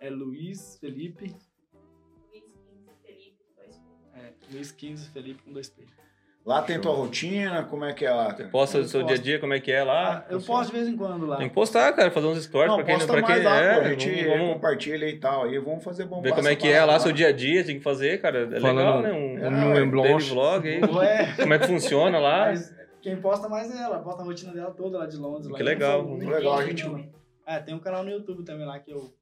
É 0.03 0.11
Luiz 0.11 0.79
Felipe. 0.81 1.33
Luiz 1.33 2.43
15, 2.43 2.99
Felipe, 3.05 3.37
dois 3.57 3.77
pontos. 3.77 4.17
É, 4.17 4.33
Luiz 4.53 4.73
15 4.73 5.11
Felipe 5.11 5.43
com 5.45 5.53
dois 5.53 5.69
P. 5.71 5.85
Lá 6.45 6.61
tem 6.61 6.81
tua 6.81 6.93
rotina, 6.93 7.63
como 7.63 7.85
é 7.85 7.93
que 7.93 8.05
é 8.05 8.13
lá, 8.13 8.35
cara? 8.35 8.49
Posta 8.49 8.79
Eu 8.79 8.83
o 8.83 8.89
seu 8.89 9.05
dia 9.05 9.15
a 9.15 9.19
dia, 9.21 9.39
como 9.39 9.55
é 9.55 9.61
que 9.61 9.71
é 9.71 9.85
lá. 9.85 10.27
Ah, 10.29 10.33
eu 10.33 10.41
posto 10.43 10.73
de 10.73 10.77
vez 10.77 10.89
em 10.89 10.97
quando 10.97 11.25
lá. 11.25 11.37
Tem 11.37 11.49
que 11.49 11.55
postar, 11.55 11.93
cara, 11.93 12.11
fazer 12.11 12.27
uns 12.27 12.43
stories 12.43 12.69
Não, 12.69 12.77
pra 12.79 12.85
quem 12.85 12.95
posta 12.97 13.13
pra 13.13 13.23
quem 13.23 13.43
lá, 13.45 13.57
é. 13.61 13.75
pô, 13.75 13.81
a 13.81 13.89
gente 13.91 14.11
vamos, 14.25 14.39
vamos 14.39 14.55
compartilha 14.55 15.09
e 15.09 15.21
tal. 15.21 15.45
Aí 15.45 15.57
vamos 15.61 15.85
fazer 15.85 16.05
bombar 16.07 16.25
ver 16.25 16.35
como 16.35 16.49
é 16.49 16.57
que 16.57 16.67
é 16.67 16.73
parada 16.81 16.93
lá, 16.95 16.99
seu 16.99 17.13
dia 17.13 17.29
a 17.29 17.33
dia, 17.33 17.65
tem 17.65 17.77
que 17.79 17.85
fazer, 17.85 18.21
cara. 18.21 18.57
É 18.57 18.61
Falando 18.61 18.77
legal, 18.79 19.03
né? 19.03 19.13
Um, 19.13 19.39
É, 19.39 19.49
um 19.49 19.73
daily 19.73 19.87
Blanche. 19.89 20.31
vlog 20.31 20.69
aí. 20.69 20.81
Ué, 20.81 21.33
Como 21.37 21.55
é 21.55 21.59
que 21.61 21.67
funciona 21.69 22.19
lá? 22.19 22.47
mas 22.47 22.75
quem 23.01 23.21
posta 23.21 23.49
mais 23.49 23.73
é 23.73 23.81
ela. 23.81 24.01
Posta 24.01 24.23
a 24.23 24.25
rotina 24.25 24.53
dela 24.53 24.73
toda 24.73 24.99
lá 24.99 25.07
de 25.07 25.17
Londres. 25.19 25.47
lá. 25.47 25.57
Que 25.57 25.63
não 25.63 25.71
legal, 25.71 26.05
muito 26.05 26.29
legal, 26.29 26.55
a 26.59 26.65
gente-. 26.67 27.09
É, 27.47 27.61
tem 27.61 27.73
um 27.73 27.79
canal 27.79 28.03
no 28.03 28.11
YouTube 28.11 28.43
também 28.43 28.67
lá 28.67 28.81
que 28.81 28.91
eu 28.91 29.13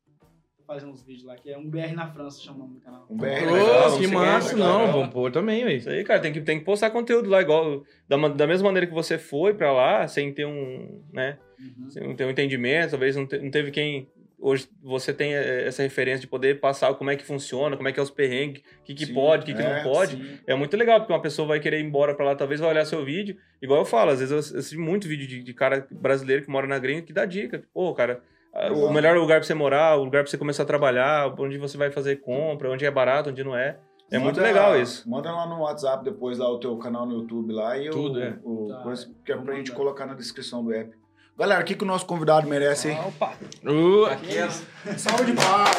fazendo 0.71 0.93
uns 0.93 1.03
vídeos 1.03 1.25
lá, 1.25 1.35
que 1.35 1.51
é 1.51 1.59
um 1.59 1.69
BR 1.69 1.95
na 1.97 2.07
França, 2.07 2.41
chama 2.41 2.59
o 2.59 2.61
nome 2.61 2.75
do 2.75 2.81
canal. 2.81 3.05
Um 3.11 3.17
BR 3.17 3.27
Ô, 3.27 3.53
legal, 3.53 3.87
Ô, 3.87 3.91
vamos 3.91 3.99
que 3.99 4.07
massa, 4.07 4.55
legal, 4.55 4.69
não, 4.69 4.79
legal. 4.79 4.93
vamos 4.93 5.13
pôr 5.13 5.33
também, 5.33 5.65
velho. 5.65 5.77
Isso 5.77 5.91
aí, 5.91 6.05
cara, 6.05 6.21
tem 6.21 6.33
que, 6.33 6.41
tem 6.43 6.61
que 6.61 6.65
postar 6.65 6.91
conteúdo 6.91 7.29
lá, 7.29 7.41
igual. 7.43 7.83
Da, 8.09 8.17
da 8.29 8.47
mesma 8.47 8.69
maneira 8.69 8.87
que 8.87 8.95
você 8.95 9.19
foi 9.19 9.53
pra 9.53 9.73
lá, 9.73 10.07
sem 10.07 10.33
ter 10.33 10.47
um. 10.47 11.03
né? 11.13 11.39
Uhum. 11.59 11.91
Sem 11.91 12.15
ter 12.15 12.25
um 12.25 12.31
entendimento, 12.31 12.91
talvez 12.91 13.17
não, 13.17 13.27
te- 13.27 13.39
não 13.41 13.51
teve 13.51 13.73
quem. 13.73 14.09
Hoje 14.39 14.69
você 14.81 15.13
tem 15.13 15.35
eh, 15.35 15.67
essa 15.67 15.83
referência 15.83 16.21
de 16.21 16.29
poder 16.29 16.61
passar 16.61 16.95
como 16.95 17.11
é 17.11 17.17
que 17.17 17.25
funciona, 17.25 17.77
como 17.77 17.89
é 17.89 17.93
que 17.93 17.99
é 17.99 18.03
os 18.03 18.11
perrengues, 18.11 18.63
o 18.81 18.85
que, 18.85 18.95
que 18.95 19.07
Sim, 19.07 19.13
pode, 19.13 19.43
o 19.43 19.47
que, 19.47 19.53
que 19.55 19.61
é, 19.61 19.75
não 19.75 19.83
pode. 19.83 20.13
Sim. 20.17 20.39
É 20.47 20.55
muito 20.55 20.77
legal, 20.77 21.01
porque 21.01 21.13
uma 21.13 21.21
pessoa 21.21 21.49
vai 21.49 21.59
querer 21.59 21.81
ir 21.81 21.85
embora 21.85 22.15
pra 22.15 22.25
lá, 22.25 22.35
talvez 22.37 22.61
vai 22.61 22.71
olhar 22.71 22.85
seu 22.87 23.05
vídeo. 23.05 23.37
Igual 23.61 23.81
eu 23.81 23.85
falo, 23.85 24.13
às 24.13 24.21
vezes 24.21 24.31
eu 24.33 24.39
assisti 24.39 24.79
muito 24.79 25.09
vídeo 25.09 25.27
de, 25.27 25.43
de 25.43 25.53
cara 25.53 25.87
brasileiro 25.91 26.43
que 26.45 26.49
mora 26.49 26.67
na 26.69 26.79
gringa 26.79 27.03
que 27.03 27.13
dá 27.13 27.27
dica. 27.27 27.61
Pô, 27.75 27.93
cara, 27.93 28.23
o 28.53 28.59
Exato. 28.73 28.93
melhor 28.93 29.17
lugar 29.17 29.39
pra 29.39 29.47
você 29.47 29.55
morar, 29.55 29.97
o 29.97 30.05
lugar 30.05 30.23
pra 30.23 30.31
você 30.31 30.37
começar 30.39 30.65
a 30.65 30.67
trabalhar, 30.67 31.33
onde 31.39 31.57
você 31.59 31.77
vai 31.79 31.91
fazer 31.91 32.17
compra, 32.21 32.71
onde 32.71 32.85
é 32.85 32.91
barato, 32.91 33.31
onde 33.31 33.45
não 33.45 33.57
é. 33.57 33.79
É 34.11 34.19
muito 34.19 34.37
Manda- 34.37 34.49
legal 34.49 34.81
isso. 34.81 35.09
Manda 35.09 35.31
lá 35.31 35.47
no 35.47 35.61
WhatsApp 35.61 36.03
depois 36.05 36.37
lá 36.39 36.51
o 36.51 36.59
teu 36.59 36.77
canal 36.79 37.07
no 37.07 37.15
YouTube 37.21 37.53
lá 37.53 37.79
e 37.79 37.91
Tudo, 37.91 38.19
o, 38.19 38.23
é. 38.23 38.35
o 38.43 38.67
Tá, 38.69 38.77
coisa 38.83 39.09
que 39.25 39.31
é 39.31 39.37
pra 39.37 39.55
gente 39.55 39.71
colocar 39.71 40.05
na 40.05 40.15
descrição 40.15 40.65
do 40.65 40.73
app. 40.73 40.91
Galera, 41.39 41.63
o 41.63 41.65
que, 41.65 41.75
que 41.77 41.85
o 41.85 41.87
nosso 41.87 42.05
convidado 42.07 42.49
merece 42.49 42.89
aí? 42.89 42.99
Opa! 42.99 43.33
Uh, 43.65 44.99
Salve 44.99 45.25
de 45.27 45.33
palmas! 45.33 45.71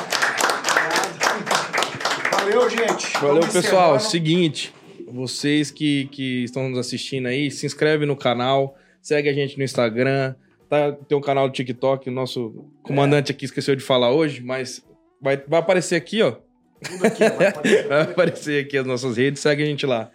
Valeu, 2.32 2.70
gente! 2.70 3.14
Valeu, 3.20 3.36
Vamos 3.42 3.54
pessoal. 3.54 4.00
Seguinte, 4.00 4.74
vocês 5.12 5.70
que, 5.70 6.06
que 6.06 6.44
estão 6.46 6.70
nos 6.70 6.80
assistindo 6.80 7.28
aí, 7.28 7.52
se 7.52 7.66
inscreve 7.66 8.06
no 8.06 8.16
canal, 8.16 8.76
segue 9.02 9.30
a 9.30 9.34
gente 9.34 9.58
no 9.58 9.64
Instagram, 9.64 10.36
tá, 10.72 10.94
tem 10.94 11.18
um 11.18 11.22
canal 11.22 11.50
do 11.50 11.54
TikTok, 11.54 12.10
o 12.10 12.14
nosso 12.14 12.66
comandante 12.82 13.30
aqui 13.30 13.44
esqueceu 13.44 13.76
de 13.76 13.84
falar 13.84 14.12
hoje, 14.12 14.42
mas 14.42 14.82
vai, 15.22 15.36
vai 15.36 15.60
aparecer 15.60 15.98
aqui, 15.98 16.22
ó. 16.22 16.38
Tudo 16.82 17.06
aqui, 17.06 17.30
vai 17.30 17.48
aparecer. 17.48 17.88
Vai 17.88 18.02
aparecer 18.02 18.66
aqui 18.66 18.78
as 18.78 18.86
nossas 18.86 19.18
redes, 19.18 19.42
segue 19.42 19.64
a 19.64 19.66
gente 19.66 19.86
lá. 19.86 20.10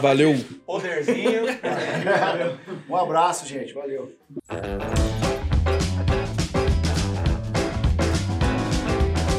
Valeu. 0.00 0.34
Poderzinho. 0.66 1.44
Um 2.88 2.96
abraço, 2.96 3.46
gente. 3.46 3.72
Valeu. 3.72 4.12